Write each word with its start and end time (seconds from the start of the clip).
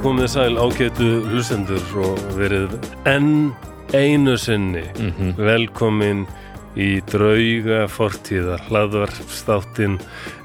Komið 0.00 0.28
sæl 0.32 0.54
ágætu 0.56 1.08
hlustendur 1.28 1.82
og 2.00 2.20
verið 2.38 2.72
enn 3.08 3.50
einu 3.92 4.36
sinni 4.40 4.86
velkomin 5.36 6.22
í 6.80 7.02
drauga 7.10 7.82
fortíðar 7.90 8.62
hlaðvarpstáttin 8.70 9.98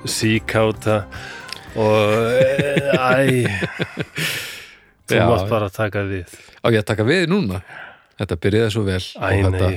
síkáta 0.09 1.05
og 1.79 2.35
e, 2.35 2.83
æ. 2.99 3.47
Þú 5.07 5.19
mátt 5.29 5.49
bara 5.51 5.69
taka 5.71 6.03
við. 6.09 6.31
Á 6.59 6.67
ég 6.73 6.81
að 6.81 6.89
taka 6.91 7.05
við 7.07 7.27
núna? 7.31 7.61
Þetta 8.19 8.39
byrjaði 8.43 8.73
svo 8.73 8.83
vel 8.87 9.01
Æ, 9.01 9.27
og 9.29 9.53
þetta, 9.55 9.69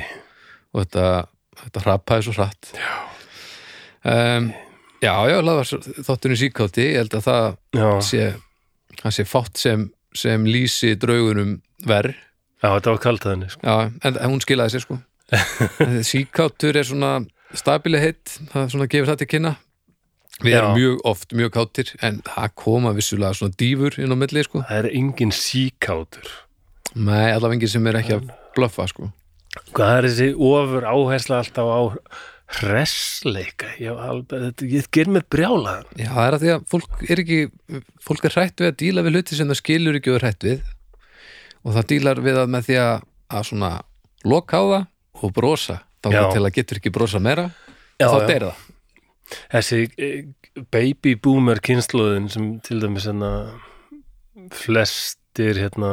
og 0.73 0.83
þetta, 0.83 1.07
þetta 1.63 1.85
hrapaði 1.85 2.27
svo 2.27 2.39
hratt. 2.39 2.73
Já. 2.75 2.97
Um, 4.09 4.51
Já, 4.99 5.13
já, 5.31 5.37
laðvar 5.47 5.69
þáttunni 6.03 6.37
síkátti 6.41 6.83
Ég 6.89 6.97
held 7.05 7.13
að 7.21 7.27
það 7.29 7.45
já, 7.79 7.89
sé, 8.03 8.23
það 9.03 9.15
sé 9.19 9.27
fátt 9.29 9.61
sem, 9.61 9.87
sem 10.17 10.45
lýsi 10.49 10.95
draugunum 11.01 11.59
verð 11.87 12.15
já, 12.63 12.69
þetta 12.73 12.91
var 12.95 13.01
kaltaðinni 13.05 13.53
sko. 13.53 13.63
Já, 13.63 13.93
en 14.03 14.19
en 14.19 14.33
hún 14.33 14.43
skilaði 14.45 14.75
sér 14.77 14.87
sko. 14.87 14.99
Síkáttur 16.11 16.77
er 16.79 16.87
svona 16.89 17.13
stabili 17.57 18.01
heitt, 18.03 18.39
það 18.53 18.71
svona 18.75 18.89
gefur 18.91 19.11
það 19.13 19.21
til 19.23 19.31
kynna. 19.35 19.55
Við 20.39 20.53
Já. 20.55 20.59
erum 20.61 20.77
mjög 20.77 20.99
oft 21.11 21.33
mjög 21.35 21.55
kátir 21.57 21.89
en 22.07 22.21
það 22.23 22.53
koma 22.63 22.93
vissulega 22.95 23.35
svona 23.35 23.57
dýfur 23.59 23.97
inn 23.99 24.15
á 24.15 24.17
milli 24.21 24.45
sko. 24.47 24.63
Það 24.69 24.85
er 24.85 24.91
engin 25.01 25.33
síkátur 25.35 26.29
Nei, 26.95 27.33
allavega 27.35 27.59
engin 27.59 27.73
sem 27.73 27.89
er 27.91 27.99
ekki 27.99 28.15
að 28.17 28.29
blöffa 28.57 28.87
sko. 28.89 29.09
Hvað 29.75 29.97
er 29.97 30.07
þessi 30.07 30.29
ofur 30.49 30.87
áhersla 30.89 31.41
alltaf 31.43 31.69
á 31.69 31.81
hressleika. 32.49 33.75
Já, 33.81 33.93
alveg, 33.93 34.47
þetta, 34.47 34.69
ég 34.73 34.89
ger 34.95 35.11
með 35.13 35.27
brjálaðan. 35.35 35.91
Já, 36.01 36.09
það 36.15 36.25
er 36.25 36.37
að 36.37 36.45
því 36.45 36.53
að 36.55 36.65
fólk 36.73 37.03
er 37.05 37.23
ekki 37.25 37.39
fólk 38.09 38.25
er 38.25 38.37
hrætt 38.39 38.63
við 38.63 38.71
að 38.71 38.79
díla 38.83 39.05
við 39.05 39.19
hluti 39.19 39.39
sem 39.39 39.51
það 39.53 39.61
skilur 39.61 39.99
ekki 39.99 40.13
og 40.13 40.19
er 40.19 40.27
hrætt 40.27 40.49
við. 40.49 40.73
Og 41.67 41.77
það 41.77 41.89
dílar 41.93 42.23
við 42.25 42.41
að 42.41 42.55
með 42.55 42.69
því 42.69 42.81
að, 42.85 43.07
að 43.37 43.47
svona 43.51 43.71
loka 44.25 44.63
á 44.63 44.65
það 44.73 44.89
og 45.19 45.37
brosa. 45.37 45.79
Þá 45.99 46.11
Já. 46.15 46.23
til 46.33 46.43
að 46.45 46.55
getur 46.57 46.81
ekki 46.81 46.95
brosa 46.95 47.21
meira. 47.23 47.49
Já, 47.99 48.09
og 48.09 48.15
þá 48.15 48.33
deyr 48.33 48.49
það. 48.49 48.67
Þessi 49.53 49.81
eh, 50.01 50.19
baby 50.73 51.15
boomer 51.21 51.61
kynsluðin 51.61 52.31
sem 52.33 52.51
til 52.65 52.81
dæmis 52.81 53.07
hérna 53.11 53.33
flestir 54.55 55.59
hérna 55.59 55.93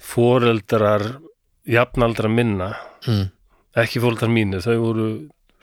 foreldrar 0.00 1.04
jafnaldra 1.68 2.28
minna 2.32 2.72
mm. 3.06 3.26
ekki 3.80 4.02
foreldrar 4.02 4.32
mínu, 4.32 4.60
þau 4.64 4.76
voru 4.82 5.06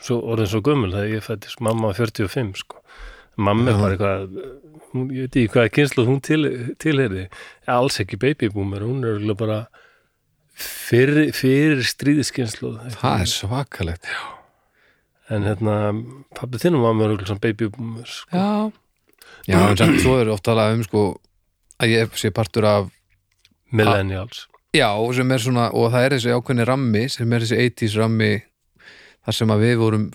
svo, 0.01 0.19
orðin 0.21 0.51
svo 0.51 0.61
gömul 0.65 0.93
þegar 0.93 1.13
ég 1.15 1.25
fættist 1.25 1.61
mamma 1.63 1.91
var 1.91 1.99
45 1.99 2.63
sko. 2.63 2.81
Mamma 3.37 3.71
er 3.71 3.75
Já. 3.75 3.81
bara 3.81 3.97
eitthvað 3.97 4.37
hún, 4.93 5.09
ég 5.13 5.27
veit 5.27 5.35
ekki 5.35 5.51
hvað 5.53 5.69
kynsluð 5.75 6.09
hún 6.09 6.23
til, 6.25 6.41
tilherði 6.81 7.27
alls 7.69 7.99
ekki 8.01 8.19
baby 8.21 8.49
boomer, 8.53 8.85
hún 8.85 9.03
er 9.03 9.17
örugglega 9.17 9.37
bara 9.37 9.59
fyrir, 10.57 11.29
fyrir 11.37 11.85
stríðiskynsluð 11.85 12.97
Það 12.97 13.23
er 13.23 13.31
svakalegt 13.33 14.09
en 15.27 15.43
hérna 15.43 15.77
pabbi 16.37 16.59
þinnum 16.61 16.85
var 16.85 16.95
með 16.95 17.09
örugglega 17.11 17.31
svona 17.33 17.43
baby 17.43 17.71
boomer 17.73 18.09
sko. 18.09 18.31
Já, 18.31 18.71
Já 19.47 19.57
en 19.69 19.97
svo 19.99 20.17
er 20.21 20.31
oft 20.31 20.45
talað 20.47 20.77
um 20.77 20.85
sko 20.87 21.07
að 21.83 21.93
ég 21.93 22.15
sé 22.19 22.31
partur 22.33 22.65
af 22.67 22.87
millennials. 23.75 24.45
Já, 24.75 24.89
sem 25.15 25.31
er 25.31 25.41
svona, 25.41 25.67
og 25.75 25.91
það 25.93 26.05
er 26.05 26.15
þessi 26.15 26.35
ákveðni 26.35 26.67
rammi 26.67 27.03
sem 27.11 27.33
er 27.33 27.43
þessi 27.43 27.59
80s 27.65 27.97
rammi 27.99 28.31
þar 29.27 29.35
sem 29.35 29.51
að 29.53 29.63
við 29.67 29.75
vorum 29.81 30.05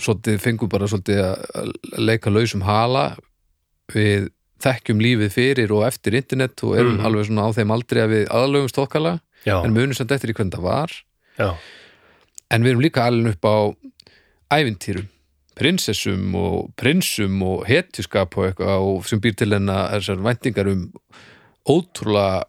svolítið, 0.00 0.38
fengum 0.44 0.68
bara 0.72 0.88
svolítið 0.88 1.20
að 1.24 1.72
leika 2.00 2.30
lausum 2.32 2.62
hala. 2.64 3.16
Við 3.92 4.28
þekkjum 4.60 5.00
lífið 5.00 5.30
fyrir 5.34 5.72
og 5.72 5.86
eftir 5.88 6.14
internet 6.20 6.60
og 6.64 6.76
erum 6.76 6.98
Mhm. 6.98 7.04
alveg 7.08 7.26
svona 7.30 7.48
á 7.48 7.50
þeim 7.56 7.70
aldrei 7.72 8.00
að 8.04 8.10
við 8.14 8.26
aðlögum 8.28 8.68
stokkala 8.68 9.20
en 9.64 9.72
munum 9.74 9.94
samt 9.96 10.12
eftir 10.12 10.30
í 10.30 10.34
hvernig 10.36 10.52
það 10.52 10.62
var. 10.68 10.90
Já, 11.38 11.54
en 12.50 12.62
við 12.62 12.70
erum 12.74 12.82
líka 12.84 13.06
alveg 13.08 13.32
upp 13.34 13.44
á 13.48 13.56
ævintýrum 14.60 15.08
prinsessum 15.56 16.34
og 16.34 16.70
prinsum 16.76 17.42
og 17.42 17.64
hetjuskap 17.68 18.36
og 18.38 18.46
eitthvað 18.50 18.80
og 18.80 19.04
sem 19.08 19.20
býr 19.20 19.34
til 19.36 19.50
hennar 19.52 19.90
þessar 19.92 20.20
væntingar 20.24 20.68
um 20.72 20.92
ótrúlega 21.68 22.44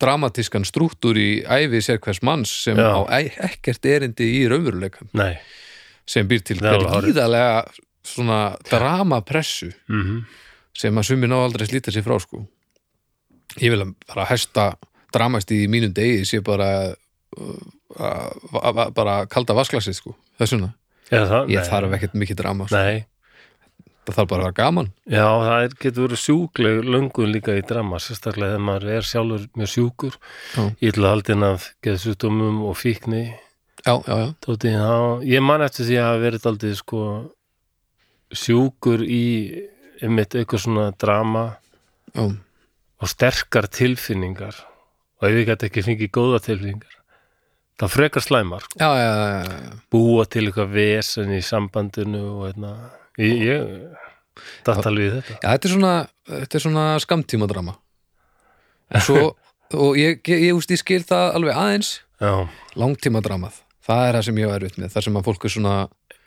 dramatískan 0.00 0.66
strúktúr 0.66 1.18
í 1.20 1.30
ævi 1.44 1.82
sérkværs 1.84 2.22
manns 2.26 2.50
sem 2.64 2.78
Já. 2.78 2.90
á 2.90 3.00
e- 3.20 3.36
ekkert 3.50 3.86
erindi 3.86 4.28
í 4.40 4.46
raunveruleikan 4.50 5.12
nei. 5.14 5.36
Sem 6.06 6.26
býr 6.28 6.42
til 6.46 6.58
gríðarlega 6.62 7.64
svona 8.06 8.56
dramapressu 8.70 9.72
mm 9.88 10.26
sem 10.76 10.98
að 10.98 11.08
sumi 11.08 11.30
ná 11.30 11.38
aldrei 11.40 11.66
slíta 11.68 11.92
sér 11.94 12.04
frá 12.04 12.18
sko. 12.20 12.42
Ég 13.62 13.72
vil 13.72 13.84
bara 14.08 14.26
hesta 14.28 14.74
dramast 15.14 15.52
í 15.54 15.62
mínum 15.72 15.94
degi 15.96 16.26
sé 16.28 16.42
bara 16.44 16.92
uh, 16.92 18.90
bara 18.92 19.22
kalda 19.32 19.56
vasklasið 19.56 19.96
sko 19.96 20.16
þessuna, 20.40 20.72
ég 21.48 21.68
þarf 21.70 21.94
ekkert 21.96 22.18
mikið 22.18 22.40
drama 22.42 22.66
sko. 22.68 22.76
Nei, 22.76 23.06
það 24.06 24.18
þarf 24.18 24.28
bara 24.30 24.42
að 24.42 24.46
vera 24.46 24.56
gaman. 24.56 24.90
Já, 25.10 25.26
það 25.26 25.64
er, 25.64 25.74
getur 25.82 26.06
verið 26.06 26.20
sjúkleg 26.22 26.90
löngun 26.94 27.32
líka 27.34 27.56
í 27.58 27.64
drama, 27.66 28.00
sérstaklega 28.02 28.54
þegar 28.54 28.64
maður 28.68 28.92
er 28.96 29.08
sjálfur 29.10 29.46
mjög 29.58 29.72
sjúkur. 29.72 30.18
Haldinn 31.06 31.46
af 31.46 31.68
geðsjúkdómum 31.86 32.62
og 32.70 32.78
fíkni. 32.80 33.24
Já, 33.86 33.94
já, 34.02 34.14
já, 34.22 34.28
Tóti, 34.42 34.72
já, 34.74 34.90
ég 35.26 35.46
man 35.46 35.64
eftir 35.66 35.86
því 35.86 35.98
að 36.00 36.08
hafa 36.08 36.22
verið 36.24 36.50
aldrei 36.50 36.74
sko 36.78 37.02
sjúkur 38.34 39.04
í 39.06 39.24
einmitt 40.02 40.34
eitthvað 40.34 40.64
svona 40.64 40.88
drama 40.98 41.44
já, 42.10 42.26
og 42.26 43.10
sterkar 43.12 43.70
tilfinningar. 43.70 44.58
Og 45.20 45.30
ef 45.30 45.38
ég 45.38 45.48
gæti 45.48 45.70
ekki 45.70 45.86
fengið 45.86 46.14
góða 46.16 46.42
tilfinningar 46.44 46.96
það 47.80 47.92
frekar 47.92 48.24
slæmar 48.24 48.64
sko. 48.64 48.78
já, 48.80 48.88
já, 48.96 49.10
búa 49.92 50.24
til 50.28 50.46
eitthvað 50.48 50.72
vesen 50.72 51.34
í 51.36 51.42
sambandinu 51.44 52.22
og 52.32 52.46
hérna 52.48 52.72
ég, 53.18 53.42
ég 53.46 53.66
datt 54.66 54.86
alveg 54.86 55.06
í 55.06 55.12
þetta. 55.16 55.36
Já 55.42 55.48
þetta 55.54 55.68
er 55.68 55.74
svona, 55.74 55.92
þetta 56.30 56.58
er 56.58 56.64
svona 56.66 56.86
skamtíma 57.02 57.48
drama 57.50 57.76
en 58.94 59.02
svo 59.02 59.22
og 59.74 59.96
ég, 59.98 60.20
ég, 60.28 60.42
ég, 60.50 60.58
ég 60.70 60.78
skil 60.82 61.02
það 61.02 61.32
alveg 61.40 61.56
aðeins. 61.58 61.88
Já, 62.22 62.32
langtíma 62.78 63.20
dramað, 63.24 63.56
það 63.84 64.02
er 64.08 64.16
það 64.18 64.26
sem 64.28 64.38
ég 64.40 64.46
var 64.52 64.60
erfitt 64.62 64.78
með 64.80 64.92
þar 64.94 65.04
sem 65.08 65.16
að 65.18 65.24
fólk 65.26 65.44
er 65.48 65.52
svona 65.52 65.72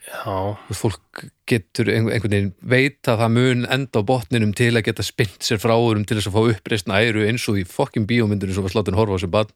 já, 0.09 0.33
fólk 0.77 1.23
getur 1.49 1.89
einhver- 1.93 2.13
einhvern 2.17 2.33
veginn 2.35 2.51
veit 2.73 3.09
að 3.09 3.21
það 3.23 3.31
mun 3.37 3.63
enda 3.77 4.01
á 4.03 4.07
botninum 4.11 4.51
til 4.57 4.69
að 4.75 4.85
geta 4.89 5.05
spint 5.07 5.39
sér 5.45 5.61
frá 5.63 5.73
um 5.79 6.03
til 6.05 6.17
þess 6.19 6.29
að 6.29 6.35
fá 6.35 6.41
uppreist 6.53 6.91
æru 6.93 7.25
eins 7.29 7.47
og 7.49 7.57
í 7.61 7.65
fokkin 7.65 8.05
bíómyndinu 8.09 8.53
svo 8.53 8.65
var 8.67 8.75
sláttin 8.75 8.97
horfa 8.99 9.15
á 9.15 9.17
þessu 9.17 9.31
bann 9.33 9.49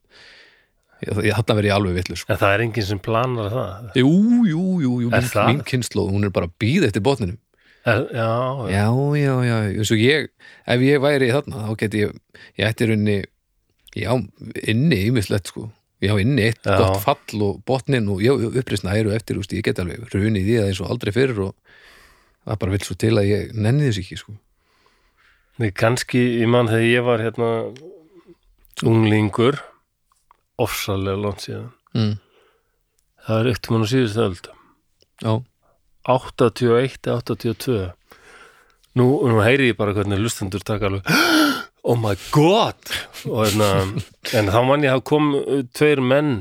verið 1.12 1.68
ég 1.68 1.74
alveg 1.76 1.96
vitlu 1.98 2.16
sko. 2.18 2.36
það 2.40 2.54
er 2.54 2.64
enginn 2.64 2.86
sem 2.88 3.00
planar 3.02 3.50
það? 3.52 3.88
Jú, 4.00 4.12
jú, 4.48 4.64
jú, 4.84 4.92
jú 5.04 5.12
mín, 5.12 5.30
mín 5.50 5.62
kynnslóð, 5.68 6.10
hún 6.14 6.28
er 6.28 6.34
bara 6.34 6.48
að 6.50 6.56
býða 6.62 6.90
eftir 6.90 7.04
botninum. 7.04 7.38
Er, 7.84 8.06
já, 8.16 8.28
já, 8.72 8.84
já, 9.20 9.32
já, 9.44 9.56
eins 9.76 9.90
og 9.92 10.00
ég 10.00 10.30
ef 10.72 10.84
ég 10.86 11.02
væri 11.04 11.28
í 11.28 11.32
þarna, 11.34 11.64
þá 11.68 11.72
geti 11.82 12.04
ég 12.06 12.14
ég 12.56 12.68
ætti 12.70 12.88
runni, 12.88 13.16
já, 13.92 14.12
inni 14.72 15.00
ímislegt 15.10 15.50
sko, 15.52 15.66
já, 16.00 16.14
inni 16.16 16.46
eitt 16.48 16.64
Já. 16.64 16.78
gott 16.80 17.02
fall 17.04 17.42
og 17.44 17.58
botnin 17.68 18.08
og 18.08 18.22
já, 18.24 18.32
uppreist 18.32 18.88
æru 18.88 19.12
eftir, 19.12 19.36
úst, 19.36 19.52
ég 19.52 19.66
geti 19.68 19.84
alveg 19.84 20.08
runið 20.14 20.48
í 20.48 20.56
það 20.62 20.70
eins 20.70 20.80
og 20.80 20.94
aldrei 20.94 21.12
fyrir 21.12 21.42
og 21.50 21.52
það 22.48 22.58
bara 22.64 22.74
vill 22.78 22.86
svo 22.88 22.96
til 23.04 23.12
að 23.20 23.28
ég 23.28 23.52
nenni 23.52 23.90
þess 23.90 24.00
ekki 24.00 24.20
sko. 24.22 24.38
Nei, 25.60 25.68
kannski, 25.70 26.24
ég 26.40 26.48
man 26.50 26.72
þegar 26.72 26.88
ég 26.88 27.04
var 27.06 27.22
hérna 27.22 27.50
unglingur 28.82 29.60
ofsalega 30.60 31.20
langt 31.20 31.44
síðan. 31.44 31.72
Mm. 31.94 32.14
það 33.24 33.40
er 33.40 33.50
eitt 33.52 33.70
mann 33.70 33.86
á 33.86 33.88
síðustu 33.90 34.24
öld. 34.24 34.48
Já, 35.22 35.32
81, 36.10 36.98
82 37.08 37.78
nú, 38.98 39.06
nú 39.24 39.38
heyri 39.44 39.70
ég 39.70 39.78
bara 39.78 39.94
hvernig 39.96 40.20
lustendur 40.20 40.64
taka 40.66 40.90
alveg 40.90 41.08
oh 41.88 41.96
my 41.98 42.16
god! 42.34 42.80
Og 43.30 43.46
hérna, 43.46 43.70
en 44.36 44.52
þá 44.52 44.60
man 44.68 44.84
ég 44.84 44.94
að 44.94 45.06
kom 45.08 45.32
uh, 45.38 45.62
tveir 45.76 46.02
menn 46.04 46.34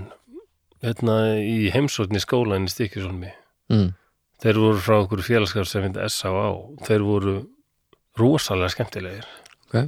hérna 0.83 1.37
í 1.39 1.71
heimsókn 1.73 2.19
í 2.19 2.23
skólan 2.23 2.67
í 2.67 2.73
Stikjusólmi 2.73 3.31
mm. 3.71 3.89
þeir 4.43 4.61
voru 4.65 4.83
frá 4.83 4.97
okkur 4.99 5.23
félagskap 5.23 5.69
sem 5.69 5.85
finnst 5.85 6.01
S.A.A. 6.09 6.51
þeir 6.89 7.07
voru 7.07 7.37
rosalega 8.19 8.73
skemmtilegir. 8.73 9.29
Ok 9.69 9.85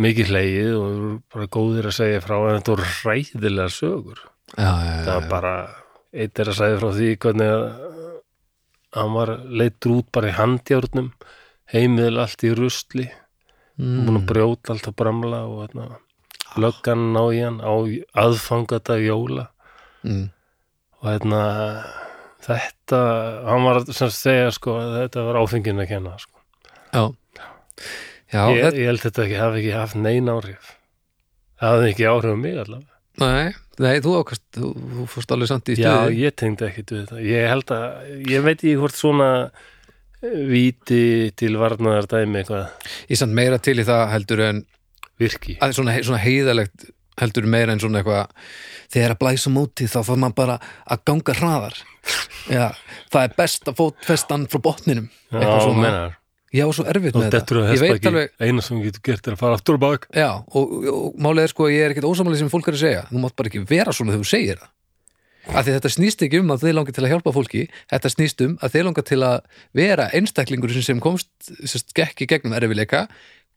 mikið 0.00 0.32
hlegið 0.32 0.74
og 0.78 0.98
bara 1.32 1.48
góðir 1.56 1.90
að 1.90 1.96
segja 1.98 2.24
frá 2.24 2.36
en 2.38 2.58
þetta 2.58 2.74
voru 2.74 2.88
hræðilega 2.96 3.74
sögur 3.74 4.20
já, 4.20 4.70
já, 4.70 4.92
það 5.04 5.10
já, 5.10 5.14
var 5.14 5.30
bara 5.30 5.54
eitt 6.10 6.42
er 6.42 6.50
að 6.50 6.58
segja 6.60 6.80
frá 6.80 6.90
því 6.96 7.10
hvernig 7.24 7.54
að 7.54 7.64
hann 8.96 9.14
var 9.14 9.32
leittur 9.46 9.96
út 10.00 10.10
bara 10.14 10.30
í 10.30 10.36
handjárnum 10.36 11.10
heimil 11.70 12.16
allt 12.18 12.44
í 12.46 12.52
rusli 12.56 13.06
mm. 13.06 14.02
búin 14.06 14.20
að 14.20 14.28
brjóta 14.32 14.74
allt 14.74 14.90
að 14.90 14.98
bramla 14.98 15.44
og 15.46 15.62
hérna, 15.64 15.86
löggan 16.60 17.10
ná 17.14 17.22
í 17.30 17.42
hann 17.44 17.60
á 17.62 17.74
aðfangata 18.24 18.98
jóla 19.02 19.48
mm. 20.02 20.26
og 20.98 21.08
hérna 21.12 21.42
þetta, 22.44 23.00
hann 23.46 23.66
var 23.68 23.82
sem 23.86 24.12
segja 24.14 24.52
sko 24.56 24.78
þetta 24.96 25.26
var 25.28 25.42
áfengin 25.42 25.82
að 25.82 25.92
kenna 25.94 26.16
sko. 26.20 26.40
já 26.90 27.04
Já, 28.30 28.42
ég, 28.54 28.62
þetta, 28.62 28.78
ég 28.78 28.90
held 28.90 29.02
þetta 29.04 29.24
ekki, 29.26 29.38
hafi 29.40 29.60
ekki 29.62 29.74
haft 29.74 29.98
nein 29.98 30.30
áhrif. 30.30 30.70
Það 31.60 31.74
hafði 31.74 31.90
ekki 31.94 32.08
áhrif 32.10 32.36
á 32.36 32.38
mig 32.40 32.58
allavega. 32.62 32.96
Nei, 33.20 33.50
nei, 33.82 33.96
þú 34.00 34.12
ákast 34.20 34.44
þú, 34.56 34.68
þú 34.94 35.06
fórst 35.12 35.32
alveg 35.34 35.50
samt 35.50 35.68
í 35.72 35.74
Já, 35.76 35.90
stuði 35.90 36.22
ég 36.22 36.36
tengdi 36.38 36.66
ekki 36.68 36.84
við 36.88 37.00
þetta 37.02 37.24
ég 37.26 37.48
held 37.50 37.72
að, 37.74 38.06
ég 38.30 38.44
veit 38.46 38.54
ekki 38.56 38.76
hvort 38.80 38.96
svona 38.96 39.26
eh, 40.22 40.38
víti 40.48 41.02
til 41.36 41.50
varnaðar 41.60 42.08
dæmi 42.08 42.40
eitthvað 42.40 42.86
Ég 43.10 43.20
samt 43.20 43.36
meira 43.36 43.58
til 43.60 43.76
í 43.82 43.84
það 43.88 44.04
heldur 44.14 44.44
en 44.46 44.62
virki. 45.20 45.58
að 45.60 45.74
svona, 45.76 45.98
svona 46.06 46.22
heiðalegt 46.22 46.86
heldur 47.20 47.50
meira 47.50 47.74
en 47.74 47.82
svona 47.82 48.00
eitthvað 48.00 48.46
þegar 48.94 49.16
að 49.16 49.20
blæsa 49.20 49.52
móti 49.52 49.90
þá 49.90 49.98
þarf 49.98 50.22
maður 50.22 50.38
bara 50.40 50.56
að 50.86 51.04
ganga 51.10 51.36
hraðar. 51.42 51.76
Já, 52.56 52.64
það 53.12 53.26
er 53.26 53.36
best 53.42 53.68
að 53.68 53.78
fót 53.82 54.06
festan 54.06 54.48
frá 54.50 54.62
botninum. 54.64 55.10
Já, 55.28 55.42
eitthvað 55.42 56.16
menar 56.50 56.58
Já, 56.60 56.66
svo 56.74 56.84
erfitt 56.90 57.14
og 57.14 57.22
með 57.22 57.30
á 57.30 57.34
þetta. 57.36 57.62
Ég 57.70 57.80
veit 57.84 58.10
alveg, 58.10 58.32
eina 58.42 58.62
sem 58.66 58.82
getur 58.82 59.02
gert 59.06 59.28
er 59.28 59.36
að 59.36 59.42
fara 59.44 59.54
aftur 59.54 59.76
og 59.78 59.82
bak. 59.84 60.08
Já, 60.10 60.30
og, 60.42 60.74
og 60.90 61.16
málið 61.22 61.46
er 61.46 61.52
sko 61.52 61.70
ég 61.70 61.84
er 61.86 61.94
ekkert 61.94 62.08
ósamlega 62.10 62.40
sem 62.42 62.50
fólk 62.50 62.70
er 62.70 62.78
að 62.78 62.82
segja. 62.82 63.02
Þú 63.06 63.22
mátt 63.22 63.36
bara 63.38 63.52
ekki 63.52 63.62
vera 63.70 63.94
svona 63.94 64.16
þegar 64.16 64.24
þú 64.26 64.30
segir 64.32 64.58
það. 64.58 64.72
Af 65.50 65.64
því 65.64 65.74
þetta 65.76 65.90
snýst 65.94 66.22
ekki 66.26 66.40
um 66.42 66.50
að 66.52 66.64
þið 66.66 66.74
langar 66.76 66.94
til 66.96 67.04
að 67.04 67.12
hjálpa 67.14 67.32
fólki. 67.34 67.62
Þetta 67.90 68.10
snýst 68.12 68.42
um 68.44 68.56
að 68.60 68.74
þið 68.74 68.84
langar 68.88 69.06
til 69.08 69.20
að 69.24 69.36
vera 69.78 70.08
einstaklingur 70.18 70.74
sem, 70.74 71.00
komst 71.02 71.30
sérst, 71.62 71.94
gekk 71.96 72.26
í 72.26 72.28
gegnum 72.34 72.58
erfileika 72.58 73.06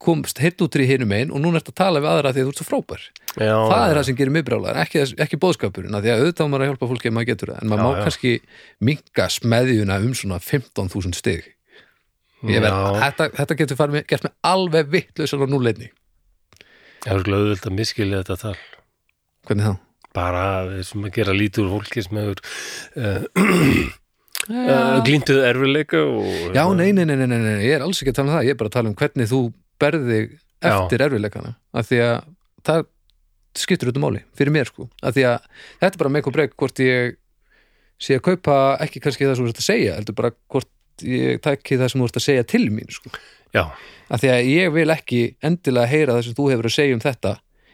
komst 0.04 0.40
hitt 0.44 0.62
út 0.64 0.76
í 0.78 0.86
hinum 0.88 1.14
einn 1.16 1.32
og 1.32 1.42
núna 1.42 1.60
ertu 1.60 1.72
að 1.74 1.80
tala 1.80 2.02
við 2.04 2.12
aðra 2.12 2.34
því 2.34 2.42
að 2.42 2.48
þú 2.48 2.54
ert 2.54 2.60
svo 2.60 2.68
frábær. 2.68 3.04
Já, 3.34 3.56
það 3.56 3.84
er 3.86 3.98
það 3.98 4.06
sem 4.10 4.18
gerir 4.20 4.34
mig 4.36 4.46
brjálar, 4.48 4.80
ekki, 4.84 5.04
ekki 5.24 5.40
bóðskapurinn 5.42 5.96
því 5.96 6.12
að 6.12 6.24
auðvitað 6.24 6.44
á 6.44 6.52
maður 6.52 6.66
að 6.66 6.72
hjálpa 6.72 6.90
fólki 6.92 7.10
ef 7.10 7.16
maður 7.16 7.30
getur 7.32 7.54
það. 7.54 7.62
En 7.62 7.72
maður 7.72 7.84
Já, 7.84 7.86
má 7.86 7.96
já. 7.96 8.04
kannski 8.08 8.34
minka 8.90 9.28
smeðjuna 9.38 10.00
um 10.04 10.16
svona 10.18 10.40
15.000 10.44 11.20
stig. 11.20 11.40
Ég 11.40 11.40
verð, 11.40 11.48
Já. 11.48 11.62
Þetta, 12.44 13.30
þetta 13.40 13.60
getur 13.62 13.80
farið 13.80 14.06
gert 14.12 14.28
með 14.28 14.36
alveg 14.52 14.94
vittlausan 14.94 15.44
á 15.44 15.48
núleitni 15.48 15.90
ég 15.90 17.10
er 17.16 17.26
glöðvöld 17.26 17.68
að 17.68 17.76
miskilja 17.80 18.22
þetta 18.24 18.40
tal 18.44 18.56
hvernig 19.48 19.72
þá? 19.72 19.74
bara 20.14 20.46
sem 20.86 21.04
að 21.08 21.18
gera 21.18 21.36
lítið 21.36 21.66
úr 21.66 21.76
fólki 21.78 22.06
sem 22.06 22.20
hefur 22.22 22.42
uh, 23.02 23.90
uh, 24.50 25.02
glíntuð 25.06 25.44
erfileika 25.48 26.04
og 26.06 26.56
Já, 26.56 26.64
nei, 26.78 26.92
nei, 26.94 27.06
nei, 27.10 27.16
nei, 27.18 27.28
nei, 27.28 27.40
nei, 27.42 27.58
ég 27.66 27.78
er 27.78 27.86
alls 27.86 28.02
ekki 28.02 28.14
að 28.14 28.20
tala 28.20 28.30
um 28.30 28.36
það. 28.38 28.48
Ég 28.48 28.56
er 28.56 28.60
bara 28.60 28.72
að 28.72 28.78
tala 28.78 28.92
um 28.92 28.98
hvernig 29.00 29.32
þú 29.32 29.42
berði 29.82 30.20
eftir 30.64 31.04
erfiðleikana. 31.08 31.56
Af 31.76 31.90
því 31.90 32.02
að 32.06 32.16
það 32.70 32.86
skiptur 33.64 33.92
út 33.92 34.00
um 34.00 34.08
máli 34.08 34.24
fyrir 34.38 34.54
mér 34.54 34.70
sko, 34.70 34.88
af 35.04 35.18
því 35.18 35.28
að 35.30 35.50
þetta 35.82 35.92
er 35.92 36.00
bara 36.02 36.12
með 36.12 36.22
eitthvað 36.22 36.38
breyk 36.38 36.56
hvort 36.58 36.84
ég 36.84 37.18
sé 38.02 38.18
að 38.18 38.24
kaupa 38.26 38.56
ekki 38.84 39.02
kannski 39.04 39.28
það 39.28 39.36
sem 39.38 39.46
þú 39.46 39.52
ert 39.52 39.62
að 39.62 39.68
segja 39.68 39.98
heldur 39.98 40.18
bara 40.18 40.32
hvort 40.52 40.70
ég 41.02 41.42
takki 41.44 41.80
það 41.80 41.92
sem 41.92 42.02
þú 42.02 42.10
ert 42.10 42.20
að 42.20 42.28
segja 42.28 42.44
til 42.54 42.66
mín 42.74 42.92
sko, 42.94 43.14
já, 43.56 43.64
af 44.10 44.22
því 44.22 44.32
að 44.34 44.52
ég 44.52 44.76
vil 44.76 44.90
ekki 44.94 45.24
endilega 45.44 45.92
heyra 45.92 46.18
það 46.18 46.28
sem 46.28 46.38
þú 46.38 46.50
hefur 46.52 46.70
að 46.70 46.78
segja 46.78 46.98
um 46.98 47.04
þetta 47.04 47.34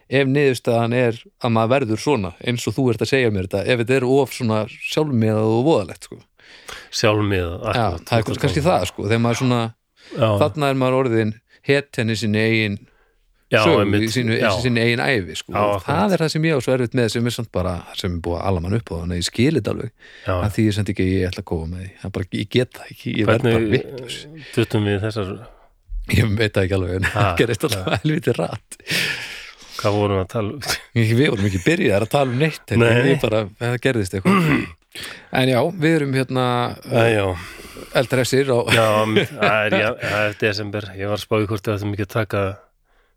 ef 0.09 0.29
niðurstaðan 0.29 0.95
er 0.97 1.19
að 1.43 1.53
maður 1.53 1.73
verður 1.75 2.01
svona 2.01 2.31
eins 2.41 2.65
og 2.65 2.75
þú 2.77 2.87
ert 2.93 3.03
að 3.05 3.11
segja 3.11 3.33
mér 3.33 3.49
þetta 3.49 3.65
ef 3.65 3.81
þetta 3.83 3.97
er 3.99 4.07
of 4.09 4.33
svona 4.33 4.61
sjálfmiðað 4.69 5.49
og 5.53 5.67
voðalegt 5.67 6.07
sko. 6.07 6.21
sjálf 6.89 7.25
með 7.29 7.45
Já, 7.75 7.87
það 8.09 8.15
er 8.17 8.41
kannski 8.45 8.65
það 8.65 8.87
sko, 8.89 9.09
svona 9.37 9.61
þarna 10.15 10.71
er 10.71 10.79
maður 10.79 10.99
orðin 11.03 11.35
het 11.67 11.99
henni 11.99 12.15
sinni 12.17 12.41
eigin 12.41 12.79
já, 13.49 13.59
sögu, 13.63 13.83
einmitt, 13.83 14.05
í 14.07 14.11
sínu, 14.13 14.37
eigin 14.83 15.03
æfi 15.03 15.37
sko. 15.39 15.53
Já, 15.55 15.83
það 15.85 16.15
er 16.15 16.23
það 16.23 16.33
sem 16.35 16.47
ég 16.49 16.57
á 16.57 16.59
svo 16.65 16.75
erfitt 16.75 16.97
með 16.99 17.11
sem 17.15 17.29
er 17.29 17.35
samt 17.35 17.51
bara, 17.55 17.75
sem 17.99 18.15
er 18.15 18.23
búið 18.25 18.39
að 18.39 18.49
alla 18.51 18.65
mann 18.65 18.77
upp 18.79 18.91
á 18.91 18.95
þannig 18.95 19.15
að 19.15 19.21
ég 19.21 19.29
skilit 19.29 19.71
alveg, 19.73 19.93
já. 20.25 20.33
að 20.35 20.49
því 20.57 20.67
ég 20.67 20.77
samt 20.77 20.93
ekki 20.93 21.07
að 21.07 21.13
ég 21.15 21.31
ætla 21.31 21.43
að 21.45 21.49
koma 21.53 21.71
með 21.73 21.85
því, 21.85 21.89
það 22.01 22.09
er 22.09 22.15
bara, 22.19 22.29
ég 22.39 22.51
get 22.57 22.77
það 22.77 22.93
ekki. 22.93 23.15
Ég 23.15 23.29
verð 23.29 23.47
bara 23.47 23.63
hvernig 23.63 24.45
tuttum 24.55 24.89
við 24.89 25.01
þessar 25.07 25.33
ég 26.09 26.31
veit 26.33 26.53
það 26.55 26.63
ekki 26.63 26.77
alveg 26.79 26.95
en 26.97 27.11
það 27.13 27.33
gerist 27.43 27.67
alltaf 27.67 27.99
helviti 27.99 28.33
rætt 28.37 28.79
hvað 29.79 29.95
vorum 29.95 30.19
við 30.19 30.23
að 30.23 30.31
tala 30.33 30.55
um? 30.55 30.67
Við 30.97 31.21
vorum 31.21 31.47
ekki 31.49 31.61
byrjaðar 31.65 32.05
að 32.05 32.11
tala 32.15 32.33
um 32.33 32.41
neitt 32.41 32.73
en 32.73 32.83
Nei. 32.83 33.15
bara, 33.21 33.45
það 33.61 33.77
gerðist 33.85 34.17
eitthvað. 34.17 34.51
En 35.39 35.51
já, 35.51 35.59
við 35.83 35.95
erum 35.99 36.15
hérna 36.17 36.45
eldressir 37.99 38.49
og 38.53 38.71
já, 38.73 38.87
það 39.29 39.75
er, 39.77 39.99
það 40.01 40.23
er 40.23 40.39
desember. 40.41 40.89
Ég 40.97 41.11
var 41.11 41.19
að 41.19 41.23
spáði 41.23 41.49
hvort 41.51 41.69
við 41.69 41.77
ættum 41.77 41.93
ekki 41.95 42.07
að 42.07 42.15
taka 42.15 42.41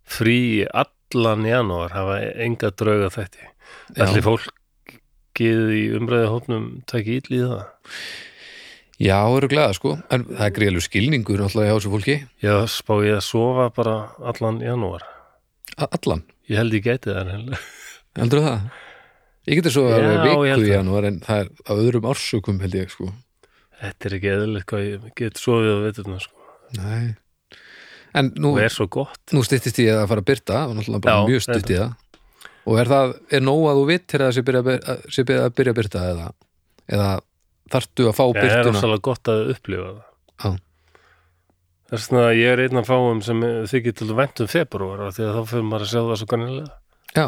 frí 0.08 0.66
allan 0.72 1.44
janúar 1.49 1.93
hafa 1.94 2.19
enga 2.44 2.70
drauga 2.70 3.10
Já. 3.94 4.06
allir 4.06 4.25
fólkið 4.26 5.62
í 5.76 5.82
umræði 5.99 6.28
hópnum 6.32 6.66
taki 6.90 7.19
ítli 7.20 7.40
í 7.43 7.49
það? 7.49 7.64
Já, 9.02 9.16
eru 9.34 9.49
glæða 9.50 9.75
sko. 9.75 9.96
En 10.14 10.25
það 10.28 10.44
er 10.46 10.54
greiðlega 10.58 10.87
skilningur 10.87 11.40
alltaf 11.43 11.64
hjá 11.66 11.72
þessu 11.75 11.90
fólki. 11.90 12.16
Ég 12.44 12.69
spáði 12.70 13.14
að 13.16 13.25
sofa 13.26 13.64
bara 13.75 13.96
allan 14.31 14.60
janúar? 14.62 15.02
A- 15.76 15.88
allan, 15.96 16.22
ég 16.49 16.60
held 16.60 16.76
ég 16.76 16.84
gæti 16.87 17.10
það 17.10 17.32
heldur 18.20 18.44
það? 18.44 18.66
Ég 19.49 19.58
Já, 19.90 19.96
alveg 19.96 20.12
ég 20.12 20.22
viku 20.28 20.44
í 20.69 20.70
janúar 20.76 21.06
en 21.08 21.19
það 21.25 21.40
er 21.40 21.49
á 21.66 21.72
öðrum 21.75 22.06
ársökum 22.12 22.60
held 22.62 22.76
ég 22.78 22.93
sko. 22.94 23.08
Þetta 23.82 24.06
er 24.06 24.14
ekki 24.19 24.31
eðlilegt 24.37 24.69
hvað 24.70 24.84
ég 24.87 25.08
get 25.19 25.40
sofið 25.43 25.72
á 25.75 25.78
veturna 25.88 26.20
sko. 26.22 26.46
Nei. 26.78 27.16
En 28.19 28.29
nú, 28.37 28.53
og 28.53 28.61
er 28.61 28.73
svo 28.73 28.87
gott. 28.92 29.21
nú 29.33 29.40
styttist 29.47 29.78
ég 29.81 29.97
að 29.97 30.09
fara 30.11 30.23
að 30.25 30.28
byrta 30.28 30.62
og 30.69 30.75
náttúrulega 30.76 31.04
bara 31.07 31.14
Já, 31.14 31.28
mjög 31.31 31.45
stutt 31.47 31.71
í 31.73 31.78
það. 31.78 31.92
Og 32.62 32.78
er 32.78 32.90
það, 32.92 33.14
er 33.33 33.45
nóg 33.47 33.62
að 33.71 33.78
þú 33.78 33.85
vitt 33.88 34.04
til 34.12 34.19
að 34.21 34.26
það 34.26 34.35
sé 34.37 34.45
byrja 35.28 35.47
að 35.47 35.54
byrja 35.57 35.73
að 35.73 35.78
byrta 35.78 36.02
eða, 36.11 36.26
eða 36.92 37.09
þarftu 37.73 38.09
að 38.11 38.19
fá 38.19 38.25
Ég 38.26 38.37
er 38.37 38.45
byrtuna 38.45 38.75
rosalega 38.76 39.04
gott 39.09 39.33
að 39.33 39.54
upplifa 39.54 39.88
það. 39.88 40.04
Já. 40.42 40.52
Það 41.92 41.97
er 41.99 42.04
svona 42.07 42.28
ég 42.37 42.52
er 42.52 42.62
einn 42.66 42.81
af 42.81 42.87
fáum 42.88 43.25
sem 43.25 43.42
þykir 43.73 43.97
til 43.99 44.12
væntum 44.16 44.49
februar 44.49 45.02
því 45.12 45.26
að 45.28 45.35
þá 45.38 45.42
fyrir 45.50 45.66
maður 45.69 45.87
að 45.87 45.90
sjá 45.90 46.00
það 46.00 46.21
svo 46.21 46.28
kannilega 46.31 46.71
Já, 47.12 47.26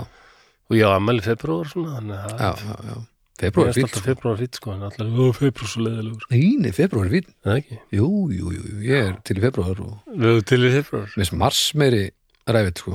og 0.71 0.79
já, 0.79 0.87
ammæli 0.95 1.25
februar 1.25 1.69
svona 1.69 1.99
þannig 1.99 2.23
að 2.23 2.31
já, 2.33 2.53
það 2.61 2.71
já, 2.71 2.77
já. 2.89 2.97
Ég 3.35 3.49
Februar 3.49 3.67
er 3.67 3.75
fýtt 3.75 3.89
alltaf 3.89 3.99
sko. 3.99 4.07
februar 4.07 4.37
fýtt 4.39 4.59
sko 4.61 4.73
en 4.77 4.83
allir, 4.87 5.09
ó, 5.11 5.25
februar 5.35 5.71
svo 5.73 5.81
leiðilegur 5.83 6.29
Nei, 6.31 6.71
februar 6.77 7.09
er 7.09 7.15
fýtt 7.17 7.33
það 7.43 7.57
ekki? 7.59 7.79
Jú, 7.99 8.11
jú, 8.31 8.53
jú, 8.55 8.61
jú, 8.69 8.77
ég 8.87 9.09
er 9.09 9.17
til 9.27 9.37
í 9.41 9.43
februar 9.43 9.81
og 9.83 10.13
Við 10.13 10.29
erum 10.31 10.45
til 10.47 10.61
í 10.61 10.71
februar 10.77 11.09
mér 11.09 11.19
finnst 11.19 11.35
mars 11.41 11.63
meiri 11.75 12.05
ræfitt 12.47 12.83
sko. 12.85 12.95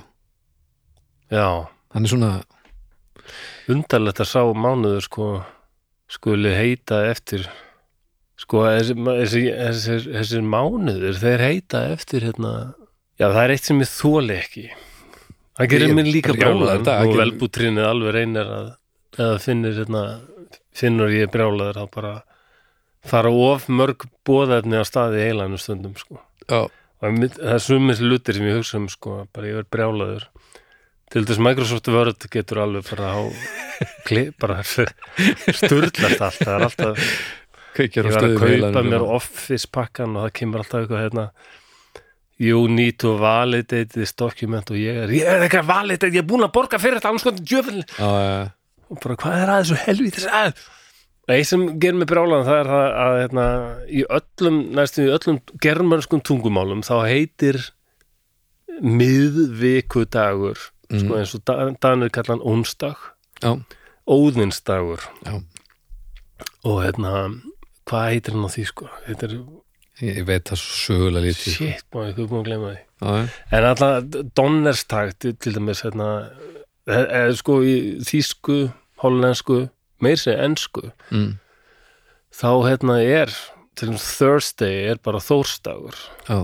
Já, 1.33 1.67
Hann 1.89 2.05
er 2.05 2.11
svona, 2.13 2.31
undarlegt 3.69 4.21
að 4.21 4.29
sá 4.29 4.41
mánuður 4.53 5.05
sko 5.09 5.29
skuli 6.09 6.51
heita 6.55 7.01
eftir 7.09 7.47
sko 8.39 8.63
þessi, 8.63 8.95
þessi, 8.95 9.41
þessi, 9.51 9.97
þessi 10.15 10.43
mánuður 10.45 11.17
þeir 11.19 11.43
heita 11.43 11.83
eftir 11.91 12.29
hérna 12.29 12.53
já 13.19 13.27
það 13.27 13.41
er 13.43 13.53
eitt 13.55 13.67
sem 13.67 13.81
ég 13.83 13.91
þóli 13.91 14.37
ekki. 14.39 14.67
Það 15.59 15.71
gerir 15.73 15.83
Ég 15.83 15.91
er 15.91 15.97
mér 15.97 16.11
líka 16.13 16.35
dag, 16.39 17.01
og 17.03 17.17
velbútrinnið 17.19 17.89
alveg 17.89 18.15
reynir 18.15 18.53
að 18.55 18.69
eða 19.17 19.39
finnir 19.41 19.77
hérna 19.79 20.03
finnur 20.75 21.09
ég 21.13 21.31
brjálaður 21.33 21.79
að 21.83 21.89
bara 21.95 22.13
fara 23.09 23.31
of 23.31 23.67
mörg 23.71 24.05
bóðefni 24.27 24.77
á 24.79 24.83
staði 24.87 25.23
heilanum 25.29 25.57
stundum 25.61 25.95
sko. 25.97 26.19
Já, 26.49 26.67
og 26.67 27.07
einmitt- 27.07 27.39
það 27.39 27.53
er 27.55 27.63
sumir 27.63 28.01
lutir 28.03 28.35
sem 28.37 28.45
ég 28.49 28.57
hugsa 28.59 28.77
um 28.77 28.89
sko, 28.91 29.27
bara 29.33 29.47
ég 29.47 29.55
verð 29.59 29.69
brjálaður. 29.71 30.27
Til 31.09 31.23
þess 31.25 31.39
Microsoft 31.41 31.87
Word 31.89 32.27
getur 32.29 32.59
alveg 32.61 32.85
bara 32.91 33.13
á 33.17 33.21
bara 34.37 34.59
sturlast 35.59 36.21
allt 36.21 36.43
það 36.43 36.53
er 36.53 36.65
alltaf, 36.67 36.99
ég 37.79 37.95
var 38.03 38.27
að 38.27 38.35
kaupa 38.37 38.83
mér 38.85 39.05
Office 39.15 39.67
pakkan 39.71 40.17
og 40.19 40.27
það 40.27 40.35
kemur 40.41 40.61
alltaf 40.61 40.83
eitthvað 40.83 41.03
hérna 41.07 41.25
you 42.39 42.67
need 42.71 42.97
to 42.99 43.17
validate 43.19 43.89
this 43.95 44.13
document. 44.13 44.69
Og 44.71 44.77
ég 44.79 44.95
er, 45.05 45.11
ég 45.11 45.25
er 45.27 45.41
ekki 45.47 45.59
að 45.63 45.67
validate 45.71 46.11
ég 46.13 46.21
er 46.21 46.27
búin 46.29 46.45
að 46.45 46.53
borga 46.55 46.79
fyrir 46.79 46.99
þetta 46.99 47.09
annars 47.11 47.25
sko 47.25 47.33
djöfell 47.39 47.81
Já, 47.81 48.11
já, 48.21 48.37
og 48.89 48.99
bara 49.03 49.15
hvað 49.21 49.41
er 49.43 49.51
að 49.53 49.61
þessu 49.63 49.79
helvítis 49.85 50.25
að? 50.27 50.53
Nei, 51.29 51.43
sem 51.45 51.65
gerir 51.79 51.99
mig 52.01 52.07
brjálan 52.09 52.45
það 52.47 52.59
er 52.63 52.69
það 52.73 52.85
að 53.05 53.17
hérna, 53.21 53.43
í 53.85 54.01
öllum, 54.17 54.55
næstum 54.73 55.05
í 55.05 55.11
öllum 55.13 55.39
germanskum 55.61 56.21
tungumálum 56.25 56.81
þá 56.81 56.95
heitir 57.05 57.59
miðvikudagur 58.81 60.57
Mhm. 60.89 60.99
sko 61.03 61.15
eins 61.19 61.35
og 61.35 61.45
Da- 61.45 61.75
Danir 61.81 62.09
kallan 62.09 62.41
onsdag. 62.41 62.95
Já, 63.41 63.61
óðinsdagur. 64.07 64.99
Já. 65.25 65.43
og 66.65 66.83
hérna 66.83 67.41
hvað 67.85 68.09
heitir 68.11 68.31
hann 68.33 68.45
á 68.45 68.49
því 68.49 68.65
sko? 68.67 68.89
Heitir, 69.07 69.45
Ég, 70.01 70.23
veit 70.25 70.45
það 70.45 70.55
svo 70.55 70.95
sögulega 70.95 71.25
lítið. 71.27 71.53
Shit, 71.57 71.83
má 71.93 72.07
ég 72.07 72.15
búin 72.15 72.39
að 72.39 72.45
glemma 72.45 72.69
því. 73.01 73.29
En 73.51 73.63
alltaf 73.63 74.03
Donnerstag 74.33 75.19
til 75.19 75.33
dæmis 75.53 75.81
hérna 75.83 76.31
eða 76.89 77.35
sko 77.37 77.59
í 77.63 77.75
þýsku 78.05 78.57
hollensku, 79.03 79.69
meir 80.01 80.17
sér 80.19 80.41
ensku 80.45 80.89
mm, 81.11 81.37
þá 82.35 82.49
hérna 82.67 82.97
er 83.03 83.33
til 83.75 83.89
dæmis 83.91 84.07
Thursday 84.17 84.89
er 84.91 84.97
bara 85.03 85.19
Þórsdagur. 85.23 85.95
Já. 86.27 86.39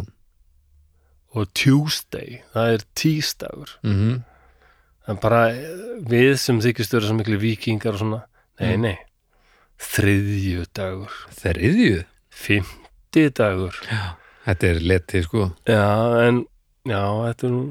og 1.35 1.49
Tuesday, 1.53 2.41
það 2.53 2.73
er 2.77 2.85
Tísdagur. 2.95 3.75
Mm 3.83 4.23
en 5.05 5.19
bara 5.21 5.51
við 6.09 6.31
sem 6.41 6.57
þykist 6.63 6.95
vera 6.95 7.05
svo 7.05 7.13
miklu 7.19 7.37
vikingar 7.37 7.93
og 7.93 7.99
svona, 8.01 8.21
nei, 8.57 8.71
Mm. 8.73 8.81
nei. 8.81 8.97
Þriðjudagur. 9.77 11.11
Þriðju? 11.37 11.99
fimmtidagur. 12.35 13.77
Já, 13.85 14.15
þetta 14.47 14.67
er 14.71 14.79
letið 14.81 15.23
sko. 15.27 15.43
Já, 15.69 15.83
en 16.25 16.39
Já, 16.89 17.01
þetta 17.29 17.47
er 17.47 17.53
nú 17.53 17.61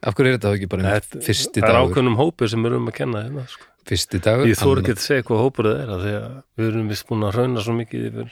Af 0.00 0.14
hverju 0.16 0.30
er 0.32 0.36
þetta 0.38 0.52
ekki 0.56 0.68
bara 0.72 0.92
þetta, 0.96 1.18
fyrsti 1.26 1.60
Það 1.60 1.66
er 1.68 1.74
dagur 1.76 1.90
ákveðnum 1.90 2.16
hópur 2.20 2.48
sem 2.52 2.62
við 2.64 2.70
erum 2.72 2.88
að 2.88 2.96
kenna 3.00 3.18
hérna 3.26 3.42
sko. 3.52 3.64
Fyrsti 3.90 4.16
dagur 4.24 4.48
Ég 4.48 4.56
þór 4.60 4.70
annar- 4.70 4.82
ekki 4.84 4.94
að 4.96 5.02
segja 5.06 5.26
hvað 5.28 5.42
hópur 5.44 5.68
það 5.70 5.80
er 5.82 5.90
af 5.96 6.00
því 6.04 6.12
að 6.20 6.30
við 6.60 6.66
erum 6.70 6.88
vist 6.92 7.06
búin 7.10 7.26
að 7.26 7.34
hrauna 7.36 7.60
svo 7.64 7.74
mikið 7.80 8.02
yfir 8.10 8.30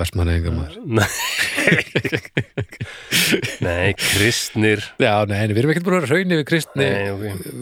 Vestmanneðingar 0.00 0.54
maður 0.56 0.76
Nei 3.66 3.88
kristnir 3.98 4.80
Já, 5.02 5.12
nei, 5.28 5.42
við 5.50 5.58
erum 5.62 5.72
ekkert 5.74 5.86
búin 5.86 5.96
að 5.98 6.04
vera 6.06 6.14
hraun 6.14 6.32
yfir 6.36 6.46
kristni. 6.48 6.86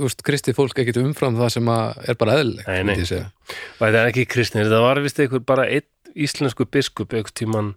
Úst, 0.06 0.20
Kristi 0.26 0.54
fólk 0.56 0.76
ekkert 0.84 1.00
umfram 1.02 1.34
það 1.38 1.50
sem 1.56 1.66
að 1.74 1.84
er 2.12 2.16
bara 2.20 2.36
eðlilegt 2.38 2.68
Nei, 2.70 2.80
nei. 2.86 2.94
þetta 3.00 3.90
er 3.90 4.10
ekki 4.12 4.24
kristnir, 4.30 4.70
það 4.70 4.84
var 4.86 4.96
vist 5.04 5.18
einhver 5.24 5.42
bara 5.50 5.64
einn 5.66 5.88
íslensku 6.14 6.62
biskup 6.70 7.10
einhvern 7.18 7.38
tíman 7.40 7.68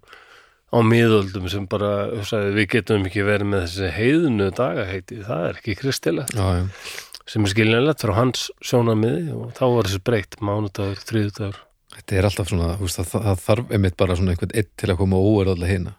á 0.68 0.78
miðöldum 0.84 1.48
sem 1.52 1.68
bara 1.70 1.92
sagði, 2.28 2.56
við 2.58 2.70
getum 2.76 3.06
ekki 3.08 3.28
verið 3.28 3.52
með 3.54 3.68
þessi 3.68 3.92
heiðnu 3.98 4.50
dagaheiti, 4.58 5.22
það 5.28 5.46
er 5.52 5.62
ekki 5.62 5.78
kristilegt. 5.82 6.36
Já, 6.36 6.48
já. 6.62 6.98
Sem 7.28 7.44
er 7.44 7.52
skiljanlegt 7.52 8.04
frá 8.04 8.14
hans 8.16 8.50
sjónamiði 8.64 9.34
og 9.36 9.56
þá 9.58 9.64
var 9.68 9.90
þessi 9.90 10.04
breytt 10.08 10.38
mánudagur, 10.40 11.02
þriðudagur 11.10 11.64
Þetta 11.98 12.18
er 12.18 12.28
alltaf 12.28 12.50
svona, 12.52 12.74
veist, 12.78 13.00
það, 13.00 13.24
það 13.26 13.40
þarf 13.42 13.72
einmitt 13.74 13.96
bara 13.98 14.16
svona 14.18 14.34
einhvern 14.34 14.52
eitt 14.60 14.70
til 14.78 14.90
að 14.92 15.00
koma 15.00 15.22
óverð 15.24 15.54
allir 15.56 15.72
hina. 15.72 15.94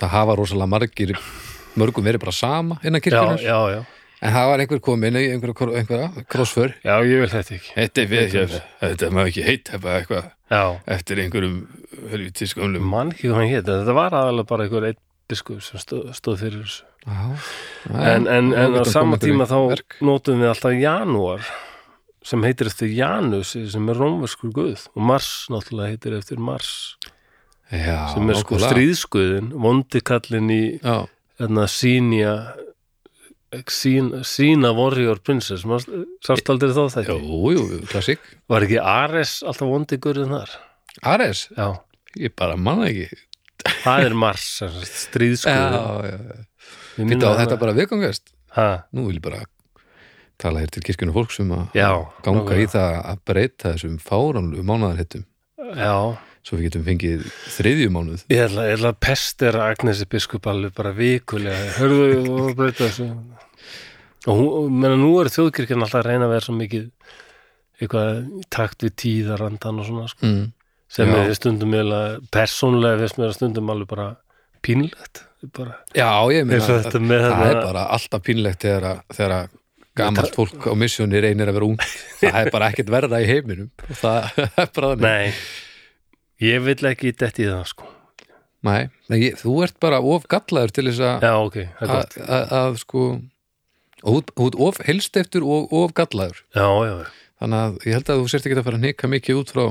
Það 0.00 0.10
hafa 0.14 0.34
rosalega 0.40 0.70
margir 0.72 1.12
mörgum 1.78 2.06
verið 2.08 2.24
bara 2.24 2.34
sama 2.34 2.78
innan 2.82 2.98
já, 2.98 3.04
kirkjunar 3.04 3.44
já, 3.44 3.82
en 4.24 4.32
það 4.32 4.48
var 4.50 4.62
einhver 4.64 4.80
komin 4.82 5.18
einhverja, 5.20 5.68
einhverja 5.82 6.24
krossför. 6.32 6.74
Já, 6.82 6.94
ég 7.04 7.22
vil 7.22 7.30
þetta 7.30 7.56
ekki. 7.58 7.72
Þetta 7.76 8.02
er 8.02 8.10
við, 8.10 8.56
þetta. 8.80 9.10
maður 9.12 9.30
ekki 9.32 9.46
heit 9.46 9.72
hefa 9.74 9.94
eitthvað 10.00 10.32
eftir 10.96 11.22
einhverjum 11.22 11.60
helviti 12.10 12.48
skömmlum 12.50 12.86
mann 12.92 13.12
ekki 13.14 13.30
hvað 13.30 13.40
hann 13.40 13.52
hétt 13.52 13.68
þetta 13.70 13.96
var 13.96 14.16
aðalega 14.16 14.50
bara 14.50 14.66
einhver 14.66 14.88
einn 14.90 15.00
biskup 15.30 15.62
sem 15.64 15.80
stóð, 15.82 16.10
stóð 16.16 16.42
fyrir 16.44 16.66
þessu. 16.66 16.84
En, 17.90 18.26
en, 18.30 18.52
en 18.54 18.76
á 18.78 18.82
sama 18.90 19.18
tíma 19.22 19.46
þá 19.46 19.56
verk. 19.70 19.96
nótum 20.04 20.42
við 20.42 20.50
alltaf 20.52 20.76
janúar 20.78 21.48
sem 22.26 22.42
heitir 22.42 22.70
eftir 22.70 22.90
Janus 22.90 23.54
sem 23.54 23.90
er 23.92 24.00
rómverskur 24.00 24.50
guð. 24.54 24.86
Og 24.94 25.04
Mars 25.10 25.46
náttúrulega 25.52 25.94
heitir 25.94 26.16
eftir 26.18 26.42
Mars. 26.42 26.96
Já, 27.70 28.06
sem 28.14 28.30
er 28.30 28.38
sko 28.38 28.58
stríðsguðin 28.62 29.50
vondikallin 29.58 30.50
í 30.54 30.62
Já, 30.78 31.06
hérna, 31.40 31.66
sínja 31.70 32.34
sína, 33.70 34.22
sína 34.26 34.72
warrior 34.76 35.18
princess. 35.22 35.64
Sást 36.26 36.50
aldrei 36.50 36.74
þá 36.74 36.84
þetta 36.98 37.16
jú, 37.18 37.54
jú, 37.54 37.80
klassik 37.90 38.22
var 38.50 38.66
ekki 38.66 38.78
Ares 38.82 39.40
alltaf 39.46 39.70
vondigurinn 39.70 40.34
þar 40.34 40.54
Ares, 41.06 41.46
já, 41.52 41.74
ég 42.20 42.34
bara 42.38 42.56
manna 42.56 42.88
ekki. 42.90 43.20
Það 43.82 44.06
er 44.06 44.14
Mars 44.18 44.46
Já, 44.60 44.68
já, 45.46 46.16
já. 46.16 46.44
Við 46.96 47.12
Býta 47.12 47.32
á 47.32 47.38
þetta 47.42 47.58
bara 47.60 47.76
viðgangast? 47.76 48.32
Nú 48.96 49.06
vil 49.08 49.18
ég 49.18 49.24
bara 49.24 49.42
tala 50.40 50.62
hér 50.62 50.72
til 50.72 50.84
kirkjunum 50.84 51.16
fólk 51.16 51.32
sem 51.32 51.50
að 51.52 51.76
já, 51.76 51.90
ganga 52.24 52.42
nákvæmlega. 52.42 52.64
í 52.64 52.72
það 52.72 52.96
að 53.00 53.20
breyta 53.30 53.72
þessum 53.72 53.98
fáránlu 54.04 54.64
mánaðarhittum. 54.68 55.24
Já, 55.76 55.94
svo 56.44 56.58
við 56.58 56.66
getum 56.68 56.84
fengið 56.86 57.24
þriðju 57.56 57.92
mánuð. 57.94 58.24
Ég 58.32 58.42
ætla, 58.44 58.66
ég 58.68 58.76
ætla 58.76 58.92
að 58.92 58.98
pestera 59.06 59.68
Agnesi 59.70 60.08
biskup 60.12 60.48
alveg 60.52 60.74
bara 60.76 60.92
vikulega. 60.96 61.70
Hörðu, 61.78 62.20
og 62.34 62.52
breyta 62.58 62.84
þessu. 62.84 63.08
Og 64.26 64.40
hún, 64.42 64.76
menna, 64.76 64.98
nú 65.00 65.14
er 65.22 65.32
þjóðkirkjan 65.32 65.86
alltaf 65.86 66.02
að 66.02 66.10
reyna 66.10 66.28
að 66.28 66.34
vera 66.34 66.46
svo 66.48 66.56
mikið 66.58 66.86
eitthvað 67.76 68.20
takt 68.52 68.84
við 68.84 68.94
tíðarandan 69.02 69.80
og 69.82 69.88
svona 69.88 70.10
sko, 70.10 70.28
mm. 70.28 70.44
Sem 70.96 71.12
Já. 71.12 71.18
er 71.26 71.34
stundum 71.36 71.74
finnst 73.04 73.20
mér 73.20 73.30
að 73.32 73.36
stundum 73.38 73.72
alveg 73.74 73.90
bara 73.92 74.08
pínlegt 74.66 75.22
bara, 75.54 75.76
Já, 75.94 76.08
ég 76.32 76.46
meina 76.48 76.58
með 76.58 76.66
það 76.66 77.36
þetta 77.36 77.50
er 77.52 77.60
bara 77.68 77.82
alltaf 77.96 78.22
pínlegt 78.26 78.64
þegar, 78.64 79.02
þegar 79.14 79.34
að 79.36 79.50
gamalt 79.96 80.34
fólk 80.36 80.66
á 80.68 80.72
missjóni 80.76 81.20
reynir 81.24 81.48
að 81.52 81.56
vera 81.58 81.68
ung 81.70 81.76
það 82.20 82.38
er 82.42 82.50
bara 82.52 82.70
ekkert 82.72 82.90
verða 82.92 83.20
í 83.22 83.28
heiminum. 83.30 83.68
Það 84.00 84.40
er 84.64 84.72
bara 84.76 84.90
þannig. 84.92 85.04
Nei, 85.06 85.36
ég 86.48 86.64
vil 86.66 86.76
ekki 86.90 87.12
detti 87.16 87.46
í 87.46 87.50
það 87.52 87.62
sko. 87.70 87.86
Nei, 88.66 88.88
ég, 89.22 89.36
þú 89.38 89.54
ert 89.64 89.76
bara 89.80 90.00
of 90.02 90.24
gallaður 90.32 90.72
til 90.74 90.86
þess 90.88 91.00
að 91.06 91.24
Já, 91.28 91.32
ok, 91.46 91.56
það 91.78 91.92
er 91.94 92.50
að, 92.58 92.78
sko 92.82 93.04
og 94.06 94.18
þú- 94.18 94.34
ert 94.50 94.58
of 94.68 94.80
helst 94.88 95.16
eftir 95.20 95.46
og 95.46 95.72
of 95.76 95.94
gallaður. 95.96 96.42
Já, 96.56 96.66
já, 96.66 96.92
já, 97.04 97.06
þannig 97.40 97.62
að 97.62 97.78
ég 97.86 97.96
held 98.00 98.10
að 98.12 98.20
þú 98.24 98.28
sért 98.32 98.48
ekki 98.50 98.58
að 98.58 98.66
fara 98.68 98.80
að 98.80 98.84
nika 98.88 99.12
mikið 99.12 99.40
út 99.44 99.54
frá 99.54 99.64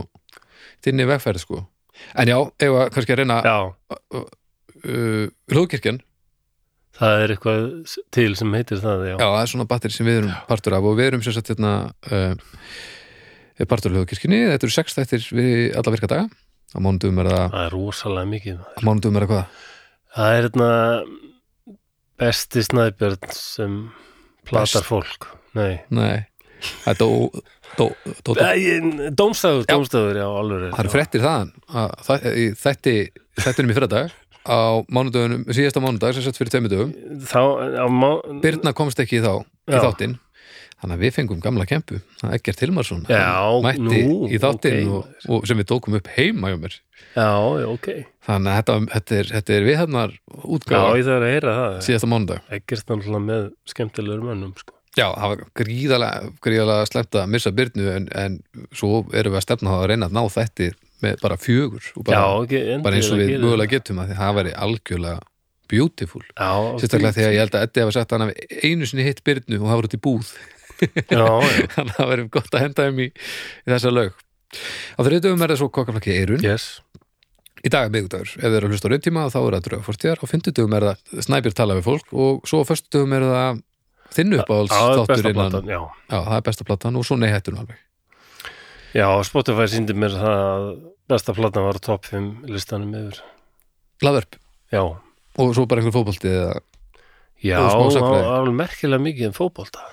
þinni 0.85 1.07
vegferð 1.09 1.43
sko. 1.43 1.61
En 2.19 2.29
já, 2.31 2.37
ef 2.59 2.75
að 2.75 2.89
kannski 2.95 3.15
að 3.15 3.21
reyna 3.21 3.37
já. 3.45 3.57
uh, 4.15 5.25
hlóðkirkjan, 5.51 5.99
það 6.95 7.21
er 7.25 7.33
eitthvað 7.35 7.67
til 8.15 8.29
sem 8.39 8.55
heitir 8.55 8.81
það, 8.83 9.05
já, 9.11 9.15
já, 9.15 9.25
það 9.27 9.41
er 9.41 9.51
svona 9.53 9.67
batteri 9.71 9.95
sem 9.95 10.07
við 10.07 10.19
erum 10.21 10.33
partur 10.49 10.75
af 10.77 10.89
og 10.89 10.97
við 10.99 11.09
erum 11.11 11.23
sem 11.25 11.35
sagt 11.35 11.51
hérna 11.53 11.73
uh, 12.11 12.35
partur 13.67 13.91
af 13.93 13.99
hlóðkirkjunni 14.01 14.41
þetta 14.51 14.67
eru 14.67 14.75
sex 14.75 14.97
þættir 14.99 15.29
við 15.35 15.53
alla 15.79 15.95
virka 15.95 16.11
daga. 16.11 16.27
Á 16.75 16.77
mánudum 16.83 17.21
er 17.23 17.29
það, 17.31 17.43
það 17.53 17.61
er 17.65 17.73
rosalega 17.77 18.27
mikið. 18.33 18.57
á 18.59 18.79
mánudum 18.83 19.15
er 19.15 19.23
það 19.25 19.31
hvað? 19.31 19.59
Það 20.15 20.33
er 20.35 20.47
hérna 20.49 20.69
besti 22.19 22.63
snæbjörn 22.63 23.31
sem 23.35 23.77
platar 24.47 24.81
Best. 24.83 24.89
fólk. 24.89 25.27
Nei, 25.55 25.79
nei, 25.95 26.25
það 26.83 26.91
er 26.91 26.99
dó, 27.77 27.87
dó, 28.05 28.11
dó, 28.23 28.33
dó. 28.33 28.41
Æ, 28.41 29.13
Dómstafur, 29.69 30.19
Já. 30.19 30.27
alveg 30.41 30.67
það 30.71 30.83
eru 30.85 30.93
fréttir 30.93 31.25
þaðan 31.25 31.49
að 31.81 31.95
það- 32.07 32.27
í 32.35 32.45
þætti 32.65 32.95
þættinum 33.45 33.71
í 33.73 33.77
fyrra 33.79 33.89
dag 33.91 34.11
á 34.45 34.57
mánudagunum, 34.93 35.47
síðasta 35.49 35.81
mánudag 35.81 36.13
sem 36.13 36.21
sett 36.25 36.37
fyrir 36.37 36.53
tveimur 36.53 36.69
dögum 36.69 36.91
Þá, 37.25 37.41
á 37.81 37.87
má 37.89 38.11
Birna 38.43 38.73
komst 38.77 38.99
ekki 39.01 39.17
í 39.19 39.23
þá 39.25 39.41
í 39.41 39.73
Já. 39.73 39.81
þáttinn 39.81 40.19
þannig 40.75 40.97
að 40.99 41.03
við 41.05 41.13
fengum 41.15 41.39
gamla 41.41 41.65
kempu 41.65 41.97
er 42.29 42.41
Hilmarsson 42.61 43.05
Já, 43.09 43.21
hann 43.41 43.63
mætti 43.65 44.01
nú, 44.05 44.17
í 44.29 44.37
þáttinn 44.43 44.81
ok. 44.85 44.93
og, 44.93 45.31
og 45.39 45.47
sem 45.49 45.57
við 45.57 45.69
tókum 45.71 45.97
upp 45.97 46.09
heima 46.17 46.51
hjá 46.53 46.59
mér 46.61 46.75
Já, 47.15 47.31
já, 47.63 47.65
ok 47.71 47.89
þannig 48.27 48.51
að 48.51 48.59
þetta, 48.59 48.77
þetta 48.93 49.17
er, 49.17 49.31
þetta 49.39 49.55
er 49.57 49.65
við 49.65 49.79
heyra 51.33 51.55
það 51.57 51.77
síðasta 51.87 52.11
mánudag 52.11 52.53
Ekkert 52.59 52.91
náttúrulega 52.91 53.25
með 53.25 53.47
skemmtilegur 53.71 54.25
mönnum 54.29 54.53
sko. 54.59 54.74
Já, 54.95 55.07
það 55.11 55.31
var 55.31 55.43
gríðalega, 55.61 56.33
gríðalega 56.45 56.89
slemt 56.89 57.19
að 57.19 57.29
missa 57.35 57.53
Birnu 57.55 57.91
en, 57.91 58.09
en 58.15 58.39
svo 58.75 59.03
erum 59.13 59.35
við 59.35 59.41
að 59.41 59.45
stefna 59.47 59.75
á 59.75 59.77
að 59.77 59.87
reyna 59.91 60.09
að 60.09 60.17
ná 60.17 60.23
þetta 60.33 60.71
með 61.03 61.21
bara 61.21 61.37
fjögur 61.39 61.87
og 61.95 62.07
bara, 62.07 62.19
Já, 62.19 62.43
ekki 62.45 62.81
bara 62.85 62.99
eins 62.99 63.11
og 63.11 63.21
við 63.21 63.33
mögulega 63.43 63.75
getum 63.75 64.01
að 64.01 64.11
því 64.11 64.19
það 64.21 64.37
væri 64.39 64.53
algjörlega 64.65 65.23
beautiful. 65.71 66.21
Sérstaklega 66.35 67.15
þegar 67.15 67.33
ég 67.33 67.43
held 67.43 67.57
að 67.57 67.65
Eddi 67.67 67.83
hafa 67.83 67.95
sagt 67.95 68.11
að 68.11 68.19
hann 68.19 68.29
hafi 68.29 68.59
einu 68.69 68.89
sinni 68.89 69.05
hitt 69.07 69.23
Birnu 69.25 69.61
og 69.61 69.71
var 69.71 69.87
út 69.87 69.97
í 69.97 70.01
búð. 70.01 70.33
Þannig 71.09 71.79
að 71.79 71.93
það 71.95 72.09
verðum 72.11 72.31
gott 72.35 72.57
að 72.57 72.65
henda 72.65 72.87
þeim 72.87 73.01
í, 73.05 73.07
í 73.65 73.71
þessa 73.71 73.93
lög. 73.93 74.19
Á 74.95 74.99
þriðdöfum 75.07 75.45
er 75.45 75.53
það 75.53 75.61
svo 75.61 75.69
kokkaflakki 75.73 76.15
Eirun 76.15 76.45
yes. 76.45 76.67
Í 77.65 77.71
dag 77.73 77.87
er 77.87 77.93
miðgudagur, 77.95 78.29
ef 78.37 78.43
þið 78.43 78.57
eru 78.59 78.67
að 78.67 78.75
hlusta 78.75 78.89
á 78.89 78.91
rauntíma 78.93 79.21
þá 79.33 79.37
er 79.39 79.55
það 79.55 79.63
drauga 79.65 79.85
fórstíðar, 79.87 80.19
á 80.21 80.25
fimmtudöfum 80.29 80.75
er 80.77 80.85
það 80.85 81.23
snæbjör 81.25 81.55
tala 81.57 81.77
við 81.79 81.87
fólk 81.87 82.11
og 82.13 82.43
svo 82.45 82.59
á 82.61 82.69
föstudöfum 82.69 83.15
er 83.17 83.25
það 83.25 83.63
þinnu 84.15 84.41
uppáhalds 84.43 84.73
Já, 84.73 84.79
það 84.81 84.99
þáttur 84.99 85.13
besta 85.13 85.31
innan, 85.31 85.51
platan, 85.51 85.71
já. 85.71 85.79
Já, 86.09 86.17
það 86.17 86.35
er 86.37 86.45
besta 86.49 86.67
platan 86.69 86.99
og 86.99 87.07
svo 87.07 87.17
nei 87.19 87.29
hættun 87.31 87.59
alveg. 87.61 87.81
Já, 88.95 89.07
Spotify 89.27 89.67
síndi 89.71 89.95
mér 89.97 90.15
það 90.15 90.37
að 90.43 90.69
besta 91.11 91.35
platan 91.37 91.67
var 91.67 91.79
á 91.79 91.85
topp 91.85 92.07
5 92.11 92.29
listanum 92.51 92.95
yfir. 92.95 93.19
Laðverp 94.05 94.39
Já, 94.73 94.81
og 94.85 95.51
svo 95.55 95.65
bara 95.69 95.83
einhver 95.83 95.95
fótbolti 95.95 96.31
eða 96.31 96.55
já, 97.43 97.59
Og 97.59 97.91
það 97.93 98.07
var 98.07 98.29
alveg 98.39 98.57
merkilega 98.57 99.03
mikið 99.03 99.29
en 99.29 99.35
fótbolta. 99.35 99.83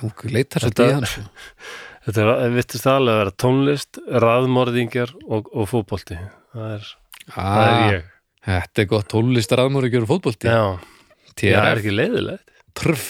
Hún 0.00 0.14
leitar 0.32 0.64
svo 0.64 0.72
í 0.72 0.88
hans 0.96 1.18
Þetta 2.06 2.22
er, 2.22 2.52
vittist 2.54 2.86
aðlega 2.86 3.16
að 3.16 3.20
vera 3.24 3.32
tónlist, 3.42 3.98
raðmorðingjar 4.22 5.12
og, 5.26 5.48
og 5.50 5.66
fótbolti. 5.66 6.18
Það 6.54 6.74
er, 6.76 6.90
það 7.34 7.62
er 7.62 7.72
ah, 7.72 7.86
ég. 7.90 8.04
þetta 8.46 8.82
er 8.82 8.88
gott 8.92 9.08
tónlistar 9.10 9.62
aðmóri 9.64 9.90
að 9.90 9.96
gera 9.96 10.08
fótbolti. 10.12 10.52
Já, 10.52 11.32
það 11.34 11.56
er 11.64 11.80
ekki 11.80 11.94
leiðilegt. 11.96 12.52
trf 12.78 13.08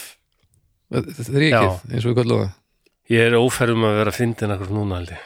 þetta 0.93 1.25
er 1.33 1.45
ekki, 1.47 1.71
eins 1.93 2.05
og 2.05 2.11
við 2.13 2.17
kallum 2.21 2.43
það 2.45 2.53
Ég 3.07 3.23
er 3.29 3.37
óferðum 3.39 3.85
að 3.87 3.97
vera 4.01 4.11
að 4.11 4.17
fyndin 4.19 4.51
akkur 4.51 4.71
núna 4.75 4.97
ég. 5.05 5.19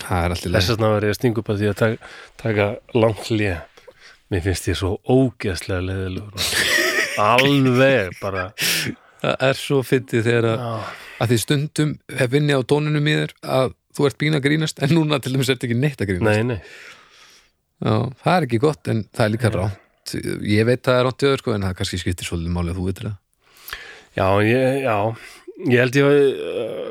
það 0.00 0.24
er 0.24 0.34
alltaf 0.34 0.52
Þess 0.56 0.70
vegna 0.74 0.90
var 0.92 1.06
ég 1.06 1.14
að 1.14 1.18
stinga 1.18 1.40
upp 1.40 1.48
að 1.54 1.60
því 1.62 1.68
að 1.70 1.78
taka, 1.80 2.10
taka 2.42 2.66
langt 3.00 3.30
hlið. 3.30 3.86
Mér 4.30 4.42
finnst 4.44 4.68
ég 4.68 4.76
svo 4.78 4.90
ógeðslega 5.08 5.86
leiðilegur. 5.86 6.50
Alveg 7.30 8.12
bara. 8.20 8.44
það 9.20 9.46
er 9.48 9.58
svo 9.58 9.80
fyndið 9.84 10.28
þegar 10.28 10.48
að, 10.52 10.68
að 11.24 11.32
því 11.32 11.38
stundum 11.42 11.94
hef 12.20 12.30
vinni 12.32 12.56
á 12.56 12.60
tónunum 12.64 13.08
í 13.10 13.16
þér 13.22 13.34
að 13.56 13.72
þú 13.96 14.06
ert 14.08 14.18
bína 14.20 14.38
að 14.40 14.44
grínast 14.46 14.80
en 14.84 14.94
núna 14.94 15.18
til 15.20 15.32
dæmis 15.34 15.50
ert 15.52 15.64
ekki 15.66 15.76
neitt 15.76 16.00
að 16.04 16.12
grínast 16.12 16.28
nei, 16.30 16.54
nei. 16.54 16.60
Já, 17.80 17.94
það 18.22 18.36
er 18.36 18.46
ekki 18.46 18.60
gott 18.62 18.92
en 18.92 19.02
það 19.10 19.24
er 19.26 19.34
líka 19.34 19.50
ránt 19.56 20.14
ég 20.46 20.68
veit 20.68 20.84
það 20.86 21.00
er 21.00 21.04
ránt 21.08 21.24
í 21.24 21.28
öður 21.28 21.42
sko 21.42 21.56
en 21.56 21.66
það 21.66 21.76
kannski 21.80 22.00
skiptir 22.04 22.28
svolítið 22.30 22.54
máli 22.54 22.72
að 22.72 22.78
þú 22.80 22.86
veitir 22.88 23.08
það 23.10 23.18
Já, 24.18 24.26
ég, 24.42 24.82
já. 24.84 24.96
Ég 25.70 25.78
held 25.84 25.98
ég 26.00 26.06
að 26.08 26.20
uh, 26.20 26.86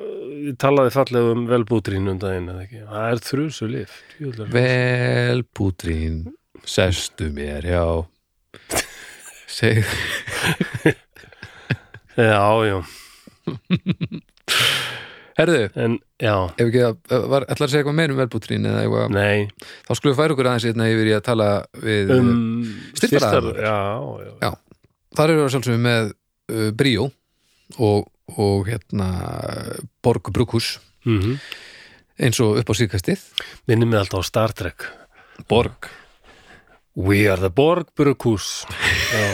ég 0.50 0.58
talaði 0.62 0.94
fallega 0.96 1.34
um 1.36 1.48
velbútrín 1.50 2.08
um 2.12 2.20
daginn 2.22 2.52
eða 2.54 2.66
ekki. 2.68 2.84
Það 2.90 3.08
er 3.10 3.24
þrjusu 3.30 3.70
lif. 3.74 3.98
Vel 4.54 5.44
pútrín 5.58 6.22
sestu 6.68 7.30
mér, 7.34 7.66
já 7.66 7.84
seg 9.50 9.84
Já, 12.20 12.44
já, 12.68 12.78
Herðu, 15.40 15.60
en 15.80 15.94
já, 16.20 16.34
ef 16.60 16.66
ekki 16.66 16.82
að 16.84 17.14
var, 17.32 17.46
ætlar 17.48 17.70
að 17.70 17.72
segja 17.72 17.80
eitthvað 17.86 17.96
meir 17.96 18.12
um 18.12 18.18
velbútrín 18.20 18.66
eða 18.68 18.82
eitthvað, 18.84 19.14
nei 19.16 19.46
þá 19.88 19.92
skulum 19.96 20.12
við 20.12 20.18
færa 20.20 20.36
okkur 20.36 20.50
aðeins 20.52 20.66
hérna 20.68 20.90
yfir 20.92 21.08
í 21.08 21.14
að 21.16 21.24
tala 21.30 21.48
við 21.80 22.12
um, 22.18 22.34
Styrktaraðilar. 23.00 23.62
Já, 23.64 23.78
já, 24.26 24.34
Já. 24.44 24.52
þar 25.16 25.34
eru 25.34 25.46
við 25.46 25.54
sjálfsögum 25.56 25.88
með 25.88 26.12
uh, 26.50 26.70
Bríó 26.75 27.10
og, 27.77 28.10
og 28.36 28.68
hérna 28.70 29.10
Borg 30.03 30.34
Brukus 30.34 30.77
mm 31.06 31.39
eins 32.20 32.39
og 32.44 32.60
upp 32.60 32.72
á 32.72 32.75
síðkastið. 32.75 33.22
Minnum 33.70 33.94
mig 33.94 34.01
alltaf 34.01 34.20
á 34.20 34.27
Star 34.27 34.51
Trek. 34.51 34.84
Borg. 35.48 35.88
We 37.00 37.29
are 37.32 37.39
the 37.39 37.51
Borg 37.53 37.94
Brukus 37.96 38.65
Já, 39.13 39.27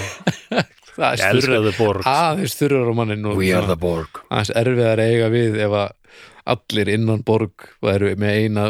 það 1.00 1.24
the 1.66 1.74
Borg. 1.80 2.04
Aðeins 2.06 2.54
þurrar 2.60 2.92
á 2.92 2.94
mannin 2.94 3.26
We 3.40 3.50
are 3.56 3.66
the 3.66 3.78
Borg. 3.80 4.20
aðeins 4.30 4.52
erfiðar 4.60 5.02
eiga 5.02 5.30
við 5.34 5.58
ef 5.66 5.74
að 5.80 6.20
allir 6.54 6.92
innan 6.94 7.24
Borg 7.26 7.66
væru 7.82 8.12
með 8.22 8.38
eina 8.44 8.68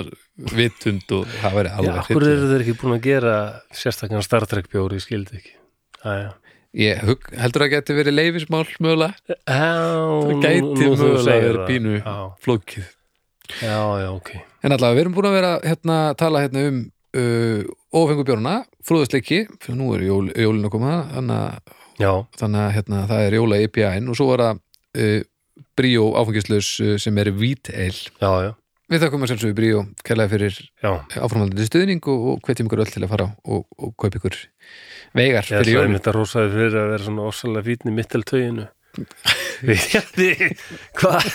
vitund 0.55 1.11
og 1.17 1.27
það 1.41 1.57
væri 1.57 1.73
Já, 1.73 1.75
alveg 1.81 1.99
okkur 2.05 2.21
hryllilegt. 2.21 2.39
eru 2.39 2.51
þeir 2.53 2.63
ekki 2.63 2.77
búin 2.79 2.95
að 2.95 3.03
gera 3.09 3.35
sérstakann 3.81 4.23
Star 4.23 4.47
Trek 4.47 4.71
bjóri, 4.71 5.01
ég 5.01 5.03
skildi 5.03 5.41
ekki. 5.41 5.55
Æja 6.05 6.31
Ég 6.75 6.99
hug, 7.07 7.23
heldur 7.39 7.63
að 7.63 7.71
geti 7.77 7.95
verið 7.95 8.17
leifismál 8.17 8.65
mögulega? 8.83 9.37
Það 9.47 10.33
gæti 10.43 10.89
mögulega 10.91 11.37
verið 11.45 11.61
pínu. 11.69 11.93
Flókið. 12.43 12.89
Já, 13.61 13.77
já, 14.01 14.09
ok. 14.11 14.31
En 14.65 14.73
allavega, 14.73 14.97
við 14.97 15.03
erum 15.05 15.15
búin 15.15 15.29
að 15.29 15.37
vera 15.37 15.51
hérna, 15.63 15.99
tala 16.19 16.41
hérna 16.43 16.65
um 16.71 16.81
uh, 17.15 17.61
ofengubjórna, 17.95 18.55
frúðusleiki 18.85 19.45
fyrir 19.61 19.79
nú 19.79 19.93
er 19.95 20.03
jól, 20.07 20.27
jólin 20.33 20.67
að 20.67 20.73
koma 20.73 20.97
þannig 21.13 21.37
að, 21.37 22.27
þannig 22.41 22.61
að 22.65 22.75
hérna, 22.79 23.01
það 23.11 23.23
er 23.29 23.37
jóla 23.39 23.61
IPA-in 23.67 24.11
og 24.11 24.19
svo 24.19 24.29
var 24.33 24.45
það 24.45 24.61
uh, 25.05 25.17
Bríó 25.75 26.09
áfengislaus 26.19 26.73
uh, 26.83 26.95
sem 26.99 27.23
er 27.23 27.31
Víteil. 27.35 27.95
já, 28.19 28.31
já, 28.49 28.51
Við 28.95 29.01
þakkum 29.03 29.23
að 29.25 29.31
sjálfsögðu 29.33 29.55
Bríó 29.57 29.79
kærlega 30.07 30.31
fyrir 30.31 30.55
já. 30.55 30.91
áframhaldandi 31.19 31.65
stuðning 31.67 32.05
og, 32.13 32.25
og 32.31 32.37
hvetjum 32.47 32.69
ykkur 32.69 32.83
öll 32.85 32.91
til 32.93 33.03
að 33.03 33.11
fara 33.11 33.25
og, 33.43 33.65
og 33.75 33.91
kaupa 33.99 34.21
ykkur 34.21 34.37
veigar 35.19 35.43
Ég 35.43 35.49
fyrir 35.49 35.59
ætlaði 35.65 35.75
jólin. 35.75 35.95
mitt 35.97 36.07
að 36.07 36.15
rosaði 36.15 36.53
fyrir 36.55 36.77
að 36.79 36.91
vera 36.93 37.07
svona 37.09 37.25
ósalega 37.27 37.67
fítni 37.67 37.91
mitteltöginu 37.97 38.67
Hvað? 40.95 41.27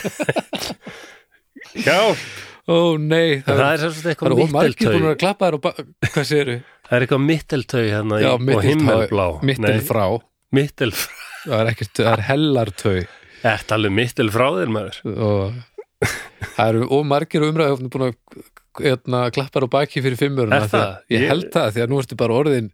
Já, 1.84 1.98
Ó 2.70 2.76
nei, 3.02 3.40
það, 3.42 3.56
það 3.56 3.60
er, 3.60 3.72
er 3.72 3.80
sem 3.82 3.92
sagt 3.92 4.02
það 4.04 4.10
eitthvað 4.14 4.30
er 4.30 4.42
ómargir 4.44 4.50
búin 4.50 5.04
mitteltög 5.04 5.06
að 5.10 5.16
klappa 5.20 5.48
þér 5.50 5.56
og 5.56 5.62
hvað 6.14 6.26
séru? 6.28 6.56
Það 6.86 6.96
er 6.96 7.04
eitthvað 7.06 7.22
mitteltög 7.26 7.88
hérna 7.90 8.18
í- 8.20 8.24
Já, 8.24 8.32
og 8.36 8.66
himmelblá. 8.66 9.26
Mittil 9.50 9.64
Nei, 9.66 9.80
frá 9.86 10.04
Mittelfrá. 10.54 11.16
Það 11.44 11.60
er 11.62 11.70
er 12.14 12.22
hellartau. 12.30 12.94
Þetta 13.40 13.76
alveg 13.78 13.94
mittelfrá 13.96 14.46
þér 14.58 14.72
maður? 14.76 14.96
Og 15.26 15.60
það 16.00 16.68
eru 16.70 16.86
ómargir 16.96 17.44
umræðu 17.48 17.88
búin 17.92 18.06
að 18.08 18.16
hérna, 18.80 19.20
klappa 19.34 19.58
þér 19.58 19.66
á 19.66 19.74
baki 19.76 20.02
fyrir 20.04 20.18
fimmuruna? 20.20 20.60
Ég 21.10 21.24
Ég- 21.24 21.28
held 21.28 21.50
það, 21.52 21.70
því 21.74 21.82
að 21.84 21.90
nú 21.92 22.00
ertu 22.00 22.16
bara 22.20 22.36
orðin 22.40 22.70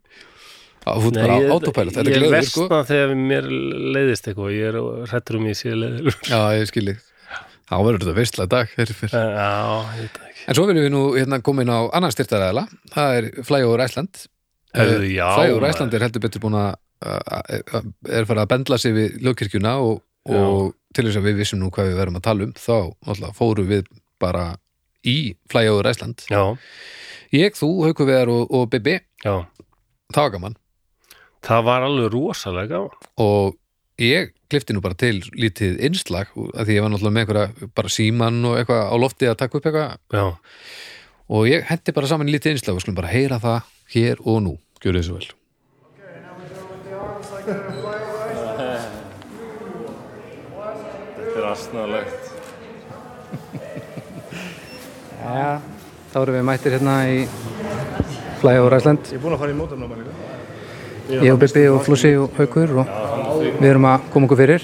að 0.87 1.03
Nei, 1.11 1.23
bara 1.25 1.39
ég- 1.41 1.51
autopilot, 1.51 1.93
þetta 1.97 2.05
er 2.05 2.13
Ég 2.13 2.21
gleður 2.23 2.47
sko. 2.47 2.67
þegar 2.87 3.15
mér 3.19 3.49
leiðist 3.97 4.29
eitthvað 4.29 4.53
Ég 4.55 4.69
er 4.69 4.77
hrættur 5.11 5.35
um 5.41 5.47
ég 5.49 5.57
sé 5.59 5.73
leiður 5.75 6.15
Já, 6.29 6.39
ég 6.55 6.69
skilji 6.71 6.95
þá 7.67 7.75
verður 7.83 7.99
þetta 8.05 8.15
veistlega 8.15 8.47
dag 8.53 8.69
fyrir. 8.71 9.11
Já, 9.11 9.49
ég 9.99 10.23
En 10.47 10.55
svo 10.55 10.63
viljum 10.69 10.85
við 10.85 10.93
nú 10.93 11.01
hérna 11.17 11.41
koma 11.43 11.65
inn 11.65 11.73
á 11.75 11.91
annan 11.91 12.13
styrtaræðala. 12.15 12.61
Það 12.93 13.17
er 13.17 13.25
Eh, 14.77 15.09
já, 15.17 15.25
Flyover 15.35 15.59
maður. 15.65 15.73
Iceland 15.73 15.93
er 15.97 16.05
heldur 16.05 16.23
betur 16.23 16.39
búin 16.45 16.55
að- 16.55 16.77
er 18.07 18.23
farið 18.29 18.43
að 18.45 18.47
bendla 18.53 18.77
sig 18.79 18.93
við 18.95 19.17
lögkirkjuna 19.27 19.73
og, 19.83 19.99
og 20.31 20.76
til 20.95 21.05
þess 21.07 21.19
að 21.19 21.27
við 21.29 21.41
vissum 21.41 21.61
nú 21.61 21.71
hvað 21.73 21.91
við 21.91 21.99
verum 22.01 22.19
að 22.19 22.25
tala 22.27 22.47
um 22.47 22.53
þá 22.57 23.31
fórum 23.35 23.69
við 23.69 23.89
bara 24.21 24.45
í 25.07 25.35
Iceland. 25.35 26.25
Já, 26.31 26.57
ég, 27.35 27.55
þú, 27.57 27.69
Hauku 27.87 28.07
Veðar 28.07 28.31
og, 28.33 28.47
og 28.51 28.67
Bibi 28.71 28.97
já. 29.23 29.45
Það 30.13 30.23
var 30.23 30.33
gaman. 30.35 30.57
Það 31.47 31.63
var 31.67 31.87
alveg 31.87 32.11
rosalega 32.13 32.75
gaman. 32.75 33.07
Og 33.23 33.57
ég 34.01 34.33
klifti 34.51 34.75
nú 34.75 34.83
bara 34.83 34.97
til 34.99 35.19
lítið 35.35 35.81
innslag 35.83 36.29
því 36.35 36.77
ég 36.77 36.83
var 36.83 36.93
náttúrulega 36.93 37.15
með 37.15 37.25
einhverja 37.25 37.71
bara 37.75 37.91
síman 37.91 38.39
og 38.47 38.59
eitthvað 38.59 38.83
á 38.87 38.95
lofti 38.99 39.27
að 39.27 39.39
taka 39.41 39.59
upp 39.59 39.67
eitthvað. 39.67 39.97
Já, 40.15 40.27
og 41.27 41.49
ég 41.49 41.67
hendi 41.67 41.95
bara 41.95 42.11
saman 42.11 42.31
lítið 42.31 42.55
innslag 42.55 42.77
og 42.77 42.85
skulum 42.85 43.01
bara 43.01 43.11
heyra 43.11 43.41
það 43.43 43.73
hér 43.95 44.23
og 44.23 44.39
nú. 44.45 44.55
Gjörðu 44.83 45.03
þessu 45.03 45.17
vel 45.17 45.29
þetta 51.47 51.83
er 51.83 51.95
astnalegt 51.97 52.23
Já, 55.27 55.59
þá 56.11 56.17
erum 56.21 56.35
við 56.37 56.45
mættir 56.47 56.75
hérna 56.77 56.95
í 57.11 57.15
Flyover 58.41 58.75
Iceland 58.77 59.07
Ég 59.11 59.17
er 59.17 59.23
búinn 59.23 59.35
að 59.35 59.41
fara 59.41 59.51
í 59.53 59.57
mótarnáma 59.57 59.97
líka. 59.97 60.11
Ég 61.07 61.31
og 61.33 61.39
Bibi 61.41 61.63
og 61.71 61.81
Flossi 61.85 62.11
og 62.19 62.35
Haukur 62.37 62.69
og 62.83 62.87
við 63.61 63.69
erum 63.71 63.87
að 63.89 64.07
koma 64.13 64.27
okkur 64.27 64.39
fyrir 64.41 64.61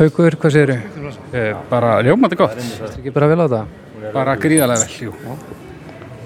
Haukur, 0.00 0.36
hvað 0.40 0.54
segir 0.54 0.70
þau? 0.72 0.80
Eh, 1.36 1.52
bara 1.70 1.96
ljómandi 2.02 2.36
gott, 2.38 2.56
Ekki 2.96 3.12
bara 3.14 3.28
vel 3.30 3.40
á 3.42 3.46
þetta? 3.46 3.62
bara 4.14 4.32
gríðarlega 4.40 4.86
vel 4.86 5.10
jú. 5.10 5.12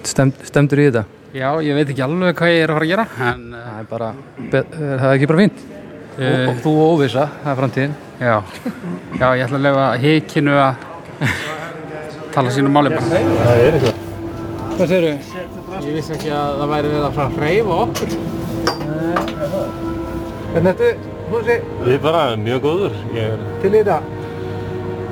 Stemd, 0.06 0.34
stemdur 0.46 0.80
í 0.80 0.84
þetta? 0.88 1.02
Já, 1.34 1.48
ég 1.66 1.74
veit 1.74 1.88
ekki 1.90 2.04
alveg 2.04 2.36
hvað 2.38 2.52
ég 2.54 2.62
er 2.62 2.70
að 2.70 2.76
fara 2.78 2.84
að 2.86 2.92
gera 2.92 3.06
en 3.32 3.42
Það 3.54 3.78
er 3.80 3.88
bara, 3.90 4.08
be, 4.52 4.58
er 4.62 5.02
það 5.02 5.14
ekki 5.16 5.28
bara 5.32 5.40
fínt? 5.42 5.64
Og, 6.14 6.22
uh, 6.22 6.48
og 6.50 6.58
þú 6.62 6.72
og 6.78 6.92
óvisa, 6.94 7.26
það 7.42 7.50
er 7.52 7.58
framtíðin. 7.60 7.94
Já, 8.20 8.36
já, 9.18 9.26
ég 9.34 9.44
ætla 9.48 9.58
að 9.58 9.64
lefa 9.66 9.86
hikinu 10.04 10.54
að 10.62 10.74
tala 12.34 12.52
sínu 12.54 12.70
máli. 12.70 12.94
Bara 12.94 13.94
Hvað 14.74 14.88
segir 14.90 15.04
þau? 15.08 15.34
Ég 15.84 15.90
vissi 15.94 16.14
ekki 16.14 16.30
að 16.34 16.56
það 16.60 16.70
væri 16.74 16.88
við 16.92 17.02
að 17.06 17.16
fara 17.18 17.26
að 17.28 17.36
hreyfa 17.38 17.74
okkur. 17.84 18.14
Hvernig 20.54 20.70
ertu, 20.72 20.88
Flossi, 21.28 21.58
Ég 21.84 21.94
er 21.94 22.02
bara 22.04 22.22
mjög 22.38 22.64
góður. 22.68 22.96
Ég 23.14 23.34
er, 23.34 23.44
til 23.62 23.70
í 23.72 23.76
þetta? 23.80 23.98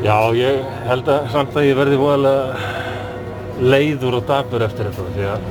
Já, 0.02 0.16
ég 0.34 0.72
held 0.88 1.10
að 1.14 1.28
samt 1.34 1.58
að 1.58 1.68
ég 1.68 1.78
verði 1.78 1.98
voðalega 2.00 2.46
leiður 3.62 4.18
og 4.18 4.26
dapur 4.26 4.64
eftir 4.66 4.90
þetta 4.90 5.04
því 5.14 5.28
að 5.30 5.46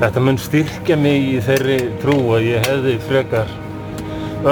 þetta 0.00 0.22
mun 0.26 0.40
styrkja 0.42 0.96
mig 0.98 1.28
í 1.36 1.38
þeirri 1.46 1.78
trú 2.02 2.16
að 2.34 2.48
ég 2.48 2.66
hefði 2.66 2.96
frekar 3.06 3.54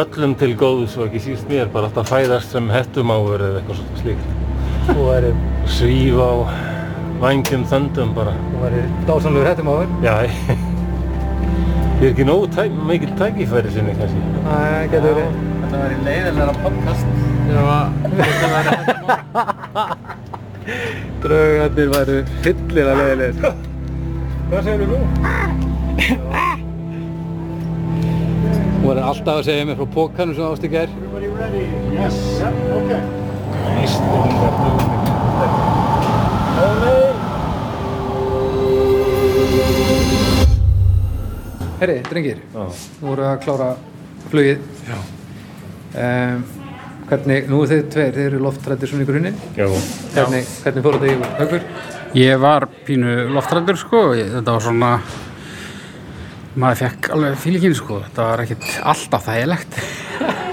öllum 0.01 0.35
til 0.39 0.53
góðs 0.59 0.97
og 0.99 1.09
ekki 1.09 1.23
síst 1.25 1.49
mér 1.51 1.71
bara 1.73 1.89
alltaf 1.91 2.11
fæðast 2.11 2.55
sem 2.55 2.71
hettumáfur 2.73 3.45
eða 3.47 3.61
eitthvað 3.61 3.81
svona 3.81 4.03
slíkt. 4.03 4.27
Þú 4.89 5.09
væri, 5.09 5.33
svíf 5.77 6.17
á 6.21 6.33
vængjum 7.25 7.67
þöndum 7.73 8.15
bara. 8.17 8.35
Þú 8.51 8.65
væri 8.65 8.81
á 9.07 9.15
þér 9.27 9.93
Já, 10.05 10.15
ég 12.01 12.09
er 12.09 12.11
ekki 12.11 12.27
nógu 12.29 12.51
tæ, 12.53 12.67
mikil 12.91 13.13
tækifæri 13.21 13.71
sinni 13.77 13.95
kannski. 14.01 14.21
Það 14.49 14.81
getur 14.97 15.09
verið. 15.13 15.39
Þetta 15.63 15.85
væri 15.85 15.97
leiðilega 16.09 16.55
podcast. 16.65 17.07
Að 17.55 17.89
þetta 18.19 18.47
væri 18.55 18.73
Draugarnir 21.25 21.91
væru 21.93 22.19
fyllilega 22.45 22.95
leðilegir 23.01 23.57
Hvað 24.51 24.69
segir 24.69 24.85
þú 24.85 24.97
nú? 24.97 26.63
Þú 28.85 28.91
verður 28.91 29.07
alltaf 29.09 29.39
að 29.41 29.47
segja 29.47 29.65
mér 29.65 29.77
frá 29.79 29.87
pókanum 29.95 30.35
sem 30.37 30.45
ást 30.45 30.65
í 30.67 30.69
gær. 30.69 30.91
Herri, 41.81 41.97
drengir, 42.11 42.45
þú 42.53 42.69
voru 43.01 43.27
að 43.31 43.41
klára 43.47 43.71
flugið. 44.29 44.69
Já. 44.85 45.01
Um, 46.05 46.45
hvernig, 47.09 47.49
nú 47.49 47.65
er 47.65 47.73
þið 47.73 47.85
tveir, 47.97 48.15
þið 48.21 48.29
eru 48.29 48.45
loftrættir 48.51 48.93
svona 48.93 49.09
í 49.09 49.13
grunninn. 49.15 49.43
Já, 49.57 49.65
Hvernig, 50.13 50.57
hvernig 50.61 50.91
fóru 50.91 51.01
þetta 51.01 51.33
í 51.33 51.37
haugur? 51.41 51.71
Ég 52.21 52.45
var 52.45 52.69
pínu 52.85 53.21
loftrættur 53.33 53.81
sko, 53.81 54.11
ég, 54.21 54.29
þetta 54.37 54.61
var 54.61 54.69
svona 54.69 54.97
maður 56.61 56.81
fekk 56.85 57.09
alveg 57.15 57.39
fílíkinn 57.43 57.75
sko, 57.79 58.01
þetta 58.07 58.27
var 58.29 58.43
ekkit 58.45 58.67
alltaf 58.93 59.25
þægilegt 59.27 59.79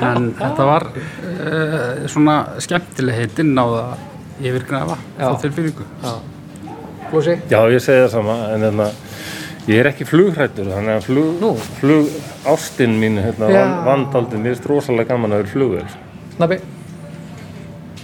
en 0.01 0.31
þetta 0.39 0.65
var 0.65 0.85
uh, 0.95 2.07
svona 2.09 2.35
skemmtileg 2.63 3.19
heitinn 3.21 3.53
á 3.59 3.65
það 3.69 4.07
yfirgnafa 4.41 4.95
Já. 5.19 5.25
þá 5.27 5.41
tilfinningu. 5.43 5.85
Flósi? 7.11 7.35
Já, 7.51 7.59
ég 7.69 7.83
segi 7.83 8.01
það 8.05 8.11
sama, 8.15 8.37
en 8.55 8.63
hérna, 8.65 8.87
ég 9.67 9.81
er 9.83 9.89
ekki 9.91 10.07
flughrættur, 10.09 10.69
þannig 10.73 10.95
að 10.95 11.05
flug, 11.05 11.65
flug 11.77 12.07
ástinn 12.49 12.95
mín, 13.01 13.19
hérna, 13.21 13.49
Já. 13.51 13.59
van- 13.61 13.75
vandaldið, 13.89 14.41
mér 14.47 14.55
er 14.57 14.69
rosalega 14.71 15.11
gaman 15.13 15.35
að 15.35 15.43
vera 15.43 15.53
flugvel. 15.53 15.85
Snabbi? 16.37 16.57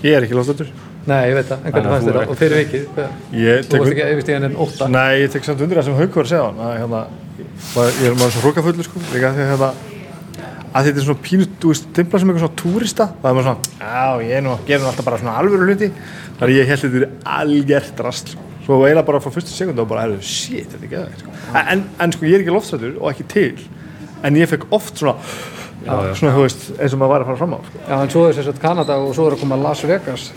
Ég 0.04 0.14
er 0.14 0.28
ekki 0.28 0.38
lofstöldur. 0.38 0.70
Nei, 1.08 1.22
ég 1.30 1.38
veit 1.38 1.48
það, 1.48 1.62
en 1.62 1.76
hvernig 1.76 1.88
að 1.88 1.94
fannst 1.96 2.10
þetta? 2.10 2.24
Og 2.28 2.40
fyrir 2.42 2.64
vikið, 2.64 2.88
þú 2.92 3.82
varst 3.82 3.94
ekki 3.94 4.08
yfirst 4.14 4.32
í 4.32 4.36
henni 4.36 4.50
en 4.50 4.58
ótta. 4.66 4.90
Nei, 4.92 5.12
ég 5.22 5.36
tek 5.36 5.46
samt 5.48 5.62
undir 5.64 5.80
það 5.80 5.88
sem 5.88 6.00
Haukur 6.02 6.20
var 6.20 6.28
að 6.28 6.34
segja 6.34 6.48
hann. 6.50 6.60
Að, 6.66 6.74
hérna, 6.82 7.04
ég 8.02 8.10
er 8.10 8.18
maður 8.18 8.34
svo 8.36 8.44
hrókafullur 8.44 8.90
sko. 8.90 9.04
Líka 9.14 9.32
því 9.38 9.46
að 9.46 9.54
hérna, 9.54 9.70
að 10.78 10.90
þetta 10.90 11.02
er 11.02 11.06
svona 11.08 11.24
pínu, 11.26 11.48
þú 11.62 11.72
veist, 11.72 11.88
dimpla 11.96 12.20
sem 12.22 12.32
eitthvað 12.32 12.44
svona 12.44 12.60
túrista 12.62 13.08
það 13.22 13.30
er 13.30 13.38
maður 13.38 13.48
svona, 13.48 13.72
já, 13.82 14.26
ég 14.28 14.34
er 14.38 14.44
nú 14.46 14.54
að 14.54 14.66
gera 14.68 14.90
alltaf 14.92 15.08
bara 15.08 15.20
svona 15.22 15.36
alvöru 15.42 15.68
hluti 15.68 15.90
að 16.38 16.54
ég 16.54 16.72
held 16.72 16.84
þetta 16.84 17.00
er 17.00 17.14
algjört 17.38 18.04
rast 18.06 18.34
sko. 18.34 18.48
svo 18.66 18.80
eiginlega 18.84 19.08
bara 19.08 19.22
frá 19.24 19.34
fyrstu 19.34 19.56
sekundu 19.56 19.84
og 19.84 19.90
bara, 19.90 20.08
shit, 20.22 20.68
þetta 20.74 20.84
er 20.84 20.92
geðvægt 20.94 21.24
sko. 21.24 21.38
en, 21.64 21.86
en 22.04 22.16
sko, 22.16 22.28
ég 22.28 22.38
er 22.38 22.46
ekki 22.46 22.56
loftstættur 22.56 23.00
og 23.00 23.10
ekki 23.14 23.28
til 23.32 23.64
en 24.28 24.38
ég 24.38 24.52
fekk 24.52 24.68
oft 24.76 25.00
svona 25.02 25.18
svona, 25.88 26.34
þú 26.36 26.44
veist, 26.44 26.68
eins 26.76 26.94
og 26.94 27.00
maður 27.00 27.14
var 27.14 27.24
að 27.24 27.30
fara 27.30 27.40
fram 27.40 27.54
á 27.56 27.60
sko. 27.64 27.82
Já, 27.88 27.96
en 27.96 28.10
svo 28.12 28.24
er 28.28 28.38
þess 28.38 28.52
að 28.52 28.62
Kanada 28.64 28.98
og 29.00 29.14
svo 29.16 29.28
er 29.30 29.38
að 29.38 29.44
koma 29.46 29.60
Las 29.62 29.84
Vegas 29.88 30.28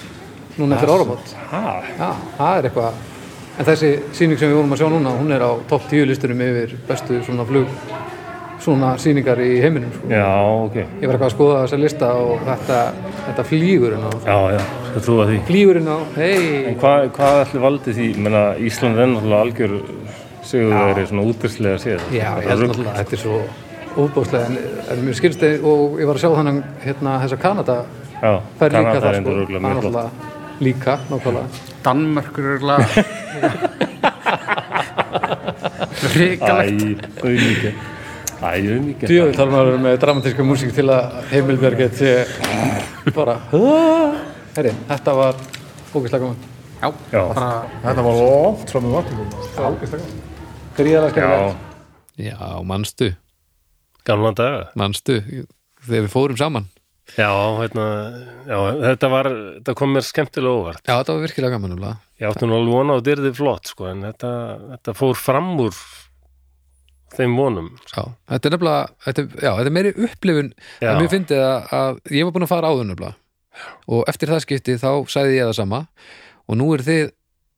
núna 0.60 0.76
eftir 0.78 0.92
árabót. 0.94 1.32
það 1.50 2.58
er 2.58 2.68
eitthvað. 2.70 3.00
En 3.60 3.66
þessi 3.68 3.90
sýning 4.16 4.38
sem 4.40 4.48
við 4.48 4.56
vorum 4.60 4.72
að 4.76 4.80
sjá 4.80 4.88
núna, 4.92 5.10
hún 5.18 5.32
er 5.36 5.42
á 5.44 5.50
topp 5.68 5.88
10 5.90 6.06
listunum 6.08 6.40
yfir 6.46 6.76
bestu 6.88 7.18
svona 7.26 7.44
flug, 7.48 7.68
svona 8.60 8.94
sýningar 9.00 9.40
í 9.44 9.50
heiminum. 9.60 9.90
Sko. 9.96 10.08
Já, 10.12 10.28
ok. 10.64 10.76
Ég 10.80 11.06
var 11.08 11.16
eitthvað 11.16 11.28
að 11.28 11.34
skoða 11.34 11.58
þessa 11.64 11.80
lista 11.82 12.10
og 12.20 12.44
þetta, 12.46 12.78
þetta 13.26 13.44
flýgurinn 13.50 14.06
á. 14.06 14.10
Já, 14.24 14.38
já, 14.54 14.62
skal 14.90 15.04
trúa 15.08 15.26
því. 15.28 15.38
Flýgurinn 15.50 15.90
á, 15.92 15.98
hei, 16.16 16.74
Hvað, 16.80 17.06
hvað 17.18 17.40
ætli 17.44 17.62
valdi 17.66 17.96
því? 17.98 18.08
Ég 18.14 18.22
meina, 18.28 18.44
Ísland 18.70 19.00
er 19.00 19.10
náttúrulega 19.12 19.44
algjör 19.48 19.76
sigur 20.50 20.72
það 20.74 21.02
er 21.02 21.10
svona 21.12 21.26
útverslega 21.30 21.78
séð. 21.84 22.06
já, 22.14 22.28
ég 22.40 22.48
held 22.48 22.64
náttúrulega, 22.68 22.96
þetta 23.00 23.16
er 23.16 23.22
svo 23.24 23.40
óbúslega, 24.00 24.46
en, 24.46 24.58
en 24.94 25.04
mér 25.04 25.16
skilst 25.18 25.40
þið, 25.42 25.64
og 25.68 26.00
ég 26.00 26.08
var 26.08 26.16
að 26.18 26.24
sjá 26.24 26.30
þannig 26.38 26.60
hérna 26.84 27.16
þessa 27.24 27.40
Kanada, 27.44 27.78
Já, 28.20 28.32
það 28.60 28.76
Kanada 28.76 29.00
það, 29.00 29.08
er 29.10 29.14
sko, 29.14 29.18
endur 29.20 29.32
það 29.32 29.40
rúglega 29.40 29.60
er 29.60 29.64
mjög 29.66 29.88
flott. 29.88 30.29
Líka, 30.60 30.98
náttúrulega. 31.10 31.48
Danmörkur 31.84 32.44
er 32.54 32.58
Æ, 32.60 32.64
Ríkalegt. 36.16 37.04
Æ, 38.40 38.42
auðmíkja. 38.42 39.06
Djöfull 39.08 39.34
þarf 39.36 39.50
maður 39.52 39.60
að 39.60 39.66
vera 39.70 39.80
með 39.84 39.94
dramatíska 40.04 40.42
músík 40.48 40.72
til 40.76 40.88
að 40.92 41.02
heimilberget 41.32 41.94
sé 41.98 42.10
bara 43.16 43.34
Herri, 44.56 44.72
þetta 44.88 45.10
var 45.16 45.34
ógeðslega 45.94 46.22
gaman. 46.24 46.38
Já, 46.80 46.88
Já. 47.12 47.22
bara 47.34 47.50
þetta 47.84 48.02
var 48.06 48.14
langt 48.22 48.68
fram 48.72 48.84
með 48.86 48.92
vatnum 48.96 49.28
Gríðarlega 50.78 51.10
Já, 51.10 51.12
skemmtilegt. 51.12 51.58
Já, 52.20 52.38
manstu, 52.64 53.06
gamla 54.08 54.30
daga. 54.36 54.62
manstu? 54.80 55.14
Þegar 55.80 56.02
við 56.06 56.10
fórum 56.12 56.36
saman 56.40 56.64
Já, 57.16 57.30
hérna, 57.58 57.86
já, 58.46 58.58
þetta 58.84 59.10
var, 59.12 59.28
þetta 59.58 59.74
kom 59.78 59.94
mér 59.96 60.06
skemmtilega 60.06 60.60
óvart. 60.60 60.82
Já, 60.84 60.92
þetta 61.00 61.16
var 61.16 61.24
virkilega 61.24 61.54
gaman 61.56 61.74
nefnilega. 61.74 61.96
Ég 62.20 62.30
átti 62.30 62.48
nú 62.48 62.58
alveg 62.58 62.76
vona 62.76 62.94
á 62.94 62.98
þetta 63.00 63.14
yrði 63.16 63.32
flott, 63.38 63.72
sko, 63.72 63.88
en 63.90 64.04
þetta, 64.06 64.30
þetta 64.74 64.94
fór 65.00 65.18
fram 65.18 65.50
úr 65.64 65.80
þeim 67.16 67.36
vonum. 67.38 67.70
Já, 67.90 68.04
þetta 68.30 68.50
er 68.50 68.54
nefnilega 68.56 68.82
þetta, 69.06 69.26
Já, 69.34 69.50
þetta 69.50 69.66
er 69.66 69.76
meiri 69.78 69.94
upplifun 70.06 70.52
Já. 70.78 70.90
að 70.92 71.00
mér 71.00 71.12
fyndi 71.14 71.40
að, 71.42 71.72
að 71.80 72.00
ég 72.14 72.28
var 72.28 72.36
búin 72.36 72.46
að 72.46 72.52
fara 72.52 72.70
áður 72.70 72.90
nefnilega 72.90 73.16
og 73.90 74.04
eftir 74.08 74.30
það 74.30 74.44
skipti 74.44 74.76
þá 74.78 74.90
sagði 75.10 75.40
ég 75.40 75.48
það 75.48 75.56
sama 75.58 75.80
og 76.46 76.58
nú 76.60 76.68
er 76.76 76.84
þið 76.86 77.08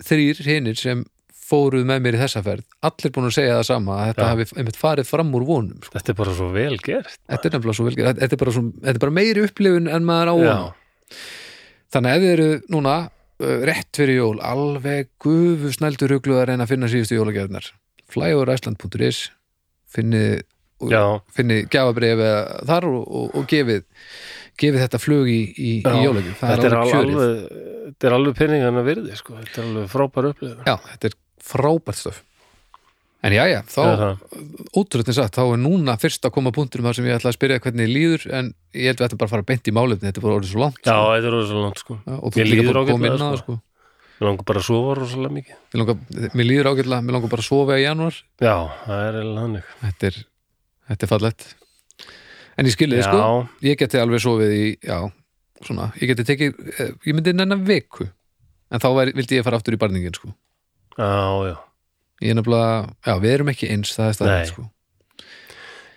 þrýr 0.09 0.41
hinnir 0.49 0.79
sem 0.81 1.05
fóruð 1.53 1.87
með 1.89 2.03
mér 2.07 2.19
í 2.19 2.23
þessa 2.23 2.43
ferð 2.47 2.67
allir 2.89 3.15
búin 3.15 3.29
að 3.29 3.37
segja 3.37 3.57
það 3.59 3.67
sama 3.69 3.97
að 3.99 4.11
þetta 4.11 4.27
Já. 4.27 4.31
hafi 4.33 4.59
einmitt 4.61 4.81
farið 4.81 5.09
fram 5.09 5.33
úr 5.37 5.47
vonum 5.49 5.81
sko. 5.85 5.95
Þetta 5.99 6.13
er 6.13 6.19
bara 6.23 6.37
svo 6.39 6.51
vel 6.55 6.77
gert. 6.81 7.19
þetta 7.29 7.49
er 7.49 7.57
nefnilega 7.57 7.79
svo 7.79 7.89
vel 7.89 7.97
þetta 7.99 8.21
þetta 8.23 8.39
er 8.39 8.43
bara, 8.45 8.55
svo, 8.57 8.65
þetta 8.79 8.95
er 8.95 9.05
bara 9.05 9.17
meiri 9.19 9.45
upplifun 9.47 9.91
en 9.93 10.09
maður 10.09 10.33
á 10.33 10.35
von 10.43 10.73
þannig 11.93 12.13
að 12.13 12.17
ef 12.17 12.25
þið 12.25 12.33
eru 12.33 12.49
núna 12.73 12.97
uh, 13.03 13.59
rétt 13.69 14.01
fyrir 14.01 14.21
jól, 14.23 14.39
alveg 14.41 15.13
gufu 15.23 15.75
snældur 15.77 16.17
huglu 16.17 16.39
að 16.41 16.49
reyna 16.53 16.67
að 16.67 16.75
finna 16.75 16.91
síðustu 16.93 17.19
jólagjörnar 17.19 17.69
flyoverisland.is 18.13 19.27
finnið 19.93 20.43
já, 20.91 21.03
finnið 21.37 21.67
gjafabrif 21.73 22.23
þar 22.69 22.89
og, 22.89 23.03
og, 23.03 23.35
og 23.39 23.51
gefið 23.51 23.85
gefið 24.61 24.85
þetta 24.85 25.01
flug 25.01 25.31
í, 25.31 25.41
í, 25.53 25.73
í 25.81 25.83
það 25.83 26.23
þetta 26.41 26.69
er 26.69 26.77
alveg 26.79 26.97
alveg, 27.01 28.07
alveg 28.13 28.39
peningana 28.39 28.85
virði, 28.87 29.17
sko. 29.19 29.37
Þetta 29.41 29.63
er 29.63 29.69
alveg 29.69 29.93
frábær 29.93 30.31
upplifun. 30.33 30.65
já, 30.67 30.75
þetta 30.91 31.09
er 31.09 31.19
frábært 31.43 31.99
stöf 32.01 32.23
en 33.23 33.35
já, 33.37 33.45
já, 33.47 33.61
þá 33.71 33.83
ótrúlega 34.75 35.15
sagt, 35.15 35.37
þá 35.39 35.45
er 35.55 35.61
núna 35.63 35.95
fyrst 36.01 36.25
að 36.27 36.35
koma 36.35 36.51
punktur 36.55 36.83
um 36.83 36.89
það 36.89 36.97
sem 36.99 37.07
ég 37.07 37.19
ætla 37.21 37.31
að 37.31 37.37
spyrja 37.37 37.61
hvernig 37.63 37.91
líður 37.91 38.25
en 38.35 38.49
ég 38.75 38.89
held 38.91 38.99
við 39.03 39.07
ættum 39.07 39.21
bara 39.21 39.31
að 39.31 39.35
fara 39.37 39.47
beint 39.53 39.71
í 39.71 39.75
málefni 39.77 40.09
þetta 40.09 40.19
er 40.23 40.27
bara 40.27 40.39
orðið 40.41 40.51
svo 40.55 40.63
langt 40.65 40.81
Já, 40.83 40.91
sko. 40.91 41.13
þetta 41.13 41.31
er 41.31 41.37
rosalega 41.37 41.67
langt, 41.69 41.83
sko. 41.85 41.99
Já, 42.03 42.17
og 42.19 42.35
þú 42.35 42.47
líður 42.49 42.81
að 42.81 42.91
ágætlega, 42.91 43.31
sko. 43.39 43.39
sko. 43.43 43.59
Mér 44.23 44.29
langar 44.29 44.47
bara 44.51 44.61
að 44.63 44.67
sofa 44.69 44.97
rosalega 44.99 45.35
mikið. 45.37 45.55
Mér 45.73 45.83
langar, 45.83 46.03
mér 46.35 46.49
líður 46.51 46.71
ágætlega, 46.73 47.01
mér 47.07 47.17
langar 47.17 47.33
bara 47.33 47.45
að 47.45 47.49
sofa 47.49 47.79
í 47.79 47.85
janúar 47.87 48.19
Já, 48.43 48.57
það 48.89 49.07
er 49.07 49.19
eiginlega 49.21 49.47
hannig. 49.47 49.71
þetta 49.87 50.11
er, 50.11 50.19
þetta 50.91 51.07
er 51.07 51.13
fallett 51.15 51.47
en 52.59 52.69
ég 52.69 52.75
skilði 52.75 52.99
þið 53.01 53.07
sko 53.09 53.27
ég 53.67 53.79
geti 53.81 54.01
alveg 54.03 54.23
sofið 54.23 54.55
í, 54.59 54.67
já, 54.83 54.99
svona 55.63 55.89
ég 56.01 56.11
geti 56.11 56.27
tekið, 56.29 56.59
eh, 56.75 56.93
ég 57.09 57.17
myndi 57.17 57.35
nennan 57.39 57.65
viku 57.67 58.07
en 58.73 58.83
þá 58.83 58.89
væri, 58.99 59.15
vildi 59.17 59.39
ég 59.39 59.47
fara 59.47 59.59
aftur 59.61 59.77
í 59.77 59.81
barningin 59.81 60.17
sko 60.17 60.33
Já, 60.99 61.09
já. 61.49 61.57
ég 62.23 62.31
er 62.31 62.39
nefnilega, 62.39 62.73
já, 63.07 63.15
við 63.23 63.33
erum 63.37 63.49
ekki 63.55 63.71
eins 63.73 63.95
það 63.97 64.09
er 64.11 64.17
staðið 64.19 64.51
sko 64.53 64.69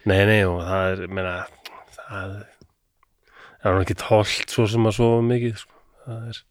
Nei, 0.06 0.20
nei, 0.30 0.42
og 0.46 0.60
það 0.62 0.92
er, 0.92 1.00
meina, 1.10 1.32
það 2.06 2.34
er 3.66 3.80
ekki 3.82 3.96
tólt 3.98 4.52
svo 4.54 4.68
sem 4.70 4.86
að 4.86 4.94
sofa 5.00 5.22
mikið, 5.26 5.56
sko. 5.64 5.80
Það, 6.06 6.28
er, 6.30 6.42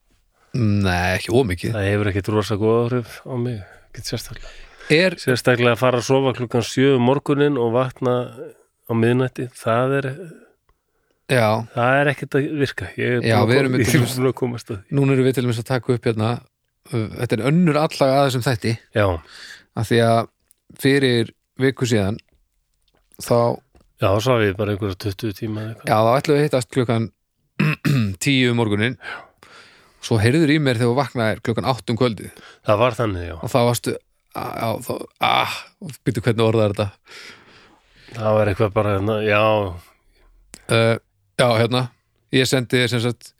Nei, 0.54 1.14
ekki 1.18 1.34
ómikið 1.34 1.74
það 1.76 1.86
hefur 1.88 2.10
ekkit 2.10 2.30
rosa 2.34 2.56
góð 2.58 2.78
áhrif 2.84 3.12
á 3.26 3.34
mig, 3.38 3.60
ekkit 3.92 4.10
sérstaklega. 4.10 4.54
er, 4.94 5.16
Sérstaklega 5.22 5.74
að 5.76 5.82
fara 5.84 6.00
að 6.02 6.08
sofa 6.10 6.32
klukkan 6.38 6.66
sjö 6.66 6.96
um 6.98 7.06
morgunin 7.08 7.56
og 7.62 7.70
vakna 7.74 8.16
á 8.84 8.92
miðnætti, 8.92 9.46
það 9.56 9.94
er, 10.00 10.08
já, 11.32 11.46
það 11.76 12.00
er 12.02 12.10
ekkit 12.12 12.36
að 12.38 12.48
virka. 12.60 12.90
Ég 12.98 13.22
Já, 13.24 13.38
við 13.48 13.60
erum 13.62 13.78
ég 13.78 13.86
til- 13.88 14.02
að 14.02 14.34
komast 14.42 14.70
að 14.74 14.82
því. 14.82 14.98
núna 14.98 15.14
erum 15.14 15.26
við 15.30 15.38
til 15.38 15.46
að 15.48 15.64
taka 15.70 15.94
upp 15.94 16.04
hérna 16.10 16.32
þetta 16.92 17.36
er 17.38 17.44
önnur 17.50 17.80
allag 17.80 18.14
að 18.14 18.24
þessum 18.28 18.46
þætti. 18.46 18.76
Já, 18.96 19.06
af 19.74 19.90
því 19.90 20.00
að 20.04 20.22
fyrir 20.80 21.34
viku 21.60 21.86
síðan 21.88 22.18
þá, 23.22 23.60
já, 24.02 24.08
þá 24.08 24.20
sá 24.26 24.32
ég 24.42 24.56
bara 24.58 24.74
einhverja 24.74 24.98
20 25.06 25.36
tíma 25.38 25.68
eitthvað. 25.68 25.92
já, 25.92 25.96
þá 25.96 26.10
ætlum 26.18 26.34
við 26.34 26.40
að 26.40 26.48
hittast 26.48 26.72
klukkan 26.74 27.06
tíu 28.24 28.50
um 28.50 28.58
morgunin 28.58 28.98
svo 30.04 30.18
heyrður 30.20 30.52
í 30.52 30.58
mér 30.60 30.80
þegar 30.80 30.90
þú 30.90 30.98
vaknaðir 30.98 31.40
klukkan 31.46 31.70
átt 31.70 31.90
um 31.92 31.98
kvöldið. 31.98 32.42
Það 32.66 32.82
var 32.82 32.98
þannig, 32.98 33.28
já. 33.30 33.36
og 33.38 33.52
þá 33.52 33.58
varstu 33.70 33.96
á, 34.34 34.68
þá, 34.84 34.92
ah, 35.24 35.56
byrju 36.04 36.24
hvernig 36.26 36.44
orðað 36.44 36.66
er 36.66 36.74
þetta? 36.74 36.88
Það 38.14 38.38
var 38.38 38.50
eitthvað 38.50 38.74
bara, 38.74 38.96
hérna, 38.98 39.16
já, 39.24 39.42
uh, 40.74 40.96
já, 41.40 41.48
hérna. 41.62 41.86
Ég 42.34 42.50
sendi 42.50 42.82
sem 42.90 43.02
sagt 43.02 43.33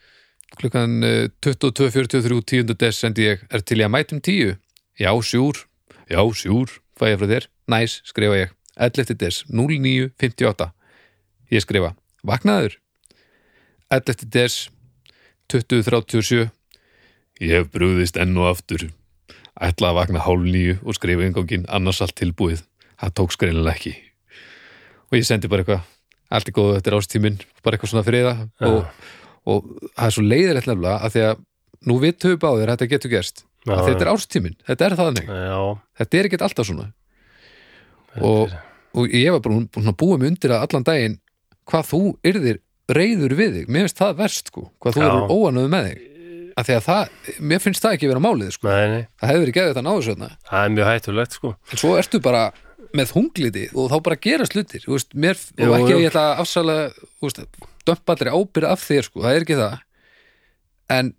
klukkan 0.59 1.05
uh, 1.05 1.27
22.43 1.45 2.41
10. 2.43 2.75
des 2.81 3.01
sendi 3.01 3.29
ég, 3.29 3.45
er 3.51 3.65
til 3.65 3.81
ég 3.83 3.89
að 3.89 3.95
mætum 3.95 4.21
10 4.21 4.57
já, 5.01 5.11
sjúr, 5.23 5.65
já, 6.11 6.21
sjúr. 6.35 6.81
Fæ 6.95 7.11
ég 7.11 7.19
frá 7.19 7.27
þér, 7.27 7.47
næs, 7.67 7.99
skrifa 8.07 8.37
ég. 8.39 8.53
11. 8.79 9.17
des, 9.19 9.41
09.58 9.51 10.69
ég 11.55 11.63
skrifa, 11.63 11.95
vaknaður? 12.27 12.79
11. 13.91 14.27
des 14.35 14.59
20.37 15.53 16.49
ég 17.43 17.51
hef 17.51 17.71
brúðist 17.75 18.19
enn 18.21 18.37
og 18.39 18.53
aftur. 18.55 18.89
Ætla 19.55 19.93
að 19.93 19.99
vakna 20.01 20.23
hálf 20.25 20.47
nýju 20.47 20.79
og 20.83 20.97
skrifa 20.99 21.27
einganginn 21.27 21.67
annars 21.71 22.03
allt 22.03 22.17
tilbúið. 22.19 22.65
Það 22.99 23.15
tók 23.19 23.35
skreinilega 23.35 23.75
ekki. 23.75 23.95
Og 25.11 25.19
ég 25.19 25.27
sendi 25.27 25.51
bara 25.51 25.63
eitthvað 25.63 25.85
allt 26.35 26.49
er 26.49 26.57
góðu, 26.57 26.79
þetta 26.79 26.91
er 26.91 26.97
ástíminn 26.99 27.39
bara 27.63 27.77
eitthvað 27.77 27.93
svona 27.93 28.07
friða 28.07 28.33
og, 28.67 28.89
og 29.45 29.67
það 29.93 30.07
er 30.07 30.15
svo 30.17 30.25
leiðilegt 30.25 30.69
nefnilega 30.71 31.01
að 31.01 31.15
því 31.15 31.25
að 31.29 31.43
nú 31.85 31.97
vitum 32.03 32.33
við 32.33 32.41
báðir 32.45 32.71
að 32.71 32.77
þetta 32.77 32.91
getur 32.95 33.13
gerst. 33.13 33.45
Já, 33.65 33.73
að 33.75 33.87
þetta 33.89 34.05
er 34.05 34.13
ástíminn, 34.13 34.57
þetta 34.69 34.87
er 34.87 34.97
þannig. 34.99 35.29
Já, 35.29 35.59
þetta 36.01 36.19
er 36.19 36.29
ekkert 36.29 36.47
alltaf 36.47 36.69
svona. 36.69 36.89
Og, 38.25 38.57
og 38.95 39.15
ég 39.17 39.35
var 39.35 39.45
bara 39.45 39.61
búin 39.75 39.91
að 39.91 40.01
búa 40.01 40.19
mig 40.21 40.33
undir 40.33 40.55
að 40.55 40.67
allan 40.69 40.87
daginn 40.87 41.21
hvað 41.69 41.87
þú 41.91 42.03
yrðir 42.31 42.61
reyður 42.95 43.37
við 43.39 43.55
þig. 43.59 43.71
Mér 43.73 43.87
finnst 43.87 44.03
það 44.03 44.19
verst 44.21 44.53
sko, 44.53 44.67
hvað 44.85 44.99
þú 44.99 45.07
eru 45.07 45.39
óanöðu 45.39 45.73
með 45.73 45.89
þig. 45.89 46.03
Að 46.55 46.69
því 46.69 46.75
að 46.77 46.85
það, 46.87 47.15
mér 47.51 47.63
finnst 47.65 47.83
það 47.83 47.97
ekki 47.97 48.09
vera 48.13 48.23
málið 48.23 48.51
sko, 48.55 48.69
nei, 48.71 48.85
nei, 48.93 49.07
það 49.19 49.31
hefur 49.33 49.43
verið 49.43 49.57
geðið 49.57 49.73
þetta 49.73 49.83
náðu 49.89 50.03
svona 50.07 50.29
það 50.47 50.61
er 50.61 50.75
mjög 50.77 50.91
hættulegt, 50.93 51.35
sko. 51.35 51.51
en 51.67 51.81
svo 51.81 51.91
ertu 51.99 52.21
bara 52.23 52.43
með 52.95 53.15
hungliti 53.17 53.65
og 53.75 53.89
þá 53.91 53.97
bara 54.07 54.19
gera 54.23 54.47
veist, 54.47 55.17
mér, 55.19 55.41
Jú, 55.59 55.67
og 55.67 55.75
ekki 55.81 55.97
jú. 55.97 55.99
ég 56.05 56.13
ætla 56.13 56.25
að 56.29 56.43
afsala 56.45 56.77
þú 56.95 57.27
veist, 57.27 57.41
dömpa 57.43 57.74
allir 57.93 58.33
ábyrða 58.33 58.75
af 58.75 58.85
þér 58.85 59.09
sko, 59.09 59.25
það 59.25 59.39
er 59.39 59.47
ekki 59.47 59.59
það. 59.61 59.75
En 60.95 61.11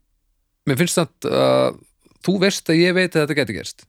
mér 0.65 0.79
finnst 0.81 0.99
það 1.01 1.29
að 1.41 1.81
þú 2.25 2.37
veist 2.41 2.71
að 2.71 2.81
ég 2.81 2.95
veit 2.97 3.11
að 3.11 3.21
þetta 3.23 3.37
geti 3.41 3.57
gerst. 3.59 3.85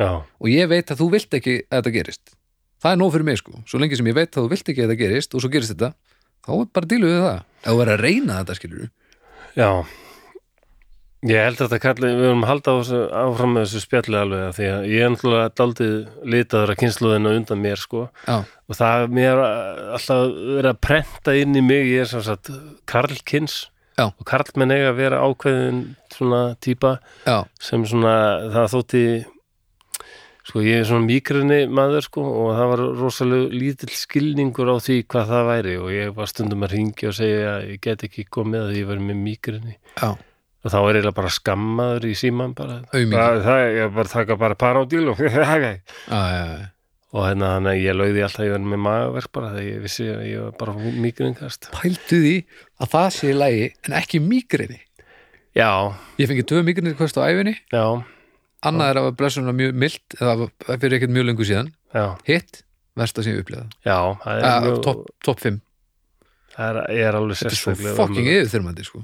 Já, 0.00 0.10
og 0.24 0.46
ég 0.48 0.70
veit 0.70 0.90
að 0.90 1.02
þú 1.02 1.10
vilt 1.12 1.34
ekki 1.36 1.56
að 1.66 1.74
þetta 1.80 1.94
gerist. 1.96 2.36
Það 2.80 2.94
er 2.94 3.00
nóg 3.02 3.10
fyrir 3.12 3.26
mig 3.28 3.40
sko, 3.40 3.58
svo 3.68 3.80
lengi 3.82 3.98
sem 3.98 4.08
ég 4.08 4.16
veit 4.16 4.30
að 4.30 4.46
þú 4.46 4.52
vilt 4.54 4.70
ekki 4.72 4.84
að 4.84 4.88
þetta 4.88 5.00
gerist 5.02 5.34
og 5.34 5.42
svo 5.44 5.50
gerist 5.52 5.74
þetta 5.74 5.90
þá 6.46 6.52
er 6.56 6.70
bara 6.78 6.88
dílu 6.88 7.10
við 7.10 7.20
það. 7.26 7.42
Ef 7.60 7.66
þú 7.66 7.80
verður 7.82 7.92
að 7.98 8.04
reyna 8.06 8.38
þetta 8.40 8.56
skilur 8.56 8.86
já, 9.58 9.70
Ég 11.28 11.36
held 11.36 11.58
að 11.60 11.66
þetta 11.66 11.78
kalli, 11.84 12.10
við 12.16 12.30
að 12.32 12.60
á 12.64 12.74
þessu, 12.80 12.98
áfram 13.12 13.50
með 13.52 13.64
þessu 13.66 13.80
spjalli 13.84 14.16
alveg 14.16 14.44
af 14.46 14.54
því 14.56 14.68
að 14.72 14.84
ég 14.88 15.02
er 15.04 15.10
náttúrulega 15.12 15.50
daldið 15.60 15.96
litaður 16.32 16.70
að 16.72 16.78
kynsluðinu 16.80 17.32
undan 17.36 17.60
mér 17.60 17.82
sko. 17.82 18.04
Já, 18.24 18.36
og 18.40 18.78
það 18.78 19.04
mér 19.18 19.42
alltaf 19.44 20.22
verið 20.30 20.70
að 20.70 20.80
prenta 20.86 21.34
inn 21.36 21.58
í 21.60 21.64
mig, 21.66 21.90
ég 21.90 22.06
er 22.06 22.08
sem 22.08 22.24
sagt 22.24 22.48
karlkins 22.88 23.58
Já. 24.00 24.06
og 24.08 24.24
karlmenn 24.24 24.72
eiga 24.72 24.94
að 24.94 25.02
vera 25.02 25.20
ákveðin 25.26 25.82
svona 26.14 26.40
típa 26.64 26.94
já, 27.26 27.42
sem 27.60 27.84
svona, 27.84 28.14
það 28.54 28.70
þótti 28.72 29.02
sko 30.48 30.62
ég 30.64 30.80
er 30.80 30.88
svona 30.88 31.04
mýgrinni 31.04 31.60
maður 31.68 32.06
sko 32.08 32.24
og 32.24 32.48
það 32.56 32.72
var 32.72 32.84
rosalega 33.02 33.60
lítill 33.60 33.92
skilningur 33.92 34.72
á 34.72 34.76
því 34.80 34.96
hvað 35.04 35.30
það 35.34 35.50
væri. 35.50 35.76
Og 35.84 35.92
ég 35.94 36.16
var 36.16 36.32
stundum 36.32 36.64
að 36.64 36.74
ringja 36.78 37.12
og 37.12 37.18
segja 37.20 37.52
að 37.58 37.68
ég 37.74 37.84
get 37.84 38.08
ekki 38.08 38.26
komið 38.38 38.66
að 38.70 38.76
ég 38.80 38.88
var 38.88 39.04
með 39.04 39.22
mýgrinni 39.26 39.76
já, 39.76 40.10
þá 40.68 40.76
er 40.80 40.98
eiginlega 40.98 41.16
bara 41.16 41.30
skammaður 41.32 42.04
í 42.10 42.12
síman 42.20 42.52
bara, 42.58 42.74
bara 42.92 43.40
það, 43.46 43.62
ég 43.78 43.94
bara 43.96 44.12
taka 44.12 44.36
bara 44.36 44.58
paródíl 44.60 45.06
og 45.14 45.22
já, 45.24 45.30
já, 45.32 45.70
já. 46.10 46.68
og 47.16 47.24
hérna 47.24 47.54
þannig 47.56 47.72
að 47.72 47.80
ég 47.86 47.96
lauði 47.96 48.24
alltaf 48.26 48.44
ég 48.44 48.52
var 48.52 48.66
með 48.74 48.82
magaverk 48.84 49.32
bara 49.32 49.52
þegar 49.54 49.70
ég 49.70 49.80
vissi 49.86 50.08
að 50.12 50.26
ég 50.28 50.44
var 50.44 50.52
bara 50.60 50.74
mýgrinningast 51.06 51.70
Pældu 51.72 52.20
því 52.26 52.34
að 52.84 52.92
það 52.92 53.08
sé 53.16 53.32
í 53.32 53.38
lagi 53.40 53.64
en 53.88 53.96
ekki 54.02 54.20
mýgrinni 54.26 54.78
já, 55.56 55.70
Ég 56.20 56.28
fengi 56.30 56.44
tvö 56.52 56.60
mýgrinni 56.68 56.92
kvöst 57.00 57.16
á 57.18 57.24
æfinni 57.24 57.56
já, 57.72 57.84
Annað 58.68 58.90
er 58.92 59.00
að 59.00 59.10
blessuna 59.16 59.56
mjög 59.56 59.72
mild 59.80 60.18
eða 60.20 60.36
var 60.44 60.76
fyrir 60.76 60.98
ekkert 60.98 61.12
mjög 61.16 61.24
lengur 61.30 61.46
síðan. 61.48 61.70
Já, 61.96 62.04
Hitt, 62.28 62.58
versta 63.00 63.24
sem 63.24 63.32
ég 63.32 63.40
upplega 63.46 63.64
já 63.88 63.96
það 64.20 64.42
er, 64.44 64.64
mjög- 64.68 64.82
Topp 64.84 65.06
top 65.24 65.40
5 65.40 65.56
það 66.52 66.68
er, 66.68 66.80
er 67.08 67.16
alveg 67.16 67.40
Þetta 67.40 67.48
er 67.54 67.56
svo 67.56 67.72
sérstaklega 67.72 67.96
fucking 68.02 68.28
yfirþyrmandi 68.36 68.84
sko. 68.84 69.00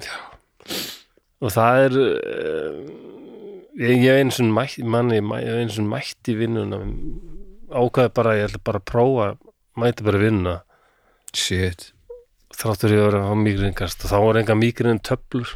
Og 1.42 1.52
það 1.52 1.80
er 1.86 1.98
uh, 2.02 2.78
ég, 3.80 3.98
ég 4.06 4.20
eins 4.22 4.38
og 4.42 4.48
mætt 4.56 4.78
manni, 4.84 5.18
ég 5.20 5.60
eins 5.64 5.76
og 5.82 5.88
mætt 5.90 6.30
í 6.32 6.36
vinnuna 6.38 6.80
ákveði 7.76 8.12
bara, 8.16 8.36
ég 8.38 8.48
ætla 8.50 8.62
bara 8.64 8.80
að 8.80 8.88
prófa 8.92 9.28
mæti 9.76 10.06
bara 10.06 10.22
vinna 10.22 10.56
Shit. 11.36 11.90
Þráttur 12.56 12.94
ég 12.94 13.02
að 13.02 13.08
vera 13.10 13.24
á 13.28 13.34
mýgringast 13.36 14.04
og 14.06 14.12
þá 14.12 14.16
var 14.22 14.38
enga 14.40 14.54
mýgrin 14.56 15.02
töflur 15.04 15.50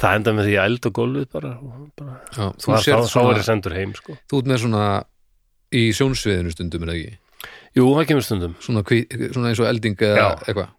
það 0.00 0.18
enda 0.18 0.34
með 0.36 0.48
því 0.50 0.56
að 0.60 0.66
elda 0.70 0.90
gólfið 0.98 1.26
bara, 1.32 1.52
bara 1.96 2.16
Já, 2.34 2.44
þú, 2.60 2.72
var, 2.72 2.84
þá, 2.84 3.08
þá 3.14 3.20
er 3.22 3.38
ég 3.40 3.46
sendur 3.46 3.76
heim 3.78 3.94
sko. 3.96 4.16
þú 4.28 4.40
ert 4.42 4.50
með 4.52 4.60
svona 4.64 4.84
í 5.80 5.82
sjónsviðinu 5.96 6.52
stundum 6.52 6.84
er 6.84 6.90
það 6.92 7.00
ekki? 7.00 7.16
Jú, 7.78 7.86
það 7.96 8.06
kemur 8.10 8.24
stundum. 8.26 8.54
Svona, 8.60 8.82
hví, 8.84 8.98
svona 9.30 9.50
eins 9.52 9.60
og 9.62 9.68
elding 9.70 10.00
eða 10.02 10.24
eitthvað. 10.42 10.72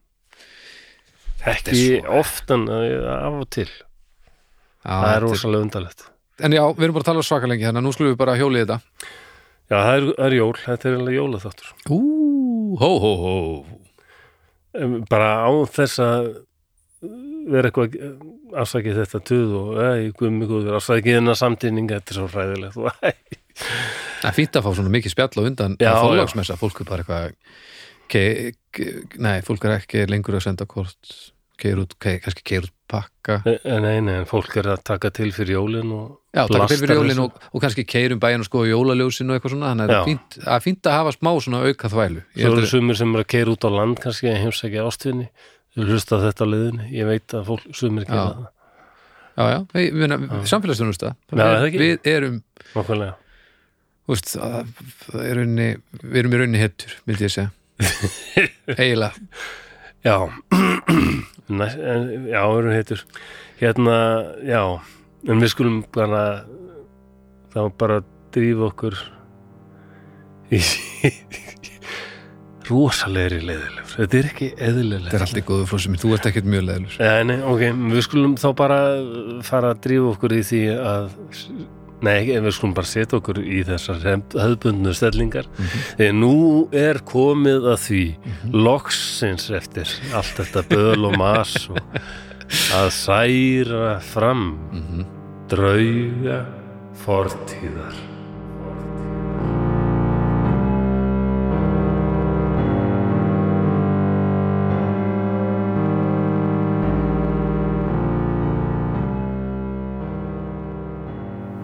Ekki 1.51 1.77
svo- 1.79 2.17
oft 2.19 2.51
en 2.53 2.67
uh, 2.69 3.07
af 3.15 3.37
og 3.41 3.47
til 3.55 3.69
það 4.85 5.15
er 5.15 5.25
rosalega 5.25 5.67
undarlegt. 5.67 6.05
En 6.41 6.55
já, 6.55 6.63
við 6.73 6.87
erum 6.87 6.97
bara 6.97 7.05
að 7.05 7.11
tala 7.11 7.25
svaka 7.25 7.49
lengi 7.49 7.67
þannig 7.67 7.81
að 7.83 7.87
nú 7.87 7.95
skulum 7.95 8.13
við 8.13 8.21
bara 8.21 8.37
hjólið 8.39 8.63
þetta. 8.63 9.09
Já, 9.71 9.75
það 9.77 9.91
er, 9.95 10.07
er 10.27 10.35
jól, 10.35 10.53
þetta 10.65 10.89
er 10.89 10.95
alveg 10.99 11.17
jólaþáttur. 11.17 11.73
Ú, 11.95 11.99
hó, 12.81 12.89
hó, 13.03 13.11
hó. 13.21 13.35
Bara 15.11 15.29
á 15.47 15.51
þess 15.71 16.01
að 16.03 16.31
vera 17.51 17.71
eitthvað 17.71 17.95
afsakið 18.61 18.99
þetta 19.01 19.21
tuð 19.25 19.53
og 19.57 19.79
afsakið 20.77 21.17
hennar 21.17 21.39
samtíninga 21.39 21.97
þetta 21.99 22.13
er 22.13 22.19
svo 22.19 22.27
ræðilegt 22.29 22.77
og 22.77 22.91
ei, 23.09 23.39
Það 24.21 24.29
er 24.29 24.37
fínt 24.37 24.57
að 24.57 24.65
fá 24.65 24.71
svona 24.77 24.93
mikið 24.93 25.13
spjall 25.15 25.33
á 25.33 25.41
undan 25.41 25.77
Já, 25.81 25.91
að 25.95 26.03
fólagsmessa, 26.05 26.57
fólk 26.61 26.83
er 26.83 26.89
bara 26.91 27.05
eitthvað 27.05 27.25
Nei, 29.23 29.37
fólk 29.47 29.65
er 29.65 29.77
ekki 29.79 30.05
lengur 30.11 30.37
að 30.37 30.45
senda 30.45 30.67
kort 30.69 31.13
keir 31.61 31.81
út, 31.81 31.95
kannski 32.01 32.45
keir 32.45 32.67
út 32.67 32.75
pakka. 32.91 33.37
Nei, 33.45 33.55
nei, 33.83 33.95
nei, 34.05 34.17
en 34.21 34.27
fólk 34.29 34.57
er 34.59 34.67
að 34.73 34.83
taka 34.91 35.11
til 35.15 35.29
fyrir 35.35 35.55
jólin 35.55 35.93
og 35.95 36.35
Já, 36.35 36.43
taka 36.47 36.67
til 36.71 36.81
fyrir 36.83 36.99
jólin 36.99 37.23
og, 37.23 37.39
og 37.51 37.63
kannski 37.63 37.85
keirum 37.87 38.19
bæjan 38.21 38.43
og 38.43 38.49
skoða 38.49 38.71
jólaljósin 38.73 39.31
og 39.31 39.37
eitthvað 39.37 39.55
svona 39.55 39.71
þannig 39.71 39.87
að 39.87 39.93
það 39.95 40.01
er 40.01 40.65
fínt, 40.65 40.83
er 40.83 40.91
að 40.91 40.97
hafa 40.99 41.15
smá 41.15 41.31
svona 41.45 41.63
auka 41.65 41.91
þvælu. 41.91 42.23
Svo 42.35 42.53
eru 42.57 42.69
sumir 42.71 42.99
sem 42.99 43.15
eru 43.15 43.25
að 43.25 43.31
keira 43.33 43.55
út 43.55 43.67
á 43.67 43.69
land 43.71 44.03
kannski 44.03 44.31
að 44.31 44.39
heimsækja 44.45 44.85
ástvinni 44.87 45.27
Þú 45.71 45.87
hlusta 45.87 46.19
þetta 46.19 46.43
á 46.43 46.47
liðinni 46.51 46.89
Ég 46.91 47.07
veit 47.07 47.35
að 47.37 47.45
fólk 47.47 47.67
sumir 47.79 48.07
gera 48.09 48.25
það. 48.27 48.47
Já, 49.31 49.43
já, 49.47 49.59
við, 49.71 49.85
við, 49.87 49.93
við, 49.95 50.03
er 50.03 50.11
það 51.31 51.61
við, 51.71 51.83
ekki? 51.95 52.11
erum 52.11 52.41
veist, 54.11 54.35
að, 54.43 54.71
er 55.21 55.39
raunni, 55.39 55.67
við 56.03 56.19
erum 56.21 56.35
í 56.35 56.41
raunni 56.41 56.61
hettur, 56.61 56.95
myndi 57.07 57.27
ég 57.27 57.33
segja. 57.33 57.51
Eiginlega. 58.81 59.13
Já 60.03 60.15
Næ, 61.49 61.65
en, 61.79 62.27
Já, 62.29 62.41
erum 62.45 62.75
heitur. 62.75 63.05
Hérna, 63.61 63.97
já 64.45 64.61
En 65.29 65.41
við 65.41 65.53
skulum 65.53 65.81
bara 65.93 66.45
þá 67.53 67.61
bara 67.77 67.99
drífa 68.33 68.71
okkur 68.71 68.97
í 70.51 70.61
rosalegri 72.71 73.41
leiðilegur 73.43 73.91
Þetta 73.91 74.17
er 74.17 74.29
ekki 74.31 74.47
eðlilega 74.55 75.05
þetta 75.05 75.19
er 75.19 75.25
allt 75.25 75.39
í 75.41 75.43
góðu 75.49 75.67
flósum, 75.69 75.97
þú 75.99 76.13
ert 76.15 76.27
ekkert 76.31 76.49
mjög 76.49 76.71
Já, 76.95 77.11
nei, 77.27 77.37
ok, 77.43 77.63
við 77.91 78.01
skulum 78.07 78.33
þá 78.39 78.47
bara 78.57 78.79
fara 79.45 79.75
að 79.75 79.83
drífa 79.85 80.13
okkur 80.15 80.35
í 80.37 80.41
því 80.47 80.61
að 80.79 81.05
nei, 82.05 82.31
við 82.31 82.51
skulum 82.55 82.75
bara 82.77 82.89
setja 82.89 83.19
okkur 83.19 83.41
í 83.43 83.61
þessar 83.67 84.01
höfbundnu 84.35 84.93
stellingar. 84.97 85.49
Þegar 85.99 86.17
nú 86.17 86.35
er 86.75 87.01
komið 87.07 87.69
að 87.73 87.79
því 87.85 88.03
loksins 88.53 89.49
eftir 89.53 89.89
allt 90.17 90.41
þetta 90.41 90.65
böl 90.71 91.09
og 91.09 91.17
mas 91.21 91.57
og 91.71 91.81
að 92.75 92.93
særa 92.97 93.97
fram 94.03 94.47
drauga 95.51 96.41
fortíðar 97.03 98.10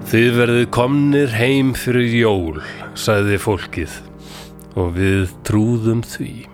Þið 0.07 0.27
verðið 0.37 0.67
komnir 0.71 1.33
heim 1.35 1.73
fyrir 1.75 2.13
jól, 2.15 2.61
sagði 2.95 3.35
fólkið 3.43 3.97
og 4.79 4.93
við 4.95 5.33
trúðum 5.43 5.99
því. 6.07 6.45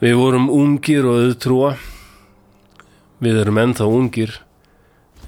Við 0.00 0.14
vorum 0.16 0.48
ungir 0.48 1.04
og 1.04 1.26
auðtrúa. 1.26 1.74
Við 3.20 3.42
erum 3.42 3.60
ennþá 3.60 3.90
ungir 3.98 4.38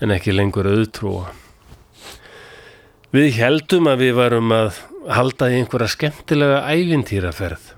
en 0.01 0.17
ekki 0.17 0.33
lengur 0.33 0.71
auðtrúa. 0.71 1.29
Við 3.13 3.37
heldum 3.37 3.93
að 3.93 4.07
við 4.07 4.17
varum 4.23 4.57
að 4.57 4.83
halda 5.13 5.53
í 5.53 5.61
einhverja 5.61 5.93
skemmtilega 5.93 6.63
ævintýraferð. 6.73 7.75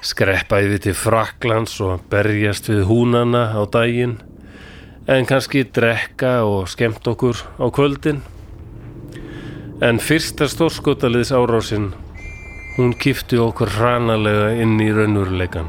Skreppa 0.00 0.64
yfir 0.64 0.86
til 0.88 0.96
Fraklands 0.96 1.76
og 1.84 2.08
berjast 2.08 2.72
við 2.72 2.86
húnana 2.88 3.50
á 3.52 3.68
daginn 3.68 4.22
en 5.06 5.26
kannski 5.28 5.64
drekka 5.68 6.38
og 6.48 6.68
skemmt 6.72 7.04
okkur 7.06 7.36
á 7.60 7.66
kvöldin. 7.68 8.22
En 9.84 10.00
fyrsta 10.00 10.48
stórskotaliðs 10.48 11.32
árásin, 11.34 11.90
hún 12.78 12.94
kifti 12.96 13.36
okkur 13.40 13.74
hranalega 13.76 14.54
inn 14.62 14.78
í 14.80 14.88
raunveruleikan. 14.94 15.68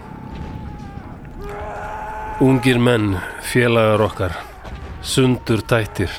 Ungir 2.45 2.79
menn, 2.79 3.17
félagar 3.43 4.05
okkar, 4.07 4.39
sundur 5.01 5.63
tættir, 5.67 6.11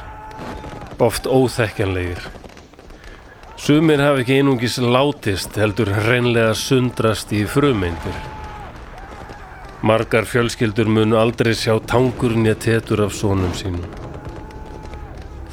oft 0.99 1.29
óþekkjanlegir. 1.29 2.21
Sumir 3.57 4.01
hafa 4.05 4.21
ekki 4.21 4.41
einungis 4.41 4.77
látist 4.79 5.57
heldur 5.57 5.89
hreinlega 5.97 6.53
sundrast 6.55 7.33
í 7.33 7.47
frumeindir. 7.49 8.36
Margar 9.87 10.25
fjölskyldur 10.27 10.89
mun 10.91 11.15
aldrei 11.15 11.53
sjá 11.55 11.77
tangurinn 11.87 12.49
ég 12.49 12.57
tetur 12.59 13.05
af 13.05 13.13
sonum 13.15 13.53
sínum. 13.55 13.85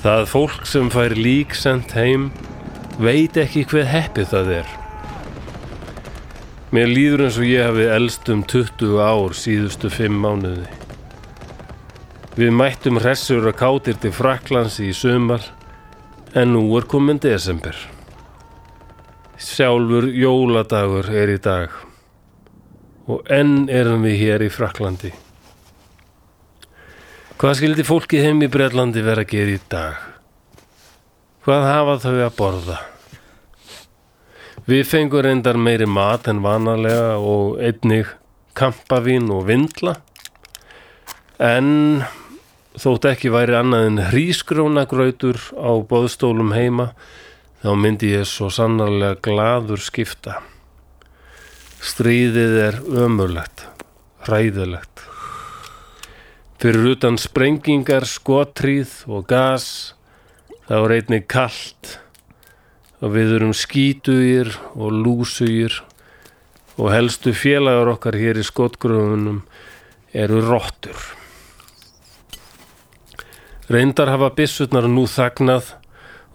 Það 0.01 0.23
fólk 0.31 0.63
sem 0.65 0.89
fær 0.89 1.13
lík 1.13 1.53
sendt 1.53 1.93
heim 1.93 2.31
veit 2.97 3.37
ekki 3.37 3.65
hver 3.69 3.85
heppið 3.91 4.31
það 4.31 4.49
er. 4.55 4.71
Mér 6.73 6.89
líður 6.89 7.25
eins 7.27 7.37
og 7.37 7.45
ég 7.51 7.69
hafi 7.69 7.85
elst 7.99 8.33
um 8.33 8.41
20 8.55 8.97
ár 9.05 9.37
síðustu 9.37 9.93
5 9.93 10.17
mánuði. 10.25 10.65
Við 12.33 12.57
mættum 12.57 12.97
hressur 13.03 13.45
og 13.45 13.59
kátir 13.61 14.01
til 14.01 14.15
Fraklands 14.17 14.81
í 14.81 14.89
sumar 14.97 15.45
en 16.33 16.55
nú 16.57 16.65
er 16.79 16.89
komin 16.89 17.21
desember. 17.21 17.77
Sjálfur 19.37 20.09
jóladagur 20.09 21.13
er 21.13 21.37
í 21.37 21.41
dag 21.43 21.82
og 23.07 23.27
enn 23.31 23.67
erum 23.71 24.05
við 24.07 24.19
hér 24.21 24.45
í 24.45 24.49
Fraklandi. 24.53 25.11
Hvað 27.41 27.57
skildi 27.59 27.83
fólki 27.83 28.21
heim 28.23 28.39
í 28.45 28.47
Bretlandi 28.51 29.03
vera 29.03 29.25
að 29.25 29.31
gera 29.33 29.55
í 29.55 29.61
dag? 29.71 30.01
Hvað 31.43 31.65
hafa 31.67 31.95
þau 32.05 32.17
að 32.23 32.35
borða? 32.37 32.79
Við 34.63 34.85
fengum 34.87 35.25
reyndar 35.25 35.59
meiri 35.59 35.87
mat 35.89 36.29
en 36.31 36.39
vanalega 36.45 37.17
og 37.19 37.57
einnig 37.59 38.07
kampavín 38.55 39.27
og 39.33 39.49
vindla 39.49 39.97
en 41.43 42.05
þótt 42.79 43.09
ekki 43.11 43.33
væri 43.33 43.57
annað 43.57 43.89
en 43.89 44.01
hrísgrónagrautur 44.13 45.41
á 45.59 45.71
boðstólum 45.89 46.53
heima, 46.55 46.93
þá 47.59 47.75
myndi 47.75 48.13
ég 48.13 48.29
svo 48.29 48.47
sannarlega 48.53 49.19
gladur 49.25 49.83
skipta. 49.83 50.39
Stríðið 51.83 52.53
er 52.63 52.75
ömurlegt, 53.03 53.65
hræðilegt. 54.23 55.01
Fyrir 56.63 56.93
utan 56.93 57.17
sprengingar, 57.19 58.05
skotríð 58.07 59.01
og 59.11 59.25
gas, 59.27 59.65
þá 60.69 60.77
er 60.77 60.93
einnig 60.95 61.27
kalt 61.27 61.97
og 63.03 63.11
við 63.17 63.35
erum 63.35 63.51
skítugir 63.51 64.53
og 64.79 64.95
lúsugir 64.95 65.81
og 66.77 66.93
helstu 66.93 67.35
félagar 67.35 67.91
okkar 67.97 68.15
hér 68.15 68.39
í 68.39 68.47
skotgröfunum 68.47 69.43
eru 70.15 70.39
rottur. 70.47 70.95
Reyndar 73.67 74.13
hafa 74.13 74.31
byssutnar 74.37 74.87
nú 74.87 75.03
þagnað 75.03 75.75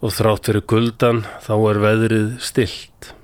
og 0.04 0.12
þrátt 0.12 0.52
fyrir 0.52 0.68
kuldan 0.68 1.24
þá 1.48 1.54
er 1.56 1.86
veðrið 1.88 2.34
stilt. 2.44 3.14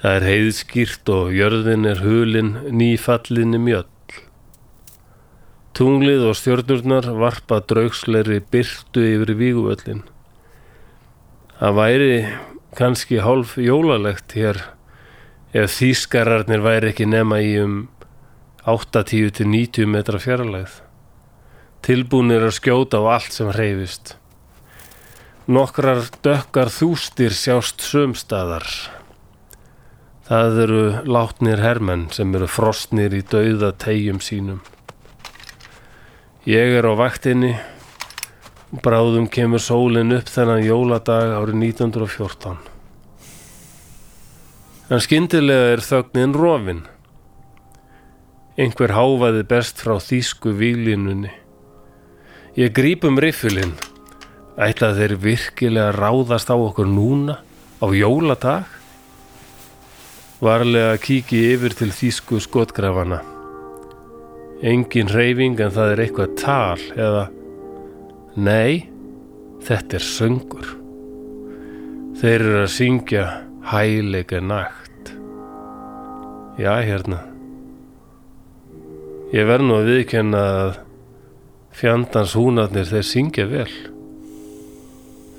Það 0.00 0.14
er 0.16 0.24
heiðskýrt 0.24 1.10
og 1.12 1.34
jörðin 1.36 1.84
er 1.84 1.98
hulin 2.00 2.54
nýfallinni 2.72 3.58
mjöll. 3.60 3.88
Tunglið 5.76 6.22
og 6.30 6.38
stjörnurnar 6.40 7.06
varpa 7.20 7.58
draugsleiri 7.68 8.38
byrtu 8.52 9.02
yfir 9.04 9.34
víguvöllin. 9.36 10.00
Það 11.60 11.76
væri 11.76 12.14
kannski 12.80 13.20
hálf 13.20 13.58
jólalegt 13.60 14.32
hér 14.36 14.62
ef 15.52 15.74
þýskararnir 15.76 16.64
væri 16.64 16.94
ekki 16.94 17.08
nema 17.08 17.42
í 17.44 17.52
um 17.60 17.82
80 18.64 19.34
til 19.36 19.50
90 19.52 19.88
metra 19.88 20.20
fjarlægð. 20.22 20.78
Tilbúnir 21.84 22.44
að 22.48 22.56
skjóta 22.56 23.00
á 23.04 23.20
allt 23.20 23.36
sem 23.36 23.52
hreyfist. 23.52 24.14
Nokkrar 25.44 26.06
dökkar 26.24 26.72
þústir 26.72 27.36
sjást 27.36 27.84
sömstaðar. 27.84 28.68
Það 30.30 30.60
eru 30.62 30.82
látnir 31.10 31.58
hermenn 31.58 32.06
sem 32.14 32.30
eru 32.38 32.46
frostnir 32.46 33.16
í 33.18 33.24
dauða 33.26 33.72
tegjum 33.82 34.20
sínum. 34.22 34.60
Ég 36.46 36.78
er 36.78 36.86
á 36.86 36.94
vaktinni 36.94 37.56
Bráðum 38.70 39.24
kemur 39.26 39.58
sólinn 39.58 40.14
upp 40.14 40.28
þennan 40.30 40.60
jóladag 40.62 41.32
árið 41.34 41.56
1914. 41.58 42.60
En 44.94 45.02
skyndilega 45.02 45.72
er 45.72 45.82
þögnin 45.82 46.36
rofin. 46.38 46.84
Einhver 48.54 48.94
háfaði 48.94 49.42
best 49.50 49.82
frá 49.82 49.96
þýsku 49.98 50.54
výlinunni. 50.54 51.32
Ég 52.54 52.70
gríp 52.70 53.02
um 53.10 53.18
riffilinn. 53.18 53.74
Ætla 54.54 54.94
þeir 54.94 55.18
virkilega 55.18 55.90
ráðast 55.98 56.54
á 56.54 56.54
okkur 56.54 56.86
núna, 56.86 57.40
á 57.82 57.90
jóladag? 57.90 58.70
Varlega 60.40 60.96
kíki 60.96 61.36
yfir 61.52 61.74
til 61.76 61.90
þýsku 61.92 62.38
skotgrafana. 62.40 63.18
Engin 64.64 65.10
reyfing 65.12 65.58
en 65.60 65.72
það 65.74 65.90
er 65.92 66.00
eitthvað 66.06 66.36
tal 66.40 66.84
eða 66.96 67.24
Nei, 68.40 68.86
þetta 69.66 69.98
er 69.98 70.06
söngur. 70.06 70.68
Þeir 72.20 72.36
eru 72.38 72.54
að 72.62 72.70
syngja 72.72 73.24
hælega 73.68 74.40
nagt. 74.40 75.10
Já, 76.56 76.72
hérna. 76.88 77.18
Ég 79.36 79.44
verð 79.50 79.66
nú 79.66 79.76
að 79.76 79.90
viðkenna 79.90 80.40
að 80.62 80.78
fjandans 81.82 82.32
húnarnir 82.38 82.88
þeir 82.88 83.06
syngja 83.10 83.46
vel. 83.50 83.74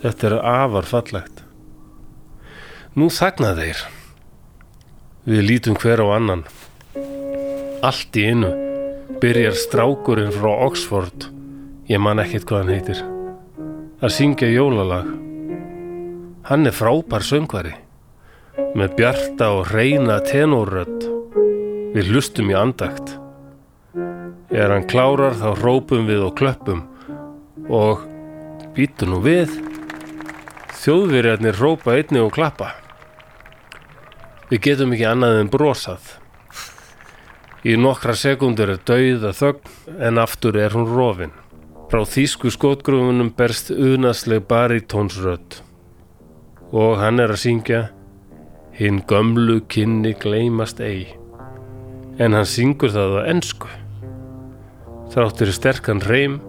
Þetta 0.05 0.29
er 0.29 0.37
afar 0.51 0.89
fallegt. 0.93 1.41
Nú 2.93 3.09
þagna 3.09 3.55
þeir. 3.57 3.81
Við 5.25 5.45
lítum 5.47 5.77
hver 5.77 6.01
á 6.01 6.07
annan. 6.17 6.47
Allt 7.85 8.17
í 8.17 8.25
einu 8.31 8.49
byrjar 9.21 9.53
strákurinn 9.57 10.33
frá 10.33 10.49
Oxford 10.65 11.29
Ég 11.91 11.99
man 11.99 12.21
ekkert 12.21 12.45
hvað 12.47 12.61
hann 12.61 12.71
heitir. 12.71 12.99
Að 13.99 14.13
syngja 14.15 14.47
jólalag. 14.47 15.09
Hann 16.47 16.69
er 16.69 16.75
frábær 16.77 17.25
söngvari. 17.25 17.73
Með 18.79 18.93
bjarta 18.95 19.49
og 19.57 19.73
reyna 19.73 20.21
tenórrödd. 20.23 21.03
Við 21.91 22.13
hlustum 22.13 22.53
í 22.53 22.55
andakt. 22.55 23.17
Er 24.55 24.71
hann 24.71 24.87
klárar 24.87 25.35
þá 25.35 25.49
rópum 25.59 26.07
við 26.07 26.23
og 26.29 26.37
klöppum. 26.39 26.85
Og 27.67 28.05
býtu 28.77 29.09
nú 29.11 29.19
við. 29.25 29.51
Þjóðverjarnir 30.79 31.59
rópa 31.59 31.97
einni 31.97 32.23
og 32.23 32.31
klappa. 32.37 32.71
Við 34.51 34.63
getum 34.65 34.91
ekki 34.91 35.07
annað 35.07 35.37
en 35.39 35.49
brosað. 35.51 36.09
Í 37.63 37.77
nokkra 37.79 38.17
sekundur 38.19 38.73
er 38.73 38.81
dauð 38.83 39.23
að 39.29 39.37
þögn 39.37 40.01
en 40.09 40.19
aftur 40.19 40.57
er 40.59 40.75
hún 40.75 40.89
rofin. 40.91 41.31
Frá 41.91 42.03
þýsku 42.07 42.51
skotgrufunum 42.51 43.31
berst 43.37 43.71
uðnasleg 43.71 44.43
baritónsrödd 44.49 45.61
og 46.71 47.01
hann 47.01 47.19
er 47.19 47.33
að 47.33 47.41
syngja 47.41 47.81
Hinn 48.77 49.01
gömlu 49.03 49.57
kynni 49.67 50.13
gleymast 50.15 50.79
ei 50.79 51.11
en 52.19 52.35
hann 52.35 52.47
syngur 52.47 52.93
það 52.93 53.17
á 53.19 53.21
ennsku. 53.33 53.67
Þráttur 55.11 55.51
sterkan 55.51 55.99
reym 56.07 56.39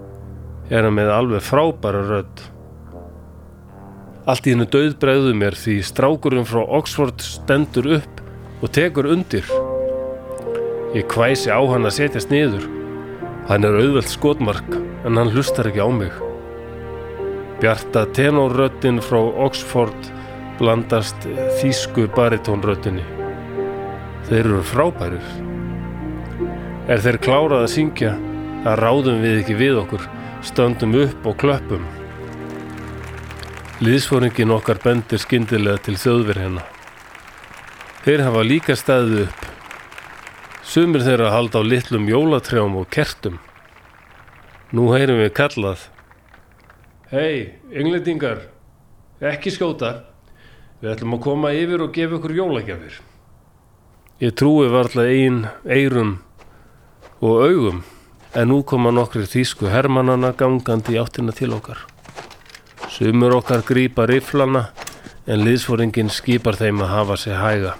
er 0.70 0.86
hann 0.86 0.94
með 0.94 1.10
alveg 1.10 1.42
frábæra 1.42 2.02
rödd. 2.06 2.44
Allt 4.22 4.46
í 4.46 4.52
hennu 4.54 4.68
döðbræðu 4.70 5.32
mér 5.34 5.56
því 5.58 5.80
strákurinn 5.82 6.46
frá 6.46 6.60
Oxford 6.62 7.18
stendur 7.26 7.88
upp 7.96 8.20
og 8.62 8.70
tekur 8.70 9.08
undir. 9.10 9.48
Ég 10.94 11.08
kvæsi 11.10 11.50
á 11.50 11.58
hann 11.66 11.88
að 11.88 11.96
setjast 11.96 12.30
niður. 12.30 12.68
Hann 13.48 13.66
er 13.66 13.74
auðvelt 13.80 14.12
skotmark 14.12 14.76
en 14.78 15.18
hann 15.18 15.32
hlustar 15.34 15.66
ekki 15.66 15.82
á 15.82 15.90
mig. 15.90 16.14
Bjarta 17.58 18.04
tenórröttin 18.14 19.00
frá 19.02 19.18
Oxford 19.18 20.10
blandast 20.60 21.26
þýsku 21.58 22.04
baritónröttinni. 22.14 23.02
Þeir 24.28 24.44
eru 24.44 24.60
frábærir. 24.68 25.32
Er 26.86 27.02
þeir 27.02 27.18
klárað 27.26 27.64
að 27.64 27.72
syngja, 27.74 28.14
að 28.62 28.78
ráðum 28.84 29.18
við 29.26 29.40
ekki 29.40 29.58
við 29.58 29.82
okkur, 29.82 30.06
stöndum 30.46 30.94
upp 31.02 31.26
og 31.26 31.36
klöppum. 31.42 31.82
Liðsforingin 33.82 34.52
okkar 34.54 34.78
bendir 34.78 35.18
skyndilega 35.18 35.80
til 35.82 35.96
þjóðver 35.98 36.38
hérna. 36.38 36.60
Þeir 38.04 38.20
hafa 38.22 38.42
líka 38.46 38.76
staðið 38.78 39.24
upp. 39.24 39.40
Sumir 40.62 41.02
þeirra 41.02 41.32
halda 41.34 41.58
á 41.58 41.66
litlum 41.66 42.06
jólatrjám 42.06 42.76
og 42.78 42.86
kertum. 42.94 43.40
Nú 44.70 44.86
heyrum 44.94 45.18
við 45.18 45.32
kallað. 45.34 45.82
Hei, 47.10 47.58
englendingar, 47.74 48.44
ekki 49.18 49.50
skjóta. 49.50 49.90
Við 50.78 50.92
ætlum 50.94 51.16
að 51.18 51.24
koma 51.26 51.50
yfir 51.50 51.82
og 51.82 51.90
gefa 51.96 52.20
ykkur 52.20 52.38
jólagjafir. 52.38 53.00
Ég 54.22 54.36
trúi 54.38 54.70
varla 54.70 55.08
ein 55.10 55.48
eirum 55.66 56.20
og 57.18 57.48
augum, 57.48 57.82
en 58.30 58.54
nú 58.54 58.62
koma 58.62 58.94
nokkri 58.94 59.26
þýsku 59.26 59.74
hermannana 59.74 60.30
gangandi 60.38 60.94
í 60.94 61.02
áttina 61.02 61.34
til 61.34 61.50
okkar. 61.58 61.82
Sumur 63.02 63.32
okkar 63.34 63.64
grýpa 63.66 64.04
riflana, 64.06 64.68
en 65.26 65.40
liðsforingin 65.42 66.10
skipar 66.14 66.54
þeim 66.54 66.84
að 66.84 66.90
hafa 66.92 67.16
sig 67.18 67.34
hæga. 67.34 67.72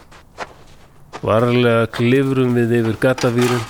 Varlega 1.22 1.84
klifrum 1.94 2.56
við 2.56 2.72
yfir 2.80 2.96
gatavýrin 3.04 3.60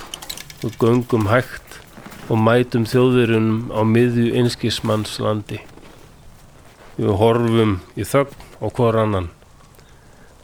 og 0.65 0.79
göngum 0.81 1.27
hægt 1.29 1.75
og 2.25 2.39
mætum 2.41 2.87
þjóðverunum 2.89 3.67
á 3.69 3.85
miðju 3.85 4.31
einskismannslandi. 4.39 5.59
Við 6.97 7.13
horfum 7.21 7.75
í 7.93 8.07
þögn 8.09 8.47
og 8.57 8.73
hvor 8.73 8.97
annan. 9.03 9.27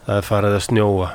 Það 0.05 0.19
er 0.19 0.27
farið 0.27 0.57
að 0.59 0.65
snjóa. 0.67 1.07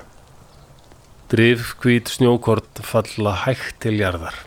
Drifkvít 1.30 2.11
snjókort 2.16 2.82
falla 2.82 3.36
hægt 3.45 3.78
til 3.86 3.95
jarðar. 4.01 4.42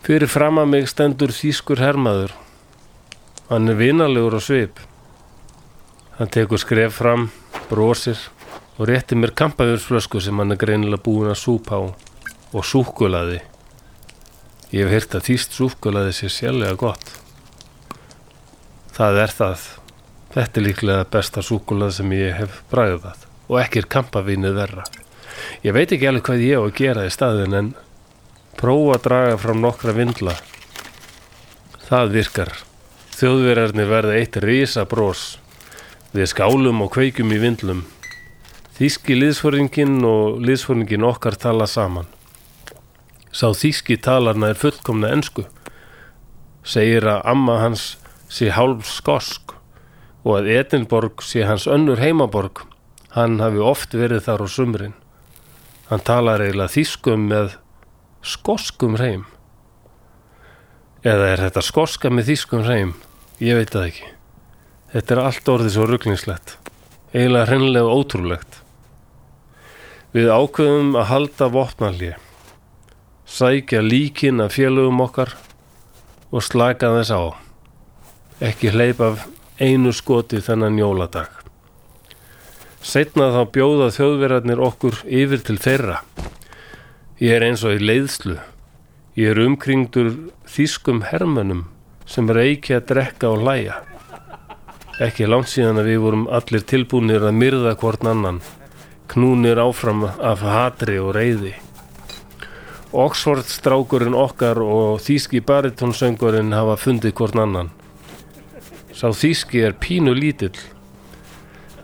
Fyrir 0.00 0.32
fram 0.32 0.62
að 0.64 0.72
mig 0.78 0.88
stendur 0.88 1.36
þýskur 1.36 1.84
hermaður. 1.84 2.32
Hann 3.52 3.68
er 3.68 3.76
vinalegur 3.76 4.32
á 4.32 4.40
svip. 4.40 4.78
Hann 6.16 6.30
tekur 6.32 6.56
skref 6.56 6.94
fram, 7.02 7.26
brosir 7.68 8.16
og 8.78 8.86
rétti 8.88 9.12
mér 9.12 9.34
kampaðursflösku 9.36 10.22
sem 10.24 10.40
hann 10.40 10.54
er 10.54 10.60
greinilega 10.62 11.04
búin 11.04 11.28
að 11.28 11.42
súpa 11.42 11.76
á 11.76 11.82
og 11.84 12.64
súkulaði. 12.64 13.42
Ég 14.72 14.88
hef 14.88 14.94
heyrt 14.94 15.18
að 15.18 15.28
þýst 15.28 15.58
súkulaði 15.58 16.16
sé 16.16 16.32
sérlega 16.32 16.80
gott. 16.80 17.12
Það 18.96 19.20
er 19.26 19.36
það. 19.42 19.68
Þetta 20.32 20.60
er 20.60 20.68
líklega 20.70 21.10
besta 21.12 21.44
súkulað 21.44 21.94
sem 22.00 22.16
ég 22.16 22.34
hef 22.40 22.58
bræðað 22.72 23.28
og 23.52 23.60
ekki 23.60 23.84
er 23.84 23.92
kampavínuð 23.98 24.58
verra. 24.62 24.88
Ég 25.60 25.76
veit 25.76 25.92
ekki 25.92 26.08
alveg 26.08 26.24
hvað 26.24 26.48
ég 26.48 26.56
á 26.56 26.64
að 26.64 26.76
gera 26.80 27.04
í 27.04 27.12
staðin 27.12 27.60
en 27.60 27.72
prófa 28.56 28.96
að 28.96 29.08
draga 29.10 29.38
fram 29.44 29.60
nokkra 29.60 29.92
vindla 30.00 30.40
Það 31.92 32.14
virkar. 32.16 32.62
Þjóðverjarnir 33.22 33.86
verða 33.86 34.14
eitt 34.18 34.36
risa 34.42 34.82
brós. 34.82 35.36
Við 36.10 36.26
skálum 36.32 36.80
og 36.82 36.88
kveikjum 36.90 37.30
í 37.30 37.36
vindlum. 37.38 37.84
Þíski 38.74 39.14
liðsfóringin 39.14 40.00
og 40.02 40.40
liðsfóringin 40.42 41.06
okkar 41.06 41.36
tala 41.38 41.68
saman. 41.70 42.08
Sá 43.30 43.52
þíski 43.54 43.94
talarna 44.02 44.48
er 44.50 44.58
fullkomna 44.58 45.12
ensku. 45.14 45.44
Segir 46.66 47.06
að 47.12 47.20
amma 47.30 47.60
hans 47.60 47.84
sé 48.26 48.50
hálf 48.56 48.90
skosk 48.90 49.54
og 50.24 50.40
að 50.40 50.50
Edinborg 50.56 51.22
sé 51.22 51.46
hans 51.46 51.68
önnur 51.70 52.02
heimaborg. 52.02 52.64
Hann 53.14 53.38
hafi 53.38 53.62
oft 53.62 53.94
verið 53.94 54.26
þar 54.26 54.42
á 54.42 54.46
sumrin. 54.50 54.98
Hann 55.92 56.02
talar 56.02 56.42
eiginlega 56.42 56.74
þýskum 56.74 57.30
með 57.30 57.54
skoskum 58.18 58.98
reym. 58.98 59.28
Eða 61.06 61.30
er 61.36 61.46
þetta 61.46 61.66
skoska 61.70 62.10
með 62.10 62.32
þýskum 62.34 62.66
reym? 62.66 62.94
Ég 63.42 63.56
veit 63.58 63.72
það 63.74 63.86
ekki. 63.88 64.08
Þetta 64.92 65.14
er 65.14 65.20
allt 65.24 65.48
orðið 65.50 65.72
svo 65.74 65.86
rugglingslegt. 65.90 66.52
Eiginlega 67.10 67.48
hreinlega 67.48 67.94
ótrúlegt. 67.96 68.58
Við 70.14 70.28
ákveðum 70.30 70.92
að 71.00 71.08
halda 71.08 71.48
vopnalíu. 71.50 72.12
Sækja 73.26 73.80
líkin 73.82 74.44
af 74.44 74.54
félögum 74.54 75.02
okkar 75.02 75.34
og 76.30 76.46
slaka 76.46 76.92
þess 76.94 77.10
á. 77.10 77.22
Ekki 78.52 78.70
hleypa 78.76 79.10
af 79.10 79.26
einu 79.58 79.90
skoti 79.90 80.38
þennan 80.38 80.78
jóladag. 80.78 81.32
Setna 82.78 83.32
þá 83.34 83.42
bjóða 83.58 83.90
þjóðverarnir 83.98 84.62
okkur 84.62 85.02
yfir 85.08 85.42
til 85.42 85.58
þeirra. 85.58 85.98
Ég 87.18 87.40
er 87.40 87.50
eins 87.50 87.66
og 87.66 87.74
í 87.74 87.82
leiðslu. 87.82 88.38
Ég 89.18 89.34
er 89.34 89.46
umkringdur 89.48 90.14
þýskum 90.46 91.08
hermönum 91.10 91.71
sem 92.12 92.28
reykja 92.28 92.82
að 92.82 92.88
drekka 92.90 93.30
og 93.32 93.42
hlæja. 93.42 93.78
Ekki 95.00 95.26
langt 95.26 95.48
síðan 95.48 95.80
að 95.80 95.88
við 95.88 96.02
vorum 96.04 96.24
allir 96.28 96.64
tilbúinir 96.68 97.24
að 97.24 97.38
myrða 97.40 97.72
hvort 97.80 98.04
annan, 98.04 98.42
knúnir 99.08 99.60
áfram 99.62 100.04
af 100.04 100.44
hatri 100.44 100.98
og 101.00 101.14
reyði. 101.16 101.54
Oxford 102.92 103.48
strákurinn 103.48 104.16
okkar 104.18 104.60
og 104.60 105.00
þýski 105.00 105.40
baritónsöngurinn 105.48 106.52
hafa 106.52 106.76
fundið 106.76 107.16
hvort 107.16 107.38
annan. 107.40 107.72
Sá 108.92 109.08
þýski 109.16 109.64
er 109.64 109.78
pínu 109.80 110.12
lítill, 110.12 110.58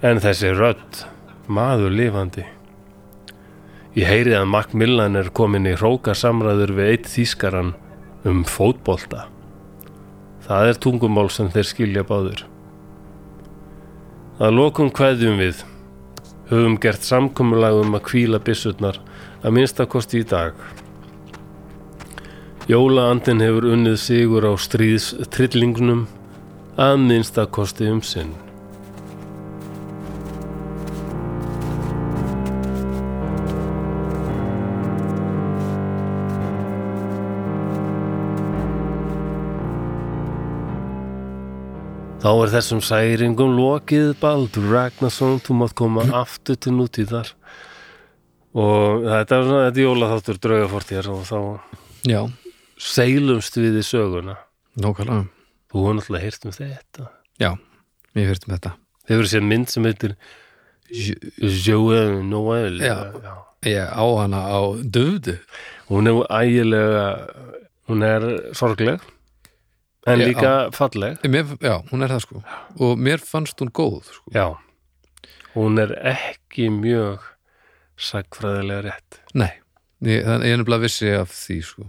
en 0.05 0.21
þessi 0.21 0.53
rödd, 0.53 1.01
maður 1.49 1.97
lifandi. 1.97 2.45
Ég 3.97 4.05
heyri 4.05 4.37
að 4.37 4.51
Macmillan 4.53 5.17
er 5.17 5.33
komin 5.33 5.67
í 5.67 5.75
hróka 5.81 6.13
samræður 6.15 6.77
við 6.77 6.93
eitt 6.93 7.11
þýskaran 7.17 7.73
um 8.29 8.45
fótbolta. 8.45 9.25
Það 10.47 10.71
er 10.71 10.81
tungumál 10.85 11.29
sem 11.33 11.51
þeir 11.53 11.69
skilja 11.69 12.05
báður. 12.07 12.45
Að 14.39 14.55
lokum 14.55 14.91
kveðjum 14.95 15.41
við. 15.43 15.65
Höfum 16.49 16.79
gert 16.81 17.05
samkomulag 17.05 17.81
um 17.83 17.97
að 17.99 18.05
kvíla 18.09 18.39
byssurnar 18.41 19.01
að 19.43 19.57
minnstakosti 19.59 20.23
í 20.23 20.29
dag. 20.29 20.55
Jólaandin 22.69 23.43
hefur 23.45 23.71
unnið 23.75 23.97
sigur 24.03 24.47
á 24.49 24.53
stríðs 24.61 25.15
trillingnum 25.35 26.07
að 26.79 27.01
minnstakosti 27.05 27.91
um 27.91 28.05
sinn. 28.05 28.37
Þá 42.19 42.31
er 42.33 42.51
þessum 42.51 42.81
særingum 42.83 43.53
lokið 43.55 44.09
Baldur 44.19 44.65
Ragnarsson, 44.73 45.37
þú 45.45 45.59
mátt 45.61 45.77
koma 45.79 46.03
aftur 46.19 46.59
til 46.59 46.73
nútíðar. 46.75 47.31
Og 48.59 49.05
þetta 49.07 49.37
er 49.37 49.47
svona, 49.47 49.63
þetta 49.69 49.79
er 49.79 49.85
jólaþáttur 49.85 50.41
draugafortjar 50.43 51.11
og 51.13 51.23
þá 51.29 51.39
Já, 52.09 52.21
seilumst 52.81 53.59
við 53.61 53.79
í 53.79 53.85
söguna. 53.87 54.35
Nákvæmlega. 54.83 55.29
Þú 55.69 55.85
hefur 55.85 55.99
náttúrulega 55.99 56.25
heyrt 56.27 56.49
um 56.49 56.57
þetta. 56.59 57.09
Já, 57.39 57.51
ég 58.19 58.31
hýrt 58.33 58.49
um 58.49 58.55
þetta. 58.57 58.75
Hefur 59.13 59.31
séð 59.31 59.47
mynd 59.53 59.71
sem 59.73 59.87
heitir 59.89 60.17
Joël 60.89 62.23
Noël 62.25 62.81
Já. 62.81 62.97
Ég 63.67 63.85
á 63.85 64.05
hana 64.23 64.41
á 64.49 64.61
döfdu 64.81 65.37
hún 65.91 66.09
er 66.09 66.23
ægilega 66.31 67.07
hún 67.89 68.05
er 68.07 68.27
sorgleg 68.57 69.03
en 70.09 70.21
Já. 70.23 70.27
líka 70.31 70.53
falleg. 70.77 71.19
Mér, 71.29 71.53
Já, 71.61 71.75
hún 71.93 72.03
er 72.07 72.13
það 72.15 72.23
sko. 72.25 72.43
Og 72.81 72.99
mér 72.99 73.23
fannst 73.25 73.61
hún 73.63 73.71
góð 73.75 74.09
sko. 74.09 74.33
já, 74.35 74.47
hún 75.55 75.79
er 75.83 75.95
ekki 76.15 76.69
mjög 76.73 77.25
sagfræðilega 77.99 78.83
rétt. 78.89 79.19
Nei, 79.35 79.51
ég, 80.07 80.21
ég 80.23 80.29
er 80.29 80.61
nefnilega 80.61 80.85
vissi 80.85 81.11
af 81.19 81.33
því 81.35 81.59
sko. 81.67 81.89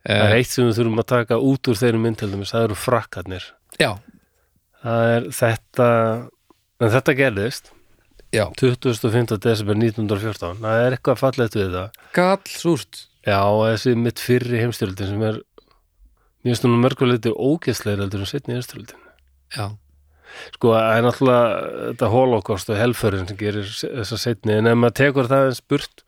Það 0.00 0.22
er 0.30 0.38
eitt 0.38 0.48
sem 0.54 0.64
við 0.64 0.78
þurfum 0.78 1.02
að 1.02 1.08
taka 1.12 1.36
út 1.44 1.68
úr 1.68 1.76
þeirri 1.76 2.00
mynd 2.00 2.16
til 2.22 2.30
dæmis, 2.32 2.52
það 2.54 2.64
eru 2.70 2.78
frakkarnir. 2.80 3.44
Já, 3.80 3.90
það 4.80 5.10
er 5.16 5.26
þetta 5.36 5.88
en 6.80 6.92
þetta 6.94 7.14
gerðist 7.18 7.68
já, 8.32 8.46
25. 8.56 9.36
desember 9.44 9.76
1914 9.76 10.62
það 10.62 10.84
er 10.86 10.96
eitthvað 10.96 11.20
fallegt 11.20 11.58
við 11.58 11.74
það. 11.76 11.98
Gall 12.16 12.48
súrt 12.48 13.02
já, 13.28 13.38
þessi 13.44 13.92
mitt 14.00 14.22
fyrri 14.24 14.62
heimstyröldin 14.62 15.10
sem 15.12 15.24
er 15.28 15.40
mér 16.40 16.52
finnst 16.54 16.66
hún 16.66 16.80
mörguleiti 16.82 17.32
ógeðsleir 17.34 18.02
heldur 18.02 18.24
en 18.24 18.30
setni 18.30 18.56
heimstyröldin 18.56 19.08
Já, 19.56 19.66
sko, 20.54 20.74
það 20.76 20.92
er 20.94 21.04
náttúrulega 21.06 21.72
þetta 21.88 22.12
holocaust 22.14 22.70
og 22.70 22.78
helförin 22.78 23.26
sem 23.28 23.40
gerir 23.40 23.66
þessa 23.80 24.20
setni, 24.20 24.56
en 24.60 24.70
ef 24.70 24.78
maður 24.78 24.96
tekur 25.02 25.30
það 25.30 25.50
eins 25.50 25.60
burt 25.72 26.04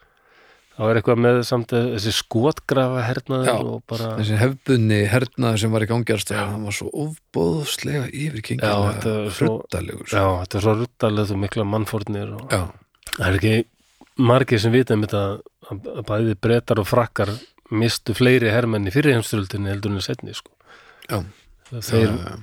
þá 0.73 0.83
er 0.87 1.01
eitthvað 1.01 1.23
með 1.27 1.41
samt 1.45 1.75
að 1.77 1.89
þessi 1.97 2.15
skotgrafa 2.17 3.03
hernaður 3.05 3.73
og 3.75 3.83
bara 3.93 4.15
þessi 4.21 4.39
hefbunni 4.41 5.03
hernaður 5.13 5.61
sem 5.61 5.75
var 5.75 5.85
í 5.85 5.91
gangjast 5.91 6.33
hann 6.33 6.65
var 6.65 6.77
svo 6.79 6.89
ofbóðslega 7.05 8.07
yfirkengilega 8.09 9.17
hruttalegur 9.37 10.09
já, 10.09 10.25
þetta 10.45 10.59
er 10.59 10.67
svo 10.67 10.77
ruttalega 10.81 11.37
og 11.37 11.43
mikla 11.45 11.69
mannfórnir 11.69 12.33
og 12.39 12.57
Já, 12.57 12.63
það 13.19 13.27
er 13.29 13.41
ekki 13.41 13.57
margir 14.23 14.63
sem 14.63 14.73
vita 14.73 14.97
um 14.97 15.05
þetta 15.05 15.25
að 15.29 15.41
að 15.71 16.05
bæði 16.09 16.37
brettar 16.43 16.81
og 16.83 16.89
frakkar 16.89 17.33
mistu 17.73 18.15
fleiri 18.17 18.53
hermenn 18.53 18.89
í 18.89 18.93
fyrir 18.95 19.17
heimstyröldinni 19.17 19.73
heldur 19.73 19.95
en 19.95 20.05
setni 20.05 20.35
sko. 20.37 20.53
þeir 21.73 22.11
já, 22.13 22.35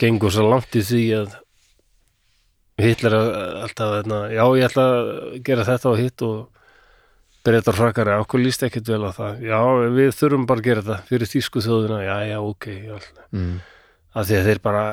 gengur 0.00 0.32
svo 0.34 0.46
langt 0.48 0.76
í 0.78 0.84
því 0.86 1.04
að 1.20 1.38
Hitler 2.80 3.12
er 3.12 3.58
alltaf 3.66 3.90
hérna, 3.98 4.22
já 4.32 4.44
ég 4.56 4.66
ætla 4.70 4.84
að 4.88 5.10
gera 5.44 5.66
þetta 5.68 5.90
og 5.90 5.98
hitt 6.00 6.22
og 6.24 6.60
breytar 7.44 7.76
frakkari, 7.76 8.14
okkur 8.22 8.40
líst 8.40 8.64
ekkert 8.64 8.88
vel 8.88 9.02
á 9.04 9.12
það. 9.16 9.42
Já 9.48 9.58
við 9.96 10.10
þurfum 10.16 10.46
bara 10.48 10.62
að 10.62 10.68
gera 10.68 10.84
þetta 10.84 11.08
fyrir 11.08 11.30
þýsku 11.30 11.62
þjóðina, 11.64 12.00
já 12.04 12.16
já 12.30 12.38
ok 12.40 12.66
mm, 13.32 13.52
að 14.16 14.30
því 14.30 14.38
að 14.38 14.48
þeir 14.48 14.62
bara 14.64 14.84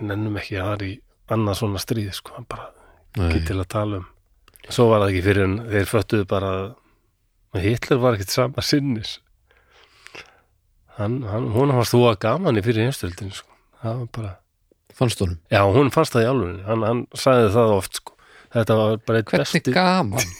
nennum 0.00 0.38
ekki 0.40 0.58
að 0.58 0.66
það 0.66 0.74
er 0.74 0.84
í 0.88 0.92
annað 1.34 1.58
svona 1.60 1.82
stríð 1.82 2.12
sko, 2.16 2.44
bara 2.48 2.70
ekki 3.18 3.44
til 3.48 3.58
að 3.58 3.70
tala 3.74 4.02
um. 4.02 4.06
Svo 4.68 4.88
var 4.90 5.02
það 5.02 5.12
ekki 5.12 5.24
fyrir 5.28 5.46
en 5.46 5.56
þeir 5.68 5.90
föttuðu 5.92 6.28
bara 6.28 6.52
að 6.56 6.68
Hitler 7.56 8.00
var 8.02 8.16
ekkert 8.18 8.34
sama 8.34 8.64
sinnis 8.64 9.18
hann, 10.98 11.22
hann, 11.28 11.48
hún 11.54 11.72
fannst 11.72 11.94
þú 11.94 12.04
að 12.10 12.20
gaman 12.26 12.60
í 12.60 12.64
fyrir 12.66 12.88
heimstöldin 12.88 13.32
sko. 13.34 13.50
það 13.82 14.00
var 14.02 14.08
bara 14.18 14.32
fannst 14.98 15.22
honum 15.24 15.38
Já, 15.52 15.62
hún 15.64 15.92
fannst 15.94 16.16
það 16.16 16.26
í 16.26 16.30
alveg 16.32 16.62
hann, 16.68 16.86
hann 16.88 17.04
sagði 17.16 17.52
það 17.56 17.74
oft 17.76 18.00
sko. 18.00 18.16
þetta 18.56 18.78
var 18.80 18.96
bara 19.08 19.22
eitt 19.22 19.32
Hvernig 19.32 19.52
besti 19.52 19.76
gaman 19.76 20.32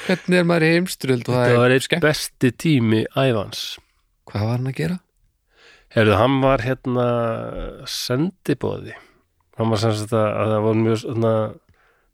Hvernig 0.00 0.38
er 0.38 0.46
maður 0.46 0.66
í 0.66 0.74
heimströld 0.76 1.28
og 1.28 1.36
þetta 1.36 1.60
var 1.60 1.76
eitt 1.76 1.94
besti 2.02 2.52
tími 2.54 3.04
ævans 3.18 3.62
Hvað 4.30 4.46
var 4.46 4.58
hann 4.58 4.70
að 4.70 4.76
gera? 4.78 4.98
Herðu, 5.90 6.18
hann 6.20 6.36
var 6.44 6.62
hérna 6.62 7.06
sendibóði 7.90 8.94
hann 9.60 9.72
var 9.72 9.82
sem 9.82 9.96
sagt 9.96 10.14
að, 10.16 10.28
að 10.28 10.52
það 10.54 10.62
var 10.66 10.78
mjög 10.80 11.00
svona, 11.02 11.32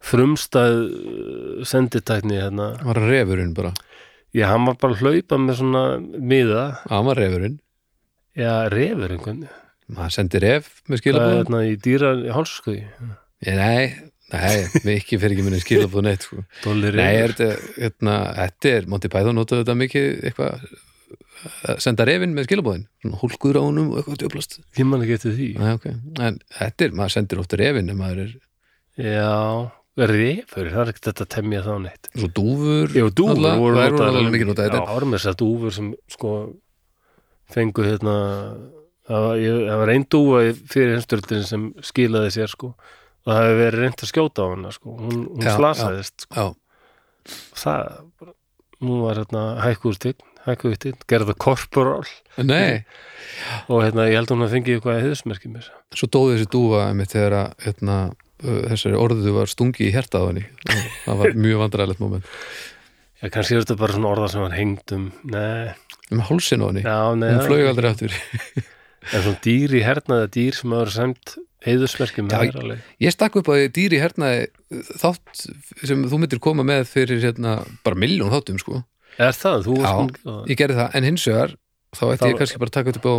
frumstæð 0.06 0.78
uh, 0.80 1.60
senditækni 1.66 2.40
hérna. 2.40 2.70
Hann 2.80 2.90
var 2.90 3.00
refurinn 3.06 3.52
bara 3.56 3.72
Já, 4.34 4.48
hann 4.50 4.66
var 4.66 4.76
bara 4.80 4.96
að 4.96 5.04
hlaupa 5.04 5.38
með 5.40 5.60
svona 5.60 5.84
miða, 6.00 6.64
Hann 6.90 7.06
var 7.06 7.20
refurinn. 7.20 7.60
Já, 8.36 8.68
refur 8.72 9.14
einhvern 9.14 9.46
Maður 9.86 10.12
sendi 10.16 10.40
ref 10.42 10.66
með 10.88 10.88
það 10.88 10.96
er 10.96 11.00
skilabóðum 11.04 11.38
hérna 11.38 11.60
í 11.62 11.76
dýra 11.84 12.10
hálskuði 12.34 12.80
Nei, 13.46 13.94
nei, 14.32 14.56
mikið 14.82 15.22
fyrir 15.22 15.36
ekki 15.36 15.44
minni 15.46 15.60
skilabóð 15.62 16.04
neitt 16.08 16.26
sko. 16.26 16.42
Nei, 16.42 16.88
er 16.90 16.96
refur 16.98 17.36
þetta, 17.36 17.70
hérna, 17.78 18.16
þetta 18.40 18.72
er 18.74 18.90
Monty 18.90 19.10
Python 19.12 19.38
notaðu 19.38 19.62
þetta 19.62 19.76
mikið 19.84 20.08
eitthvað 20.30 20.66
að 21.70 21.80
senda 21.84 22.06
refinn 22.08 22.34
með 22.34 22.48
skilabóðin 22.48 22.86
hólkuður 23.20 23.60
á 23.60 23.66
honum 23.68 23.92
og 23.92 24.00
eitthvað 24.00 24.20
djöflast. 24.24 24.58
Ég 24.80 24.88
man 24.88 25.04
ekki 25.04 25.16
eftir 25.20 25.36
því. 25.36 25.48
Nei, 25.60 25.72
ok, 25.76 25.86
en 26.26 26.40
þetta 26.58 26.88
er, 26.88 26.96
maður 26.98 27.14
sendir 27.14 27.42
ofta 27.44 27.60
refinn 27.60 27.92
ef 27.92 28.00
maður 28.00 28.22
er 28.24 28.34
Já, 28.96 29.70
refur, 29.96 30.68
það 30.68 30.80
er 30.82 30.90
ekkert 30.92 31.08
þetta 31.08 31.24
að 31.24 31.30
temja 31.32 31.62
þá 31.64 31.72
neitt. 31.86 32.08
Svo 32.12 32.28
dúfur 32.36 32.92
Jú, 32.98 33.06
dúfur 33.16 33.40
náttúrulega, 33.40 33.90
voru 33.90 34.04
alveg 34.06 34.32
mikið 34.34 34.50
notað 34.50 34.68
Já, 34.76 34.80
árum 34.96 35.14
þess 35.16 35.30
að 35.30 35.38
dúfur 35.40 35.72
sem 35.76 35.88
sko 36.12 36.32
fengu 37.54 37.86
hérna 37.86 38.16
það 39.06 39.26
var, 39.80 39.92
einn 39.94 40.06
dúfa 40.10 40.42
fyrir 40.68 40.96
hinsturldin 40.96 41.44
sem 41.46 41.66
skilaði 41.86 42.34
sér 42.36 42.52
sko. 42.52 42.72
Og 43.26 43.32
það 43.32 43.40
hefði 43.42 43.58
verið 43.62 43.82
reynd 43.82 44.02
að 44.04 44.10
skjóta 44.12 44.44
á 44.44 44.46
hana 44.52 44.72
sko. 44.74 44.94
Hún, 45.00 45.22
hún 45.32 45.46
Já, 45.46 45.54
slasaðist 45.56 46.26
sko. 46.26 46.34
já, 46.36 46.46
það, 47.62 48.34
hún 48.84 49.00
var 49.02 49.20
hérna 49.22 49.44
hækkústinn, 49.64 50.20
hækkústinn 50.46 51.00
gerði 51.10 51.32
það 51.32 51.40
korporal. 51.46 52.04
Nei. 52.38 52.84
Og 53.70 53.82
hérna 53.82 54.06
ég 54.10 54.20
held 54.20 54.30
að 54.30 54.36
hún 54.36 54.46
að 54.46 54.54
fengi 54.54 54.76
eitthvað 54.76 54.98
að 54.98 55.04
heiðusmerki 55.06 55.50
mér 55.56 55.72
svo 55.96 56.08
dóði 56.12 56.36
þessi 56.36 56.50
dúfa 56.52 56.84
einmitt 56.90 57.12
þegar 57.14 57.34
að 57.40 57.66
hérna, 57.66 57.96
þessari 58.42 58.98
orðu 59.00 59.34
var 59.36 59.50
stungi 59.50 59.88
í 59.88 59.92
hjerta 59.94 60.22
á 60.22 60.28
henni. 60.28 60.46
Og 60.68 60.86
það 61.06 61.20
var 61.22 61.38
mjög 61.46 61.62
vandræðilegt 61.64 62.02
moment. 62.04 62.32
Já, 63.22 63.30
kannski 63.32 63.56
er 63.56 63.62
þetta 63.64 63.78
bara 63.80 63.96
svona 63.96 64.12
orða 64.12 64.26
sem 64.28 64.42
hann 64.44 64.52
hengd 64.52 64.92
um 64.92 65.04
Nei, 65.32 65.72
um 66.12 66.20
hálsin 66.28 66.60
á 66.60 66.68
henni, 66.68 66.82
hún 66.84 67.46
flög 67.48 67.70
aldrei 67.72 67.92
aftur. 67.92 68.16
En 69.14 69.22
svona 69.22 69.38
dýr 69.38 69.70
í 69.78 69.80
hernaði 69.86 70.26
dýr 70.34 70.56
sem 70.58 70.72
hafa 70.74 70.90
sæmt 70.90 71.36
heiðusmerkjum 71.66 72.30
Já, 72.30 72.40
ég 73.02 73.14
stakk 73.14 73.38
upp 73.38 73.50
á 73.50 73.54
því 73.54 73.68
dýri 73.76 74.00
hernaði 74.02 74.48
þátt 74.98 75.44
sem 75.86 76.02
þú 76.10 76.18
myndir 76.22 76.40
koma 76.42 76.64
með 76.66 76.88
fyrir 76.90 77.22
hérna, 77.22 77.60
bara 77.86 77.98
milljón 78.02 78.32
þáttum 78.34 78.58
sko. 78.62 78.82
Er 79.16 79.30
það? 79.36 79.68
Já, 79.78 79.94
ég 80.50 80.58
gerði 80.58 80.78
það, 80.80 80.98
en 80.98 81.08
hins 81.08 81.26
vegar 81.30 81.54
þá 81.96 82.04
ætti 82.10 82.32
ég 82.32 82.40
kannski 82.40 82.60
bara 82.60 82.72
að 82.72 82.76
taka 82.80 82.94
upp 82.96 83.06
á, 83.06 83.14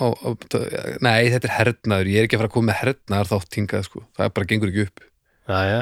á, 0.00 0.06
á 0.12 0.28
nei, 1.04 1.30
þetta 1.32 1.48
er 1.48 1.54
hernaður. 1.58 2.10
Ég 2.12 2.18
er 2.22 2.28
ekki 2.28 2.36
að 2.38 2.42
fara 2.42 2.50
að 2.50 2.54
koma 2.56 2.70
með 2.72 2.80
hernaðar 2.82 3.30
þátt 3.30 3.58
hingað 3.58 3.84
sko. 3.88 4.02
það 4.18 4.32
bara 4.38 4.50
gengur 4.52 4.72
ekki 4.72 4.84
upp. 4.88 5.00
Já, 5.50 5.58
já, 5.66 5.80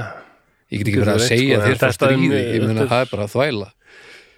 ég 0.72 0.78
get 0.82 0.88
ekki 0.92 1.00
verið 1.02 1.14
að 1.14 1.26
segja 1.28 1.58
sko, 1.58 1.66
þér 1.68 1.80
frá 1.82 1.92
stríði. 1.96 2.28
ég 2.38 2.62
þetta 2.62 2.82
er- 2.84 2.92
það 2.92 3.02
er 3.04 3.10
bara 3.12 3.24
að 3.28 3.34
þvæla. 3.34 3.68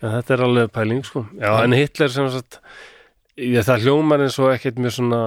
En 0.00 0.10
þetta 0.16 0.30
er 0.34 0.42
alveg 0.46 0.70
pæling 0.72 1.04
sko. 1.04 1.26
Já, 1.38 1.50
en 1.64 1.72
Hitler 1.76 2.08
sem 2.08 2.30
sagt 2.30 2.60
ég, 3.36 3.64
það 3.64 3.82
hljómar 3.84 4.20
eins 4.24 4.38
og 4.40 4.52
ekkert 4.54 4.78
mjög 4.80 4.94
svona 4.96 5.20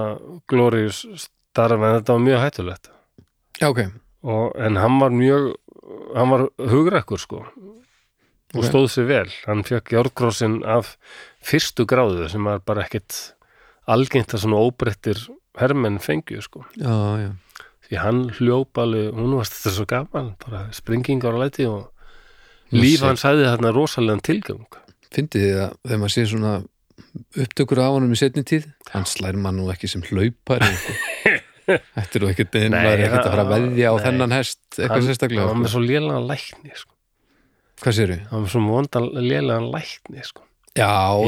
glorious 0.50 1.04
starf 1.16 1.78
en 1.78 2.00
þetta 2.00 2.12
var 2.16 2.24
mjög 2.26 2.42
hættulegt. 2.44 2.90
Já, 3.60 3.68
ok, 3.70 3.84
og, 4.24 4.56
en 4.58 4.76
hann 4.76 4.98
var 4.98 5.10
mjög 5.10 5.54
hann 6.16 6.30
var 6.30 6.48
hugrakkur 6.58 7.18
sko 7.20 7.44
og 8.54 8.62
Ok. 8.62 8.64
stóð 8.70 8.86
sér 8.90 9.06
vel. 9.06 9.30
Hann 9.46 9.62
fekk 9.66 9.90
járgrósin 9.94 10.64
af 10.64 10.96
fyrstu 11.42 11.84
gráðu 11.86 12.28
sem 12.30 12.42
var 12.44 12.58
bara 12.60 12.82
ekkert 12.84 13.32
algengt 13.90 14.34
að 14.34 14.44
svona 14.44 14.60
óbreyttir 14.64 15.20
hermenn 15.60 16.00
fengju 16.02 16.42
sko 16.44 16.64
já, 16.78 16.94
já 17.20 17.32
því 17.84 18.00
hann 18.00 18.20
hljóp 18.38 18.80
alveg, 18.80 19.10
hún 19.12 19.34
varst 19.38 19.58
þetta 19.58 19.74
svo 19.76 19.88
gaman 19.88 20.30
bara 20.44 20.66
springingar 20.74 21.36
og 21.36 21.44
læti 21.44 21.66
og 21.68 21.90
líf 22.74 23.04
hans 23.04 23.24
hæði 23.26 23.48
þarna 23.50 23.74
rosalegan 23.76 24.24
tilgang 24.24 24.78
fyndið 25.14 25.44
þið 25.44 25.58
að 25.64 25.74
þegar 25.84 26.00
maður 26.02 26.14
sé 26.14 26.24
svona 26.30 26.54
upptökur 27.44 27.82
af 27.84 27.96
honum 27.96 28.14
í 28.14 28.18
setni 28.18 28.44
tíð 28.46 28.70
hann 28.92 29.06
slær 29.08 29.36
mann 29.38 29.58
nú 29.60 29.68
ekki 29.72 29.90
sem 29.90 30.04
hlaupari 30.06 30.70
sko. 30.78 30.96
Þetta 31.64 32.18
er 32.18 32.22
nú 32.24 32.28
ekkert 32.28 32.56
einn 32.60 32.74
maður 32.74 32.98
er 32.98 33.04
ekkert 33.06 33.22
að 33.22 33.30
fara 33.32 33.44
að 33.44 33.52
veðja 33.54 33.92
á 33.92 33.94
nei. 33.94 34.02
þennan 34.04 34.34
hest 34.36 34.58
eitthvað 34.74 34.96
hann, 34.96 35.06
sérstaklega 35.08 35.46
hann 35.48 35.62
var 35.64 35.70
sko. 35.70 35.78
svo 35.78 35.84
lélega 35.84 36.24
lækni 36.28 36.74
sko. 36.80 36.90
Hvað 37.84 37.96
séru? 37.98 38.18
hann 38.30 38.44
var 38.44 38.52
svo 38.52 38.64
vondan 38.66 39.06
lélega 39.16 39.60
lækni 39.64 40.26
sko. 40.28 40.44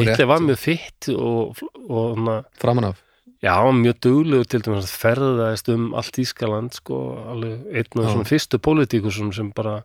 Hitler 0.02 0.26
var 0.32 0.40
mjög 0.42 0.58
fitt 0.58 1.08
og, 1.14 1.60
og 1.88 2.18
na, 2.18 2.40
framan 2.58 2.88
af. 2.90 3.02
Já, 3.44 3.54
mjög 3.76 3.98
duglegur 4.02 4.48
til 4.50 4.62
dæmis 4.64 4.88
að 4.88 4.98
ferðaðist 5.04 5.68
um 5.74 5.88
allt 5.94 6.18
Ískaland 6.18 6.74
sko, 6.74 6.98
alveg 7.30 7.66
einn 7.70 8.02
af 8.02 8.10
svona 8.14 8.26
fyrstu 8.26 8.58
pólitíkusum 8.64 9.28
sem 9.36 9.50
bara 9.54 9.76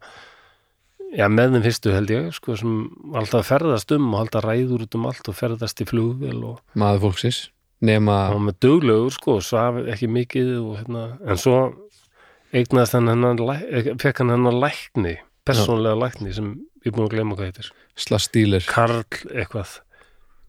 já, 1.13 1.27
með 1.29 1.57
þeim 1.57 1.65
fyrstu 1.67 1.93
held 1.93 2.13
ég 2.15 2.29
sko, 2.33 2.55
sem 2.57 2.77
alltaf 3.13 3.49
ferðast 3.51 3.91
um 3.97 4.07
og 4.15 4.23
alltaf 4.23 4.45
ræður 4.47 4.85
út 4.87 4.97
um 4.97 5.05
allt 5.11 5.29
og 5.29 5.35
ferðast 5.37 5.83
í 5.83 5.87
flugvél 5.91 6.39
og 6.53 6.61
maður 6.79 7.03
fólksins 7.09 7.41
nema, 7.85 8.17
duglegur 8.63 9.13
sko, 9.13 9.37
svaf 9.45 9.81
ekki 9.91 10.07
mikið 10.09 10.51
og, 10.61 10.73
hérna, 10.79 11.05
en 11.27 11.37
svo 11.41 11.57
eignaðist 12.55 12.95
hann 12.97 13.11
hennan 13.11 13.37
læ- 13.41 13.93
fekk 14.01 14.23
hann 14.23 14.33
hennan 14.37 14.57
lækni 14.63 15.17
persónlega 15.45 15.99
lækni 16.07 16.33
sem 16.33 16.51
ég 16.81 16.91
er 16.91 16.95
búin 16.95 17.07
að 17.07 17.15
glemma 17.15 17.37
hvað 17.37 17.51
heitir 17.51 17.71
slags 17.99 18.27
stílir 18.29 18.67
Karl 18.69 19.03
eitthvað. 19.29 19.79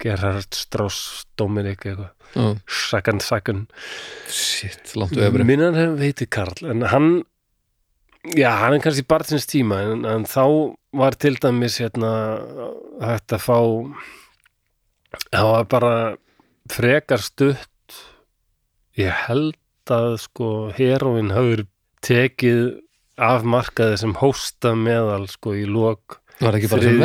Gerhard 0.02 0.56
Strauss 0.56 1.26
Dominik 1.38 1.84
eitthvað. 1.86 2.10
Já, 2.34 2.46
Sagan 2.66 3.20
Sagan. 3.22 3.66
Shit, 4.32 4.94
langt 4.98 5.14
vefri 5.18 5.46
minnan 5.46 5.78
hefur 5.78 6.02
heiti 6.02 6.26
Karl 6.26 6.72
en 6.72 6.86
hann 6.90 7.10
já, 8.34 8.50
hann 8.62 8.76
er 8.76 8.82
kannski 8.82 9.04
barðsins 9.08 9.46
tíma 9.50 9.82
en, 9.84 10.06
en 10.08 10.26
þá 10.28 10.74
var 10.96 11.16
til 11.20 11.36
dæmis 11.42 11.78
hérna 11.82 12.12
hægt 13.02 13.34
að 13.36 13.44
fá 13.46 13.58
það 15.32 15.50
var 15.50 15.68
bara 15.76 15.94
frekar 16.72 17.22
stutt. 17.22 17.68
Ég 18.98 19.12
held 19.26 19.58
að 19.92 20.16
sko 20.24 20.48
heroin 20.76 21.32
hafur 21.34 21.66
tekið 22.04 22.80
af 23.22 23.44
markaði 23.44 23.98
sem 24.00 24.16
hósta 24.18 24.72
meðal 24.78 25.26
sko 25.30 25.54
í 25.58 25.64
lok 25.68 26.21
Var 26.42 26.50
það 26.50 26.58
ekki 26.58 26.70
bara 26.72 26.86
sem 26.86 27.02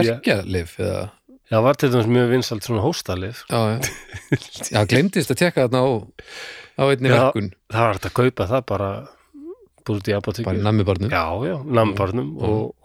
eða? 0.84 1.04
Það 1.48 1.64
var 1.64 1.78
til 1.80 1.90
dæmis 1.94 2.10
mjög 2.12 2.32
vinsalt 2.34 2.66
svona 2.68 2.84
hóstalif 2.84 3.44
Já, 3.48 3.60
já, 3.72 3.78
já 4.76 4.80
glemdist 4.92 5.32
að 5.32 5.40
tekka 5.44 5.68
þarna 5.68 5.80
á, 5.80 5.88
á 6.76 6.84
einni 6.90 7.12
Já. 7.12 7.20
verkun. 7.22 7.54
það 7.72 7.86
var 7.86 7.96
hægt 7.96 8.10
að 8.10 8.18
kaupa 8.20 8.48
það 8.52 8.66
bara 8.74 8.90
búið 9.88 10.10
í 10.12 10.16
apotekju 10.18 10.48
bara 10.50 10.60
í 10.60 10.66
nammibarnu 10.66 11.10
Já, 11.14 11.24
já, 11.48 11.56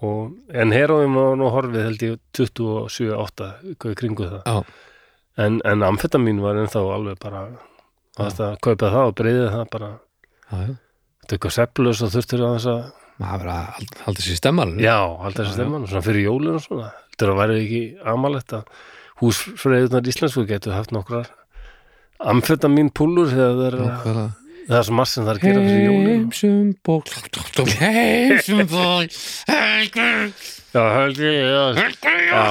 og, 0.07 0.39
en 0.55 0.75
heroin 0.77 1.19
var 1.19 1.35
nú 1.41 1.51
horfið 1.51 1.87
held 1.89 2.07
ég 2.07 2.21
27-8 2.39 3.51
hvað 3.75 3.97
í 3.97 3.99
kringu 3.99 4.29
það. 4.31 4.47
Já. 4.47 4.63
en, 5.43 5.59
en 5.67 5.87
amfetamin 5.89 6.43
var 6.45 6.61
ennþá 6.63 6.85
alveg 6.95 7.19
bara 7.23 7.45
að 8.23 8.59
kaupa 8.63 8.93
það 8.93 9.09
og 9.09 9.15
breyðið 9.19 9.49
það 9.57 9.69
bara. 9.73 9.93
Já, 10.53 10.57
já, 10.69 10.75
þetta 11.23 11.33
er 11.33 11.39
eitthvað 11.39 11.57
seplus 11.59 12.03
og 12.05 12.13
þurftur 12.15 12.45
að 12.47 12.57
þess 12.59 12.71
að 12.77 12.83
maður 13.23 13.51
að 13.55 13.63
hald- 13.79 14.01
halda 14.07 14.25
sér 14.27 14.39
stemmar 14.43 14.75
já, 14.83 14.97
alltaf 15.01 15.47
þessi 15.47 15.57
stemman, 15.59 15.87
svona 15.91 16.05
fyrir 16.07 16.27
jólun 16.29 16.59
og 16.59 16.65
svona. 16.67 16.91
Þetta 17.13 17.27
er 17.29 17.33
að 17.33 17.41
væri 17.43 17.57
ekki 17.63 17.83
amalegt 18.13 18.55
að 18.59 18.77
húsfreyðunar 19.23 20.11
íslensku 20.13 20.45
getur 20.51 20.75
haft 20.77 20.93
nokkrar 20.95 21.31
amfetamin 22.33 22.91
púlur 22.95 23.31
þegar 23.33 23.77
það 23.79 24.07
er, 24.13 24.21
það 24.69 24.79
er 24.79 24.87
svo 24.89 24.95
margt 24.99 25.13
sem 25.13 25.25
það 25.27 25.33
er 25.33 25.41
að 25.41 25.47
gera 25.49 25.65
fyrir 25.67 25.87
jólun 25.89 26.11
Heimsum 26.13 26.69
ból 26.87 27.03
Heimsum 27.83 28.63
ból 28.71 29.09
Já, 30.73 30.85
ég, 31.13 31.37
já. 31.53 31.65
Já. 32.33 32.45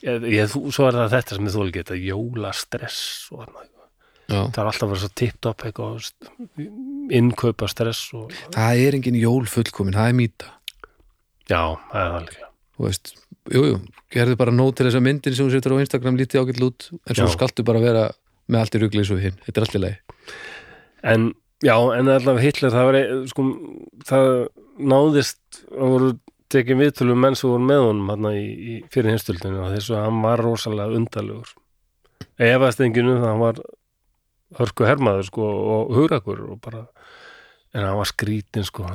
Ég, 0.00 0.22
ég, 0.32 0.46
þú, 0.48 0.62
svo 0.72 0.86
er 0.88 0.96
það 0.96 1.10
þetta 1.12 1.36
sem 1.36 1.48
þú 1.52 1.60
vil 1.66 1.72
geta, 1.74 1.96
jólastress 2.00 3.00
og 3.34 3.42
annað. 3.44 3.66
Já, 4.30 4.40
Það 4.54 4.60
er 4.62 4.68
alltaf 4.70 4.86
að 4.86 4.92
vera 4.94 5.00
svo 5.02 5.10
tippt 5.18 5.48
upp 5.50 5.64
innkaupa 7.10 7.66
stress 7.70 8.02
og, 8.14 8.30
það 8.54 8.82
er 8.86 8.96
engin 9.00 9.18
jól 9.18 9.42
fullkomin, 9.50 9.96
það 9.96 10.12
er 10.12 10.16
mýta 10.20 10.50
já, 11.50 11.62
það 11.90 12.00
er 12.04 12.12
það 12.14 12.26
líka. 12.28 12.48
Þú 12.76 12.84
veist, 12.86 13.12
jú, 13.50 13.62
jú, 13.66 13.78
gerðu 14.14 14.36
bara 14.40 14.54
nót 14.54 14.76
til 14.78 14.86
þessa 14.86 15.02
myndin 15.04 15.34
sem 15.36 15.48
þú 15.48 15.56
setur 15.56 15.74
á 15.74 15.82
Instagram 15.82 16.20
lítið 16.20 16.44
ágætt 16.44 16.60
lút 16.62 16.86
en 16.94 17.18
svo 17.18 17.26
Já. 17.26 17.34
skaltu 17.34 17.64
bara 17.66 17.82
vera 17.82 18.04
með 18.50 18.60
allt 18.62 18.76
í 18.78 18.82
rugli 18.84 19.02
eins 19.02 19.10
og 19.14 19.20
hinn, 19.24 19.40
þetta 19.46 19.60
er 19.60 19.66
allt 19.66 19.76
í 19.78 19.82
lagi 19.82 19.98
En, 21.10 21.26
já, 21.64 21.74
en 21.96 22.08
allavega 22.12 22.44
Hitler, 22.44 22.70
það 22.74 22.86
var, 22.90 22.98
ein- 23.00 23.26
sko, 23.32 23.44
það 24.04 24.30
náðist, 24.92 25.40
það 25.72 25.92
voru 25.96 26.10
tekið 26.50 26.80
viðtölum 26.84 27.20
menn 27.24 27.36
sem 27.38 27.48
voru 27.50 27.64
með 27.66 27.82
honum 27.88 28.08
hann 28.14 28.30
í, 28.34 28.46
í 28.46 28.74
fyrir 28.92 29.14
hinstöldinu 29.14 29.62
og 29.64 29.74
þess 29.74 29.90
að 29.94 30.02
hann 30.06 30.22
var 30.24 30.42
rosalega 30.44 30.96
undarlegur. 30.98 31.52
Efast 32.40 32.80
enginn 32.84 33.08
um 33.12 33.20
það, 33.22 33.28
hann 33.30 33.42
var 33.44 33.60
hörku 34.58 34.86
hermaður, 34.88 35.28
sko, 35.28 35.50
og 35.74 35.92
hugrakur 35.96 36.42
og 36.50 36.60
bara, 36.64 36.82
en 37.74 37.86
hann 37.86 37.98
var 38.00 38.10
skrítin, 38.10 38.66
sko. 38.66 38.88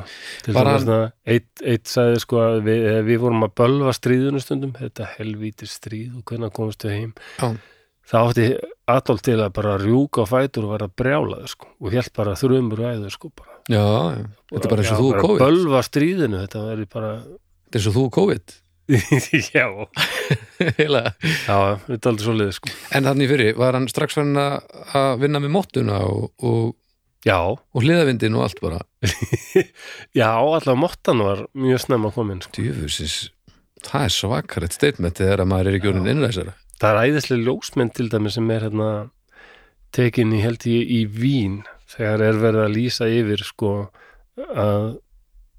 Til 0.46 0.58
dæmis 0.58 0.88
það, 0.88 1.06
eitt, 1.36 1.64
eitt 1.64 1.92
sagði, 1.92 2.20
sko, 2.26 2.42
að 2.44 2.60
við, 2.68 2.90
eh, 2.92 3.00
við 3.08 3.24
vorum 3.24 3.48
að 3.48 3.56
bölva 3.62 3.96
stríðinu 3.96 4.44
stundum, 4.44 4.76
þetta 4.76 5.08
helvíti 5.16 5.70
stríð 5.70 6.20
og 6.20 6.28
hvernig 6.28 6.54
komast 6.56 6.86
við 6.88 6.98
heim. 7.00 7.16
Já. 7.40 7.56
Það 8.06 8.28
átti 8.30 8.48
Adolf 8.86 9.22
til 9.26 9.40
að 9.42 9.54
bara 9.58 9.80
rjúka 9.82 10.22
á 10.22 10.30
fætur 10.30 10.68
og 10.68 10.76
vera 10.76 10.92
brjálaður, 10.92 11.50
sko, 11.50 11.72
og 11.82 11.96
hélt 11.96 12.14
bara 12.14 12.36
þrjumur 12.38 12.84
ræður, 12.84 13.14
sko, 13.16 13.32
bara. 13.34 13.56
Já, 13.66 13.82
já, 13.82 14.26
þetta 14.52 14.68
er 14.68 14.70
bara 14.70 14.84
eins 14.84 14.92
og 14.94 15.00
þú 15.00 15.06
og 15.06 15.16
bara 15.16 15.24
COVID 15.26 15.42
Bölva 15.42 15.80
stríðinu, 15.88 16.42
þetta 16.44 16.60
verður 16.68 16.90
bara 16.94 17.12
Þetta 17.26 17.72
er 17.72 17.80
eins 17.80 17.88
og 17.90 17.96
þú 17.96 18.04
og 18.06 18.12
COVID 18.14 18.54
Já, 19.56 19.66
Heila. 20.80 21.04
já, 21.22 21.58
þetta 21.86 22.00
er 22.00 22.12
aldrei 22.12 22.26
svo 22.26 22.36
liðið, 22.40 22.56
sko. 22.60 22.74
En 22.96 23.08
þannig 23.10 23.32
fyrir, 23.32 23.54
var 23.60 23.78
hann 23.78 23.88
strax 23.92 24.18
farin 24.18 24.40
að 24.40 24.58
að 24.96 25.22
vinna 25.24 25.42
með 25.44 25.56
mottuna 25.56 26.02
og, 26.08 26.28
og, 26.46 26.76
og 27.36 27.80
hliðavindin 27.84 28.38
og 28.38 28.46
allt 28.48 28.62
bara? 28.64 28.82
Já, 30.20 30.30
allavega 30.30 30.78
mottan 30.80 31.24
var 31.26 31.46
mjög 31.58 31.86
snemma 31.88 32.14
komin, 32.16 32.44
sko. 32.46 32.54
Djöfusis, 32.60 33.18
það 33.86 34.08
er 34.08 34.16
svakarett 34.20 34.78
statement 34.78 35.22
þegar 35.22 35.44
að 35.44 35.52
maður 35.52 35.72
er 35.72 35.80
ekki 35.80 35.92
orðin 35.94 36.14
innræsara 36.16 36.56
Það 36.76 36.92
er 36.92 37.08
æðislega 37.08 37.48
ljósmynd 37.48 37.94
til 37.96 38.10
dæmi 38.12 38.32
sem 38.36 38.50
er 38.52 38.66
hérna 38.68 38.90
tekin 39.96 40.34
í 40.36 40.42
held 40.44 40.66
ég 40.68 40.90
í 40.92 41.02
Vín 41.08 41.62
þegar 41.88 42.24
er 42.26 42.40
verið 42.42 42.64
að 42.66 42.74
lýsa 42.76 43.08
yfir 43.08 43.44
sko 43.48 43.72
að 44.36 44.98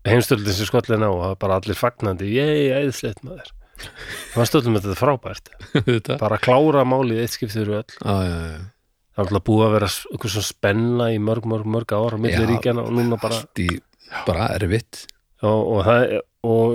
heimstöldin 0.07 0.55
sem 0.55 0.68
skollin 0.68 1.07
á 1.07 1.11
og 1.11 1.22
er 1.30 1.38
bara 1.40 1.57
allir 1.61 1.78
fagnandi 1.78 2.28
ég, 2.34 2.74
æðislegt 2.76 3.24
maður 3.24 3.55
það 3.83 4.39
var 4.41 4.49
stöldum 4.51 4.79
þetta 4.79 4.97
frábært. 4.99 5.51
Þetta? 5.87 6.16
Bara 6.22 6.39
klára 6.43 6.83
málið 6.89 7.22
eitt 7.24 7.35
skiptir 7.37 7.70
öll. 7.81 7.85
Já, 8.01 8.16
já, 8.27 8.37
já. 8.51 8.64
Það 9.16 9.22
er 9.22 9.31
alltaf 9.31 9.45
búið 9.49 9.62
að 9.66 9.74
vera 9.77 9.87
eitthvað 9.91 10.33
svona 10.35 10.49
spenna 10.51 11.05
í 11.14 11.20
mörg, 11.24 11.47
mörg, 11.49 11.68
mörg 11.72 11.93
ára 11.97 12.18
milli 12.20 12.37
Já. 12.43 12.49
ríkjana 12.51 12.83
og 12.85 12.91
núna 12.99 13.16
bara 13.22 13.39
í 13.64 13.68
bara 14.27 14.49
erfitt. 14.59 15.07
Og, 15.41 15.62
og 15.77 15.81
það 15.87 16.03
er- 16.18 16.27
og 16.47 16.74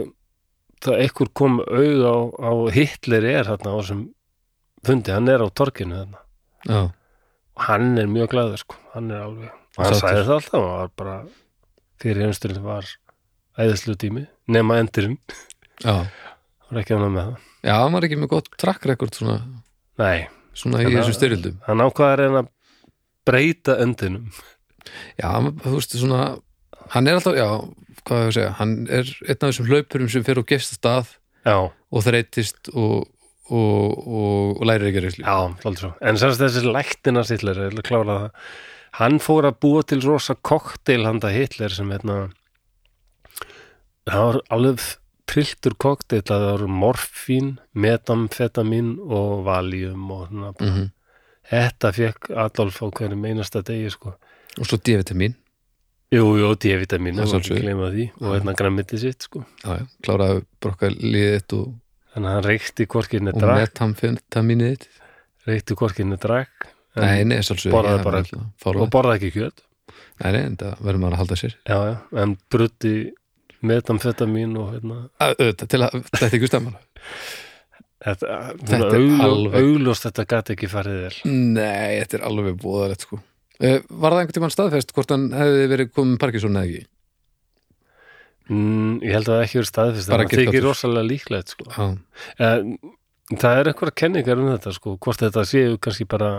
það 0.81 1.03
ekkur 1.05 1.29
kom 1.37 1.59
auð 1.61 2.01
á, 2.09 2.15
á 2.41 2.51
Hitler 2.73 3.27
er 3.29 3.45
þarna 3.51 3.73
á 3.73 3.77
þessum 3.77 4.01
fundi, 4.89 5.13
hann 5.13 5.29
er 5.29 5.43
á 5.45 5.47
torkinu 5.53 5.99
þarna. 5.99 6.23
Já, 6.65 6.81
og 7.57 7.61
hann 7.67 7.91
er 8.01 8.09
mjög 8.09 8.31
glæður 8.33 8.63
sko, 8.63 8.79
hann 8.95 9.11
er 9.13 9.21
alveg 9.27 9.51
og 9.77 9.85
hann 9.85 9.95
sagði 10.01 10.25
það 10.25 10.33
alltaf, 10.39 10.57
hann 10.57 10.65
var 10.73 10.91
bara 10.97 11.15
fyrir 12.01 12.25
heimsturinn 12.25 12.65
var 12.65 12.89
æðislu 13.61 13.95
tími 14.01 14.25
nema 14.51 14.79
endurinn, 14.81 15.15
já, 15.85 15.93
var 16.71 16.81
ekki 16.83 16.95
ánað 16.97 17.11
með 17.13 17.27
það? 17.27 17.49
Já, 17.67 17.73
hann 17.77 17.95
var 17.97 18.07
ekki 18.07 18.19
með 18.21 18.31
gott 18.31 18.49
track 18.61 18.87
record 18.89 19.17
svona, 19.17 19.37
nei, 20.01 20.17
svona 20.57 20.81
í 20.81 20.89
þessum 20.89 21.17
styrjöldum. 21.17 21.59
hann 21.67 21.85
ákvaði 21.85 22.11
að 22.15 22.19
reyna 22.23 22.43
að 22.43 22.51
breyta 23.29 23.77
endinum 23.83 24.31
já, 25.19 25.29
þú 25.61 25.75
veist 25.77 25.95
svona 25.99 26.21
hann 26.95 27.07
er 27.07 27.19
alltaf, 27.19 27.37
já, 27.37 27.47
hvað 28.01 28.21
hefur 28.23 28.31
að 28.31 28.35
segja? 28.39 28.51
Hann 28.57 28.75
er 28.89 29.11
einn 29.27 29.37
af 29.37 29.47
þessum 29.47 29.69
hlaupurum 29.69 30.11
sem 30.11 30.25
fer 30.27 30.41
og 30.41 30.47
gefst 30.49 30.73
að 30.73 30.79
stað 30.81 31.11
já, 31.45 31.57
og 31.69 32.05
þreytist 32.07 32.71
og, 32.73 33.07
og, 33.51 33.85
og, 34.01 34.57
og 34.57 34.67
lærir 34.67 34.89
ekki 34.89 35.01
að 35.03 35.07
reysli 35.07 35.25
já, 35.27 35.35
alltaf 35.37 35.79
svo. 35.83 35.93
En 36.01 36.19
semst 36.19 36.41
þessi 36.41 36.65
læktina 36.67 37.23
Hitler, 37.29 37.61
ég 37.67 37.75
vil 37.75 37.85
klára 37.85 38.17
það. 38.25 38.45
Hann 38.99 39.21
fór 39.23 39.47
að 39.47 39.59
búa 39.63 39.85
til 39.87 40.01
rosa 40.03 40.35
kokteil 40.35 41.05
handa 41.07 41.29
Hitler 41.31 41.71
sem 41.71 41.91
hérna 41.93 42.17
það 44.09 44.25
var 44.25 44.39
alveg 44.57 44.83
trilltur 45.29 45.75
kokteil 45.77 46.21
að 46.23 46.31
það 46.31 46.47
voru 46.51 46.67
morfín, 46.67 47.51
metamfetamin 47.73 48.95
og 49.05 49.43
valium 49.47 50.09
og 50.11 50.27
svona 50.31 50.53
mm 50.59 50.89
Þetta 51.51 51.89
fekk 51.91 52.29
Adolf 52.37 52.77
á 52.79 52.87
hverjum 52.95 53.25
einasta 53.27 53.59
degi 53.65 53.89
sko. 53.91 54.13
og 54.59 54.65
svo 54.67 54.77
D-vitamin. 54.77 55.33
Jú, 56.13 56.37
jú, 56.37 56.51
D-vitamin 56.55 57.17
Það 57.17 57.31
var 57.31 57.39
ekki 57.41 57.57
gleyma 57.59 57.89
því. 57.91 58.05
Og 58.21 58.35
hérna 58.37 58.53
græmmiti 58.55 58.99
sitt 59.01 59.25
sko. 59.27 59.41
já, 59.65 59.79
já, 59.81 59.85
kláraði 60.05 60.45
brokka 60.61 60.89
liðið 60.93 61.55
og, 61.57 61.73
Þannig 62.13 62.27
að 62.29 62.35
hann 62.35 62.43
reykti 62.43 62.85
hvorkinni 62.85 63.33
og 63.33 63.39
drakk. 63.41 63.59
metamfetaminið 63.61 64.71
þitt. 64.77 64.87
Reykti 65.47 65.75
hvorkinni 65.75 66.17
drakk. 66.21 66.67
En- 66.95 67.03
nei, 67.03 67.23
nei, 67.23 67.37
svolsög 67.39 67.71
borðaði 67.71 68.03
bara- 68.03 68.81
og 68.81 68.89
borða 68.91 69.17
ekki 69.17 69.31
kjöt. 69.31 69.59
Nei, 70.23 70.31
nei, 70.31 70.41
en 70.45 70.57
það 70.57 70.77
verður 70.79 70.99
maður 70.99 71.13
að 71.13 71.21
halda 71.23 71.35
sér. 71.35 71.55
Já, 71.67 71.77
já, 71.89 72.21
en 72.21 72.37
brutti 72.49 73.11
metamfetamin 73.67 74.55
og 74.57 74.71
hérna. 74.75 74.99
Þetta 75.21 76.29
ekki 76.31 76.49
stemma 76.49 76.75
Þetta, 78.01 78.29
er 78.81 78.95
alveg- 79.27 79.57
augljóst 79.61 80.07
þetta 80.07 80.23
gæti 80.31 80.55
ekki 80.55 80.69
farið 80.71 80.95
vel. 81.03 81.17
Nei, 81.29 81.99
þetta 82.01 82.17
er 82.17 82.23
alveg 82.31 82.55
búðalegt 82.63 83.03
sko. 83.05 83.19
Uh, 83.61 83.75
var 83.93 84.15
það 84.15 84.23
einhvern 84.23 84.37
tímann 84.39 84.53
staðfest 84.55 84.93
hvort 84.97 85.11
hann 85.13 85.27
hefði 85.37 85.67
verið 85.69 85.91
komið 85.93 86.15
Parkinson 86.23 86.57
eða 86.57 86.65
ekki? 86.71 86.87
Mm, 88.51 88.95
Ég 89.05 89.13
held 89.13 89.29
að 89.29 89.35
það 89.37 89.43
ekki 89.45 89.59
verið 89.59 89.69
staðfist 89.69 90.09
Bara 90.11 90.25
það 90.25 90.41
þykir 90.41 90.65
rosalega 90.65 91.07
líklegt 91.11 91.53
sko. 91.53 91.67
já, 91.69 91.85
en, 92.47 92.71
Það 93.31 93.59
er 93.61 93.69
einhverja 93.71 93.95
kenningar 94.01 94.41
um 94.41 94.49
þetta 94.49 94.73
sko, 94.75 94.95
hvort 95.05 95.21
þetta 95.21 95.43
séu 95.47 95.77
kannski 95.79 96.07
bara 96.09 96.31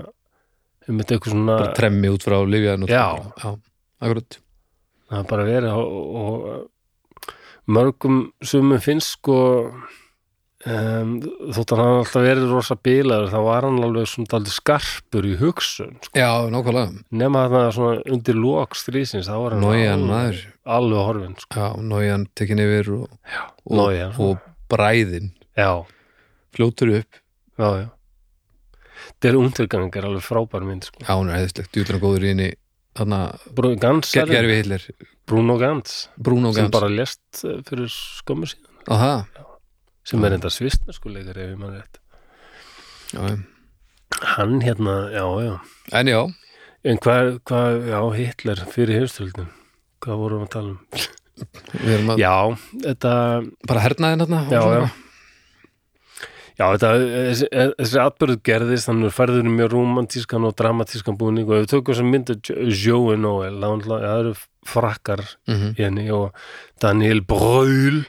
um 0.90 0.98
þetta 0.98 1.14
eitthvað 1.14 1.32
svona 1.36 1.54
bara 1.62 1.76
tremmi 1.78 2.10
út 2.12 2.26
frá 2.26 2.36
Já. 2.90 3.06
já, 3.38 3.52
akkurat. 4.02 4.36
Það 5.08 5.22
er 5.22 5.28
bara 5.30 5.46
verið 5.46 5.78
og, 5.78 5.94
og 6.20 6.68
mörgum 7.70 8.22
sumum 8.42 8.80
finnst 8.82 9.16
sko 9.18 9.36
um, 10.66 11.14
þótt 11.54 11.74
að 11.74 11.80
hann 11.82 12.00
alltaf 12.00 12.24
verið 12.26 12.50
rosa 12.52 12.76
bílaður 12.78 13.30
þá 13.32 13.38
var 13.46 13.66
hann 13.68 13.80
alveg 13.86 14.10
svona 14.10 14.30
daldið 14.34 14.56
skarpur 14.56 15.28
í 15.28 15.34
hugsun 15.40 15.96
sko. 16.02 16.12
já, 16.18 16.30
nákvæmlega, 16.52 17.04
nema 17.22 17.46
það 17.52 17.70
svona 17.78 18.02
undir 18.16 18.38
lók 18.38 18.78
strísins 18.78 19.30
þá 19.30 19.34
var 19.38 19.56
hann 19.56 19.66
Nójan 19.66 20.06
alveg, 20.10 20.44
alveg 20.78 21.06
horfinn 21.08 21.38
sko. 21.42 21.58
já, 21.58 21.82
Nójan 21.92 22.28
tekin 22.38 22.62
yfir 22.62 22.92
og, 22.98 23.08
og, 23.64 23.74
Nójan. 23.78 24.14
og 24.18 24.46
bræðin 24.72 25.32
já, 25.58 25.70
fljótur 26.56 26.94
upp 27.00 27.20
já, 27.58 27.68
já 27.84 27.88
þetta 29.02 29.30
er 29.30 29.38
undirgangar 29.38 30.08
alveg 30.08 30.26
frábær 30.26 30.66
mynd 30.66 30.88
sko. 30.90 31.02
já, 31.02 31.14
hún 31.14 31.30
er 31.30 31.42
eðislegt, 31.42 31.72
djúlan 31.74 32.02
góður 32.02 32.26
í 32.26 32.34
henni 32.34 32.50
þarna, 32.52 32.61
Bruno 32.98 34.56
Hitler. 34.58 34.84
Bruno 35.26 35.56
Gans 35.60 35.96
Bruno 36.18 36.52
sem 36.52 36.68
bara 36.72 36.90
lést 36.92 37.44
eh, 37.46 37.62
fyrir 37.68 37.88
skömmu 37.92 38.50
síðan. 38.50 38.68
Á 38.90 38.94
það 38.94 39.18
sem 40.10 40.24
er 40.26 40.36
enda 40.36 40.50
svistneskuleikar 40.50 41.38
ef 41.38 41.52
ég 41.52 41.58
mann 41.60 41.76
rétt. 41.78 42.00
Já, 43.12 43.22
já. 43.22 43.36
hann 44.34 44.60
hérna, 44.64 44.96
já, 45.14 45.26
já. 45.44 45.54
En 45.92 46.08
já, 46.10 46.22
En 46.82 46.98
hvað, 46.98 47.36
hvað, 47.46 47.76
já, 47.86 47.98
Hitler 48.16 48.60
fyrir 48.74 48.98
heimstöldin, 48.98 49.50
hvað 50.02 50.16
vorum 50.18 50.40
við 50.40 50.48
að 50.48 50.54
tala 50.56 50.72
um? 50.72 52.08
að 52.10 52.18
Já, 52.18 52.32
þetta, 52.88 53.12
bara 53.70 53.84
hernaðin 53.84 54.24
og 54.24 54.32
já, 54.50 54.62
já, 54.80 54.80
já, 56.62 56.66
þetta, 56.76 56.90
þessi, 57.80 57.98
atbyrðu 58.02 58.36
gerðist, 58.46 58.88
hann 58.90 59.02
er 59.08 59.14
færður 59.14 59.48
í 59.48 59.54
mjög 59.56 59.72
romantískan 59.74 60.46
og 60.46 60.54
dramatískan 60.58 61.18
búning 61.18 61.48
og 61.50 61.56
ef 61.58 61.64
við 61.66 61.72
tökum 61.74 61.98
sem 61.98 62.10
myndu 62.12 62.36
Joe 62.70 63.16
Noel, 63.18 63.58
það 63.58 64.06
eru 64.20 64.34
frakkar 64.68 65.24
Mhm. 65.50 65.74
í 65.74 65.82
henni 65.82 66.06
og 66.14 66.30
Daniel 66.80 67.20
Brühl 67.26 68.04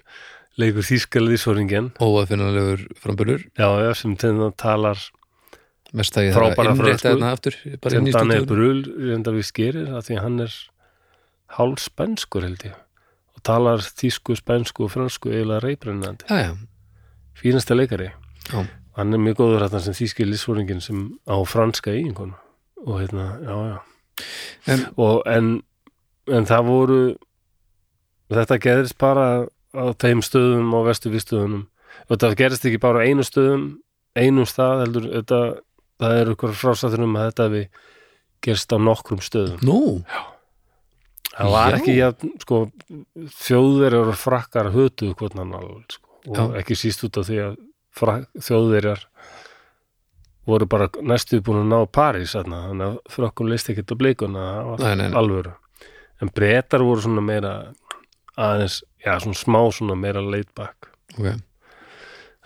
leikur 0.61 0.85
þýskaliðsforingin, 0.85 1.91
óaðfinnanlegur 1.97 2.83
framburður. 3.01 3.47
Já, 3.57 3.67
já, 3.87 3.93
sem 3.97 4.13
þeim 4.15 4.53
talar, 4.55 4.99
að 5.93 6.33
Frábæra 6.33 6.73
að 6.73 7.01
þarna 7.01 7.31
aftur 7.33 7.57
bara 7.81 7.89
sem 7.95 8.05
Daniel 8.05 8.45
stúdíun 8.45 8.49
Brühl 8.49 8.83
reyndar 9.09 9.33
við 9.33 9.45
skerir, 9.49 9.89
af 9.97 10.05
því 10.07 10.17
að 10.17 10.23
hann 10.27 10.39
er 10.45 10.53
hálf 11.57 11.81
spænskur 11.81 12.45
held 12.45 12.63
ég 12.65 12.73
og 13.33 13.41
talar 13.45 13.81
þýsku, 13.81 14.37
spænsku 14.37 14.85
og 14.85 14.91
fransku 14.93 15.29
eiginlega 15.33 15.61
reybrennandi, 15.65 16.25
já, 16.29 16.37
já, 16.49 16.53
fínasta 17.41 17.73
leikari 17.77 18.11
já, 18.51 18.63
hann 18.97 19.13
er 19.13 19.21
mjög 19.23 19.37
góður 19.41 19.65
þetta 19.67 19.81
sem 19.85 19.93
þýski 19.97 20.27
lýsfóringin 20.29 20.81
sem 20.81 21.03
á 21.29 21.35
franska 21.47 21.91
eiginkonu. 21.91 22.33
Og 22.85 22.99
hérna, 22.99 23.27
já, 23.41 23.55
já. 23.71 23.77
En- 24.73 24.87
og 24.97 25.21
en 25.25 25.63
en 26.27 26.45
það 26.45 26.65
voru 26.67 26.99
þetta 28.31 28.57
gerðist 28.61 28.97
bara 28.97 29.45
á 29.73 29.83
þeim 29.99 30.21
stöðum 30.23 30.69
á 30.73 30.79
vestu 30.85 31.09
viðstöðunum 31.11 31.65
og 32.09 32.13
þetta 32.17 32.35
gerðist 32.39 32.65
ekki 32.69 32.79
bara 32.79 33.01
á 33.01 33.05
einu 33.07 33.23
stöðum 33.25 33.65
einum 34.15 34.45
stað 34.45 34.83
heldur 34.85 35.07
þetta, 35.09 35.39
það 35.99 36.19
er 36.21 36.31
ykkur 36.35 36.53
frásættur 36.53 37.03
um 37.03 37.15
að 37.17 37.27
þetta 37.31 37.47
við 37.53 37.67
gerst 38.43 38.73
á 38.73 38.77
nokkrum 38.77 39.21
stöðum. 39.23 39.59
Nú, 39.65 40.03
það 41.33 41.51
var 41.55 41.71
Já. 41.71 41.77
ekki, 41.79 41.95
ja, 41.97 42.09
sko 42.43 42.59
þjóðverjar 43.41 44.11
og 44.13 44.17
frakkar 44.19 44.71
hötuðu 44.73 45.15
hvort 45.17 45.37
hann 45.39 45.53
alveg, 45.57 45.85
sko, 45.95 46.09
og 46.29 46.35
Já. 46.37 46.43
ekki 46.61 46.77
síst 46.77 47.03
út 47.07 47.17
af 47.21 47.27
því 47.29 47.39
að 47.47 47.55
þjóðverjar 47.97 49.05
voru 50.49 50.67
bara 50.67 50.89
næstu 51.01 51.39
búin 51.43 51.61
að 51.63 51.69
ná 51.71 51.91
París 51.93 52.33
þarna, 52.35 52.65
þannig 52.71 52.89
að 52.89 53.13
frökkum 53.15 53.51
leist 53.51 53.69
ekki 53.71 53.85
nei, 54.81 54.95
nei. 54.99 55.07
alvöru. 55.15 55.53
En 56.21 56.31
breytar 56.33 56.83
voru 56.83 57.03
svona 57.03 57.23
meira 57.23 57.53
aðeins, 58.35 58.81
já, 59.03 59.15
svona 59.23 59.39
smá 59.39 59.61
svona 59.71 59.95
meira 59.99 60.23
laid 60.23 60.49
back. 60.57 60.89
Ok. 61.15 61.31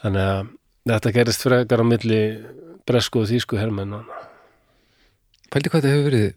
Þannig 0.03 0.29
að 0.29 0.53
þetta 0.87 1.13
gerist 1.15 1.43
frekar 1.43 1.83
á 1.83 1.85
milli 1.87 2.21
bresku 2.87 3.23
og 3.23 3.29
þýsku 3.31 3.59
hermenn 3.59 3.95
pældi 5.51 5.71
hvað 5.71 5.83
þetta 5.83 5.93
hefur 5.93 6.07
verið 6.09 6.27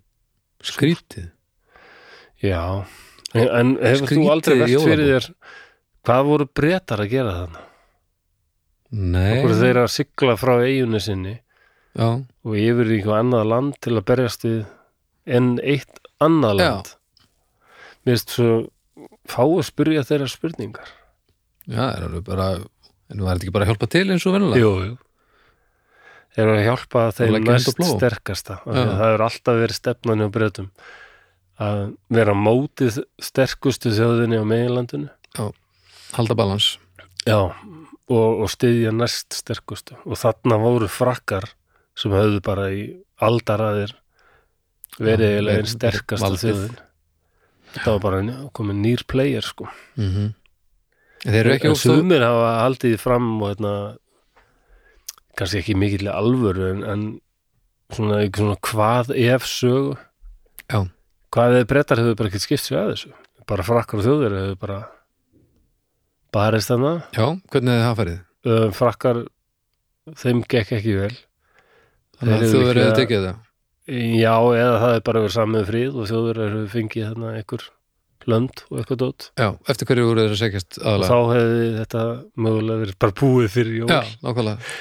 skrítið 0.71 1.27
já, 2.45 2.63
en, 3.35 3.49
en 3.49 3.75
hefur 3.81 4.15
þú 4.15 4.29
aldrei 4.33 4.57
velt 4.63 4.87
fyrir 4.87 5.11
þér 5.15 5.29
hvað 6.07 6.31
voru 6.31 6.49
breytar 6.61 7.05
að 7.05 7.13
gera 7.15 7.37
þarna? 7.41 7.65
nei, 7.65 7.70
okkur 8.91 9.55
þeir 9.61 9.81
að 9.85 9.91
sigla 9.95 10.37
frá 10.41 10.55
eigunni 10.65 11.01
sinni 11.03 11.35
já, 11.95 12.09
og 12.19 12.55
yfir 12.59 12.91
í 12.91 12.97
eitthvað 12.99 13.21
annað 13.23 13.51
land 13.53 13.77
til 13.85 13.97
að 13.97 14.07
berjast 14.11 14.47
við 14.47 14.61
en 15.31 15.53
eitt 15.63 16.01
annað 16.23 16.59
Já. 16.59 16.65
land? 16.65 16.91
Mér 18.01 18.17
finnst 18.17 18.35
svo 18.35 18.51
fáu 19.31 19.61
spyrja 19.63 20.03
þeirra 20.09 20.27
spurningar. 20.31 20.89
Já, 21.71 21.85
er 21.93 22.07
alveg 22.09 22.25
bara 22.27 22.49
en 22.57 23.23
var 23.23 23.37
þetta 23.37 23.45
ekki 23.47 23.55
bara 23.55 23.67
að 23.67 23.73
hjálpa 23.73 23.89
til 23.93 24.07
eins 24.11 24.27
og 24.27 24.35
venjulega? 24.35 24.63
Jú, 24.65 24.73
jú. 24.89 24.97
Eru 26.41 26.55
að 26.57 26.65
hjálpa 26.65 27.05
þeim 27.15 27.39
plóg. 27.45 27.95
sterkasta 27.99 28.59
Já. 28.65 28.73
að 28.73 28.93
það 29.03 29.15
er 29.15 29.25
alltaf 29.27 29.61
verið 29.61 29.79
stefnan 29.79 30.23
hjá 30.25 30.31
breytum 30.35 30.69
að 31.61 31.81
vera 32.09 32.35
mótið 32.35 33.03
sterkustu 33.21 33.93
þjóðinni 33.93 34.41
á 34.41 34.45
meginlandinu. 34.49 35.11
Halda 36.17 36.35
balans. 36.35 36.79
Já, 37.29 37.53
og, 38.11 38.45
og 38.45 38.51
styðja 38.53 38.93
næst 38.97 39.39
sterkustu 39.39 39.97
og 40.05 40.19
þarna 40.19 40.59
voru 40.63 40.91
frakkar 40.91 41.49
sem 41.99 42.13
höfðu 42.15 42.43
bara 42.45 42.69
í 42.75 42.85
aldaraðir 43.23 43.95
verið 44.99 45.37
eiginlega 45.37 45.63
einn 45.63 45.71
sterkasta 45.71 46.27
valdið. 46.27 46.45
þjóðin. 46.45 46.79
Þetta 47.71 47.95
var 47.95 48.03
bara 48.03 48.21
komið 48.57 48.79
nýr 48.83 49.07
player 49.09 49.47
sko. 49.47 49.69
Mm 50.01 50.31
en 51.25 51.35
þeir 51.35 51.41
eru 51.43 51.55
ekki 51.57 51.69
en 51.69 51.75
óstóð 51.77 51.99
sumir 52.01 52.25
hafa 52.25 52.53
haldið 52.65 52.95
fram 53.01 53.27
og 53.41 53.51
hérna 53.53 53.73
kannski 55.39 55.61
ekki 55.61 55.77
mikill 55.79 56.09
alvöru 56.13 56.71
en, 56.71 56.85
en 56.85 57.03
svona, 57.93 58.23
svona 58.37 58.57
hvað 58.71 59.13
ef 59.17 59.49
sögu? 59.49 59.99
Já. 60.71 60.87
hvað 61.35 61.59
ef 61.61 61.69
brettar 61.69 62.01
hefur 62.01 62.17
bara 62.17 62.31
ekkert 62.31 62.47
skipt 62.47 62.65
sér 62.65 62.81
að 62.85 62.95
þessu? 62.95 63.13
Bara 63.51 63.67
frakkar 63.67 64.01
og 64.01 64.07
þjóðir 64.07 64.37
hefur 64.39 64.61
bara 64.63 64.81
barist 66.33 66.71
þarna. 66.73 66.93
Já, 67.17 67.27
hvernig 67.53 67.75
hefði 67.77 67.87
það 67.89 67.99
farið? 68.01 68.19
uh, 68.51 68.71
frakkar 68.73 69.19
þeim 70.21 70.41
gekk 70.49 70.73
ekki 70.79 70.95
vel. 71.01 71.13
Þannig 72.21 72.35
að 72.37 72.45
að 72.45 72.55
líklega- 72.61 72.97
tekið 73.01 73.27
það? 73.29 73.37
Já, 73.91 74.35
eða 74.55 74.79
það 74.81 74.95
er 74.95 75.01
bara 75.09 75.21
verið 75.25 75.35
samið 75.37 75.69
fríð 75.71 75.95
og 75.99 76.09
þjóðir 76.11 76.41
hefur 76.45 76.67
fengið 76.75 77.07
þarna 77.11 77.31
einhver 77.41 77.65
lönd 78.31 78.63
og 78.71 78.79
eitthvað 78.79 79.01
dót. 79.01 79.27
Já, 79.41 79.49
eftir 79.73 79.89
hverju 79.89 80.05
voru 80.07 80.21
þeir 80.27 80.35
að 80.37 80.41
segjast 80.45 80.79
og 80.79 80.87
aðalega 80.87 81.11
þá 81.11 81.19
hefði 81.35 81.69
þetta 81.81 82.03
mögulega 82.37 82.83
verið 82.85 82.99
bara 83.01 83.17
búið 83.21 83.49
fyrir 83.57 83.79
jól. 83.81 83.89
Já, 83.91 84.01
nákvæmlega. 84.23 84.73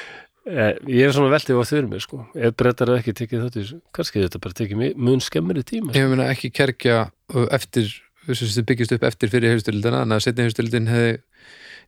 Eh, 0.49 0.73
Ég 0.89 1.05
er 1.07 1.11
svona 1.13 1.29
veldið 1.33 1.59
á 1.61 1.63
fyrir 1.69 1.87
mig 1.89 2.01
sko. 2.01 2.19
Ef 2.35 2.55
brettar 2.57 2.87
hefði 2.91 2.99
ekki 3.03 3.15
tekið 3.21 3.43
þetta 3.47 3.81
kannski 3.93 4.23
þetta 4.25 4.41
bara 4.43 4.57
tekið 4.59 4.95
mun 4.97 5.19
skemmri 5.23 5.63
tíma 5.63 5.91
sko. 5.93 5.99
Ég 5.99 6.09
meina 6.09 6.29
ekki 6.33 6.51
kerkja 6.51 7.11
eftir 7.53 7.89
að 8.29 8.65
byggist 8.69 8.91
upp 8.95 9.03
eftir 9.09 9.29
fyrir 9.33 9.53
hefustildina 9.55 10.01
en 10.05 10.11
að 10.15 10.23
setni 10.27 10.45
hefustildin 10.45 10.87
hefði 10.91 11.13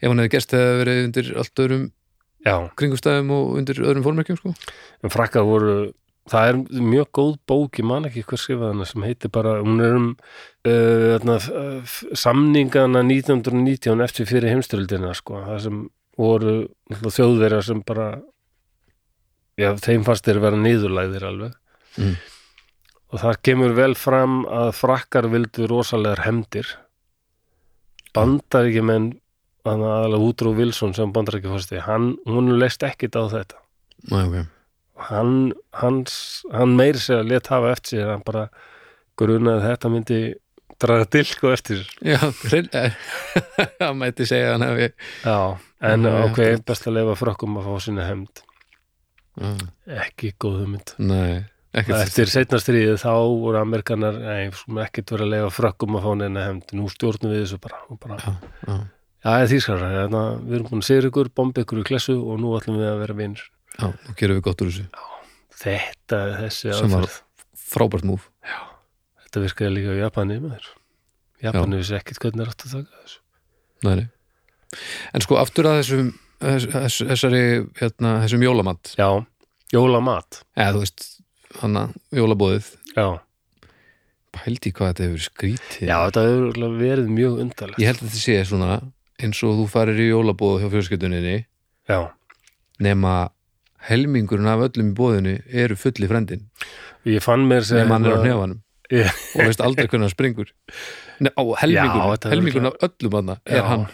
ef 0.01 0.07
hann 0.09 0.19
hefði 0.23 0.33
gerst 0.35 0.55
hefði 0.57 0.77
verið 0.81 1.01
undir 1.07 1.31
allt 1.37 1.63
öðrum 1.65 1.87
kringumstæðum 2.75 3.33
og 3.35 3.49
undir 3.59 3.81
öðrum 3.85 4.05
fórmerkjum 4.07 4.37
sko. 4.39 4.53
en 5.03 5.13
frakkar 5.13 5.43
voru 5.45 5.75
það 6.31 6.47
er 6.51 6.57
mjög 6.85 7.07
góð 7.17 7.31
bók, 7.49 7.79
ég 7.81 7.85
man 7.85 8.05
ekki 8.07 8.23
hvað 8.25 8.39
skrifaði 8.41 8.73
hana 8.75 8.85
sem 8.89 9.03
heitir 9.05 9.29
bara, 9.33 9.55
hún 9.61 9.79
er 9.81 9.95
um 9.97 10.07
uh, 10.13 11.17
þarna, 11.17 11.37
f- 11.85 12.03
samningana 12.17 13.01
1919 13.05 14.01
eftir 14.05 14.25
fyrir 14.29 14.53
heimstyrildina 14.53 15.13
sko, 15.17 15.41
það 15.47 15.59
sem 15.65 15.79
voru 16.21 16.53
þjóðverjar 16.93 17.65
sem 17.65 17.81
bara 17.85 18.09
já, 19.59 19.73
þeim 19.81 20.05
fannst 20.07 20.25
þeir 20.29 20.41
vera 20.45 20.59
niðurlæðir 20.61 21.27
alveg 21.31 21.57
Mm. 21.99 22.13
Og 23.11 23.19
það 23.19 23.41
kemur 23.47 23.75
vel 23.75 23.93
fram 23.99 24.43
að 24.47 24.71
frakkar 24.77 25.27
vildu 25.31 25.67
rosalegar 25.69 26.23
hemdir 26.25 26.69
bandar 28.15 28.67
ekki 28.69 28.83
menn 28.85 29.11
aðalega 29.65 30.21
Woodrow 30.21 30.55
Wilson 30.57 30.95
sem 30.97 31.11
bandar 31.13 31.37
ekki 31.37 31.51
fórsti, 31.51 31.81
hann, 31.85 32.15
hún 32.29 32.49
leist 32.57 32.83
ekkit 32.83 33.17
á 33.17 33.23
þetta. 33.31 33.59
Næ, 34.09 34.21
okay. 34.25 34.45
hann, 35.11 35.35
hans, 35.77 36.15
hann 36.53 36.73
meir 36.77 36.97
sér 36.97 37.21
að 37.21 37.33
let 37.35 37.51
hafa 37.53 37.75
eftir 37.75 37.99
sér 37.99 38.15
hann 38.15 38.23
bara 38.25 38.47
grunaði 39.19 39.59
að 39.59 39.67
þetta 39.67 39.91
myndi 39.93 40.21
draga 40.81 41.09
dilko 41.13 41.51
eftir 41.53 41.83
sér. 41.83 42.15
Já, 42.15 42.21
það 43.77 43.93
mætti 44.01 44.27
segja 44.29 44.55
hann 44.55 44.65
hefði 44.65 44.89
já, 44.89 45.37
en 45.91 46.09
Já, 46.09 46.15
ok, 46.25 46.41
best 46.65 46.89
að 46.89 46.97
leifa 46.97 47.19
frökkum 47.21 47.61
að 47.61 47.69
fá 47.69 47.85
sína 47.85 48.09
hemd 48.09 48.43
Já, 49.37 49.51
ekki 50.01 50.33
góð 50.41 50.63
hugmynd. 50.63 50.95
Nei, 50.97 51.45
eftir 51.73 52.27
setna 52.31 52.59
stríðið 52.59 52.97
þá 52.99 53.11
voru 53.15 53.59
amerikanar 53.61 54.17
nei, 54.19 54.49
ekkert 54.83 55.13
vera 55.15 55.23
að 55.27 55.31
leifa 55.35 55.51
frökkum 55.55 55.95
að 55.99 56.03
fá 56.07 56.11
neina 56.19 56.47
hemd 56.49 56.73
nú 56.75 56.89
stjórnum 56.91 57.31
við 57.31 57.45
þessu 57.45 57.59
bara, 57.63 57.79
bara 58.01 58.17
Já, 58.19 58.33
já, 59.23 59.31
já, 59.43 59.47
þýskar, 59.53 59.83
hérna, 59.85 60.21
við 60.41 60.55
erum 60.57 60.67
búin 60.71 60.81
að 60.81 60.87
segja 60.89 61.07
ykkur 61.11 61.29
bomba 61.37 61.61
ykkur 61.63 61.81
í 61.83 61.87
klessu 61.87 62.15
og 62.19 62.39
nú 62.41 62.51
ætlum 62.57 62.79
við 62.81 62.89
að 62.89 63.01
vera 63.03 63.15
vinnur 63.21 63.43
já, 63.77 63.85
nú 63.87 64.15
gerum 64.19 64.39
við 64.39 64.45
gott 64.49 64.63
úr 64.65 64.71
þessu. 64.71 64.87
Þetta, 65.61 66.19
þessi 66.41 66.73
Sem 66.73 66.89
var- 66.89 67.05
aðferð. 67.05 67.19
Frábært 67.71 68.07
múf 68.09 68.25
þetta 69.23 69.43
virkaði 69.45 69.75
líka 69.77 69.93
á 69.95 70.01
Japani 70.01 70.39
með 70.43 70.57
þér 70.57 70.71
Japani 71.45 71.77
vissi 71.79 71.95
ekkert 71.95 72.19
hvernig 72.25 72.43
er 72.43 72.51
átt 72.51 72.65
að 72.67 72.73
taka 72.75 73.03
þessu. 73.05 73.21
Nei. 73.87 74.07
En 75.15 75.23
sko 75.23 75.37
aftur 75.41 75.69
að 75.69 75.79
þessum 75.81 76.09
þess, 76.41 76.67
þess, 76.73 76.97
þessari, 77.13 77.41
hérna, 77.79 78.11
þessum 78.25 78.43
jólamat. 78.45 78.91
Já, 78.99 79.07
jólamat. 79.73 80.41
Eða 80.57 80.83
að 81.59 81.93
jólabóðið. 82.15 82.71
Já, 82.95 83.07
pældi 84.31 84.71
hvað 84.71 84.91
þetta 84.93 85.07
hefur 85.07 85.23
skrítið. 85.27 85.85
Já 85.89 85.95
þetta 86.07 86.25
hefur 86.29 86.79
verið 86.79 87.11
mjög 87.11 87.39
undarlegt. 87.45 87.81
Ég 87.83 87.91
held 87.91 88.01
að 88.01 88.07
þetta 88.07 88.23
sé 88.23 88.37
svona 88.47 88.79
eins 89.21 89.43
og 89.45 89.59
þú 89.59 89.67
farir 89.69 89.99
í 90.01 90.09
jólabóð 90.09 90.63
hjá 90.63 90.69
fjölskylduninni 90.73 91.35
já, 91.89 91.99
nema 92.81 93.15
helmingurinn 93.89 94.49
af 94.49 94.63
öllum 94.69 94.91
í 94.91 94.97
bóðinu 94.97 95.35
eru 95.47 95.77
fulli 95.79 96.09
frendin 96.09 96.47
ég 97.09 97.21
fann 97.25 97.47
mér 97.49 97.65
sem 97.65 97.81
nema 97.81 97.97
hann 97.97 98.05
er 98.09 98.17
á 98.17 98.21
hnefanum. 98.21 98.61
Ég- 98.91 99.19
og 99.35 99.45
veist 99.47 99.61
aldrei 99.63 99.87
hvernig 99.87 100.09
hann 100.09 100.13
springur. 100.13 100.49
Nei, 101.23 101.31
á 101.31 101.43
helmingurinn, 101.63 102.31
helmingurinn 102.33 102.71
af 102.71 102.87
öllum 102.87 103.13
hann 103.17 103.35
er 103.45 103.63
hann, 103.69 103.85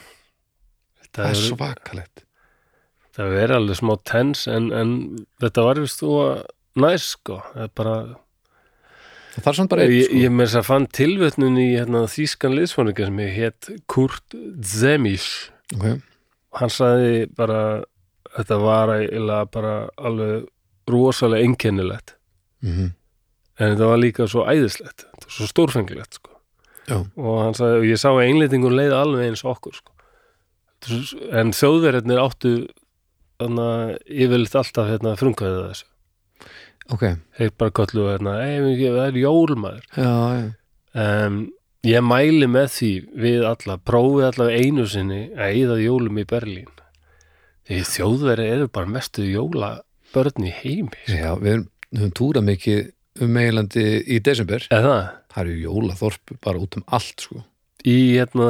þetta 1.03 1.24
það 1.24 1.30
er 1.30 1.41
svakalegt. 1.43 2.24
Það 3.18 3.34
verið 3.34 3.55
alveg 3.58 3.80
smá 3.80 3.93
tens 4.05 4.47
en, 4.47 4.72
en 4.72 4.91
þetta 5.41 5.64
var 5.66 5.80
vist 5.82 6.01
þú 6.03 6.12
að 6.24 6.34
næs 6.80 7.11
sko 7.15 7.39
það 7.53 7.63
er 7.65 7.73
bara, 7.82 7.95
það 9.38 9.51
er 9.51 9.59
samt 9.59 9.73
bara 9.73 9.88
ég, 9.89 10.07
sko. 10.07 10.19
ég 10.23 10.34
með 10.34 10.49
þess 10.49 10.61
að 10.61 10.69
fann 10.69 10.89
tilvötnun 10.99 11.61
í 11.61 11.67
hérna, 11.75 12.03
þýskan 12.11 12.57
liðsfóninga 12.57 13.09
sem 13.09 13.23
ég 13.25 13.34
hétt 13.38 13.71
Kurt 13.91 14.38
Zemisch 14.73 15.49
okay. 15.75 15.99
hann 16.59 16.73
sagði 16.73 17.25
bara 17.38 17.63
þetta 18.38 18.61
var 18.61 18.93
eiginlega 18.99 19.49
bara 19.57 19.75
alveg 19.97 20.47
rosalega 20.88 21.47
einkennilegt 21.47 22.15
mm 22.63 22.93
en 23.57 23.73
þetta 23.73 23.89
var 23.89 24.01
líka 24.01 24.28
svo 24.30 24.45
æðislegt 24.47 25.05
svo 25.28 25.47
stórfengilegt 25.49 26.19
sko. 26.19 26.34
Já. 26.88 27.01
og 27.19 27.38
hann 27.43 27.57
sagði, 27.57 27.80
og 27.82 27.86
ég 27.89 27.99
sá 27.99 28.09
að 28.13 28.25
englendingur 28.30 28.75
leið 28.75 28.95
alveg 28.95 29.28
eins 29.28 29.43
okkur 29.47 29.75
sko. 29.75 29.93
En 31.36 31.51
þjóðverðarnir 31.57 32.21
áttu 32.21 32.51
þannig 33.41 33.71
að 33.73 33.93
yfirleitt 34.07 34.57
alltaf 34.61 34.91
hérna, 34.91 35.15
að 35.17 35.57
þessu 35.71 35.88
ok, 36.93 37.05
þeir 37.38 37.53
bara 37.59 37.88
hérna, 37.97 38.35
ei, 38.45 38.57
það 38.81 39.03
er 39.05 39.21
jólmaður 39.21 39.88
um, 39.97 41.39
ég 41.88 42.03
mæli 42.05 42.49
með 42.51 42.67
því 42.75 42.91
við 43.25 43.47
alla, 43.51 43.77
prófið 43.77 44.27
allavega 44.31 44.65
einu 44.65 44.88
sinni 44.89 45.21
að 45.35 45.61
eyða 45.61 45.79
jólum 45.83 46.21
í 46.21 46.27
Berlín. 46.27 46.73
Því 47.67 47.81
þjóðverði 47.91 48.47
eru 48.55 48.69
bara 48.71 48.91
mestu 48.91 49.25
jólabörn 49.27 50.47
í 50.47 50.53
heimi 50.61 51.01
sko. 51.03 51.17
Já, 51.17 51.33
við 51.41 51.65
við 51.91 52.01
höfum 52.01 52.15
túrað 52.19 52.47
mikið 52.47 52.79
um 53.23 53.33
meilandi 53.33 53.85
í 54.03 54.19
desember. 54.23 54.65
Eða 54.71 54.91
það? 54.91 55.05
Það 55.33 55.43
eru 55.43 55.59
jólaþorp 55.63 56.33
bara 56.43 56.61
út 56.63 56.77
um 56.79 56.85
allt 56.97 57.27
sko. 57.27 57.43
í 57.88 57.97
hérna 58.17 58.49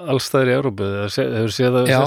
allstæðir 0.00 0.48
í 0.48 0.54
Európu 0.56 0.86
hefur 1.12 1.52
séð 1.52 1.74
það 1.76 1.90
Já, 1.92 1.98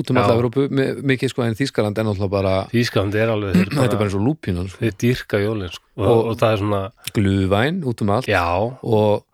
út 0.00 0.10
um 0.12 0.20
Evrópu 0.22 0.64
mi- 0.72 0.94
mikið 1.12 1.32
sko 1.34 1.44
en 1.44 1.56
Þýskaland 1.58 1.98
er 2.00 2.06
náttúrulega 2.08 2.32
bara 2.32 2.52
Þýskaland 2.72 3.18
er 3.20 3.32
alveg 3.34 3.58
þeir, 3.58 3.68
þetta 3.76 3.92
er 3.92 4.00
bara 4.00 4.08
eins 4.08 4.16
og 4.18 4.24
lúpínan 4.24 4.70
sko. 4.72 4.80
þeir 4.80 4.94
dýrka 5.04 5.40
jólin 5.44 5.72
sko. 5.74 5.84
og, 5.98 6.06
Og- 6.08 6.22
og, 6.32 6.36
það 6.40 6.52
er 6.54 6.62
svona 6.62 6.82
glúðvæn 7.18 7.82
út 7.92 8.04
um 8.06 8.12
allt 8.16 8.30
já, 8.32 8.44
og 8.82 9.24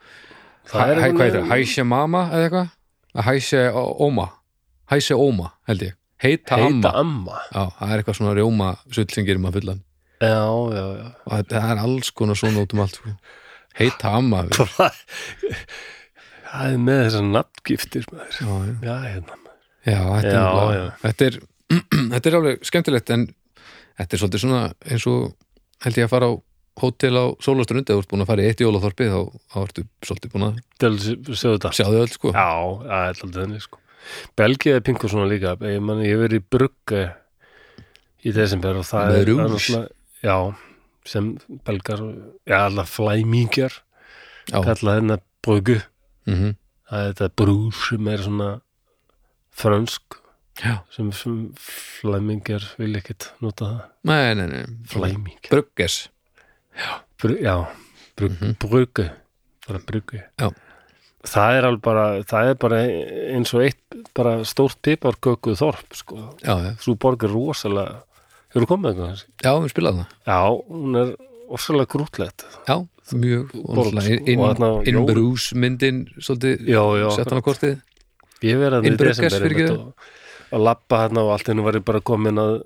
það 0.73 0.95
er 0.95 1.03
hæ, 1.05 1.09
það? 1.15 1.39
Hæsja 1.55 1.85
mama 1.87 2.25
eða 2.33 2.49
eitthvað? 2.49 2.73
Að 3.15 3.29
Hæsja 3.31 3.63
óma 4.03 4.29
Hæsja 4.91 5.17
óma 5.21 5.53
held 5.71 5.87
ég 5.87 5.95
Heita, 6.25 6.57
heita 6.57 6.91
amma 6.99 7.39
Já, 7.53 7.63
það 7.79 7.91
er 7.95 8.01
eitthvað 8.03 8.17
svona 8.19 8.35
rjóma 8.39 8.69
sull 8.91 9.07
sem 9.13 9.27
gerir 9.27 9.43
maður 9.43 9.61
fullan 9.63 9.81
já, 10.25 10.41
já, 10.73 10.85
já 10.99 11.09
og 11.27 11.33
þetta 11.37 11.59
það 11.61 11.73
er 11.75 11.81
alls 11.85 12.11
konar 12.17 12.39
svona 12.39 12.63
út 12.65 12.73
um 12.73 12.81
allt 12.85 12.95
sko. 12.97 13.11
Heita 13.75 14.13
amma. 14.17 14.45
Hvað? 14.55 15.01
Það 16.55 16.73
er 16.77 16.83
með 16.89 17.01
þessar 17.05 17.27
nafngiftir 17.35 18.07
maður. 18.13 18.39
Já, 18.39 18.53
já. 18.55 18.75
já, 18.89 18.97
hérna 19.15 19.41
Já, 19.85 19.99
þetta, 20.01 20.33
Já, 20.33 20.45
er, 20.65 20.75
já. 20.79 20.85
þetta 21.05 21.27
er 21.29 21.39
þetta 22.15 22.31
er 22.31 22.37
alveg 22.39 22.63
skemmtilegt 22.71 23.11
en 23.15 23.25
þetta 23.99 24.17
er 24.17 24.21
svolítið 24.23 24.43
svona 24.47 24.61
eins 24.89 25.07
og 25.11 25.35
held 25.85 25.99
ég 26.01 26.07
að 26.09 26.13
fara 26.15 26.29
á 26.31 26.35
hótel 26.81 27.15
á 27.21 27.25
Sólastrund 27.45 27.87
eða 27.87 27.99
þú 27.99 28.03
ert 28.03 28.11
búin 28.15 28.25
að 28.25 28.31
fara 28.33 28.43
í 28.45 28.49
eitt 28.51 28.63
jólaþorpi 28.65 29.07
þá, 29.13 29.19
þá 29.53 29.57
ertu 29.67 29.85
svolítið 30.09 30.33
búin 30.33 30.47
að 30.49 30.57
til 30.83 30.89
að 30.91 31.37
sjá 31.39 31.49
þetta 31.53 31.73
sjá 31.77 31.85
þau 31.91 32.01
öll 32.01 32.15
sko 32.15 32.33
já, 32.35 32.47
það 32.81 32.95
er 33.05 33.13
alltaf 33.13 33.35
þenni 33.37 33.61
sko 33.63 33.81
Belgía 34.41 34.79
er 34.81 34.83
pingu 34.85 35.09
svona 35.13 35.29
líka 35.31 35.53
ég, 35.65 35.79
man, 35.85 36.01
ég 36.05 36.19
verið 36.21 36.43
í 36.43 36.47
brugge 36.57 37.05
í 38.25 38.33
desember 38.37 38.81
og 38.81 38.89
það 38.89 39.13
Með 39.13 39.21
er 39.21 39.31
rús. 39.53 39.69
já, 40.25 40.37
sem 41.09 41.31
belgar 41.69 42.03
já, 42.49 42.59
alltaf 42.67 42.93
flæmingjar 42.99 43.79
já. 44.51 44.59
kalla 44.65 44.99
þennan 44.99 45.25
Mm 46.27 46.55
það 46.85 47.01
er 47.09 47.13
þetta 47.15 47.29
brús 47.41 47.79
sem 47.89 48.09
er 48.13 48.19
svona 48.23 48.49
frönsk 49.57 50.19
já. 50.61 50.75
sem, 50.95 51.09
sem 51.17 51.39
flæmingjar 51.57 52.67
vil 52.79 52.99
ekkert 52.99 53.31
nota 53.43 53.65
það. 53.71 53.81
Nei, 54.11 54.35
nei, 54.39 54.47
nei. 54.53 54.65
Flæmingjar. 54.93 55.51
Brugges. 55.51 55.97
Bru, 57.23 57.37
já, 57.41 57.55
brug, 58.19 58.33
Mhm. 58.41 58.55
brugge. 58.61 59.11
Bara 59.67 59.79
brugge. 59.79 60.23
Já. 60.39 60.51
það 61.25 61.57
er 61.59 61.65
alveg 61.65 61.81
bara 61.83 62.07
það 62.23 62.51
er 62.51 62.55
bara 62.61 62.79
eins 63.33 63.55
og 63.55 63.63
eitt 63.65 64.13
bara 64.15 64.45
stórt 64.45 64.77
piparköku 64.83 65.55
þorp 65.57 65.95
sko. 65.97 66.17
Já, 66.45 66.55
já, 66.61 66.75
svo 66.85 66.95
borg 67.01 67.25
er 67.25 67.29
rosalega. 67.33 68.03
Hefur 68.53 68.67
komið 68.67 68.93
eitthvað? 68.93 69.25
Já, 69.43 69.53
við 69.57 69.73
spilaðum 69.73 70.05
það. 70.05 70.13
Já, 70.27 70.39
hún 70.69 70.97
er 71.01 71.17
rosalega 71.51 71.91
grútlegt 71.95 72.45
Já, 72.69 72.77
mjög 73.13 73.49
sko. 73.51 73.59
inn, 74.25 74.41
Og 74.41 74.57
þarna 74.57 74.71
inn 74.89 74.99
jól- 74.99 75.09
brús 75.11 75.51
myndin 75.55 76.05
svolítið 76.19 76.69
hann 76.75 77.41
á 77.41 77.47
kortið 77.47 77.81
ég 78.45 78.61
verið 78.61 78.79
að 78.79 78.97
Brugges, 78.99 79.39
fyrirgefðu. 79.41 79.79
og, 79.81 79.95
og 80.53 80.61
lappa 80.61 81.05
hérna 81.05 81.25
og 81.25 81.33
allt 81.35 81.49
henni 81.49 81.65
var 81.65 81.79
ég 81.79 81.85
bara 81.85 82.01
komin 82.01 82.41
að 82.41 82.63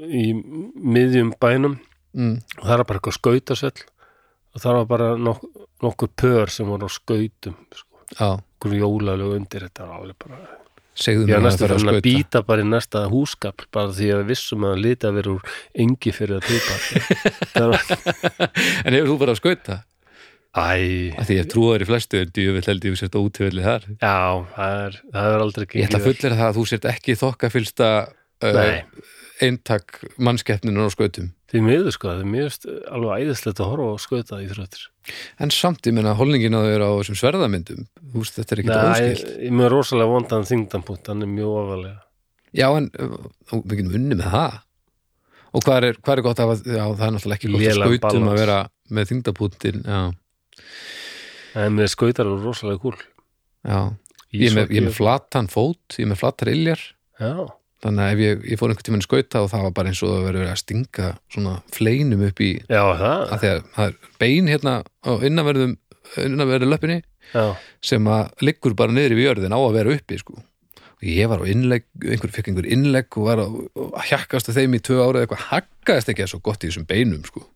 í 0.00 0.32
miðjum 0.34 1.34
bænum 1.40 1.78
mm. 2.14 2.36
og 2.60 2.64
það 2.64 2.78
er 2.78 2.84
bara 2.84 3.00
eitthvað 3.00 3.18
skautasvell 3.18 3.82
og 4.54 4.62
það 4.62 4.78
var 4.80 4.86
bara 4.90 5.10
nok 5.16 5.44
nokkur 5.80 6.10
pör 6.16 6.50
sem 6.52 6.68
voru 6.68 6.88
á 6.88 6.90
skautum 6.90 7.56
sko. 7.72 8.00
okkur 8.18 8.74
jólalegu 8.76 9.36
undir 9.38 9.66
þetta 9.68 9.86
var 9.88 10.00
alveg 10.00 10.18
bara 10.24 10.40
segðu 11.00 11.22
ég 11.24 11.28
mér 11.30 11.36
var 11.36 11.40
að 11.40 11.44
næstu 11.48 11.60
það 11.60 11.68
fyrir 11.68 11.74
að 11.74 11.80
að 11.80 11.84
skauta. 11.86 12.06
býta 12.08 12.38
bara 12.48 12.60
í 12.64 12.66
næsta 12.70 13.00
húsgafl 13.10 13.64
bara 13.74 13.90
því 13.96 14.06
að 14.14 14.18
við 14.22 14.28
vissum 14.32 14.62
að 14.68 14.80
að 15.10 15.16
vera 15.20 15.30
úr 15.36 15.42
engi 15.84 16.10
fyrir 16.16 16.34
að 16.38 16.44
pipa. 16.50 16.74
En 18.84 18.92
hefur 18.96 19.10
þú 19.12 19.16
bara 19.22 19.32
að 19.36 19.40
skauta? 19.40 19.76
æ, 20.50 20.52
Af 21.14 21.24
því 21.28 21.34
ég 21.38 21.46
trúa 21.50 21.74
þér 21.76 21.84
í 21.84 21.86
flestu 21.90 22.14
ég 22.42 22.52
vil 22.56 22.66
held 22.66 22.84
ég 22.84 22.90
við 22.94 22.98
sért 23.00 23.14
á 23.14 23.20
útífelli 23.22 23.62
þar. 23.62 23.82
Já, 24.02 24.18
það 24.56 24.72
er 24.86 24.92
það 25.14 25.28
er 25.34 25.40
aldrei 25.44 25.64
ég 25.70 25.84
ætla 25.86 26.00
að 26.00 26.06
fullera 26.08 26.38
það 26.40 26.48
að 26.48 26.56
þú 26.58 26.64
sért 26.72 26.84
ekki 26.90 27.12
þokka 27.20 27.46
fylsta 27.54 27.88
uh, 28.42 28.80
eintak 29.40 29.86
mannskeppninu 30.18 30.86
á 30.86 30.88
skautum 30.90 31.28
því 31.50 31.62
miður 31.66 31.94
sko, 31.96 32.10
það 32.10 32.22
er 32.22 32.30
mjög 32.30 32.56
alveg 32.94 33.24
æðislegt 33.24 33.60
að 33.60 33.70
horfa 33.72 33.90
á 33.90 33.96
skauta 34.04 34.40
í 34.40 34.48
þrjóttir. 34.50 34.86
En 35.42 35.52
samt 35.54 35.88
ég 35.88 35.96
menna 35.96 36.14
holningin 36.18 36.54
á 36.54 36.60
þér 36.62 36.84
á 36.86 36.90
þessum 37.00 37.18
sverðamyndum 37.18 37.84
þú 38.12 38.22
veist 38.22 38.38
þetta 38.38 38.56
er 38.56 38.62
Nei, 38.62 38.74
óskilt 38.78 39.28
ég 39.30 39.44
ég 39.48 39.54
með 39.58 39.70
rosalega 39.74 40.12
vondan 40.14 40.48
þingdanpunkt, 40.48 41.10
hann 41.10 41.26
er 41.26 41.30
mjög 41.30 41.56
ofalega. 41.64 42.02
Já 42.56 42.66
en 42.70 42.90
við 42.94 43.76
getum 43.80 43.96
unni 44.00 44.18
með 44.18 44.34
það. 44.34 44.58
Og 45.50 45.64
hvað 45.66 45.86
er, 45.88 45.98
hvað 45.98 46.16
er 46.16 46.24
gott 46.26 46.42
að 46.44 46.52
já, 46.62 46.84
það 46.86 47.06
er 47.06 47.14
náttúrulega 47.16 47.38
ekki 47.40 47.52
gott 47.54 47.66
að 47.66 47.80
skautum 47.80 48.28
að 48.30 48.38
vera 48.38 48.58
með 48.90 49.08
þingdapúntin 49.10 49.80
já, 49.82 50.00
en 51.58 51.74
með 51.74 51.90
skautar 51.90 52.28
eru 52.28 52.38
rosalega 52.44 52.82
kúl. 52.82 52.94
Já. 53.66 53.80
Ég 54.30 54.52
er 54.52 54.60
með, 54.60 54.74
ég 54.76 54.84
með 54.86 54.94
flatan 54.94 55.48
fót, 55.50 55.96
ég 55.98 56.06
er 56.06 56.12
með 56.12 56.20
flatar 56.20 56.52
iljar. 56.52 56.82
Já, 57.18 57.32
þannig 57.84 58.04
að 58.04 58.12
ef 58.14 58.22
ég, 58.24 58.42
ég 58.52 58.60
fór 58.60 58.72
einhvern 58.72 58.86
tímann 58.88 59.04
skauta 59.04 59.44
og 59.44 59.48
það 59.52 59.64
var 59.66 59.76
bara 59.78 59.92
eins 59.92 60.02
og 60.04 60.12
það 60.12 60.26
verið 60.28 60.50
að 60.50 60.60
stinga 60.60 61.08
svona 61.32 61.54
fleinum 61.72 62.26
upp 62.26 62.42
í 62.44 62.50
já, 62.58 62.82
það 63.00 63.22
að 63.22 63.40
því 63.44 63.52
að 63.52 63.62
það 63.76 63.86
er 63.86 63.96
bein 64.20 64.50
hérna 64.50 64.74
á 64.84 65.12
innanverðum 65.30 65.74
innanverðu 66.26 66.68
löppinni 66.68 67.00
já, 67.32 67.44
sem 67.90 68.12
að 68.12 68.46
liggur 68.46 68.76
bara 68.78 68.94
niður 68.94 69.16
í 69.16 69.26
jörðin 69.26 69.56
á 69.56 69.60
að 69.60 69.76
vera 69.78 69.94
uppi 69.96 70.18
sko. 70.20 70.36
og 71.00 71.06
ég 71.08 71.30
var 71.30 71.40
á 71.40 71.50
innlegg 71.52 71.86
einhver 72.04 72.34
fekk 72.34 72.50
einhver 72.50 72.68
innlegg 72.68 73.16
og 73.16 73.28
var 73.30 73.44
að, 73.46 73.56
að 73.86 74.08
hjakkast 74.10 74.50
að 74.52 74.60
þeim 74.60 74.76
í 74.76 74.82
tvö 74.84 74.98
ára 75.00 75.22
eitthvað 75.22 75.46
haggaðist 75.48 76.12
ekki 76.12 76.26
að 76.26 76.32
svo 76.34 76.42
gott 76.50 76.66
í 76.66 76.68
þessum 76.68 76.88
beinum 76.90 77.24
sko. 77.24 77.46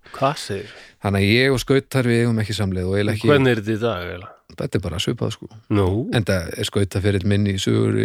þannig 1.05 1.27
að 1.27 1.35
ég 1.35 1.53
og 1.57 1.61
skautar 1.61 2.09
við 2.09 2.25
eigum 2.25 2.41
ekki 2.41 2.57
samleið 2.57 3.13
ekki, 3.13 3.29
hvernig 3.29 3.53
er 3.53 3.61
þetta 3.61 3.77
í 3.77 3.83
dag 3.83 4.07
eiginlega? 4.07 4.33
þetta 4.55 4.79
er 4.79 4.85
bara 4.87 5.03
svipað 5.03 5.37
sko. 5.37 5.51
nú, 5.75 5.89
en 6.15 6.25
það 6.25 6.57
er 6.57 6.71
skautaferill 6.71 7.27
minn 7.29 7.51
í 7.51 7.59
sögur 7.61 8.01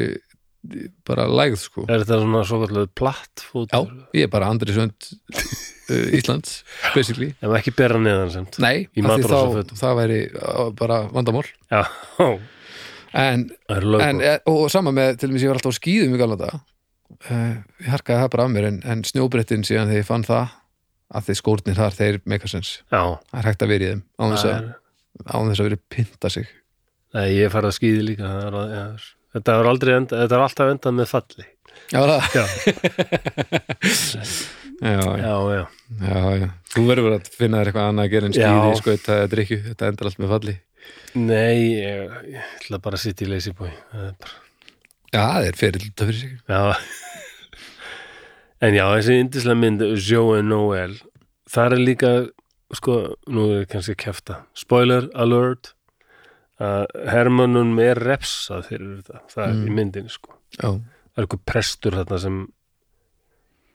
bara 1.08 1.26
lægð 1.32 1.58
sko. 1.62 1.86
er 1.88 2.02
þetta 2.04 2.18
svona 2.20 2.42
svo 2.48 2.60
kallega 2.66 2.90
platt 3.00 3.44
já, 3.44 3.48
fótur 3.48 3.92
ég 4.18 4.26
er 4.28 4.32
bara 4.34 4.50
Andri 4.52 4.76
Sönd 4.76 5.08
uh, 5.32 6.16
Íslands 6.20 6.64
basically. 6.96 7.32
Ef 7.40 7.54
ekki 7.62 7.74
bera 7.78 8.00
neðan 8.02 8.34
semt 8.34 8.60
Nei, 8.62 8.88
af 9.00 9.14
því 9.16 9.30
þá, 9.30 9.76
það 9.80 10.00
væri 10.02 10.20
uh, 10.36 10.66
bara 10.78 11.00
vandamál. 11.14 11.46
Já, 11.72 11.84
en, 12.20 13.48
en, 13.72 13.88
lögbóð 13.96 14.26
e- 14.28 14.42
og 14.52 14.68
sama 14.74 14.92
með, 14.96 15.16
til 15.22 15.32
dæmis 15.32 15.46
ég 15.48 15.54
var 15.54 15.62
alltaf 15.62 15.74
á 15.74 15.80
skýðum 15.80 16.18
í 16.18 16.22
galna 16.22 16.38
dag 16.44 16.58
uh, 16.60 17.56
ég 17.80 17.92
harkaði 17.96 18.24
það 18.26 18.32
bara 18.36 18.48
af 18.50 18.54
mér 18.54 18.68
en, 18.70 18.82
en 18.84 19.06
snjóbrettin 19.08 19.64
síðan 19.68 19.90
þegar 19.90 20.04
ég 20.04 20.10
fann 20.12 20.28
það 20.28 20.58
að 21.10 21.30
þeir 21.30 21.40
skórnir 21.40 21.80
þar, 21.80 21.96
þeir 21.98 22.20
meikasens 22.30 22.74
já, 22.92 23.00
það 23.00 23.40
er 23.40 23.48
hægt 23.50 23.64
að 23.66 23.72
vera 23.74 23.86
í 23.88 23.94
þeim 23.96 24.04
á 24.20 24.24
þess 24.36 24.50
að, 24.52 24.68
er 25.40 25.64
vera 25.72 25.80
pinta 25.96 26.30
sig. 26.30 26.52
Nei, 27.18 27.26
ég 27.40 27.50
farið 27.50 27.72
að 27.72 27.78
skýði 27.80 28.04
líka 28.12 28.28
það 28.30 28.44
er, 28.46 28.58
að- 28.60 28.76
já, 28.76 28.84
þetta 29.36 29.56
er 29.60 29.70
enda, 29.96 30.22
þetta 30.24 30.38
er 30.38 30.46
alltaf 30.46 30.74
endað 30.74 30.98
með 31.00 31.12
falli. 31.14 31.48
Já, 31.90 32.02
það, 32.06 32.22
já, 34.80 34.96
já, 35.20 35.36
já, 35.50 35.62
já, 36.00 36.18
já. 36.40 36.50
Þú 36.70 36.84
verður 36.88 37.16
að 37.18 37.30
finna 37.34 37.60
þér 37.62 37.70
eitthvað 37.72 37.88
annað 37.90 38.06
að 38.06 38.12
gera 38.14 38.30
en 38.30 38.36
skýði, 38.36 38.60
Já. 38.70 38.80
sko, 38.80 38.96
þetta 38.96 39.18
er 39.24 39.32
drikju, 39.34 39.58
þetta 39.70 39.90
endar 39.90 40.10
allt 40.10 40.22
með 40.22 40.34
falli. 40.36 40.56
Nei 41.20 41.58
ég, 41.80 42.14
ég 42.30 42.52
ætla 42.60 42.80
bara 42.84 43.00
að 43.00 43.04
sitja 43.04 43.26
í 43.26 43.32
það 43.94 44.06
er 44.06 44.16
bara 44.22 44.38
Já, 45.10 45.24
það 45.26 45.48
er 45.48 45.58
fyrir 45.58 45.86
þetta 45.88 46.10
fyrir 46.10 46.20
sig. 46.20 46.36
Já. 46.50 46.62
En 48.60 48.76
já, 48.76 48.86
þessi 48.92 49.18
indislega 49.24 49.58
mynd 49.64 49.86
Joe 50.04 50.38
and 50.38 50.52
Noel. 50.52 50.96
Það 51.50 51.76
er 51.76 51.82
líka, 51.82 52.12
sko, 52.78 53.00
nú 53.32 53.48
er 53.50 53.64
ég 53.64 53.70
kannski 53.72 53.96
að 53.96 54.02
kæfta 54.04 54.40
Spoiler 54.58 55.08
alert 55.18 55.74
Hermannum 56.60 57.74
er 57.84 58.00
refsað 58.04 58.66
fyrir 58.68 58.96
þetta, 59.00 59.22
það 59.32 59.44
er 59.48 59.60
í 59.64 59.76
myndinni 59.76 60.12
sko. 60.12 60.36
Já, 60.58 60.70
það 60.76 61.22
er 61.22 61.26
eitthvað 61.26 61.44
prestur 61.48 61.98
þarna 62.00 62.22
sem 62.26 62.40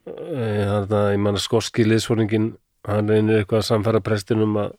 e, 0.04 0.48
þarna, 0.68 1.02
ég 1.14 1.22
manna 1.26 1.42
skorski 1.42 1.86
liðsfóringin 1.88 2.50
hann 2.84 3.08
reynir 3.08 3.40
eitthvað 3.40 3.62
að 3.62 3.68
samfæra 3.70 4.02
prestinum 4.04 4.58
að 4.60 4.74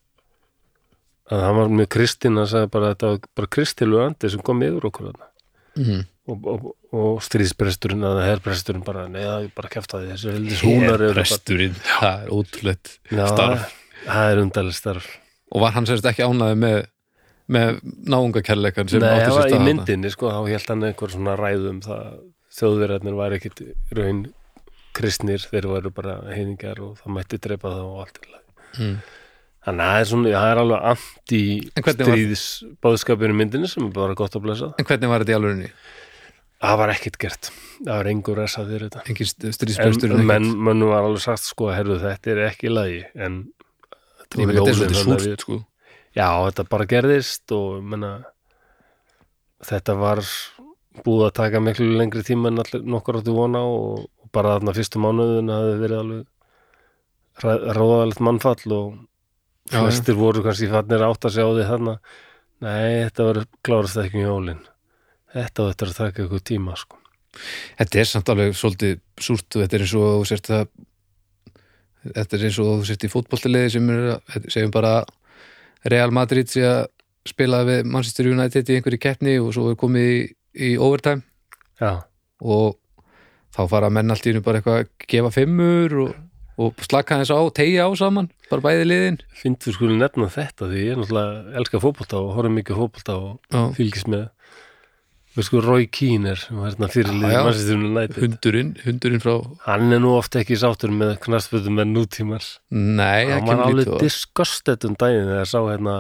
að 1.34 1.42
hann 1.42 1.56
var 1.58 1.72
með 1.74 1.88
Kristín 1.96 2.36
hann 2.38 2.46
sagði 2.52 2.70
bara 2.76 2.92
að 2.92 2.92
þetta 2.94 3.08
var 3.10 3.32
bara 3.40 3.54
Kristilu 3.56 4.02
andi 4.04 4.30
sem 4.30 4.44
kom 4.46 4.60
yfir 4.62 4.92
okkur 4.92 5.08
þarna. 5.10 5.32
Mm 5.76 6.04
og, 6.32 6.48
og, 6.50 6.66
og 6.96 7.22
stríðspresturinn 7.26 8.06
eða 8.06 8.26
herrpresturinn 8.30 8.84
bara, 8.86 9.06
neða, 9.12 9.38
ég 9.46 9.54
bara 9.58 9.72
kæfta 9.72 10.02
því 10.02 10.12
þessi 10.14 10.34
heldis 10.34 10.64
húnar 10.66 10.96
eru 10.96 11.12
bara 11.12 11.22
presturinn, 11.22 11.78
það 11.86 12.26
er 12.26 12.80
Já, 13.12 13.26
starf. 13.30 13.76
það 14.06 14.32
er 14.32 14.44
undarlega 14.44 14.80
starf. 14.80 15.10
Og 15.54 15.64
var 15.64 15.76
hann 15.76 15.88
sérst 15.90 16.08
ekki 16.10 16.26
ánæði 16.26 16.60
með 16.64 16.78
með 17.52 17.82
náungakærleikan 18.10 18.90
sem 18.90 19.04
átti 19.06 19.26
það 19.26 19.36
sér 19.36 19.42
var 19.42 19.54
í 19.54 19.60
myndinni, 19.68 20.12
sko, 20.14 20.32
þá 20.34 20.50
held 20.50 20.72
hann 20.72 20.88
einhver 20.88 21.14
svona 21.14 21.36
ræðum 21.40 21.82
það 21.86 22.08
þjóðverðarnir 22.56 23.18
var 23.20 23.36
ekkit 23.38 23.62
raun 23.98 24.24
kristnir, 24.96 25.44
þeir 25.52 25.68
varu 25.70 25.92
bara 25.94 26.16
heiningar 26.32 26.80
og 26.84 26.96
það 27.02 27.16
mætti 27.18 27.40
drepa 27.44 27.74
það 27.74 27.90
og 27.90 28.02
allt. 28.06 28.20
Mm. 28.80 28.96
Þannig 29.66 29.82
að 29.86 29.92
það 29.92 30.00
er 30.00 30.10
svona, 30.12 30.32
það 30.36 30.48
er 30.54 30.62
alveg 30.62 30.88
anti 30.92 31.42
En 31.76 31.84
hvernig 31.84 32.08
var- 32.08 32.16
stríðis 32.16 32.46
báðskapinu 32.86 33.36
myndinni 33.36 33.70
sem 33.70 33.86
er 33.88 33.94
bara 33.96 34.16
gott 34.16 34.36
að 34.38 34.46
blessa. 34.46 34.74
En 34.80 34.86
hvernig 34.86 35.10
var 35.10 35.24
þetta 35.24 35.34
í 35.34 35.38
alvörinni? 35.40 35.72
Það 36.66 36.78
var 36.80 36.90
ekkit 36.94 37.18
gert. 37.20 37.52
Það 37.84 37.92
var 37.98 38.10
engur 38.10 38.38
resað 38.40 38.70
fyrir 38.72 38.90
þetta. 38.90 39.02
Engin 39.10 39.28
En, 39.28 39.56
stríðsprestur 39.58 40.24
menn, 40.24 40.48
mönnu 40.56 40.88
var 40.88 41.04
alveg 41.04 41.22
sagt 41.22 41.44
sko 41.44 41.70
að 41.70 41.76
herðu 41.82 42.00
þetta 42.00 42.32
er 42.32 42.44
ekki 42.50 42.72
lagi 42.72 43.04
en 43.16 43.42
voru 44.36 44.64
þetta 44.64 45.60
er 45.60 45.66
að 46.16 46.22
Já, 46.22 46.28
þetta 46.48 46.64
bara 46.72 46.86
gerðist 46.88 47.52
og 47.56 47.82
menna, 47.84 48.12
þetta 49.68 49.96
var 50.00 50.22
búið 51.04 51.26
að 51.28 51.34
taka 51.42 51.60
miklu 51.60 51.90
lengri 52.00 52.24
tíma 52.24 52.48
en 52.54 52.62
allir 52.64 52.86
nokkur 52.88 53.18
áttu 53.20 53.34
vona 53.36 53.60
og, 53.68 54.06
og 54.24 54.30
bara 54.36 54.54
þarna 54.56 54.74
fyrstu 54.78 55.02
mánuðin 55.04 55.52
hafði 55.52 55.76
verið 55.82 56.00
alveg 56.04 56.32
ráðalegt 57.76 58.22
mannfall 58.24 58.72
og 58.78 58.96
Já, 59.66 59.80
flestir 59.82 60.14
voru 60.16 60.44
kannski 60.46 60.68
fannir 60.70 61.02
átt 61.02 61.26
að 61.26 61.34
sjá 61.40 61.46
því 61.50 61.64
þarna 61.68 61.96
Nei, 62.64 63.04
þetta 63.10 63.26
var 63.28 63.40
klárast 63.66 63.98
ekki 64.00 64.22
um 64.22 64.28
jólin 64.30 64.60
Þetta 65.36 65.66
á 65.66 65.68
þetta 65.74 65.88
að 65.90 65.96
taka 65.98 66.24
ykkur 66.24 66.44
tíma 66.48 66.76
sko. 66.80 67.00
Þetta 67.82 68.00
er 68.00 68.08
samt 68.08 68.30
alveg 68.32 68.54
svolítið 68.56 68.94
súrt 69.20 69.58
og 69.58 69.64
þetta 69.66 69.76
er 69.76 69.84
eins 69.84 69.96
og 70.00 70.06
þú 70.14 70.28
sért 70.30 70.52
að 70.56 70.62
þetta 72.16 72.38
er 72.38 72.46
eins 72.48 72.60
og 72.64 72.70
þú 72.70 72.86
sért 72.88 73.04
í 73.04 73.10
fótboltaliði 73.12 73.74
sem 73.74 73.90
er, 73.92 74.06
að- 74.16 74.48
segjum 74.54 74.72
bara 74.72 74.94
Real 75.86 76.14
Madrid 76.16 76.50
sé 76.52 76.64
að 76.66 76.88
spila 77.26 77.64
við 77.66 77.86
Manchester 77.90 78.30
United 78.30 78.70
í 78.70 78.78
einhverju 78.80 79.02
keppni 79.02 79.38
og 79.42 79.52
svo 79.56 79.72
er 79.72 79.80
komið 79.80 80.10
í, 80.12 80.20
í 80.68 80.70
overtime. 80.82 81.26
Já, 81.82 82.06
og 82.42 82.78
þá 83.56 83.62
fara 83.72 83.90
menn 83.94 84.14
allt 84.14 84.28
í 84.28 84.34
einu 84.34 84.44
bara 84.46 84.62
eitthvað 84.62 84.84
að 84.84 85.08
gefa 85.10 85.32
fimmur 85.34 85.98
og, 86.06 86.14
og 86.62 86.86
slaka 86.86 87.20
hans 87.20 87.32
á, 87.34 87.40
tegja 87.56 87.88
á 87.88 87.92
saman 87.98 88.30
bara 88.52 88.66
bæði 88.66 88.88
liðin. 88.90 89.20
Þú 89.42 89.74
skulle 89.74 89.98
nefna 90.00 90.30
þetta 90.32 90.70
því 90.70 90.84
ég 90.86 90.94
er 90.94 91.02
náttúrulega 91.02 91.58
elska 91.62 91.82
fótbolta 91.84 92.22
og 92.22 92.34
horfum 92.38 92.58
mikið 92.60 92.78
á 92.78 92.82
fótbolta 92.84 93.18
og 93.18 93.32
Já. 93.50 93.62
fylgist 93.80 94.12
með 94.12 94.28
við 95.36 95.48
sko 95.50 95.62
Roy 95.64 95.88
Keane 95.92 96.32
er 96.32 96.40
sem 96.40 96.60
var 96.60 96.72
hérna 96.72 96.90
fyrir 96.92 97.12
Já, 97.12 97.18
liðið 97.20 97.34
já. 97.36 97.40
Manchester 97.46 97.80
United. 97.80 98.20
Hundurinn, 98.24 98.74
hundurinn 98.86 99.24
frá 99.24 99.34
hann 99.68 99.96
er 99.96 100.04
nú 100.04 100.14
ofta 100.16 100.42
ekki 100.42 100.60
sáttur 100.60 100.94
með 100.96 101.16
knarspöldum 101.26 101.80
með 101.80 101.90
nútímar 101.92 102.46
nei, 102.72 103.28
hann 103.30 103.40
ekki 103.40 103.50
var 103.50 103.62
mjög 103.62 103.66
alveg 103.68 104.06
disgusted 104.06 104.88
um 104.88 104.96
daginn 105.00 105.32
þegar 105.32 105.52
sá 105.52 105.60
hérna 105.60 105.98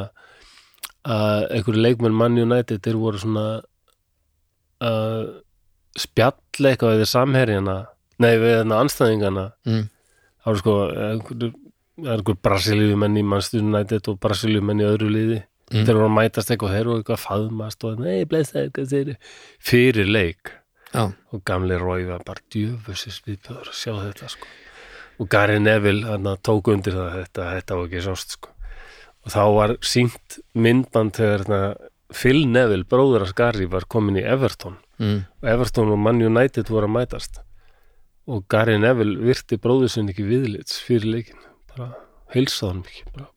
að 1.05 1.49
einhverju 1.57 1.83
leikmenn 1.83 2.15
Man 2.17 2.39
United 2.41 2.81
þeir 2.86 3.01
voru 3.01 3.21
svona 3.21 3.47
að 4.86 5.27
spjalla 5.99 6.71
eitthvað 6.71 7.01
við 7.01 7.11
samherjana 7.11 7.75
nei 8.23 8.33
við 8.39 8.57
hérna 8.59 8.79
anstæðingana 8.83 9.45
mm. 9.67 9.86
það 10.43 10.49
voru 10.51 10.63
sko 10.63 10.77
einhverju 11.09 11.51
það 11.95 12.11
er 12.11 12.19
einhver 12.19 12.39
Brasilíu 12.43 12.97
menn 12.99 13.19
í 13.19 13.23
Manchester 13.23 13.63
United 13.63 14.09
og 14.11 14.19
Brasilíu 14.23 14.63
menn 14.65 14.81
í 14.83 14.88
öðru 14.88 15.11
liði 15.11 15.43
Mm. 15.72 15.86
þeir 15.88 15.97
voru 15.97 16.05
að 16.05 16.16
mætast 16.20 16.51
eitthvað, 16.53 16.76
þeir 16.76 16.89
voru 16.89 17.01
eitthvað 17.01 17.18
að 17.18 17.24
faðmast 17.24 17.86
og 17.88 18.01
nei, 18.03 18.26
blessaði, 18.30 18.72
hvað 18.76 18.91
þeir 18.91 19.11
fyrir 19.72 20.11
leik. 20.11 20.51
Já, 20.91 21.03
og 21.34 21.41
gamli 21.49 21.80
Rói 21.82 22.05
var 22.07 22.22
bara 22.28 22.43
djöfusins 22.53 23.18
viðbjöður 23.26 23.72
að 23.72 23.80
sjá 23.80 23.93
þetta 23.97 24.30
sko. 24.36 24.51
Og 25.20 25.30
Gary 25.32 25.57
Neville 25.63 26.36
tók 26.45 26.70
undir 26.72 26.95
það 26.95 27.07
að 27.07 27.18
þetta, 27.18 27.49
þetta 27.57 27.80
var 27.80 27.89
ekki 27.89 28.05
sást 28.05 28.38
sko. 28.38 28.53
Og 29.26 29.34
þá 29.34 29.43
var 29.55 29.76
sínt 29.82 30.38
myndband 30.53 31.18
þegar 31.18 31.43
hérna, 31.43 31.59
Phil 32.13 32.45
Neville, 32.45 32.86
bróður 32.86 33.26
hans 33.26 33.36
Gary 33.36 33.66
var 33.72 33.88
komin 33.89 34.20
í 34.22 34.24
Everton. 34.24 34.78
Mm. 34.95 35.26
og 35.41 35.49
Everton 35.51 35.89
og 35.91 35.99
Man 35.99 36.22
United 36.24 36.70
voru 36.72 36.88
að 36.88 36.95
mætast. 36.95 37.41
Og 38.32 38.45
Gary 38.49 38.78
Neville 38.80 39.20
virti 39.20 39.57
bróður 39.61 39.91
sinn 39.91 40.07
ekki 40.13 40.24
viðlits 40.28 40.80
fyrir 40.86 41.18
leikin 41.18 41.41
bara 41.74 41.91
heilsaðan 42.34 42.84
mikið 42.86 43.09
bara. 43.11 43.28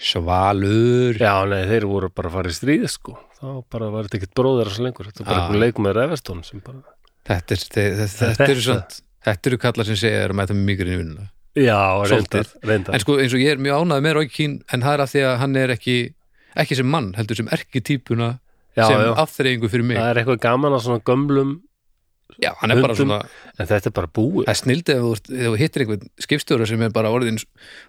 Svalur. 0.00 1.18
Já, 1.20 1.34
nei, 1.50 1.64
þeir 1.68 1.86
voru 1.90 2.08
bara 2.14 2.30
að 2.30 2.36
fara 2.38 2.52
í 2.52 2.56
stríði 2.56 2.88
sko. 2.90 3.18
Þá 3.40 3.48
bara 3.72 3.90
var 3.92 4.06
þetta 4.08 4.18
ekkert 4.20 4.34
bróðar 4.40 4.70
svo 4.72 4.86
lengur. 4.86 5.10
Þetta 5.10 5.24
var 5.24 5.28
bara 5.28 5.40
Ah. 5.40 5.46
einhver 5.46 5.60
leik 5.60 5.78
með 5.84 6.44
sem 6.44 6.60
bara 6.64 6.82
Þetta, 7.30 7.52
er, 7.52 7.56
þetta, 7.56 8.06
þetta, 8.06 8.34
Þetta- 8.34 8.48
eru 8.50 8.60
svona 8.60 8.86
Þetta. 9.26 9.46
eru 9.46 9.58
kallar 9.58 9.84
sem 9.86 9.94
segja 9.96 10.28
að 10.28 10.32
mæta 10.34 10.54
með 10.56 10.64
migrinn 10.64 10.94
í 10.94 10.98
vinnuna. 11.02 11.30
Já, 11.54 12.08
reyndar, 12.08 12.46
reyndar. 12.62 12.94
En 12.94 13.00
sko 13.00 13.18
eins 13.18 13.34
og 13.34 13.40
ég 13.40 13.50
er 13.52 13.56
mjög 13.58 13.82
ánægð 13.84 14.02
með 14.06 14.30
Keane 14.32 14.60
en 14.72 14.80
það 14.82 14.94
er 14.94 15.00
af 15.00 15.10
því 15.12 15.20
að 15.26 15.38
hann 15.38 15.56
er 15.56 15.68
ekki 15.68 16.14
ekki 16.56 16.76
sem 16.76 16.86
mann, 16.90 17.12
heldur 17.14 17.36
sem 17.36 17.46
erki 17.48 17.80
típuna 17.80 18.38
Já, 18.76 18.86
sem 18.86 18.96
já. 19.00 19.14
afþreyingu 19.16 19.68
fyrir 19.68 19.84
mig. 19.84 19.96
Það 19.98 20.10
er 20.16 20.24
eitthvað 20.24 20.40
gaman 20.40 20.72
að 20.72 20.82
svona 20.86 21.02
gömlum 21.04 21.60
Já, 22.42 22.52
hann 22.60 22.74
er 22.74 22.82
bara 22.84 22.96
svona 22.98 23.18
en 23.56 23.66
þetta 23.70 23.90
er 23.90 23.96
bara 23.96 24.10
búið. 24.18 24.44
Það 24.46 24.52
er 24.52 24.60
snildið 24.60 25.00
ef 25.00 25.02
þú, 25.06 25.38
þú 25.40 25.54
hittir 25.60 25.84
einhvern 25.84 26.06
skipstjóra 26.26 26.68
sem 26.70 26.84
er 26.86 26.94
bara 26.94 27.10
orðin 27.14 27.40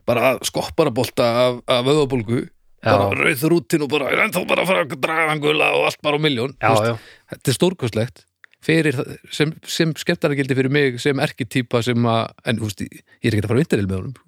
bara 0.10 0.34
skopparabolta 0.48 1.30
af, 1.44 1.62
af 1.68 1.86
vöðabólgu 1.88 2.42
Já. 2.42 2.96
bara 2.96 3.12
rauður 3.20 3.58
útin 3.60 3.86
og 3.86 3.92
bara 3.94 4.10
er 4.10 4.24
ennþá 4.26 4.44
bara 4.50 4.66
að 4.66 4.72
fara 4.72 4.88
að 4.88 4.98
draga 5.06 5.30
hann 5.30 5.44
gula 5.44 5.70
og 5.78 5.86
allt 5.92 6.02
bara 6.02 6.18
á 6.18 6.22
miljón 6.26 6.56
Já, 6.58 6.72
já, 6.89 6.96
Þetta 7.36 7.54
er 7.54 7.60
stórkostlegt. 7.60 8.26
Fyrir, 8.62 8.98
sem, 9.34 9.54
sem 9.66 9.94
skemmtaragildi 9.98 10.58
fyrir 10.58 10.70
mig 10.74 11.00
sem 11.02 11.18
erkitýpa 11.18 11.82
sem 11.86 11.98
að 12.06 12.28
en 12.46 12.60
þú 12.60 12.68
veist, 12.70 12.84
ég 12.86 13.30
er 13.30 13.38
ekki 13.38 13.46
að 13.48 13.54
fara 13.54 13.62
vinteril 13.64 13.88
með 13.88 13.98
honum. 14.02 14.20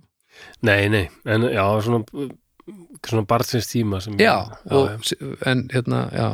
Nei, 0.66 0.89
nei 0.89 1.03
en 1.30 1.45
já, 1.53 1.66
svona 1.86 2.32
svona 3.03 3.26
barnsins 3.28 3.68
tíma 3.70 3.99
sem 4.01 4.18
Já, 4.20 4.49
og, 4.72 4.89
já. 5.03 5.30
en 5.49 5.68
hérna, 5.74 6.07
já. 6.14 6.28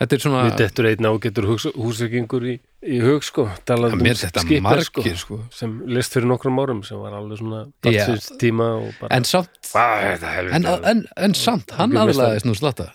Þetta 0.00 0.16
er 0.16 0.22
svona, 0.24 0.44
Við 0.48 0.56
dettur 0.58 0.88
einn 0.90 1.06
ágetur 1.06 1.46
húsvíkingur 1.52 2.46
í, 2.50 2.54
í 2.84 2.98
hug 3.00 3.22
sko, 3.24 3.46
að 3.48 3.62
talandi 3.70 4.04
mér 4.04 4.18
þetta 4.20 4.42
skipper, 4.44 4.64
margir 4.66 5.16
sko. 5.20 5.38
sem 5.54 5.76
list 5.88 6.12
fyrir 6.16 6.28
nokkrum 6.28 6.58
árum 6.60 6.82
sem 6.86 6.98
var 7.00 7.14
alveg 7.16 7.40
svona 7.40 7.62
barnsins 7.84 8.26
tíma 8.40 8.66
og 8.82 8.90
bara 9.00 9.16
En 9.16 9.24
samt, 9.28 9.70
en, 9.74 10.66
en, 10.92 11.04
en 11.16 11.34
samt 11.38 11.72
hann 11.78 11.96
aðlaðist 11.96 12.48
nú 12.48 12.54
slatta 12.58 12.90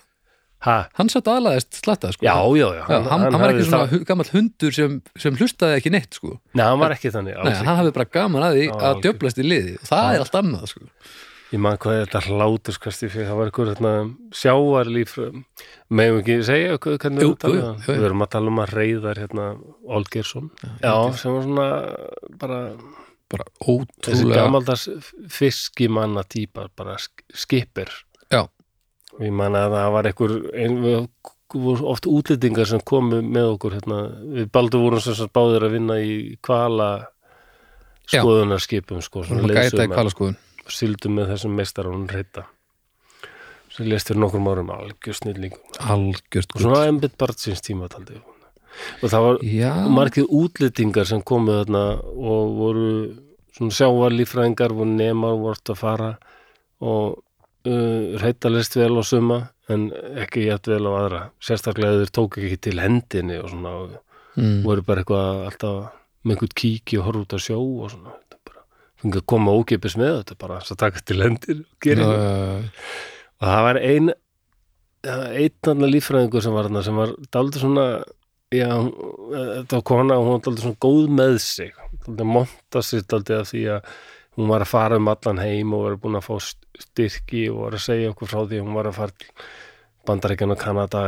ha? 0.67 0.75
Hann 0.99 1.07
satt 1.11 1.27
aðlaðist 1.31 1.79
slatta 1.79 2.11
sko. 2.11 2.25
Já, 2.27 2.35
já, 2.59 2.67
já, 2.75 2.83
Já, 2.83 2.97
hann, 3.07 3.07
hann, 3.23 3.37
var 3.39 3.53
ekki 3.53 3.65
svona 3.69 3.87
það- 3.87 4.05
gamall 4.09 4.31
hundur 4.33 4.75
sem, 4.75 4.97
sem 5.15 5.37
hlustaði 5.39 5.77
ekki 5.79 5.93
neitt 5.95 6.17
sko. 6.19 6.35
Nei, 6.53 6.65
hann 6.65 6.81
var 6.81 6.91
ekki 6.97 7.13
þannig 7.15 7.39
Nei, 7.47 7.53
hann 7.61 7.79
hafði 7.79 7.93
bara 7.95 8.09
gaman 8.17 8.43
að 8.49 8.57
því 8.59 8.65
að 8.69 8.85
algjör. 8.89 9.01
djöflast 9.07 9.39
í 9.39 9.47
liði 9.47 9.75
og 9.79 9.87
það 9.87 10.13
er 10.13 10.25
allt 10.25 10.39
annað 10.41 10.65
sko. 10.73 10.89
Ég 11.49 11.57
man 11.59 11.77
hvað 11.81 11.95
er 11.97 12.05
þetta 12.05 12.19
hláturskast 12.29 13.03
ég 13.07 13.09
fyrir, 13.13 13.25
það 13.25 13.37
var 13.39 13.49
eitthvað 13.49 14.09
sjáarlíf 14.37 15.15
meðum 15.89 16.19
ekki 16.21 16.35
segja 16.45 16.75
hvað- 16.77 16.99
hvernig 17.01 17.23
Jú, 17.25 17.31
við 17.41 17.55
jú, 17.55 17.69
jú. 17.73 17.95
Við 17.95 18.05
erum 18.05 18.21
að 18.25 18.29
tala 18.35 18.47
um 18.53 18.59
að 18.61 18.73
reyðar 18.77 19.17
hérna 19.23 19.45
Olgersson 19.87 20.51
Já, 20.83 20.93
sem 21.17 21.33
var 21.33 21.43
svona 21.47 21.67
bara 22.37 22.59
bara 23.29 23.45
þessi 23.65 24.25
ótrúlega 24.25 24.43
gamaldags 24.43 24.85
fiskimanna 25.29 26.23
típa, 26.25 26.67
bara 26.75 26.95
sk- 26.97 27.25
skipper. 27.33 27.89
Já. 28.31 28.41
og 29.13 29.21
ég 29.25 29.31
man 29.33 29.53
að 29.57 29.73
það 29.73 29.91
var 29.91 30.03
einhver 30.09 30.33
ein, 30.53 30.77
við 30.83 31.07
voru 31.53 31.85
oft 31.89 32.05
útlendingar 32.05 32.65
sem 32.69 32.79
komu 32.85 33.21
með 33.25 33.55
okkur 33.57 33.73
hérna, 33.73 33.99
við 34.37 34.51
baldur 34.53 34.81
vorum 34.85 35.01
sem 35.01 35.13
sagt 35.17 35.33
báðir 35.33 35.65
að 35.65 35.71
vinna 35.77 35.97
í 35.97 36.37
kvala 36.45 37.07
Já. 38.09 38.21
skoðunarskipum 38.21 39.01
sko, 39.01 39.23
Við 39.25 39.31
erum 39.31 39.49
að 39.49 39.57
gæta 39.57 39.89
sildum 40.73 41.19
með 41.19 41.33
þessum 41.33 41.55
meistarunum 41.59 42.07
reyta 42.11 42.47
sem 43.69 43.87
lést 43.89 44.09
fyrir 44.09 44.23
nokkrum 44.23 44.49
árum 44.49 44.73
algjör 44.73 45.17
snillingum 45.21 45.79
algjört 45.93 46.55
og 46.55 46.65
svona 46.65 46.83
embit 46.89 47.17
barnsins 47.21 47.63
tíma 47.65 47.89
taldi 47.91 48.19
og 49.03 49.07
það 49.11 49.25
var 49.25 49.41
Já, 49.45 49.73
margir 49.91 50.29
útlendingar 50.29 51.07
sem 51.09 51.23
komu 51.25 51.55
þarna 51.59 51.83
og 51.99 52.53
voru 52.59 52.91
svona 53.55 53.75
sjávarlífræðingar 53.75 54.75
voru 54.75 54.93
nemar 54.93 55.39
vort 55.41 55.71
að 55.73 55.81
fara 55.81 56.11
og 56.79 57.19
uh, 57.67 58.19
reytalist 58.21 58.77
vel 58.79 58.95
á 58.99 59.03
suma 59.03 59.39
en 59.69 59.89
ekki 60.17 60.47
jætt 60.47 60.69
vel 60.71 60.85
á 60.89 60.91
aðra. 60.97 61.21
Sérstaklega 61.43 61.99
þeir 62.01 62.13
tók 62.15 62.39
ekki 62.39 62.57
til 62.69 62.79
hendinni 62.81 63.37
og 63.41 63.51
svona 63.51 63.73
mm, 64.39 64.61
voru 64.65 64.85
bara 64.85 65.03
eitthvað 65.03 65.43
alltaf 65.49 65.77
með 66.23 66.35
einhvern 66.35 66.57
kíki 66.63 66.99
og 66.99 67.07
horf 67.09 67.25
út 67.25 67.37
að 67.37 67.45
sjó 67.45 67.59
og 67.59 67.93
svona 67.93 68.15
fengið 69.01 69.21
að 69.21 69.27
koma 69.33 69.55
ókipis 69.59 69.95
með 69.99 70.13
þetta 70.21 70.37
bara 70.43 70.59
að 70.61 70.79
taka 70.83 71.03
til 71.07 71.19
hendir 71.23 71.61
og 71.63 71.85
gera 71.85 72.05
eitthvað. 72.05 72.63
já, 72.69 72.69
og 73.39 73.47
það 73.49 73.65
var 73.69 73.79
ein 73.81 74.09
einn 75.09 75.71
annar 75.71 75.91
líffræðingur 75.93 76.43
sem 76.43 76.55
var 76.57 76.67
þarna 76.67 76.81
sem 76.83 76.97
var 76.99 77.13
daldur 77.31 77.63
svona 77.63 77.85
já, 78.51 78.67
þetta 78.75 79.77
var 79.77 79.85
kona 79.87 80.17
og 80.19 80.25
hún 80.27 80.33
var 80.35 80.43
daldur 80.47 80.65
svona 80.65 80.81
góð 80.83 81.11
með 81.21 81.37
sig. 81.45 81.71
Daldur 82.05 82.27
monta 82.35 82.81
sér 82.83 83.05
daldur 83.07 83.43
af 83.45 83.51
því 83.53 83.63
að 83.77 83.93
hún 84.39 84.51
var 84.51 84.63
að 84.65 84.71
fara 84.73 84.99
um 84.99 85.07
allan 85.11 85.39
heim 85.43 85.73
og 85.75 85.85
var 85.87 85.97
búin 86.03 86.19
að 86.19 86.27
fá 86.27 86.35
st- 86.43 86.83
styrki 86.83 87.45
og 87.51 87.63
var 87.65 87.75
að 87.79 87.85
segja 87.87 88.11
okkur 88.13 88.29
frá 88.31 88.41
því 88.47 88.61
hún 88.63 88.75
var 88.77 88.87
að 88.91 88.99
fara 88.99 89.33
Bandaríkjan 90.07 90.53
og 90.55 90.57
Kanada 90.61 91.01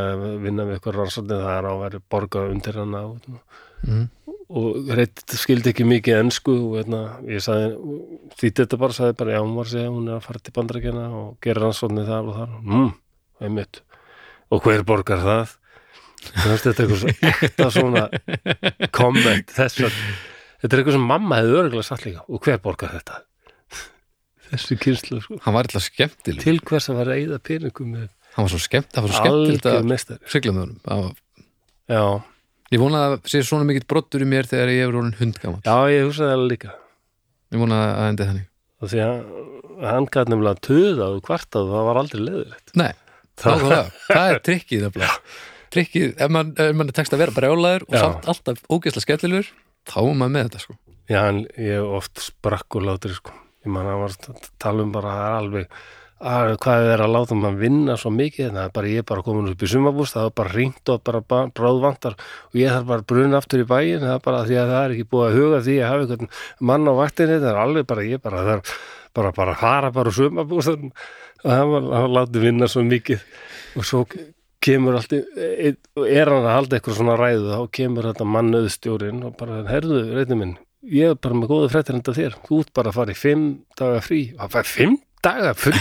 vinna 0.43 0.65
við 0.67 0.75
eitthvað 0.77 0.97
rannsóknir 0.99 1.39
það 1.41 1.53
er 1.57 1.67
á 1.67 1.71
að 1.71 1.79
vera 1.85 2.01
borgað 2.11 2.49
undir 2.53 2.75
hana 2.81 2.99
og, 3.07 3.29
mm, 3.87 4.03
og 4.51 4.89
reitt 4.97 5.21
skildi 5.39 5.71
ekki 5.71 5.85
mikið 5.87 6.17
ensku 6.25 6.53
og 6.55 6.75
hérna, 6.79 6.99
ég 7.29 7.43
sagði 7.43 7.69
því 8.39 8.51
þetta 8.59 8.79
bara 8.81 8.97
sagði 8.97 9.15
bara, 9.21 9.35
já, 9.37 9.39
hún 9.45 9.55
var 9.57 9.69
að 9.69 9.73
segja 9.75 9.93
hún 9.93 10.09
er 10.11 10.17
að 10.17 10.25
fara 10.27 10.41
til 10.43 10.53
bandarækjana 10.57 11.05
og 11.21 11.31
gera 11.45 11.63
rannsóknir 11.65 12.09
þar 12.09 12.29
og 12.31 12.37
þar, 12.41 12.53
mm, 12.61 12.91
einmitt. 13.47 13.81
Og 14.51 14.63
hver 14.65 14.83
borgar 14.87 15.23
það? 15.23 15.57
Þetta 16.21 16.69
er 16.69 16.81
eitthvað 16.83 16.99
svo 17.01 17.13
ekta 17.31 17.69
svona 17.73 18.03
komment 18.93 19.53
þess 19.55 19.79
að 19.87 19.95
þetta 20.61 20.75
er 20.75 20.81
eitthvað 20.81 20.97
sem 20.99 21.07
mamma 21.13 21.39
hefði 21.39 21.55
örgulega 21.63 21.87
sagt 21.87 22.05
líka. 22.05 22.25
Og 22.29 22.43
hver 22.45 22.59
borgar 22.61 22.91
þetta? 22.99 23.21
Þessi 24.51 24.75
kynslu 24.83 25.21
sko. 25.23 25.37
hann 25.45 25.55
var 25.55 25.63
eitthvað 25.69 25.85
skemmtileg 25.87 26.43
til 26.43 26.59
hvers 26.67 26.89
að 26.91 26.97
vera 26.99 27.13
að 27.15 27.21
eyða 27.23 27.37
peningum 27.47 27.93
hann 28.35 28.43
var 28.45 28.51
svo 28.51 28.59
skemmt, 28.59 28.89
það 28.91 29.05
var 29.05 29.13
svo 29.13 29.21
skemmtilegt 29.23 29.65
algjör 29.71 29.85
var- 31.01 31.15
já, 31.91 32.03
ég 32.71 32.81
vona 32.81 33.03
að 33.05 33.15
það 33.17 33.31
sé 33.33 33.43
svona 33.47 33.67
mikill 33.67 33.87
brottur 33.89 34.23
í 34.23 34.29
mér 34.31 34.49
þegar 34.49 34.73
ég 34.73 34.83
hefur 34.85 34.99
honum 35.01 35.17
hundgaman 35.19 35.63
já, 35.65 35.75
ég 35.91 36.05
hugsaði 36.07 36.35
alveg 36.37 36.51
líka. 36.55 36.73
Ég 37.51 37.63
vona 37.63 37.79
að 37.81 37.93
það 37.97 38.09
endi 38.11 38.27
þannig. 38.29 38.47
Og 38.81 38.91
því 38.91 39.01
að 39.05 39.15
hann 39.91 40.07
gæti 40.13 40.31
nefnilega 40.33 40.65
töðað 40.67 41.15
og 41.17 41.25
kvartað 41.27 41.65
og 41.67 41.73
það 41.75 41.87
var 41.89 41.99
aldrei 42.01 42.21
leðilegt 42.21 42.75
Nei, 42.81 42.91
nákvæmlega, 43.41 43.83
það 44.07 44.31
er 44.31 44.41
trikkið 44.47 44.87
trikkið, 45.71 46.07
ef 46.19 46.31
mann 46.33 46.51
man 46.75 46.91
tekst 46.95 47.15
að 47.15 47.23
vera 47.23 47.35
brjálaður 47.35 47.85
og 47.87 47.95
Já. 47.95 48.01
samt 48.03 48.27
alltaf 48.33 48.63
ógeðslega 48.67 49.05
skemmtilegur 49.05 49.51
þá 49.87 49.97
er 50.01 50.17
maður 50.19 50.33
með 50.35 50.47
þetta 50.47 50.63
sko. 50.65 50.75
Já, 51.11 51.21
en 51.27 51.39
ég 51.59 51.77
hef 51.79 51.95
oft 51.97 52.21
sprakk 52.23 52.77
og 52.77 52.85
látri 52.87 53.15
sko. 53.15 53.33
Ég 53.65 53.73
man 53.73 53.89
að 53.89 54.01
var 54.01 54.15
að 54.15 54.49
tala 54.61 54.85
um 54.85 54.91
bara 54.93 55.11
að 55.11 55.21
það 55.21 55.31
er 55.31 55.39
alveg 55.41 55.79
að, 56.21 56.51
hvað 56.61 56.87
er 56.93 57.01
að 57.05 57.13
láta 57.15 57.35
mann 57.37 57.57
vinna 57.59 57.95
svo 57.99 58.11
mikið 58.13 58.51
það 58.53 58.63
er 58.67 58.73
bara 58.75 58.91
ég 58.91 59.01
er 59.03 59.07
bara 59.11 59.23
komin 59.25 59.49
upp 59.51 59.63
í 59.65 59.69
sumabúst 59.71 60.15
það 60.17 60.27
er 60.29 60.35
bara 60.41 60.53
ringt 60.55 60.91
og 60.93 61.03
bara 61.07 61.21
ba- 61.21 61.47
bráðvantar 61.57 62.17
og 62.19 62.57
ég 62.61 62.69
þarf 62.75 62.89
bara 62.91 63.01
að 63.03 63.07
bruna 63.11 63.39
aftur 63.41 63.63
í 63.63 63.67
bæin 63.71 64.03
það 64.05 64.13
er 64.15 64.25
bara 64.27 64.43
því 64.49 64.59
að 64.61 64.73
það 64.73 64.83
er 64.85 64.95
ekki 64.97 65.07
búið 65.15 65.25
að 65.29 65.37
huga 65.39 65.61
því 65.67 65.77
að 65.81 65.89
hafa 65.91 66.05
einhvern 66.05 66.31
mann 66.71 66.91
á 66.91 66.93
vaktinni 67.01 67.39
það 67.41 67.49
er 67.53 67.61
alveg 67.65 67.87
bara 67.89 68.05
ég 68.09 68.21
bara 68.27 68.43
er 68.55 68.61
bara, 69.17 69.31
bara 69.35 69.55
að 69.55 69.63
fara 69.65 69.91
bara 69.97 70.13
sumabúst 70.15 70.71
og 70.75 70.85
það 71.41 71.65
var 71.73 71.89
að 71.97 72.11
láta 72.15 72.41
vinna 72.45 72.67
svo 72.69 72.83
mikið. 72.85 73.23
Og 73.79 73.85
svo 73.87 74.03
kemur 74.61 74.99
allt 74.99 75.13
er 75.17 76.29
hann 76.29 76.45
að 76.45 76.51
halda 76.53 76.77
eitthvað 76.77 76.99
svona 76.99 77.15
ræðu 77.17 77.47
þá 77.49 77.63
kemur 77.73 78.07
þetta 78.11 78.27
mannöðstjórin 78.29 79.23
og 79.25 79.33
bara, 79.39 79.63
herðu, 79.65 80.03
reyndi 80.13 80.37
minn 80.37 80.53
ég 80.85 81.11
er 81.15 81.17
bara 81.21 81.37
með 81.37 81.49
góða 81.51 81.71
fréttir 81.73 81.97
enda 81.97 82.13
þér. 82.13 82.37
Þú 82.45 82.59
ert 82.61 82.71
bara 82.77 82.89
að 82.93 82.97
fara 82.99 83.13
í 83.13 83.17
fimm 83.17 83.43
daga 83.77 83.99
frí. 84.05 84.21
Og 84.37 84.39
það 84.45 84.53
fær 84.55 84.69
fimm 84.69 84.95
daga 85.25 85.51
frí 85.57 85.77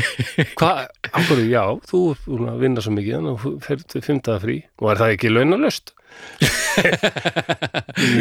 hvað, 0.58 0.80
ákvörðu, 1.10 1.44
já 1.52 1.62
þú 1.88 2.00
búin 2.26 2.48
að 2.52 2.62
vinna 2.64 2.84
svo 2.84 2.92
mikið 2.96 3.16
þannig 3.18 3.34
að 3.36 3.44
þú 3.44 3.52
ferð 3.68 3.84
til 3.94 4.02
fimm 4.04 4.20
daga 4.26 4.42
frí. 4.42 4.56
Og 4.82 4.90
er 4.92 5.00
það 5.02 5.14
ekki 5.16 5.30
launalöst 5.32 5.94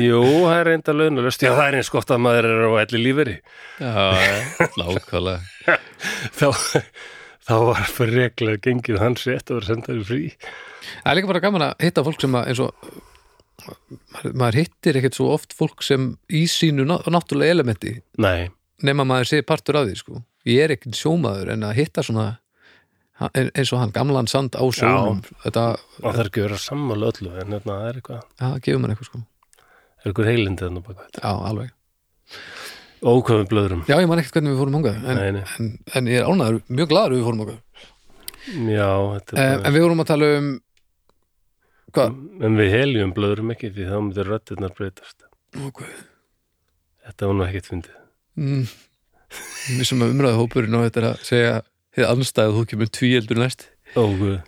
jú, 0.03 0.20
það 0.24 0.57
er 0.57 0.66
reynda 0.70 0.95
launalöst 0.97 1.43
já, 1.45 1.51
það 1.53 1.68
er 1.68 1.78
eins 1.80 1.91
gott 1.93 2.09
að 2.14 2.22
maður 2.26 2.45
er 2.49 2.64
á 2.66 2.72
elli 2.84 2.99
líferi 3.03 3.36
Já, 3.78 4.05
nákvæmlega. 4.80 5.39
Þá, 6.39 6.47
þá 7.47 7.53
var 7.68 7.82
fyrir 7.93 8.18
reglega 8.26 8.61
gengið 8.66 8.97
hans 9.01 9.26
rétt 9.30 9.47
að 9.51 9.55
vera 9.59 9.70
sendaður 9.70 10.05
frí. 10.09 10.22
Það 11.03 11.09
er 11.11 11.16
líka 11.20 11.30
bara 11.32 11.43
gaman 11.43 11.66
að 11.70 11.74
hitta 11.86 12.03
fólk 12.07 12.20
sem 12.24 12.38
að 12.39 12.49
eins 12.51 12.61
og 12.64 12.70
maður, 13.64 14.34
maður 14.41 14.57
hittir 14.61 14.93
ekkert 14.99 15.18
svo 15.20 15.28
oft 15.36 15.51
fólk 15.57 15.80
sem 15.86 16.01
í 16.34 16.36
sínu 16.51 16.84
ná- 16.89 17.03
náttúrulega 17.14 17.53
elementi. 17.57 17.91
Nei, 18.24 18.49
nema 18.84 19.03
maður 19.07 19.28
sé 19.36 19.38
partur 19.47 19.76
af 19.82 19.86
því 19.89 19.95
sko. 20.01 20.14
Ég 20.50 20.64
er 20.64 20.74
ekkert 20.76 21.00
sjómaður 21.00 21.54
en 21.56 21.68
að 21.68 21.78
hitta 21.80 22.04
svona 22.06 22.26
en- 23.34 23.52
eins 23.54 23.74
og 23.74 23.80
hann 23.82 23.94
gamlan 23.96 24.28
sand 24.28 24.58
á 24.58 24.64
sjónum 24.74 25.22
þetta, 25.46 25.66
og 26.02 26.10
það 26.10 26.20
er 26.24 26.32
ekki 26.32 26.46
verið 26.46 26.58
að 26.58 26.66
sammála 26.66 27.12
öllu 27.12 27.32
en 27.34 27.56
hérna, 27.56 27.78
það 27.78 27.88
er 27.88 28.02
eitthvað, 28.02 28.26
það 28.41 28.60
gefur 28.68 28.84
mann 28.84 28.96
eitthvað 28.96 29.10
sko. 29.12 29.24
er 30.04 30.12
eitthvað 30.12 30.30
heilindi 30.32 30.68
þannig 30.68 30.88
baka 30.88 31.08
þetta 31.08 31.24
já, 31.24 31.34
alveg 31.52 31.72
ókvæmum 33.04 33.50
blöðrum 33.52 33.88
já, 33.88 33.96
ég 34.00 34.08
man 34.08 34.20
ekkert 34.20 34.38
hvernig 34.38 34.54
við 34.54 34.62
fórum 34.64 34.78
hongað 34.80 35.00
en, 35.04 35.24
nei. 35.38 35.46
en, 35.60 35.72
en 35.96 36.12
ég 36.12 36.22
er 36.22 36.30
ánæður, 36.30 36.62
mjög 36.68 36.91
glaður 36.91 37.18
við 37.18 37.26
fórum 37.28 37.44
hongað 37.44 37.60
já, 38.74 38.91
þetta 39.16 39.39
eh, 39.39 39.50
er 39.54 39.68
en 39.68 39.76
við 39.76 39.86
vorum 39.88 40.04
að 40.04 40.14
tala 40.14 40.36
um 40.38 40.54
hvað? 41.94 42.16
En 42.44 42.58
við 42.58 42.74
heljum 42.74 43.14
blöðrum 43.16 43.54
ekki 43.54 43.72
því 43.74 43.89
þá 43.89 43.98
myndir 44.00 44.30
röttirnar 44.30 44.74
breytast. 44.78 45.28
Okay. 45.68 45.91
Þetta 47.06 47.30
var 47.30 47.38
nú 47.38 47.46
ekkert 47.46 47.70
fyndið. 47.70 48.00
Mm, 48.39 48.64
við 49.68 49.86
sem 49.90 50.04
að 50.04 50.16
umræða 50.16 50.40
hópurinn 50.40 50.78
og 50.78 50.88
þetta 50.88 51.12
að 51.12 51.28
segja 51.28 51.54
þið 51.94 52.10
anstæðu 52.10 52.56
þú 52.58 52.64
kemur 52.72 52.94
tvíeldur 52.98 53.42
næst. 53.42 53.68
Og 54.00 54.26
uh, 54.26 54.40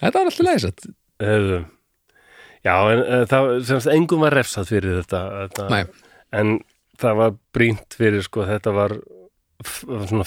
þetta 0.00 0.14
var 0.20 0.30
alltaf 0.30 0.46
læsat 0.46 0.88
hefðu 1.18 1.60
já, 2.64 2.74
en 2.92 3.02
uh, 3.04 3.22
það, 3.28 3.52
semst, 3.68 3.90
engum 3.92 4.24
var 4.24 4.36
refsað 4.38 4.72
fyrir 4.72 5.00
þetta, 5.02 5.22
þetta 5.44 5.82
en 6.38 6.58
það 6.98 7.22
var 7.22 7.38
brýnt 7.54 7.96
fyrir 7.98 8.24
sko, 8.26 8.44
þetta 8.48 8.74
var 8.74 8.94
svona, 9.64 10.26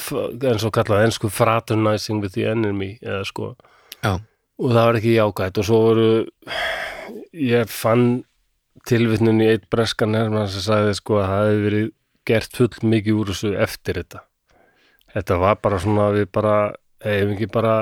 eins 0.52 0.66
og 0.68 0.74
kallað 0.76 1.06
ensku 1.08 1.32
fraternizing 1.32 2.22
with 2.24 2.36
the 2.36 2.47
enemy 2.52 2.93
eða 3.02 3.24
sko. 3.28 3.54
Já. 4.02 4.18
og 4.62 4.74
það 4.74 4.88
var 4.88 4.97
ekki 4.99 5.16
jákvætt. 5.16 5.60
Og 5.62 5.68
svo 5.68 5.80
voru 5.86 6.10
ég 7.38 7.72
fann 7.72 8.06
tilvitnun 8.88 9.41
í 9.43 9.49
eitt 9.52 9.68
breskan 9.74 10.18
hermann 10.18 10.49
sem 10.52 10.64
sagði 10.66 10.95
sko 10.97 11.20
að 11.22 11.28
það 11.30 11.43
hefði 11.47 11.66
verið 11.66 11.89
gert 12.32 12.57
full 12.57 12.71
mikið 12.95 13.19
úr 13.21 13.32
þessu 13.34 13.53
eftir 13.67 14.01
þetta. 14.01 14.23
Þetta 15.11 15.38
var 15.41 15.57
bara 15.63 15.79
svona 15.84 16.09
við 16.15 16.29
bara 16.32 16.55
hefum 17.03 17.34
ekki 17.36 17.49
bara 17.51 17.75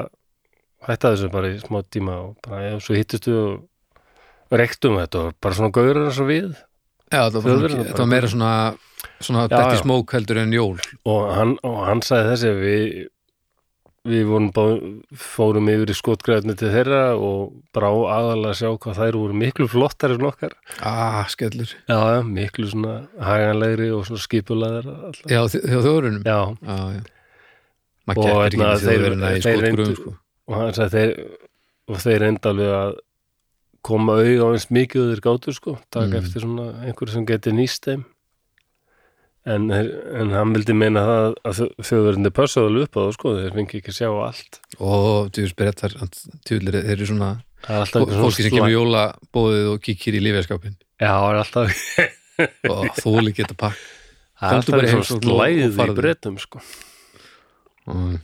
hætta 0.88 1.12
þessu 1.14 1.30
bara 1.34 1.52
í 1.54 1.60
smá 1.62 1.82
tíma 1.92 2.16
og 2.24 2.38
bara 2.46 2.64
já, 2.72 2.76
svo 2.82 2.96
hittustu 2.98 3.36
og 3.38 4.58
reyktum 4.58 4.98
þetta 4.98 5.26
og 5.28 5.36
bara 5.44 5.58
svona 5.60 5.74
gauður 5.76 6.02
eins 6.08 6.20
og 6.24 6.30
við. 6.32 6.50
Já, 7.10 7.24
þetta 7.26 7.42
var, 7.44 7.60
bara- 7.64 7.84
þetta 7.84 8.02
var 8.04 8.10
meira 8.16 8.30
svona 8.32 8.54
svona 9.20 9.46
detti 9.52 9.80
smók 9.84 10.12
heldur 10.16 10.38
en 10.42 10.52
jól. 10.56 10.76
Og 11.10 11.30
hann, 11.36 11.56
og 11.64 11.78
hann 11.88 12.02
sagði 12.06 12.34
þessi 12.34 12.52
við 12.60 12.84
við 14.08 14.24
vorum 14.30 14.52
bá, 14.56 14.64
fórum 15.20 15.68
yfir 15.72 15.92
í 15.92 15.96
skotgræðni 15.98 16.56
til 16.58 16.70
þeirra 16.72 17.02
og 17.20 17.52
brá 17.76 17.90
aðalega 17.92 18.54
að 18.54 18.60
sjá 18.62 18.70
hvað 18.80 19.00
þær 19.02 19.18
voru 19.20 19.34
miklu 19.42 19.68
flottari 19.68 20.16
en 20.16 20.28
okkar. 20.30 20.54
Ah, 20.82 21.26
skellur. 21.30 21.74
Já, 21.90 22.22
miklu 22.24 22.70
svona 22.72 23.08
haganlegri 23.20 23.90
og 23.92 24.06
svona 24.08 24.24
skipulaðar. 24.24 24.90
Já, 25.30 25.42
þjóðurunum 25.52 26.24
já, 26.26 26.40
Já, 26.64 26.80
já. 26.96 27.02
Og 28.10 28.26
hérna, 28.26 28.72
þeir- 28.82 29.44
þeir 29.44 29.60
reyndu- 29.62 29.96
sko. 29.96 30.16
og 30.48 30.56
hann 30.56 30.74
sagði 30.74 30.90
þeir 30.98 31.38
og 31.90 31.98
þeir 31.98 32.24
enda 32.26 32.50
alveg 32.50 32.72
að 32.74 32.96
koma 33.84 34.14
auð 34.18 34.42
á 34.42 34.48
eins 34.54 34.66
mikið 34.74 35.02
og 35.04 35.10
þeir 35.12 35.22
gátu 35.28 35.54
sko, 35.54 35.78
taka 35.92 36.08
Mm. 36.08 36.24
eftir 36.24 36.42
svona 36.42 36.66
einhverju 36.86 37.14
sem 37.14 37.26
geti 37.26 37.52
nýst 37.52 37.86
þeim 37.86 38.06
en, 39.46 39.70
en 39.72 40.32
hann 40.36 40.54
vildi 40.56 40.74
meina 40.76 41.04
það 41.08 41.36
að 41.50 41.60
þjóðverðinni 41.88 42.32
passaðu 42.36 42.68
alveg 42.72 42.88
upp 42.90 42.98
á 42.98 43.02
það 43.06 43.14
sko, 43.16 43.34
þeir 43.40 43.54
fengi 43.60 43.80
ekki 43.80 43.94
að 43.94 43.98
sjá 44.00 44.10
allt. 44.26 44.60
Og 44.80 45.30
djúðis 45.36 45.56
brettar 45.60 45.96
Tjúðlir, 46.48 46.80
þeir 46.84 46.96
eru 46.98 47.08
svona 47.14 47.30
Fólki 47.68 48.46
sem 48.46 48.54
kemur 48.54 48.72
jólabóðið 48.72 49.66
og 49.74 49.82
kíkir 49.84 50.16
í 50.16 50.22
lífjaskapin 50.24 50.76
já, 51.00 51.12
það 51.12 51.30
er 51.30 51.40
alltaf, 51.42 51.82
og 52.72 52.86
þóli 53.04 53.34
geta 53.36 53.56
pakk. 53.60 53.80
Það 54.40 54.54
er 54.54 54.60
alltaf 54.62 54.80
og- 54.80 55.00
og 55.00 55.26
slæðið 55.26 55.66
í 55.66 55.76
farðu. 55.76 55.96
breytum 56.00 56.38
sko. 56.40 56.62
Mm. 57.90 58.20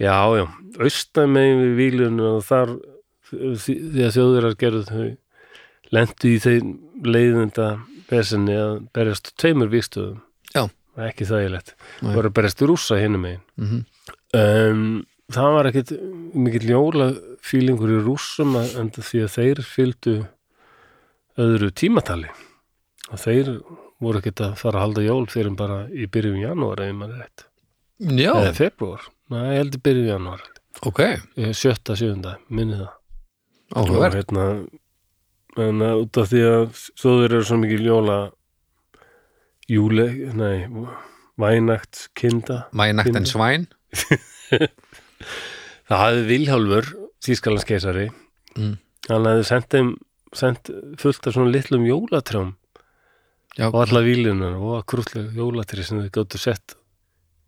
já, 0.00 0.16
já, 0.40 0.44
austan 0.82 1.30
megin 1.34 1.60
við 1.62 1.74
vílunum 1.78 2.36
og 2.38 2.44
þar 2.48 2.72
því 3.28 3.76
að 4.06 4.14
þjóðverðar 4.16 4.56
gerðu 4.62 4.82
þau 4.88 5.08
lendu 5.94 6.30
í 6.32 6.38
þeim 6.42 6.70
leiðinda 7.04 7.66
besinni 8.10 8.54
að 8.56 8.88
berjast 8.96 9.32
tveimur 9.40 9.68
víkstöðum 9.72 10.20
Já. 10.54 10.64
ekki 11.08 11.26
þægilegt, 11.28 11.74
Nei. 12.02 12.14
voru 12.16 12.30
berjast 12.34 12.62
í 12.64 12.66
rússa 12.70 12.98
hinum 13.00 13.22
megin. 13.26 13.42
Mhm. 13.56 13.84
um, 14.34 15.06
það 15.32 15.52
var 15.54 15.68
ekkit 15.70 15.90
mikill 16.34 16.68
jólafílingur 16.72 17.90
í 17.92 18.00
rússum 18.06 18.56
að- 18.56 18.76
en 18.80 18.90
því 18.90 19.22
að 19.26 19.34
þeir 19.36 19.62
fylgdu 19.64 20.14
öðru 21.38 21.70
tímatali. 21.70 22.30
Og 23.12 23.18
þeir 23.22 23.50
voru 24.00 24.18
ekkit 24.20 24.40
að 24.44 24.56
fara 24.60 24.78
að 24.80 24.84
halda 24.86 25.04
jól 25.06 25.26
fyrir 25.30 25.54
bara 25.56 25.86
í 25.88 26.06
byrjun 26.10 26.42
janúar 26.42 26.82
eða 26.84 26.96
maður 26.98 27.14
er 27.14 27.22
rétt, 27.24 27.44
eða 28.00 28.54
februar 28.54 29.00
Nei, 29.30 29.42
ég 29.52 29.58
heldur 29.62 29.80
byrjun 29.84 30.08
janúar. 30.08 30.42
Ok, 30.86 31.00
sjötta, 31.52 31.96
sjöunda, 31.98 32.36
minni 32.48 32.78
það. 32.78 32.92
Og 33.76 33.88
hérna 34.14 34.44
en 35.64 35.82
að 35.84 36.02
út 36.04 36.20
af 36.22 36.28
því 36.32 36.42
að 36.48 36.82
þóður 37.02 37.24
eru 37.34 37.44
svo 37.48 37.58
mikið 37.62 37.84
ljóla 37.86 38.18
júle, 39.68 40.06
nei 40.38 40.66
vænagt 41.38 42.08
kinda 42.18 42.64
Mænakt 42.74 43.14
en 43.16 43.26
svæn. 43.28 43.66
Það 45.88 46.00
hafði 46.02 46.24
Vilhjálfur 46.32 46.88
Þýskalandskeisari 47.24 48.08
Mm. 48.58 48.72
hann 49.06 49.26
hefði 49.28 49.44
sendt 50.34 50.70
fullt 50.98 51.26
af 51.28 51.34
svona 51.36 51.52
litlum 51.54 51.84
jólatrjám. 51.86 52.48
Já, 53.58 53.68
og 53.70 53.76
alla 53.84 54.00
vílunar 54.02 54.56
og 54.58 54.82
krútlega 54.90 55.30
jólatri 55.36 55.84
sem 55.86 56.00
þau 56.02 56.08
gáttu 56.16 56.40
sett 56.42 56.74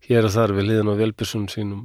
hér 0.07 0.23
og 0.29 0.31
þar 0.31 0.53
við 0.55 0.69
liðan 0.69 0.91
á 0.91 0.95
velbjörsun 1.01 1.49
sínum. 1.51 1.81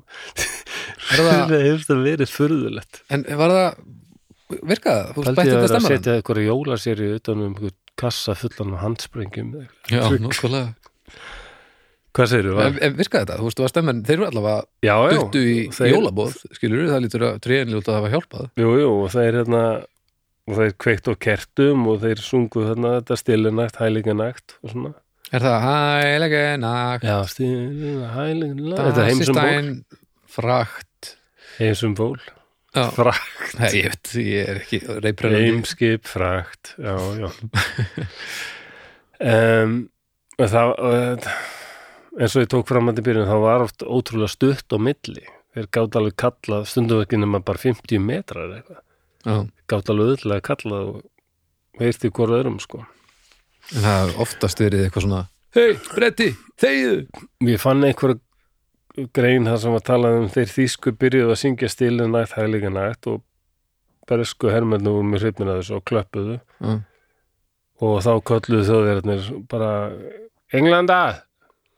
Það- 1.17 1.57
hefst 1.65 1.91
að 1.91 2.05
verið 2.07 2.31
furðulegt. 2.37 3.03
En 3.11 3.27
var 3.41 3.51
það, 3.57 3.83
virkaði 4.51 5.01
það? 5.03 5.15
Þú 5.17 5.25
Haldi 5.25 5.35
spætti 5.35 5.51
þetta 5.51 5.57
að 5.57 5.63
vera 5.63 5.67
að 5.67 5.73
stemma 5.75 5.91
setja 5.93 6.17
eitthvað 6.21 6.43
jólaseri 6.47 7.09
utan 7.17 7.41
um 7.43 7.49
einhver 7.55 7.75
kassa 7.97 8.35
fullan 8.37 8.75
af 8.77 8.83
handsprengjum 8.85 9.51
Já, 9.91 10.03
nokkulega 10.21 10.67
Hvað 12.17 12.47
var- 12.57 12.79
en 12.81 12.95
virkaði 12.97 13.27
þetta, 13.27 13.35
þú 13.37 13.45
veist, 13.45 13.59
þú 13.59 13.65
var 13.67 13.73
stemmen 13.75 13.99
Þeir 14.07 14.15
eru 14.17 14.27
allavega 14.31 14.61
Já, 14.87 14.95
já, 14.97 15.19
duttu 15.19 15.41
í 15.45 15.57
þeir- 15.77 15.93
jólabóð 15.93 16.37
Skilur 16.57 16.87
það 16.89 17.03
lítur 17.05 17.25
að 17.29 17.41
tréin 17.45 17.69
ljóta 17.75 17.93
að 17.93 17.99
hafa 17.99 18.13
hjálpað. 18.15 18.47
Jú, 18.57 18.71
jú, 18.81 18.89
og 19.05 19.11
þeir 19.13 19.37
hérna 19.43 19.63
og 20.47 20.55
þeir 20.57 20.73
kveikt 20.81 21.09
á 21.11 21.15
kertum 21.27 21.87
og 21.91 22.01
þeir 22.01 22.23
sungu 22.23 22.63
þarna 22.71 22.93
þetta 23.03 23.17
stilinægt, 23.21 23.77
hælinganægt 23.83 24.55
og 24.63 24.71
svona. 24.73 24.93
Er 25.35 25.41
það 25.43 25.57
hælega 25.67 26.43
nakt 26.63 27.03
Já, 27.05 27.17
stilinægt, 27.27 28.15
hælinganægt 28.15 28.81
Þetta 28.81 29.07
heimsum 29.11 29.35
ból 29.37 30.01
frakt. 30.31 31.17
Heimsum 31.59 31.95
ból, 31.99 32.17
frakt. 32.97 33.53
Nei, 33.59 33.69
ég 33.79 33.91
veit, 33.91 34.15
ég 34.21 34.51
er 34.53 34.61
ekki 34.63 34.81
reyprennandi 34.87 35.51
Heimskip, 35.51 36.09
frakt. 36.11 36.75
Já, 36.79 36.97
já. 37.23 37.29
Um, 39.17 39.77
Það 40.37 40.75
eins 42.21 42.35
og 42.37 42.43
ég 42.45 42.51
tók 42.53 42.67
fram 42.69 42.91
að 42.91 43.01
í 43.01 43.05
byrjun 43.07 43.29
þá 43.29 43.37
var 43.41 43.63
oft 43.65 43.85
ótrúlega 43.85 44.33
stutt 44.33 44.73
á 44.73 44.79
milli. 44.81 45.25
Þeir 45.57 45.69
gátt 45.73 45.97
alveg 45.97 46.17
kalla 46.21 46.59
stundum 46.69 47.01
ekki 47.01 47.21
nema 47.21 47.41
bara 47.45 47.61
50 47.63 48.03
metrar 48.05 48.45
eða 48.45 48.59
eitthvað. 48.59 48.83
Já, 49.27 49.37
gátt 49.73 49.93
alveg 49.93 50.13
öðlega 50.13 50.37
að 50.37 50.45
kalla 50.51 50.81
og 50.91 51.81
veist 51.81 52.05
í 52.05 52.13
hvort 52.13 52.37
öðrum 52.37 52.59
sko. 52.61 52.83
En 53.73 53.81
það 53.83 53.97
hefur 54.03 54.21
oftast 54.27 54.63
verið 54.63 54.85
eitthvað 54.87 55.07
svona 55.07 55.23
Hei, 55.57 55.71
bretti, 55.97 56.27
þegiðu 56.61 56.99
Ég 57.49 57.59
fann 57.63 57.81
einhver 57.89 58.13
grein 59.17 59.45
þar 59.49 59.59
sem 59.63 59.75
að 59.77 59.85
tala 59.91 60.11
um 60.21 60.29
þeir 60.33 60.53
þýsku 60.53 60.93
byrjuðu 61.01 61.33
að 61.35 61.41
syngja 61.43 61.69
stilin 61.73 62.13
nægt, 62.15 62.37
hægleika 62.39 62.71
nægt 62.73 63.09
og 63.13 63.23
bersku 64.09 64.49
hermennu 64.53 64.93
voru 64.95 65.09
með 65.11 65.25
hrifmin 65.27 65.51
að 65.53 65.61
þessu 65.61 65.77
og 65.81 65.85
klöppuðu. 65.91 66.37
Já, 66.63 66.75
og 67.87 67.97
þá 68.07 68.13
kölluðu 68.31 68.67
þjóðverðarnir 68.71 69.27
bara 69.51 69.71
Englanda! 70.57 71.01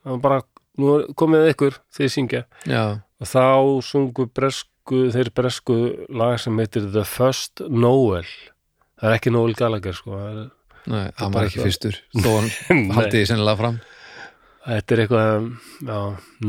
Það 0.05 0.13
var 0.15 0.21
bara, 0.27 0.41
nú 0.79 0.93
komið 1.19 1.49
ykkur 1.55 1.79
þeir 1.97 2.13
syngja. 2.15 2.43
Já, 2.69 2.83
og 3.19 3.27
þá 3.33 3.43
sungu 3.89 4.29
bresku, 4.31 5.01
þeir 5.17 5.33
bresku 5.35 5.79
lag 6.15 6.37
sem 6.41 6.61
heitir 6.63 6.87
The 6.95 7.03
First 7.09 7.65
Noel. 7.69 8.29
Það 9.01 9.11
er 9.11 9.17
ekki 9.19 9.33
Noel 9.35 9.57
Gallagher 9.59 9.97
sko 9.97 10.15
það 10.15 10.29
er, 10.31 10.39
nei, 10.89 11.05
það 11.19 11.19
bara 11.19 11.33
var 11.35 11.49
ekki 11.49 11.59
eitthvað. 11.59 11.69
fyrstur. 11.73 11.99
Þó 12.19 12.31
hann 12.37 12.51
Nei. 12.85 12.95
haldi 12.99 13.17
því 13.19 13.27
sennilega 13.33 13.61
fram. 13.65 13.81
Þetta 14.69 14.95
er 14.95 15.03
eitthvað 15.05 15.51
já, 15.89 15.99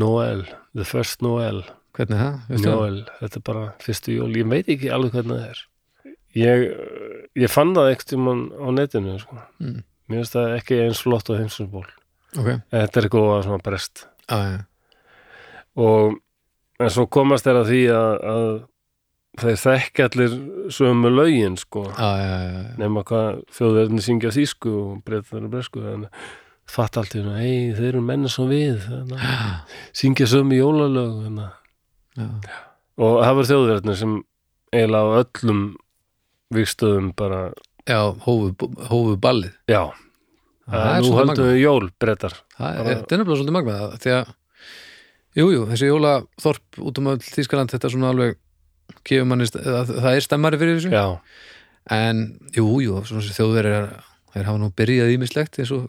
Noel, 0.02 0.40
The 0.76 0.86
First 0.86 1.24
Noel. 1.24 1.64
Hvernig 1.96 2.20
er 2.20 2.22
það? 2.22 2.64
Noel, 2.66 3.00
þetta 3.18 3.40
er 3.40 3.46
bara 3.48 3.64
fyrstu 3.82 4.14
jól. 4.14 4.30
Ég 4.38 4.48
veit 4.50 4.68
ekki 4.70 4.90
alveg 4.94 5.16
hvernig 5.16 5.40
það 5.40 5.48
er. 5.48 5.62
Ég, 6.38 6.66
ég 7.42 7.50
fann 7.50 7.74
það 7.74 7.92
ekkert 7.94 8.14
um 8.14 8.28
á 8.30 8.68
netinu 8.76 9.16
sko. 9.18 9.38
Mm. 9.58 9.80
mér 10.10 10.22
finnst 10.22 10.36
það 10.36 10.56
ekki 10.56 10.78
eins 10.84 11.02
flott 11.02 11.30
á 11.30 11.38
heimsumból 11.38 11.86
Ok, 12.38 12.48
þetta 12.70 13.00
er 13.00 13.06
eitthvað 13.06 13.44
svona 13.46 13.62
brest. 13.66 14.04
Já, 14.30 14.38
já, 14.46 14.60
og 15.82 16.20
en 16.78 16.92
svo 16.94 17.06
komast 17.10 17.46
þeir 17.46 17.58
að 17.58 17.70
því 17.72 17.80
að, 17.96 18.12
að 18.30 18.50
þeir 19.42 19.58
þekki 19.64 20.04
allir 20.06 20.36
sömu 20.76 21.10
lögin 21.10 21.58
sko. 21.58 21.82
Já, 21.90 22.10
já, 22.22 22.36
já. 22.46 22.60
nema 22.78 23.02
hvað 23.08 23.42
þjóðverðinni 23.58 24.06
syngja 24.06 24.32
þýsku 24.36 24.76
og 24.84 25.02
breytar 25.06 25.42
og 25.42 25.50
bresku 25.56 25.82
þannig 25.82 26.22
fatt 26.70 26.96
allt 27.00 27.14
í 27.14 27.20
hérna, 27.20 27.36
hei 27.40 27.72
þeir 27.76 27.88
eru 27.92 28.02
menna 28.04 28.30
svo 28.32 28.46
við 28.50 28.80
þannig, 28.86 29.22
að 29.26 29.76
syngja 30.00 30.28
sömu 30.30 30.58
jólalög 30.58 31.22
að- 31.30 31.56
já. 32.20 32.26
og 33.00 33.16
það 33.24 33.36
var 33.38 33.48
þjóðverðinni 33.50 33.96
sem 34.00 34.14
eiginlega 34.70 35.06
á 35.06 35.18
öllum 35.24 35.62
vikstöðum 36.54 37.12
bara, 37.18 37.40
já 37.86 38.00
hófu, 38.24 38.52
hófu 38.90 39.16
ballið. 39.22 39.54
Já. 39.70 39.90
Það 40.70 40.84
að 40.86 40.96
er 40.96 41.02
nú 41.02 41.14
höldum 41.18 41.48
við 41.50 41.56
jól 41.64 41.86
breytar 41.98 42.34
Það 42.54 42.76
er, 42.78 42.90
er 42.90 43.00
nefnilega 43.02 43.38
svolítið 43.40 43.56
magnað 43.56 43.94
því 44.04 44.12
að, 44.14 44.28
jú, 45.40 45.46
jú, 45.50 45.62
þessi 45.72 45.88
jólaþorp 45.88 46.78
út 46.86 47.00
um 47.00 47.08
öll 47.10 47.24
Þískaland, 47.24 47.72
þetta 47.74 47.88
er 47.88 47.94
svona 47.96 48.12
alveg 48.14 48.36
manni, 49.26 49.48
það, 49.50 49.90
það 49.96 50.12
er 50.14 50.26
stemmari 50.26 50.60
fyrir 50.60 50.78
þessu. 50.78 50.92
Já, 50.94 51.06
en, 51.96 52.22
jú, 52.54 52.66
jú, 52.84 53.00
þessi 53.08 53.34
þjóðverið 53.38 53.90
þeir 54.30 54.46
hafa 54.46 54.62
nú 54.62 54.70
byrjað 54.78 55.14
ímislegt 55.16 55.58
eins 55.58 55.72
og 55.74 55.88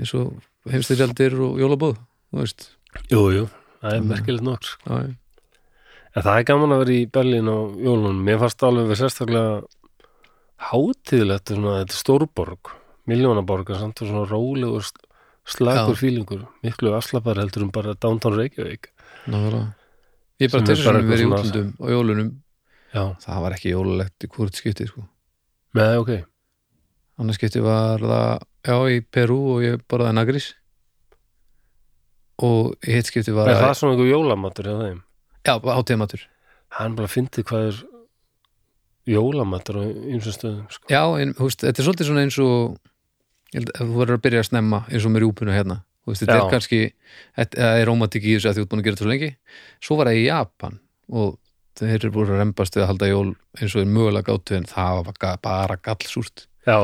eins 0.00 0.12
og 0.18 0.32
heimstyrjaldir 0.72 1.36
og 1.44 1.58
jólabóð 1.60 1.96
þú 2.00 2.40
veist 2.42 2.66
jú, 3.12 3.22
jú, 3.36 3.44
það 3.82 3.96
er 3.98 4.06
merkilegt 4.10 4.46
nokk 4.46 4.64
sko. 4.66 5.00
En 6.10 6.24
það 6.26 6.38
er 6.40 6.46
gaman 6.48 6.72
að 6.74 6.80
vera 6.82 6.94
í 6.96 7.02
Berlín 7.06 7.46
á 7.46 7.56
jólunum. 7.78 8.16
Mér 8.26 8.40
fannst 8.42 8.64
alveg 8.66 8.88
við 8.90 8.98
sérstaklega 8.98 9.60
hátíðilegt, 10.70 11.52
þetta 11.52 11.76
er 11.84 11.94
stórborg, 11.94 12.72
miljónaborg, 13.10 13.70
samt 13.78 14.02
og 14.02 14.10
svona 14.10 14.24
rólegur, 14.28 14.82
sl- 14.84 15.06
slagur 15.54 15.94
Já. 15.94 16.00
fílingur, 16.00 16.42
miklu 16.66 16.92
afslapar 16.98 17.38
heldur 17.40 17.64
um 17.66 17.70
bara 17.74 17.94
downtown 17.94 18.36
Reykjavík. 18.36 18.90
nákvæmlega 19.30 19.74
ég 20.40 20.50
bara 20.52 20.66
þess 20.66 20.86
að 20.90 21.00
vera 21.06 21.22
í 21.22 21.28
útlundum 21.30 21.70
og 21.78 21.90
jólunum, 21.94 22.30
Já, 22.90 23.04
það 23.22 23.40
var 23.44 23.52
ekki 23.54 23.70
jólulegt 23.72 24.24
í 24.26 24.28
hvort 24.34 24.54
skipti 24.58 24.86
sko. 24.90 25.06
með 25.74 25.98
ok. 26.02 26.10
annars 27.20 27.36
skipti 27.38 27.60
var 27.62 27.98
það 28.02 28.42
já, 28.66 28.76
í 28.92 29.00
Perú 29.12 29.38
og 29.56 29.62
ég 29.64 29.80
borðaði 29.90 30.16
nagrís 30.18 30.50
og 32.40 32.74
hitt 32.86 33.08
skipti 33.10 33.34
var 33.36 33.50
Er 33.52 33.58
það 33.60 33.74
svona 33.78 33.94
einhver 33.96 34.10
jólamatur 34.10 34.68
hjá 34.70 34.76
þeim? 34.84 35.00
já, 35.46 35.54
hátíðamatur 35.60 36.26
Hann 36.78 36.94
bara 36.96 37.10
fyndi 37.10 37.42
hvað 37.44 37.66
er 37.70 37.80
jólamatur 39.10 39.80
á 39.80 39.84
ymsum 39.90 40.34
stöðum, 40.36 40.66
sko. 40.70 40.86
já, 40.92 41.02
en 41.20 41.32
þú 41.34 41.48
veist, 41.48 41.64
þetta 41.66 41.82
er 41.82 41.86
svolítið 41.88 42.08
svona 42.10 42.24
eins 42.26 42.38
og 42.44 42.76
held 43.56 43.72
að 43.74 43.80
þú 43.90 43.96
verður 43.98 44.18
að 44.18 44.24
byrja 44.26 44.42
að 44.44 44.48
snemma 44.50 44.80
eins 44.86 45.06
og 45.08 45.10
með 45.14 45.24
rjúpuna 45.24 45.56
hérna. 45.56 45.76
Þú 46.04 46.12
veist, 46.12 46.22
þetta 46.22 46.36
er 46.36 46.52
kannski, 46.52 46.78
þetta 47.40 47.70
er 47.80 47.88
rómatik 47.90 48.22
í 48.28 48.36
þessu 48.36 48.50
að 48.52 48.54
því 48.60 48.62
út 48.64 48.70
búin 48.70 48.80
að 48.82 48.86
gera 48.86 48.94
þetta 48.96 49.04
svo 49.04 49.10
lengi. 49.10 49.30
Svo 49.82 49.96
var 49.98 50.10
það 50.10 50.20
í 50.20 50.24
Japan 50.28 50.78
og 51.10 51.34
þeir 51.80 51.96
eru 51.98 52.12
búin 52.14 52.30
að 52.30 52.40
rembast 52.44 52.76
við 52.78 52.84
að 52.84 52.90
halda 52.92 53.10
jól 53.10 53.26
eins 53.58 53.74
og 53.74 53.82
er 53.82 53.90
mögulega 53.96 54.30
gátu 54.30 54.56
en 54.60 54.68
það 54.70 55.02
var 55.10 55.38
bara 55.42 55.80
gallsúrt. 55.90 56.46
Já, 56.68 56.78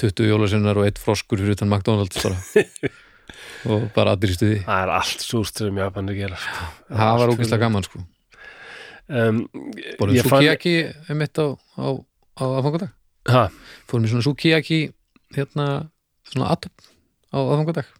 20 0.00 0.28
jólasinnar 0.30 0.78
og 0.80 0.86
eitt 0.88 0.98
froskur 1.02 1.40
fyrir 1.42 1.56
utan 1.56 1.68
McDonalds 1.72 2.22
bara. 2.22 2.38
Og 3.72 3.84
bara 3.94 4.16
allir 4.16 4.32
í 4.32 4.34
stuði. 4.34 4.56
Það 4.66 4.80
er 4.82 4.90
allt 4.96 5.20
súst 5.22 5.60
sem 5.62 5.76
Japanir 5.78 6.16
gera, 6.18 6.38
sko. 6.42 6.64
það 6.90 7.18
var 7.20 7.30
ógeðslega 7.30 7.60
gaman 7.62 7.84
sko. 7.86 8.00
Um, 9.12 9.38
ég 9.78 9.98
fann- 10.00 10.16
sukiyaki 10.18 10.72
einmitt 11.10 11.38
á, 11.38 11.46
á, 11.78 11.86
á 12.38 12.42
aðfangadag 12.42 12.90
Ha, 13.30 13.42
fórum 13.90 14.06
í 14.06 14.10
svona 14.10 14.24
sukiyaki 14.26 14.78
hérna 15.36 15.66
svona 16.26 16.50
atom 16.54 16.72
á 17.30 17.38
aðfangadag 17.38 17.90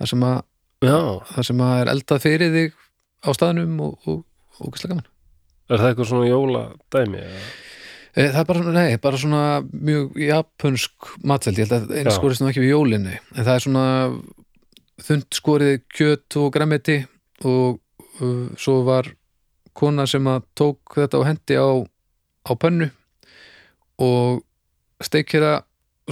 það 0.00 0.10
sem 0.12 0.24
að, 0.26 0.38
já, 0.86 0.96
það 1.34 1.48
sem 1.50 1.62
að 1.66 1.74
er 1.82 1.90
eldað 1.94 2.22
fyrir 2.26 2.54
þig 2.56 2.78
á 3.22 3.28
staðnum 3.38 3.76
og 3.86 4.08
ógeðslega 4.62 4.94
gaman. 4.96 5.10
Er 5.70 5.78
það 5.82 5.90
eitthvað 5.92 6.10
svona 6.10 6.30
jóladæmi? 6.32 7.22
eða? 7.22 7.44
E, 8.16 8.28
það 8.28 8.40
er 8.42 8.48
bara, 8.50 8.74
nei, 8.76 8.98
bara 9.02 9.20
svona 9.20 9.42
mjög 9.72 10.20
japansk 10.22 11.10
matseld, 11.24 11.58
ég 11.60 11.68
held 11.68 11.76
að 11.78 11.96
einu 11.96 12.12
Já. 12.12 12.16
skorist 12.18 12.42
nú 12.42 12.50
ekki 12.50 12.64
við 12.64 12.74
jólinni, 12.74 13.18
en 13.34 13.46
það 13.46 13.54
er 13.54 13.66
svona 13.66 13.86
þund 15.02 15.38
skorið 15.40 15.74
kjöt 15.92 16.38
og 16.40 16.52
græmeti 16.54 16.98
og 17.48 17.80
uh, 18.22 18.48
svo 18.60 18.82
var 18.86 19.10
kona 19.76 20.06
sem 20.06 20.26
að 20.28 20.44
tók 20.58 20.96
þetta 20.98 21.20
á 21.20 21.28
hendi 21.30 21.58
á, 21.58 21.70
á 22.44 22.52
pönnu 22.60 22.90
og 24.02 24.42
steikir 25.02 25.44
það 25.44 25.60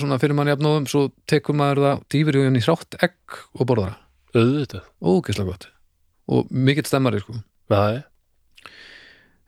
svona 0.00 0.20
fyrir 0.22 0.36
manni 0.38 0.54
jafnóðum, 0.54 0.86
svo 0.88 1.08
tekur 1.28 1.56
maður 1.58 1.82
það 1.84 2.04
dýfir 2.14 2.38
í 2.38 2.46
henni 2.46 2.62
hrátt 2.64 2.96
egg 3.02 3.40
og 3.58 3.66
borðar 3.68 3.96
það. 3.96 4.06
Auðvitað. 4.30 4.84
ógeðslega 5.02 5.50
gott. 5.50 5.66
Og 6.30 6.52
mikill 6.54 6.86
stemmari 6.86 7.20
sko. 7.22 7.34
Já, 7.70 7.80
eh, 7.96 8.02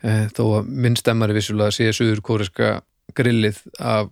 þó 0.02 0.42
að 0.58 0.72
minn 0.84 0.98
stemmari 0.98 1.36
vissulega 1.36 1.74
sé 1.74 1.92
suður 1.94 2.22
kóreska 2.26 2.72
grillið 3.16 3.60
af 3.78 4.10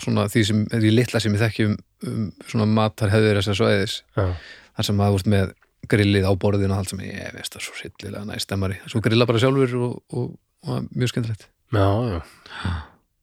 svona 0.00 0.28
því 0.30 0.44
sem 0.48 0.62
er 0.72 0.84
í 0.86 0.92
litla 0.92 1.20
sem 1.20 1.34
ég 1.34 1.42
þekki 1.42 1.66
um, 1.68 1.74
um 2.08 2.28
svona 2.48 2.68
matarheður 2.70 3.40
þessar 3.40 3.58
svæðis. 3.58 3.96
Já. 4.16 4.30
þar 4.76 4.88
sem 4.88 4.98
maður 4.98 5.18
úr 5.18 5.28
með 5.32 5.52
grillið 5.90 6.28
á 6.28 6.32
borðinu 6.38 6.74
og 6.74 6.82
allt 6.82 6.92
sem 6.92 7.02
ég 7.04 7.34
veist 7.36 7.54
það 7.56 7.66
svo 7.66 7.78
sillilega 7.80 8.24
næst 8.28 8.46
stemmari. 8.46 8.78
Svo 8.90 9.02
grilla 9.04 9.26
bara 9.28 9.40
sjálfur 9.42 9.74
og, 9.78 9.96
og, 10.14 10.28
og 10.68 10.90
mjög 10.94 11.12
skemmtilegt. 11.12 11.48
Já, 11.72 11.88
já. 12.12 12.20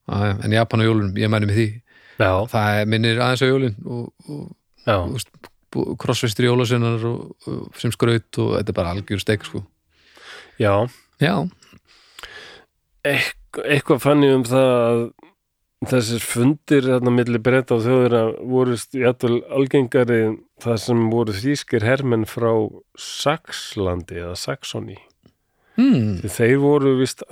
ah, 0.09 0.31
en 0.43 0.55
Japan 0.55 0.83
og 0.83 0.89
jólunum, 0.89 1.15
ég 1.19 1.31
mæni 1.31 1.49
með 1.49 1.59
því. 1.61 1.67
Já, 2.19 2.31
það 2.51 2.81
minnir 2.91 3.21
aðeins 3.23 3.43
á 3.45 3.47
jólun 3.47 3.77
og, 3.87 4.09
og, 4.27 5.19
og 5.79 5.93
krossvistri 6.01 6.49
jólasinnar 6.49 7.05
og, 7.07 7.35
og 7.47 7.79
sem 7.79 7.93
skraut 7.95 8.41
og 8.41 8.57
þetta 8.57 8.73
er 8.73 8.79
bara 8.81 8.95
algjör 8.95 9.23
steik 9.23 9.45
sko. 9.47 9.63
Já, 10.59 10.73
já, 11.23 11.35
eitthvað 13.09 14.03
fann 14.03 14.25
ég 14.25 14.37
um 14.37 14.45
það 14.47 14.69
að 14.75 15.03
þessir 15.89 16.23
fundir 16.27 16.87
þarna 16.89 17.13
milli 17.15 17.39
breyta 17.39 17.77
og 17.77 17.85
þjóðina 17.85 18.23
voru 18.51 18.75
jættul 18.99 19.37
algengari 19.47 20.21
það 20.59 20.81
sem 20.83 21.05
voru 21.13 21.35
þýskir 21.35 21.85
hermenn 21.87 22.27
frá 22.27 22.51
Saxlandi 22.99 24.19
eða 24.19 24.35
Saxoni 24.39 24.97
hmm, 25.79 26.19
þeir 26.27 26.57
voru 26.59 26.97
vist 26.99 27.23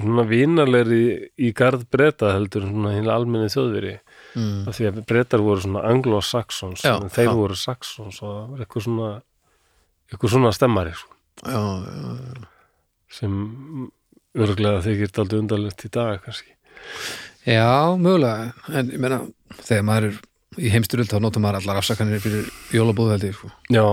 svona 0.00 0.24
vinalegri 0.28 1.02
í 1.34 1.50
garð 1.56 1.88
breyta 1.90 2.30
heldur 2.36 2.68
svona 2.68 2.94
hinn 2.94 3.10
almenni 3.10 3.50
þjóðveri. 3.52 3.96
Hmm. 4.30 4.68
af 4.70 4.76
því 4.78 4.86
að 4.86 5.00
breytar 5.10 5.42
voru 5.42 5.64
svona 5.64 5.82
anglo-saxons 5.90 6.84
en 6.86 7.10
þeir 7.10 7.32
já. 7.32 7.34
voru 7.34 7.56
saxons 7.58 8.20
og 8.22 8.28
það 8.28 8.52
var 8.52 8.60
eitthvað 8.62 8.84
svona 8.86 9.08
eitthvað 10.10 10.34
svona 10.36 10.52
stemmari 10.54 10.92
sko, 10.94 11.16
já, 11.42 11.62
já, 11.82 12.44
sem 13.18 13.34
örglega 14.38 14.84
þykir 14.86 15.12
daldi 15.16 15.40
undarlegt 15.40 15.84
í 15.86 15.92
dag 15.92 16.22
kannski 16.24 16.56
Já, 17.48 17.96
mögulega, 17.96 18.50
en 18.68 18.90
ég 18.92 19.00
meina 19.00 19.22
þegar 19.64 19.86
maður 19.88 20.10
er 20.10 20.18
í 20.60 20.72
heimstyrjöld 20.74 21.12
þá 21.12 21.22
notar 21.24 21.42
maður 21.42 21.62
allar 21.62 21.80
afsakanir 21.80 22.20
fyrir 22.20 22.50
ég 22.74 23.36
sko. 23.36 23.48
Já, 23.72 23.86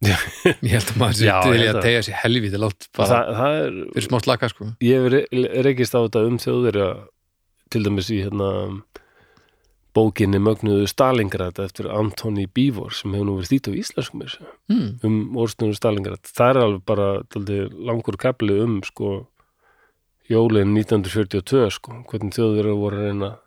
Ég 0.00 0.70
held 0.72 0.90
að 0.94 0.96
maður 0.96 1.16
sé 1.18 1.32
til 1.44 1.56
í 1.60 1.64
að 1.68 1.78
tegja 1.84 2.04
sér 2.06 2.20
helviti 2.22 2.60
látt 2.60 2.86
bara 2.96 3.18
það 3.36 3.56
er 3.56 3.74
fyrir 3.90 4.06
smá 4.06 4.20
slaka 4.24 4.48
sko. 4.48 4.68
ég 4.80 5.16
rekist 5.66 5.92
á 5.92 6.00
þetta 6.00 6.22
um 6.24 6.38
þjóðverja 6.40 6.86
til 7.70 7.82
dæmis 7.84 8.08
í 8.08 8.22
hérna 8.24 8.48
bókinni 9.96 10.40
mögnuðu 10.40 10.86
Stalingrad 10.88 11.60
eftir 11.60 11.90
Antoni 11.92 12.46
Bívor 12.48 12.94
sem 12.96 13.12
hefur 13.12 13.28
nú 13.28 13.36
verið 13.40 13.52
þýtt 13.52 13.68
á 13.68 13.72
íslenskum 13.82 14.24
hmm. 14.24 14.88
um 15.04 15.36
orðstunum 15.42 15.76
Stalingrad 15.76 16.24
það 16.30 16.54
er 16.54 16.62
alveg 16.62 16.86
bara 16.88 17.10
daldi, 17.34 17.60
langur 17.90 18.16
kapli 18.20 18.56
um 18.64 18.80
sko 18.86 19.12
jólin 20.30 20.74
1942 20.76 21.70
sko 21.74 21.98
hvernig 22.10 22.36
þjóðverja 22.36 22.76
voru 22.78 23.00
að 23.00 23.08
reyna 23.08 23.30
að 23.32 23.38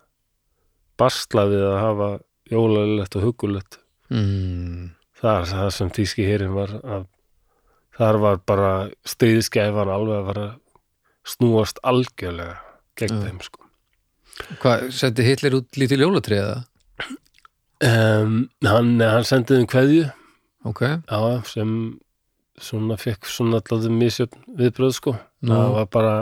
basla 0.99 1.45
við 1.49 1.63
að 1.69 1.77
hafa 1.81 2.09
jólalegt 2.53 3.15
og 3.19 3.27
hugulegt 3.29 3.79
Hmm. 4.13 4.91
það 5.17 5.37
er 5.39 5.45
það 5.49 5.69
sem 5.73 5.89
þýski 5.95 6.25
hérin 6.27 6.51
var 6.53 6.73
að 6.83 7.05
þar 7.97 8.17
var 8.21 8.37
bara 8.45 8.71
stríðskæfan 9.07 9.89
alveg 9.89 10.17
að 10.19 10.27
vara 10.27 10.47
snúast 11.25 11.79
algjörlega 11.87 12.57
gegn 12.99 13.15
Já. 13.15 13.23
þeim 13.29 13.39
sko 13.47 13.59
Hvað, 14.61 14.83
sendi 14.91 15.23
Hitler 15.25 15.55
út 15.59 15.77
lítil 15.77 16.01
jólatriða? 16.03 16.63
um, 17.83 18.37
hann, 18.65 18.93
hann 19.01 19.25
sendið 19.27 19.63
um 19.63 19.67
kveðju 19.71 20.05
Ok, 20.69 20.81
já, 21.09 21.19
sem 21.49 21.71
svona 22.61 22.95
fekk 23.01 23.25
svona 23.27 23.59
allavega 23.59 23.91
misjöfn 23.97 24.45
viðbröð 24.59 24.93
sko 24.99 25.15
Nú. 25.43 25.51
það 25.55 25.73
var 25.79 25.89
bara 25.91 26.13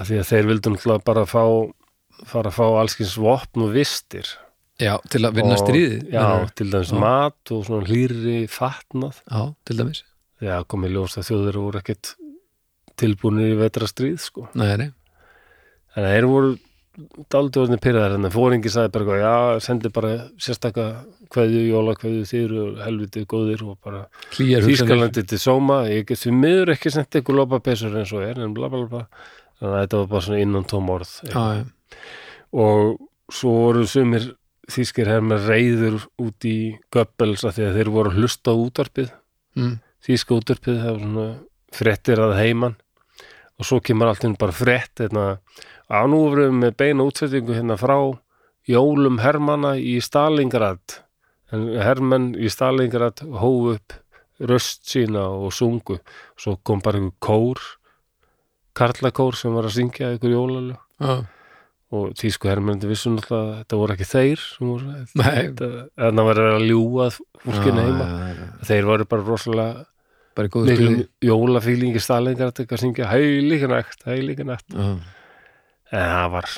að 0.00 0.08
því 0.08 0.20
að 0.22 0.30
þeir 0.30 0.48
vildu 0.52 0.72
náttúrulega 0.72 1.06
bara 1.10 1.26
fá 1.28 1.44
fara 2.28 2.52
að 2.52 2.56
fá 2.56 2.64
allskins 2.80 3.16
vopn 3.18 3.66
og 3.66 3.74
vistir 3.74 4.28
já, 4.80 4.94
til 5.10 5.24
að 5.26 5.40
vinna 5.40 5.58
stríðið 5.58 6.00
já, 6.12 6.22
meinarðu? 6.22 6.54
til 6.60 6.70
dæmis 6.70 6.92
Já. 6.92 6.98
mat 7.02 7.52
og 7.54 7.66
svona 7.66 7.88
hlýri 7.88 8.38
fatnað 8.50 9.22
já, 9.26 9.42
til 9.66 9.78
dæmis 9.80 10.02
Já, 10.42 10.56
komið 10.66 10.96
ljós 10.96 11.14
að 11.20 11.28
þjóðir 11.28 11.56
voru 11.62 11.78
ekkert 11.78 12.16
tilbúinir 12.98 13.52
í 13.54 13.58
vetra 13.60 13.86
stríð, 13.86 14.18
sko. 14.24 14.48
Nei, 14.58 14.74
nei, 14.80 14.90
Þannig 15.94 16.08
að 16.08 16.16
þeir 16.16 16.26
voru 16.30 16.50
dálítið 17.32 17.60
orðinni 17.62 17.80
pyrraðar, 17.80 18.14
en 18.18 18.32
fóringi 18.32 18.72
sagði 18.72 18.90
bara, 18.96 19.18
já, 19.20 19.60
sendi 19.64 19.92
bara 19.94 20.10
sérstaka 20.42 20.86
kveðju, 21.32 21.62
jóla 21.70 21.94
kveðju 22.00 22.26
þýru 22.28 22.64
og 22.64 22.82
helvitið 22.84 23.28
góðir 23.30 23.62
og 23.64 23.78
bara 23.84 24.02
Þýskalandi 24.34 25.24
til 25.30 25.40
sóma, 25.40 25.78
ég 25.88 26.08
get 26.10 26.20
því 26.20 26.34
miður 26.36 26.74
ekki 26.74 26.92
sendi 26.92 27.22
ykkur 27.22 27.38
lopapesur 27.38 27.96
eins 28.02 28.12
og 28.12 28.26
er, 28.26 28.42
en 28.42 28.56
bla 28.56 28.68
bla 28.72 28.82
bla. 28.90 29.04
Þannig 29.62 29.76
að 29.78 29.82
þetta 29.84 29.98
var 30.00 30.08
bara 30.10 30.26
svona 30.26 30.42
innan 30.42 30.64
tóm 30.66 30.88
orð. 30.90 31.10
Já, 31.30 31.42
Og 32.52 32.96
svo 33.32 33.52
voru 33.54 33.84
sumir 33.86 34.24
þýskir 34.70 35.06
hermar 35.06 35.44
reyður 35.46 36.00
út 36.20 36.46
í 36.48 36.56
Göppels 36.92 37.44
að 37.46 37.58
því 37.58 37.66
að 37.68 37.78
þeir 37.78 37.90
voru 37.94 38.10
að 38.10 38.18
hlusta 38.18 38.54
á 38.54 38.56
útvarpið. 38.58 39.12
Mm. 39.52 39.74
þýska 40.02 40.34
útvarpið 40.40 40.78
það 40.80 40.90
var 40.90 41.02
svona 41.04 41.26
frettir 41.78 42.22
að 42.24 42.34
heiman. 42.40 42.76
Og 43.60 43.68
svo 43.68 43.78
kemur 43.84 44.10
allt 44.10 44.26
inn 44.26 44.34
bara 44.40 44.54
frett 44.56 44.98
hérna, 44.98 45.38
að 45.86 46.10
nú 46.10 46.20
erum 46.32 46.42
við 46.42 46.58
með 46.58 46.76
beina 46.82 47.06
útsettingu 47.06 47.54
hérna 47.54 47.78
frá 47.78 47.96
Jólum 48.66 49.20
Hermanna 49.22 49.76
í 49.78 49.98
Stalingrad. 50.02 50.98
En 51.54 51.68
Hermann 51.78 52.32
í 52.34 52.50
Stalingrad 52.50 53.22
hóf 53.22 53.76
upp 53.76 53.98
röst 54.42 54.88
sína 54.90 55.28
og 55.30 55.52
sungu. 55.54 56.00
Svo 56.34 56.56
kom 56.66 56.82
bara 56.82 56.98
einhver 56.98 57.18
kór 57.22 57.62
karlakór 58.78 59.36
sem 59.38 59.54
var 59.54 59.68
að 59.68 59.76
syngja 59.78 60.10
einhver 60.12 60.32
jólalög. 60.34 60.76
Já, 61.02 61.14
og 61.92 62.12
tísku 62.16 62.48
hermennandi 62.48 62.88
vissu 62.88 63.10
náttúrulega 63.12 63.44
að 63.52 63.56
þetta 63.60 63.78
voru 63.82 63.92
ekki 63.96 64.06
þeir 64.08 64.42
sem 64.48 64.68
voru 64.70 64.92
þetta, 65.12 65.66
en 66.06 66.20
það 66.20 66.28
var 66.30 66.38
að 66.46 66.62
ljúga 66.70 67.08
fólkinu 67.42 67.82
Já, 67.82 67.84
heima. 67.84 68.06
já, 68.08 68.28
já. 68.38 68.46
þeir 68.70 68.86
voru 68.88 69.06
bara 69.10 69.26
rosalega 69.26 69.84
stuði. 70.48 70.94
jólafílingi 71.28 72.00
staðlengar 72.00 72.54
að 72.56 72.80
syngja 72.80 73.10
heilíkanægt, 73.12 74.06
heilíkanægt 74.08 74.72
Já. 74.72 74.86
en 75.92 76.06
það 76.14 76.30
var 76.32 76.48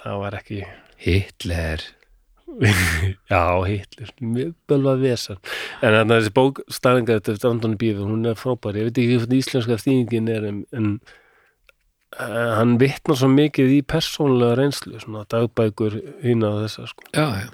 það 0.00 0.16
var 0.24 0.38
ekki 0.40 0.62
Hitler 1.04 1.84
já, 3.32 3.42
Hitler, 3.68 4.12
bölvað 4.70 5.04
vesan 5.04 5.38
en 5.82 5.94
þannig 5.94 6.14
að 6.14 6.16
þessi 6.16 6.34
bók 6.38 6.60
staðlengar 6.72 7.20
þetta 7.20 7.34
eftir 7.36 7.50
Antoni 7.52 7.78
Bífi, 7.80 8.02
hún 8.02 8.26
er 8.28 8.38
frábær. 8.38 8.78
Ég 8.78 8.88
veit 8.88 9.00
ekki 9.00 9.18
hvernig 9.20 9.42
íslenska 9.42 9.78
þýðingin 9.82 10.30
er 10.32 10.48
en, 10.48 10.60
en 10.74 10.88
uh, 12.16 12.52
hann 12.58 12.76
vitnar 12.80 13.20
svo 13.20 13.30
mikið 13.32 13.74
í 13.76 13.80
persónulega 13.86 14.58
reynslu 14.62 15.00
svona 15.02 15.26
dagbækur 15.30 16.00
hína 16.24 16.54
og 16.56 16.64
þessa 16.66 16.88
sko. 16.92 17.08
Já, 17.12 17.26
já. 17.44 17.50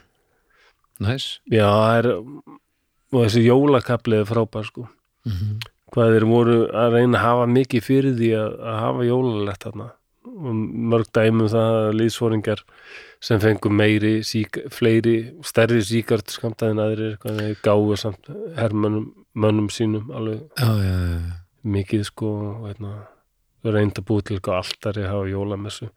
Næs 1.05 1.29
já, 1.51 1.67
það 1.67 1.97
er 1.99 2.11
og 2.15 3.19
þessi 3.19 3.45
jólakapli 3.45 4.21
er 4.21 4.29
frábær 4.31 4.69
sko. 4.71 4.89
Mhm. 5.25 5.61
hvað 5.95 6.11
þeir 6.11 6.25
voru 6.27 6.55
að 6.75 6.95
reyna 6.97 7.19
að 7.21 7.23
hafa 7.23 7.45
mikið 7.47 7.85
fyrir 7.87 8.17
því 8.19 8.31
að, 8.35 8.55
að 8.67 8.79
hafa 8.83 9.05
jólalegt 9.07 9.63
þarna 9.63 9.85
mörg 10.25 11.11
dæmum 11.15 11.51
það 11.53 11.79
að 11.81 11.97
liðsforingar 12.01 12.63
sem 13.25 13.41
fengu 13.41 13.71
meiri, 13.73 14.19
sík, 14.27 14.59
fleiri 14.73 15.17
stærri 15.47 15.81
síkart 15.85 16.33
skamtaðin 16.33 16.83
aðrir 16.85 17.59
gáðu 17.65 17.99
samt 18.01 18.29
hermönnum 18.59 19.13
mönnum 19.35 19.71
sínum 19.73 20.11
alveg 20.15 20.45
Já, 20.59 20.71
já, 20.79 20.95
já, 20.95 21.35
mikið 21.65 22.05
sko 22.11 22.31
hérna, 22.67 22.93
reynda 23.65 24.05
búið 24.05 24.29
til 24.29 24.39
eitthvað 24.39 24.61
altari 24.61 25.05
að 25.05 25.13
hafa 25.13 25.33
jólamessu 25.33 25.91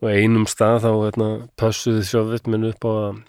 og 0.00 0.10
einum 0.10 0.46
stað 0.48 0.84
þá 0.84 0.90
hérna, 0.92 1.30
pössuði 1.60 2.04
sjóðvitminn 2.08 2.68
upp 2.70 2.86
á 2.88 2.90
að 2.90 3.22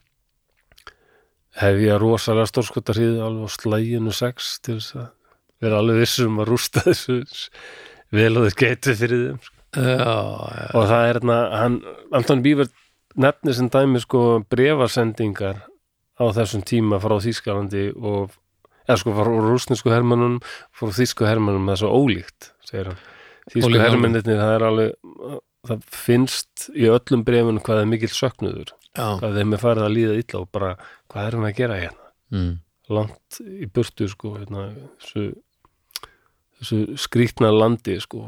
hefja 1.61 1.97
rosalega 1.99 2.49
stórskotarhið 2.51 3.17
alveg 3.23 3.49
á 3.51 3.55
slæginu 3.57 4.13
6 4.15 4.51
til 4.65 4.77
þess 4.79 4.99
að 5.01 5.09
vera 5.61 5.81
alveg 5.81 6.03
vissum 6.03 6.39
að 6.41 6.51
rústa 6.51 6.85
þessu 6.87 7.17
vel 8.11 8.31
og 8.37 8.47
þess 8.47 8.59
getur 8.59 8.97
fyrir 8.99 9.25
þeim 9.25 9.41
sko. 9.43 9.60
Og 10.75 10.87
það 10.89 11.03
er 11.07 11.13
hérna 11.19 11.37
Anton 12.17 12.41
Bíver 12.43 12.67
nefnir 13.15 13.55
sem 13.55 13.69
dæmi 13.71 14.01
sko 14.03 14.21
brefasendingar 14.51 15.61
á 16.19 16.23
þessum 16.35 16.63
tíma 16.67 16.99
frá 17.03 17.15
Þýskalandi 17.23 17.85
og 17.95 18.33
eða 18.87 18.97
sko 18.99 19.13
frá 19.15 19.29
rústnesku 19.31 19.91
hermannum 19.93 20.39
frá 20.75 20.91
þýsku 20.95 21.27
hermannum 21.29 21.69
það 21.69 21.75
er 21.77 21.81
svo 21.83 21.91
ólíkt 22.01 22.49
segir 22.67 22.91
hann 22.91 22.99
þýsku 23.53 23.79
hermannir 23.83 24.25
það 24.27 24.53
er 24.57 24.65
alveg 24.67 25.39
það 25.69 25.85
finnst 25.93 26.67
í 26.73 26.87
öllum 26.89 27.23
brefun 27.27 27.61
hvað 27.61 27.83
er 27.83 27.89
mikill 27.91 28.11
söknuður 28.15 28.71
já. 28.97 29.07
hvað 29.21 29.37
þeim 29.39 29.53
er 29.55 29.61
farið 29.61 29.85
að 29.87 29.95
líða 29.95 30.17
illa 30.23 30.41
og 30.41 30.49
bara 30.51 30.71
hvað 31.11 31.27
er 31.27 31.37
hann 31.39 31.49
að 31.51 31.57
gera 31.63 31.79
hérna 31.85 31.97
Mm. 32.31 32.51
langt 32.87 33.41
í 33.43 33.67
burtu 33.67 34.05
sko 34.07 34.37
hérna, 34.37 34.69
þessu, 35.03 35.33
þessu 36.61 36.77
skrýtna 36.95 37.49
landi 37.51 37.97
sko 37.99 38.21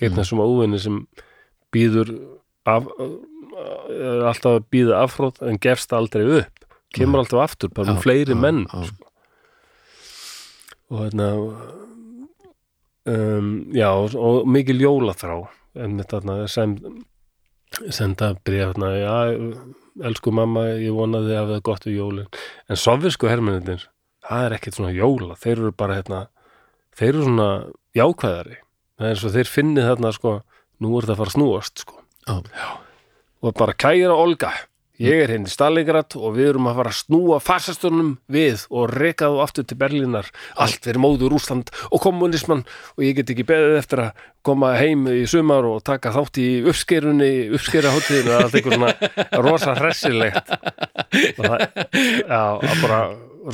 hérna, 0.00 0.16
geitna 0.16 0.24
sem 0.26 0.40
óvinni 0.42 0.80
sem 0.82 1.02
býður 1.74 2.14
af, 2.68 2.88
er 3.90 4.24
alltaf 4.30 4.58
að 4.58 4.66
býða 4.72 5.02
afhrótt 5.04 5.42
en 5.44 5.60
gefst 5.62 5.92
aldrei 5.96 6.24
upp 6.40 6.66
kemur 6.96 7.22
alltaf 7.22 7.44
aftur, 7.44 7.70
bara 7.74 7.94
Já, 7.94 8.00
fleiri 8.02 8.34
menn. 8.34 8.64
Sko. 8.66 9.06
og 10.90 11.04
hérna 11.04 11.28
um, 13.06 13.50
já 13.74 13.90
og, 13.94 14.16
og 14.18 14.48
mikil 14.50 14.80
jólaþrá 14.82 15.36
en 15.78 16.00
þetta 16.00 16.48
sem 16.50 16.74
senda 17.94 18.32
bréf 18.42 18.72
hérna, 18.72 18.90
já, 18.98 19.14
elsku 20.02 20.32
mamma, 20.34 20.66
ég 20.82 20.96
vona 20.96 21.22
þið 21.22 21.38
að 21.38 21.52
það 21.54 21.62
gott 21.68 21.86
við 21.86 22.00
jólin 22.00 22.40
en 22.66 22.80
sovjasku 22.80 23.30
hermenninir 23.30 23.86
það 24.26 24.46
er 24.46 24.56
ekkert 24.56 24.78
svona 24.80 24.92
jóla, 24.94 25.36
þeir 25.38 25.56
eru 25.56 25.72
bara 25.78 26.00
hérna, 26.00 26.24
þeir 26.98 27.12
eru 27.12 27.26
svona 27.28 27.48
jákvæðari, 27.96 28.58
það 29.00 29.08
er 29.08 29.14
eins 29.16 29.26
og 29.26 29.36
þeir 29.36 29.52
finni 29.56 29.84
þarna 29.88 30.12
sko, 30.12 30.38
nú 30.84 30.96
er 30.98 31.08
það 31.08 31.14
að 31.16 31.22
fara 31.24 31.32
að 31.32 31.38
snúast 31.38 31.86
sko, 31.86 32.02
og 33.40 33.56
bara 33.56 33.72
kæra 33.80 34.12
Olga, 34.12 34.50
ég 35.00 35.22
er 35.24 35.30
hérna 35.32 35.48
í 35.48 35.52
Stalingrad 35.52 36.12
og 36.20 36.34
við 36.36 36.50
erum 36.50 36.66
að 36.68 36.76
fara 36.76 36.90
að 36.92 36.98
snúa 36.98 37.38
farsastunum 37.40 38.10
við 38.28 38.66
og 38.68 38.90
reka 38.92 39.30
þú 39.32 39.38
aftur 39.40 39.64
til 39.64 39.78
Berlínar. 39.80 40.28
Allt 40.60 40.84
fyrir 40.84 41.00
móður 41.00 41.38
Úsland 41.38 41.72
og 41.88 42.02
kommunismann 42.04 42.66
og 42.98 43.06
ég 43.06 43.16
get 43.16 43.32
ekki 43.32 43.46
beðið 43.48 43.78
eftir 43.78 44.02
að 44.04 44.26
koma 44.44 44.74
heim 44.76 45.08
í 45.08 45.24
sumar 45.24 45.64
og 45.68 45.80
taka 45.88 46.12
þátt 46.12 46.42
í 46.44 46.48
uppskerunni, 46.68 47.30
uppskera 47.56 47.94
hátíðinu 47.96 48.36
allt 48.36 48.60
eitthvað 48.60 48.76
svona 48.76 49.40
rosa 49.48 49.74
hressilegt. 49.80 50.52
Og 51.38 51.48
það, 51.48 51.66
já, 52.20 52.44
bara 52.84 53.00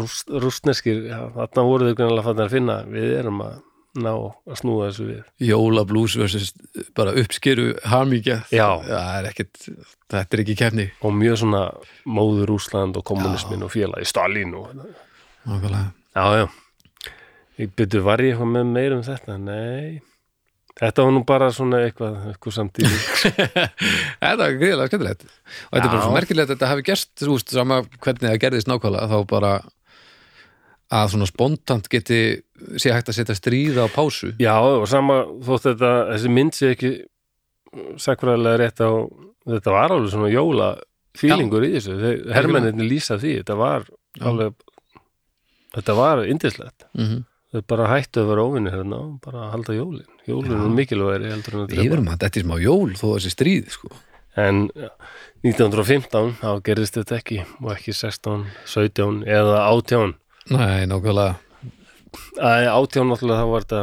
rúst, 0.03 0.35
rústneskir, 0.35 1.07
já, 1.13 1.21
þarna 1.39 1.69
voru 1.71 1.93
þau 1.93 1.99
greinlega 2.03 2.27
fannir 2.27 2.49
að 2.49 2.59
finna, 2.59 2.81
við 2.91 3.19
erum 3.21 3.47
að 3.47 3.63
ná 4.01 4.13
að 4.13 4.59
snúa 4.61 4.91
þessu 4.91 5.07
við 5.09 5.49
Jólablús 5.49 6.17
versus 6.21 6.53
bara 6.97 7.15
uppskeru 7.17 7.73
hamingja 7.89 8.43
Já. 8.55 8.69
það 8.85 9.11
er 9.19 9.29
ekkit, 9.33 9.67
þetta 10.13 10.39
er 10.39 10.45
ekki 10.45 10.59
kefni 10.63 10.89
og 11.01 11.17
mjög 11.17 11.41
svona 11.45 11.63
móður 12.07 12.57
Úsland 12.57 12.99
og 13.01 13.07
kommunismin 13.09 13.65
og 13.67 13.73
félagi 13.75 14.09
Stalin 14.09 14.55
og 14.59 14.73
Nákvæmlega. 15.47 15.93
Já, 16.17 16.25
já. 16.41 16.47
Ég 17.57 17.71
byrju, 17.79 18.03
var 18.03 18.21
ég 18.21 18.35
eitthvað 18.35 18.49
með 18.51 18.71
meir 18.75 18.95
um 18.97 19.03
þetta? 19.07 19.37
Nei. 19.39 20.01
Þetta 20.77 21.05
var 21.07 21.15
nú 21.15 21.23
bara 21.25 21.47
svona 21.55 21.79
eitthvað, 21.87 22.17
eitthvað 22.33 22.55
samtíð. 22.57 22.97
Þetta 24.25 24.49
er 24.49 24.59
gríðlega 24.61 24.91
skemmtilegt 24.91 25.23
og 25.25 25.31
þetta 25.71 25.87
er 25.87 25.87
bara 25.87 26.01
Já. 26.01 26.05
svo 26.05 26.17
merkilegt 26.17 26.51
að 26.51 26.53
þetta 26.53 26.69
hafi 26.73 26.85
gerst 26.85 27.13
þú 27.23 27.31
veist, 27.31 27.55
sama 27.55 27.79
hvernig 27.95 28.27
það 28.27 28.41
gerðist 28.43 28.69
nákvæmlega 28.69 29.09
þá 29.15 29.17
bara 29.31 29.53
að 30.95 31.13
svona 31.13 31.29
spontant 31.29 31.89
geti 31.91 32.21
sé 32.79 32.93
hægt 32.95 33.11
að 33.11 33.19
setja 33.19 33.37
stríða 33.37 33.87
á 33.87 33.89
pásu 33.91 34.33
já, 34.41 34.55
og 34.59 34.87
sama 34.91 35.25
þótt 35.45 35.71
þetta, 35.73 35.93
þessi 36.13 36.33
mynd 36.33 36.57
sé 36.57 36.73
ekki 36.75 36.93
sakfræðilega 38.01 38.61
rétt 38.63 38.83
á, 38.85 38.91
þetta 39.51 39.75
var 39.75 39.95
alveg 39.97 40.13
svona 40.15 40.33
jóla 40.33 40.71
fílingur 41.17 41.65
í 41.67 41.73
þessu. 41.77 41.97
Hermenninni 42.33 42.87
lýsa 42.89 43.19
því, 43.21 43.39
þetta 43.41 43.57
var 43.59 43.87
alveg, 44.21 44.55
þetta 45.77 45.97
var 45.99 46.27
indislegt. 46.27 46.87
mm 46.97 47.25
Þau 47.55 47.63
bara 47.71 47.85
hættu 47.89 48.21
að 48.21 48.31
vera 48.33 48.43
óvinni 48.45 48.71
hérna 48.75 48.97
og 48.99 49.13
bara 49.23 49.47
halda 49.53 49.73
jólin. 49.77 50.09
Jólin 50.27 50.59
er 50.59 50.73
mikilvægri 50.75 51.29
heldur 51.31 51.55
en 51.55 52.09
að 52.11 52.17
þetta 52.19 52.41
er 52.41 52.45
smá 52.45 52.57
jól 52.59 52.97
þó 52.99 53.05
þessi 53.15 53.31
stríð 53.33 53.69
sko. 53.71 53.91
En 54.37 54.65
já, 54.75 54.91
1915 55.47 56.35
þá 56.43 56.51
gerðist 56.67 56.99
þetta 56.99 57.17
ekki 57.21 57.39
og 57.63 57.71
ekki 57.73 57.95
16, 57.97 58.43
17 58.75 59.23
eða 59.39 59.63
18 59.71 60.17
Nei, 60.55 60.87
nákvæmlega. 60.87 61.35
18 62.39 63.09
náttúrulega 63.11 63.43
þá 63.43 63.49
var 63.51 63.65
þetta 63.67 63.81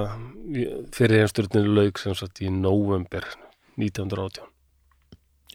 fyrir 0.95 1.21
heimstjórninu 1.21 1.73
lauk 1.75 1.99
sem 2.01 2.15
sagt 2.17 2.39
í 2.41 2.49
november 2.53 3.25
1918 3.77 4.47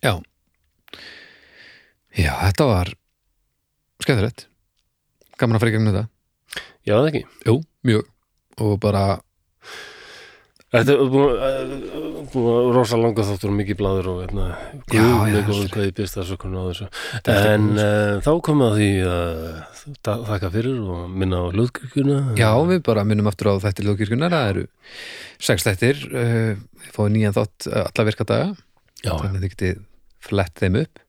Já. 0.02 0.12
Já, 2.14 2.32
þetta 2.44 2.66
var 2.68 2.92
skemmtilegt. 4.02 4.46
Gaman 5.38 5.58
að 5.58 5.62
fara 5.62 5.70
í 5.70 5.74
gegnum 5.74 5.90
þetta. 5.90 6.04
Já, 6.86 6.94
það 6.94 7.08
ekki? 7.10 7.22
Jú, 7.46 7.56
mjög. 7.86 8.06
Og 8.62 8.76
bara, 8.82 9.02
Þetta 10.68 10.92
er 10.92 11.06
búin 11.08 11.30
að- 11.32 11.70
að 12.28 12.66
rosa 12.76 12.96
langa 13.00 13.24
þáttur 13.24 13.48
og 13.48 13.54
mikið 13.56 13.76
bláður 13.78 14.08
og 14.12 14.18
hérna, 14.20 14.46
Já, 14.92 15.00
já, 15.00 15.06
guð 15.08 15.30
með 15.32 15.46
góðum 15.46 15.54
sorry. 15.56 15.70
hvað 15.72 15.86
ég 15.88 15.94
byrst 15.96 16.18
svo 16.18 16.36
á 16.36 16.62
þessu 16.68 16.88
En 17.32 17.64
uh, 17.78 18.20
þá 18.26 18.30
komum 18.44 18.74
við 18.76 19.06
að 19.08 19.78
því 19.78 19.88
að 20.12 20.26
þakka 20.28 20.50
fyrir 20.58 20.82
og 20.92 21.06
minna 21.22 21.40
á 21.40 21.44
hlutkirkjuna 21.54 22.18
já, 22.36 22.50
við 22.68 22.82
bara 22.84 23.04
minnum 23.08 23.30
aftur 23.32 23.48
á 23.56 23.62
þættir 23.64 23.88
lókirkjunar 23.88 24.34
Það 24.36 24.50
eru 24.52 24.66
sex 25.48 25.64
þættir 25.70 26.04
uh, 26.12 26.52
Fáðu 26.92 27.14
nýjan 27.16 27.36
þátt 27.38 27.70
uh, 27.72 27.80
alla 27.88 28.06
virka 28.10 28.28
daga. 28.28 28.52
Já, 29.00 29.12
Þannig 29.16 29.38
að 29.38 29.42
þið 29.46 29.52
getið 29.56 29.80
flett 30.28 30.60
þeim 30.60 30.76
upp. 30.82 31.00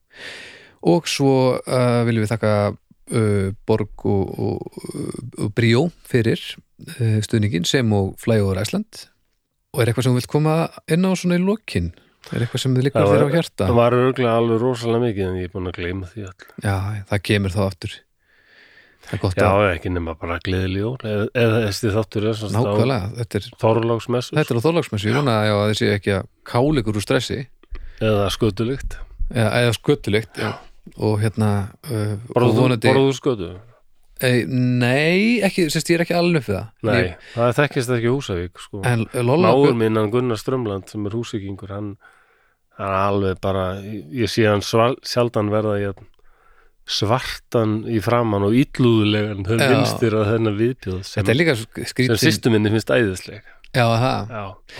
Og 0.88 1.08
svo 1.10 1.32
uh, 1.60 2.00
viljum 2.08 2.24
við 2.24 2.32
þakka 2.32 2.54
uh, 2.72 3.48
Borg 3.68 4.04
og, 4.08 4.34
og, 4.40 4.82
og 5.36 5.52
Bríó 5.52 5.90
fyrir 6.08 6.40
stuðningin 7.20 7.66
sem 7.68 7.90
og 7.92 8.14
Flyover 8.22 8.56
Iceland 8.62 9.04
Og 9.70 9.82
er 9.82 9.90
eitthvað 9.90 10.06
sem 10.06 10.14
þú 10.14 10.18
vilt 10.18 10.30
koma 10.32 10.54
inn 10.90 11.06
á 11.06 11.10
svona 11.14 11.38
í 11.38 11.42
lokin? 11.44 11.92
Er 12.30 12.44
eitthvað 12.44 12.62
sem 12.62 12.76
þið 12.76 12.92
Það 12.92 13.10
þér 13.10 13.24
á 13.24 13.28
hjarta? 13.32 13.66
það 13.66 13.76
var 13.78 13.96
örgulega 13.96 14.36
alveg 14.36 14.60
rosalega 14.60 15.02
mikið 15.06 15.26
en 15.26 15.36
ég 15.40 15.48
er 15.48 15.52
búin 15.54 15.70
að 15.70 15.76
gleyma 15.78 16.08
því 16.10 16.24
all 16.28 16.48
Já, 16.66 16.74
það 17.10 17.22
kemur 17.30 17.54
þá 17.54 17.60
aftur 17.64 17.94
Já, 19.10 19.46
að 19.48 19.64
ekki 19.72 19.90
nema 19.90 20.12
bara 20.20 20.36
gleðileg 20.44 20.82
jól 20.84 20.98
eða, 21.02 21.62
þessi 21.64 21.92
þáttur 21.94 22.26
er 22.30 22.42
nákvæmlega 22.54 23.08
Þetta 23.16 23.38
er, 23.40 23.46
Þorláksmessu 23.62 24.36
þetta 24.36 24.54
er 24.54 24.60
á 24.60 24.66
þorlagsmessu 24.66 25.08
Ég 25.08 25.16
vona 25.16 25.38
að 25.40 25.54
það 25.62 25.72
sé 25.80 25.88
ekki 25.96 26.12
að 26.18 26.28
kála 26.52 26.82
ykkur 26.84 27.00
úr 27.00 27.06
stressi 27.06 27.38
eða 28.00 28.28
skötulikt 28.36 28.98
eða, 29.32 29.48
eða 29.64 29.72
sköttulikt 29.78 30.42
og 31.00 31.16
hérna 31.24 31.50
uh, 31.88 32.14
og 32.28 32.36
Borðu 32.36 32.54
vonandi 32.60 32.92
borðu 32.92 33.16
skötu? 33.16 33.50
E, 34.26 34.30
Nei, 34.46 35.40
ekki, 35.46 35.66
sérst 35.72 35.90
ég 35.92 35.98
er 35.98 36.04
ekki 36.06 36.16
alveg 36.18 36.46
við 36.46 36.56
það. 36.58 36.70
Nei, 36.88 36.94
Ég, 37.00 37.26
það 37.34 37.52
þekkist 37.60 37.92
ekki 37.96 38.14
Húsavík 38.14 38.62
sko. 38.64 38.82
Máur 38.84 39.76
minn, 39.78 39.98
hann 40.00 40.12
Gunnar 40.12 40.40
Strömland 40.40 40.90
sem 40.92 41.06
er 41.08 41.16
húsvíkingur 41.16 41.74
hann, 41.74 41.90
er 42.78 42.96
alveg 43.02 43.40
bara 43.44 43.66
ég 43.82 44.30
sé 44.30 44.46
hann 44.48 44.64
sval, 44.64 44.94
sjaldan 45.06 45.52
verða 45.52 45.76
ég 45.82 46.02
svartan 46.90 47.80
í 47.86 48.00
framann 48.02 48.46
og 48.48 48.56
illúðulegan 48.58 49.44
þau 49.46 49.58
vinstir 49.60 50.16
að 50.18 50.32
þennan 50.32 50.56
viðbjóð 50.58 51.02
sem, 51.06 51.28
sem 51.92 52.16
sýstu 52.18 52.50
minni 52.50 52.72
finnst 52.72 52.90
æðisleg. 52.90 53.44
Já, 53.70 53.84
það? 54.02 54.32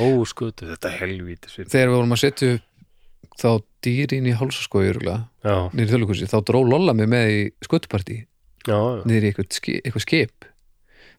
Ó 0.02 0.06
skutu, 0.26 0.66
þetta 0.72 0.90
helvíti 0.96 1.52
svip 1.52 1.70
Þegar 1.70 1.92
við 1.92 1.96
vorum 2.00 2.16
að 2.16 2.22
setja 2.24 2.56
upp 2.56 2.66
þá 3.40 3.50
dýrin 3.86 4.26
í 4.26 4.34
niður 5.72 5.86
í 5.86 5.90
þjóðleikursi, 5.92 6.28
þá 6.30 6.38
dró 6.50 6.60
Lolla 6.66 6.94
mig 6.96 7.08
með 7.10 7.30
í 7.30 7.40
já, 7.62 8.24
niður 8.68 9.26
í 9.26 9.30
eitthvað, 9.30 9.58
eitthvað 9.80 10.04
skip. 10.04 10.48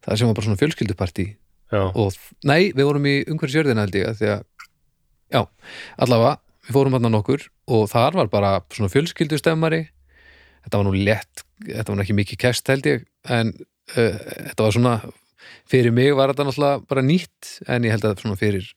Það 0.02 0.18
sem 0.18 0.30
var 0.30 0.38
bara 0.38 0.48
svona 0.48 0.62
fjölskyldupartí. 0.62 1.28
Já, 1.72 1.84
og 1.88 2.16
nei, 2.44 2.72
við 2.76 2.88
vorum 2.88 3.08
í 3.08 3.16
umhverfisjörðina 3.32 3.86
held 3.86 3.96
ég 3.96 4.10
af 4.10 4.18
því 4.20 4.32
að, 4.34 4.42
já, 5.32 5.42
allavega 6.04 6.34
við 6.68 6.76
fórum 6.76 6.98
hann 6.98 7.10
nokkur 7.14 7.46
og 7.72 7.86
þar 7.92 8.18
var 8.20 8.32
bara 8.34 8.52
svona 8.74 8.92
fjölskyldustemmari. 8.92 9.86
Þetta 10.66 10.82
var 10.82 10.88
nú 10.90 10.94
létt, 10.94 11.46
þetta 11.66 11.94
var 11.94 12.04
ekki 12.04 12.18
mikið 12.20 12.42
kest 12.44 12.70
held 12.70 12.90
ég, 12.90 13.06
en 13.32 13.54
uh, 13.56 14.18
þetta 14.52 14.66
var 14.66 14.76
svona, 14.76 14.96
fyrir 15.72 15.96
mig 15.96 16.12
var 16.18 16.34
þetta 16.34 16.50
náttúrulega 16.50 16.84
bara 16.92 17.06
nýtt, 17.06 17.54
en 17.66 17.88
ég 17.88 17.96
held 17.96 18.10
að 18.10 18.22
svona 18.22 18.38
fyrir 18.38 18.68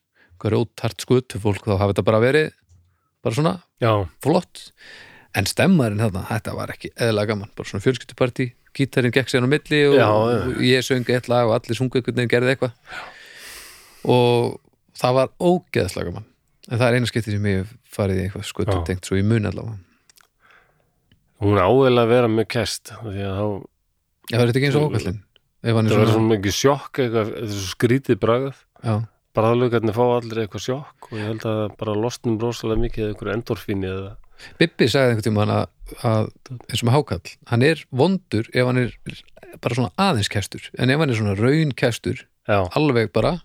grjóthart 0.40 1.04
skutu 1.04 1.40
fólk 1.42 1.66
þá 1.66 1.76
hafi 1.76 1.92
þetta 1.92 2.06
bara 2.06 2.22
verið, 2.22 2.54
bara 3.24 3.36
svona 3.36 3.54
já, 3.82 3.92
flott, 4.24 4.64
en 5.34 5.48
stemmarinn 5.50 6.02
þarna, 6.02 6.24
þetta 6.30 6.54
var 6.56 6.72
ekki 6.74 6.90
eðla 7.06 7.24
gaman. 7.30 7.50
Bara 7.56 7.68
svona 7.70 7.84
fjölskyldupartí, 7.84 8.46
gítarinn 8.76 9.14
gekk 9.14 9.32
sér 9.32 9.46
á 9.46 9.48
milli 9.50 9.80
og, 9.90 9.96
Já, 9.98 10.06
já. 10.06 10.38
og 10.50 10.62
ég 10.66 10.86
söngi 10.86 11.16
eitt 11.16 11.30
lag 11.32 11.48
og 11.48 11.56
allir 11.56 11.78
sungu 11.78 11.98
einhvern 12.00 12.20
veginn 12.20 12.32
gerði 12.34 12.54
eitthvað. 12.54 12.76
Og 14.14 14.58
það 15.00 15.16
var 15.18 15.32
ógeðslega 15.40 16.10
gaman. 16.10 16.26
En 16.70 16.80
það 16.80 16.86
er 16.88 16.98
eina 16.98 17.10
skipti 17.10 17.34
sem 17.34 17.48
ég 17.50 17.74
farið 17.94 18.20
í 18.20 18.24
eitthvað 18.28 18.46
skutu 18.48 18.72
Já. 18.78 18.82
tengt 18.88 19.08
svo 19.08 19.18
í 19.20 19.24
mun 19.26 19.48
allavega. 19.50 19.78
Hún 21.44 21.58
ável 21.60 21.98
að 22.00 22.12
vera 22.14 22.30
með 22.30 22.46
kest 22.54 22.92
því 23.02 23.24
að 23.26 23.38
þá, 23.38 23.46
Já, 24.30 24.36
það 24.38 24.44
er 24.44 24.52
ekki 24.54 24.68
eins 24.70 24.78
og 24.78 24.84
hann 24.84 24.94
það 24.94 25.10
er 25.64 25.74
svona, 25.74 26.06
svona 26.12 26.30
mikið 26.30 26.54
sjokk 26.56 27.00
eitthvað, 27.04 27.32
skrítið 27.72 28.18
bragð. 28.22 28.62
Já, 28.84 28.94
bræðlaugarnir 29.36 29.96
fá 29.96 30.04
allir 30.06 30.40
eitthvað 30.44 30.64
sjokk 30.68 31.08
og 31.10 31.18
ég 31.18 31.26
held 31.28 31.46
að 31.50 31.62
bara 31.80 31.96
losnum 31.98 32.36
rosalega 32.40 32.84
mikið 32.84 33.04
eða 33.04 33.12
einhverju 33.14 33.34
endorfíni 33.34 33.88
eða 33.90 34.12
Bibbi 34.60 34.88
sagði 34.90 35.14
einhvern 35.14 35.26
tímann 35.28 35.52
að, 35.54 35.64
að 36.06 36.28
eins 36.68 36.82
og 36.82 36.88
með 36.88 36.96
hákall, 36.98 37.32
hann 37.52 37.66
er 37.66 37.84
vondur 37.94 38.48
ef 38.52 38.68
hann 38.70 38.80
er 38.84 38.94
bara 39.62 39.78
svona 39.78 39.92
aðeins 40.00 40.30
kestur 40.32 40.68
en 40.78 40.92
ef 40.92 41.02
hann 41.02 41.12
er 41.12 41.18
svona 41.20 41.36
raun 41.38 41.72
kestur 41.78 42.24
já, 42.48 42.58
alveg 42.76 43.12
bara, 43.14 43.36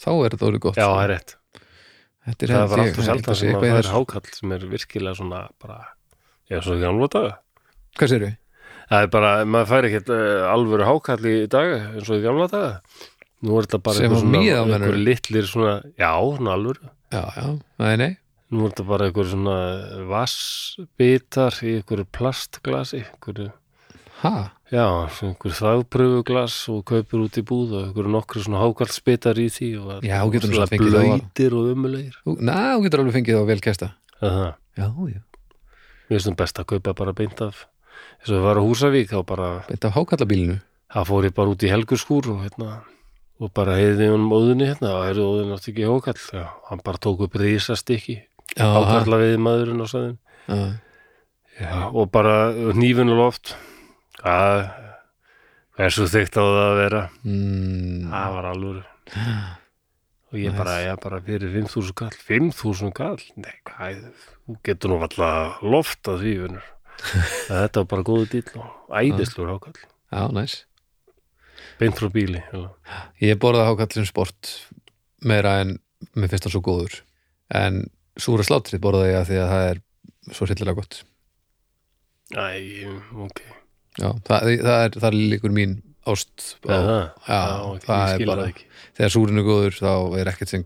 þá 0.00 0.10
er 0.14 0.34
þetta 0.36 0.48
orðið 0.50 0.64
gott 0.66 0.80
já, 0.80 0.84
sko. 0.86 0.94
það 0.96 1.04
er 1.04 1.12
rétt. 1.14 1.34
Þetta 2.28 2.44
er 2.44 2.52
það 2.52 2.66
var 2.68 2.78
ég- 2.78 2.88
alltaf 2.88 2.98
held 2.98 3.08
sjaldan 3.08 3.32
að 3.32 3.38
sé 3.38 3.46
sem 3.46 3.56
að 3.58 3.68
það 3.68 3.78
er 3.80 3.90
hákall 3.94 4.34
sem 4.36 4.52
er 4.52 4.66
virkilega 4.72 5.18
svona 5.18 5.42
bara, 5.62 5.78
já, 6.50 6.58
svo 6.60 6.76
ekki 6.76 6.84
gamla 6.84 7.10
daga. 7.14 7.34
Hvað 7.98 8.12
sér 8.12 8.26
það 8.88 9.04
er 9.04 9.12
bara, 9.12 9.30
maður 9.44 9.70
fær 9.72 9.88
ekkert 9.88 10.10
uh, 10.12 10.52
alvöru 10.52 10.88
hákall 10.88 11.28
í 11.28 11.36
dag 11.52 11.72
eins 11.94 12.08
og 12.08 12.18
í 12.20 12.24
gamla 12.24 12.48
daga. 12.52 12.70
Nú 13.38 13.54
er 13.58 13.68
þetta 13.68 13.80
bara 13.86 14.02
á 14.02 14.10
á 14.10 14.62
einhver 14.66 14.96
litlir 14.98 15.46
svona, 15.46 15.74
já, 15.96 16.10
svona 16.36 16.56
alvöru. 16.56 16.88
Já, 17.12 17.22
já, 17.36 17.46
nei, 17.80 17.94
nei 17.96 18.10
nú 18.50 18.64
er 18.64 18.70
þetta 18.72 18.84
bara 18.88 19.08
einhver 19.08 19.28
svona 19.28 19.56
vassbitar 20.08 21.56
í 21.64 21.78
einhverju 21.78 22.06
plastglasi 22.14 23.04
einhverju 23.06 23.50
Ha, 24.18 24.50
Já, 24.74 24.82
einhver 25.22 25.52
þagpröfuglas 25.54 26.54
og 26.72 26.80
kaupir 26.90 27.20
út 27.22 27.36
í 27.38 27.42
búð 27.46 27.74
og 27.78 27.84
einhver 27.86 28.08
nokkru 28.10 28.42
svona 28.42 28.64
hákallsbitar 28.64 29.38
í 29.38 29.46
því 29.54 29.68
og 29.78 30.02
Já, 30.02 30.16
það 30.26 30.58
á- 30.58 31.12
blöytir 31.14 31.54
og 31.54 31.68
umulegir 31.76 32.16
na, 32.42 32.56
þú 32.74 32.82
getur 32.88 33.02
alveg 33.04 33.14
fengið 33.20 33.38
á 33.38 33.44
vel 33.46 33.60
kesta 33.62 33.90
Það, 34.18 34.54
Já, 34.74 34.86
já, 35.14 35.20
mér 35.22 36.18
finnst 36.18 36.26
það 36.32 36.38
best 36.42 36.58
að 36.58 36.68
kaupa 36.74 36.94
bara 36.98 37.14
beint 37.14 37.40
af 37.46 37.62
eins 38.18 38.30
og 38.32 38.34
við 38.34 38.42
varum 38.48 38.66
á 38.66 38.68
Húsavík 38.68 39.12
þá 39.14 39.18
bara, 39.30 39.48
beint 39.70 39.84
af 39.86 39.94
hákallabílinu 39.94 40.58
það 40.90 41.08
fór 41.12 41.28
ég 41.30 41.34
bara 41.38 41.54
út 41.54 41.62
í 41.62 41.70
helgurskúr 41.70 42.30
og 42.34 42.42
hérna 42.42 42.72
og 43.38 43.52
bara 43.54 43.76
heiði 43.78 44.10
hún 44.10 44.26
óðunni 44.34 44.66
hérna 44.72 44.96
og 44.98 45.04
heyrði 45.06 45.28
óðunni 45.30 45.54
átti 45.54 45.70
ekki 45.70 45.86
hákall 45.86 46.18
já, 46.34 46.46
hann 46.72 46.82
bara 46.82 46.98
tók 46.98 47.22
upp 47.22 47.38
rísastykki 47.38 48.18
Já, 48.58 48.66
hákalla 48.66 49.20
við 49.22 49.36
maðurinn 49.44 49.84
á 49.84 49.86
sæðin 49.88 50.18
já, 50.48 50.58
já, 51.60 51.72
og 51.92 52.10
bara 52.14 52.50
hnífinu 52.74 53.14
loft. 53.18 53.54
Að 54.26 54.64
hversu 55.78 56.08
þykkt 56.10 56.38
á 56.38 56.42
það 56.42 56.62
að 56.64 56.78
vera. 56.82 57.02
Mm, 57.22 58.08
það 58.10 58.36
var 58.36 58.50
alveg 58.52 58.84
og 60.28 60.36
ég 60.36 60.56
bara, 60.58 60.74
ég 60.84 60.98
bara 61.00 61.20
fyrir 61.24 61.52
5.000 61.54 61.94
kall. 61.96 62.16
5.000 62.28 62.90
kall? 62.96 63.22
Nei, 63.40 63.54
hvað 63.64 64.02
þú 64.44 64.58
getur 64.66 64.92
nú 64.92 64.98
alltaf 65.06 65.62
loft 65.64 66.10
að 66.10 66.24
því 66.24 66.34
vinnur 66.42 66.66
þetta 67.48 67.84
var 67.84 67.88
bara 67.94 68.04
góðu 68.04 68.26
dýl 68.32 68.58
og 68.58 68.90
æðislur 68.98 69.52
hákall 69.52 69.78
já, 69.78 70.22
næs 70.34 70.56
beint 71.78 71.98
frá 71.98 72.10
bíli 72.12 72.42
já. 72.42 72.64
Ég 73.22 73.38
borða 73.40 73.68
hákall 73.68 73.90
sem 73.94 74.08
sport 74.08 74.50
meira 75.24 75.60
en 75.62 75.78
mér 76.14 76.30
finnst 76.30 76.46
hann 76.46 76.54
svo 76.54 76.62
góður. 76.64 77.00
En 77.54 77.86
súra 78.18 78.46
slátrið 78.46 78.82
borða 78.84 79.08
ég 79.08 79.18
að 79.20 79.30
því 79.30 79.38
að 79.42 79.52
það 79.52 79.68
er 79.72 79.82
svo 80.34 80.48
hryllilega 80.48 80.78
gott. 80.78 81.02
Æ, 82.36 82.48
ok. 83.24 83.44
Já, 83.98 84.08
það, 84.28 84.48
það 84.62 84.82
er, 84.84 84.98
það 84.98 85.06
er 85.08 85.20
líkur 85.34 85.54
mín 85.54 85.78
ást 86.08 86.44
á, 86.64 86.72
það, 86.72 86.90
já, 87.28 87.38
ok, 87.68 87.84
það 87.84 88.12
er 88.12 88.24
bara 88.28 88.44
þegar 88.98 89.12
súrin 89.12 89.40
er 89.40 89.46
góður 89.46 89.76
þá 89.76 89.92
er 90.20 90.30
ekkert 90.32 90.52
sem 90.52 90.64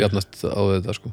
jafnast 0.00 0.42
á 0.44 0.60
þetta 0.74 0.96
sko. 0.98 1.12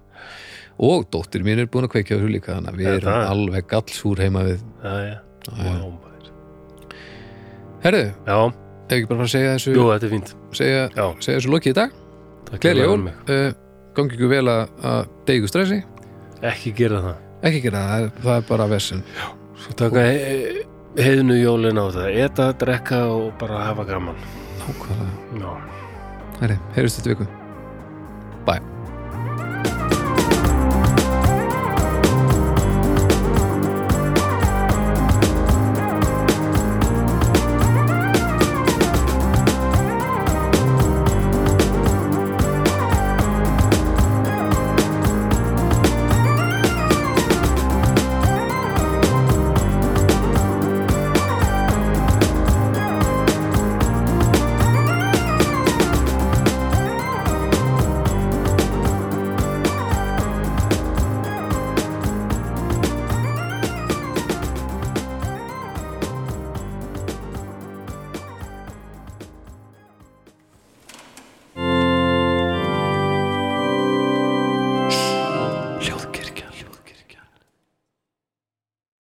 Og 0.90 1.08
dóttir 1.12 1.44
mín 1.44 1.60
er 1.60 1.70
búin 1.72 1.88
að 1.88 1.94
kveikja 1.96 2.16
á 2.16 2.20
þessu 2.20 2.32
líka 2.32 2.56
þannig 2.56 2.72
að 2.72 2.80
við 2.80 2.90
Er 2.90 3.00
erum 3.02 3.32
alveg 3.34 3.68
gallsúr 3.72 4.22
heima 4.24 4.46
við. 4.48 4.62
Já, 4.84 4.94
já. 5.10 5.18
Herðu, 7.80 8.04
já, 8.28 8.38
ef 8.90 8.94
ekki 8.96 9.08
bara 9.08 9.20
fara 9.22 9.28
að 9.28 9.34
segja 9.34 9.52
þessu 9.56 9.74
jú, 9.74 9.84
þetta 9.88 10.08
er 10.08 10.14
fínt. 10.14 10.32
segja, 10.60 10.86
segja 11.24 11.38
þessu 11.38 11.52
lokið 11.54 11.72
í 11.72 11.78
dag. 11.78 11.98
Takk 12.50 12.66
fyrir 12.66 12.88
jól, 12.90 13.04
uh, 13.08 13.46
gangi 14.00 14.18
ykkur 14.18 14.32
vel 14.32 14.46
að, 14.52 14.64
að 14.90 15.02
deygu 15.30 15.52
stressi. 15.52 15.80
Ekki 16.50 16.74
gera 16.78 17.04
það. 17.04 17.22
Ekki 17.50 17.62
gera 17.68 17.86
það, 17.88 18.10
það 18.24 18.34
er, 18.36 18.44
bara 18.50 18.66
vessin 18.68 19.04
Svo 19.60 19.76
taka 19.80 20.04
he 20.08 20.66
heiðnu 21.00 21.38
jólin 21.40 21.80
á 21.80 21.86
það. 21.92 22.10
Eta, 22.26 22.50
drekka 22.60 23.04
og 23.12 23.30
bara 23.40 23.66
hafa 23.68 23.86
gaman. 23.92 24.18
Nákvæmlega, 24.64 26.60
heyrjumst 26.76 27.02
þetta 27.02 27.16
viku. 27.16 27.32
Bye 28.48 28.79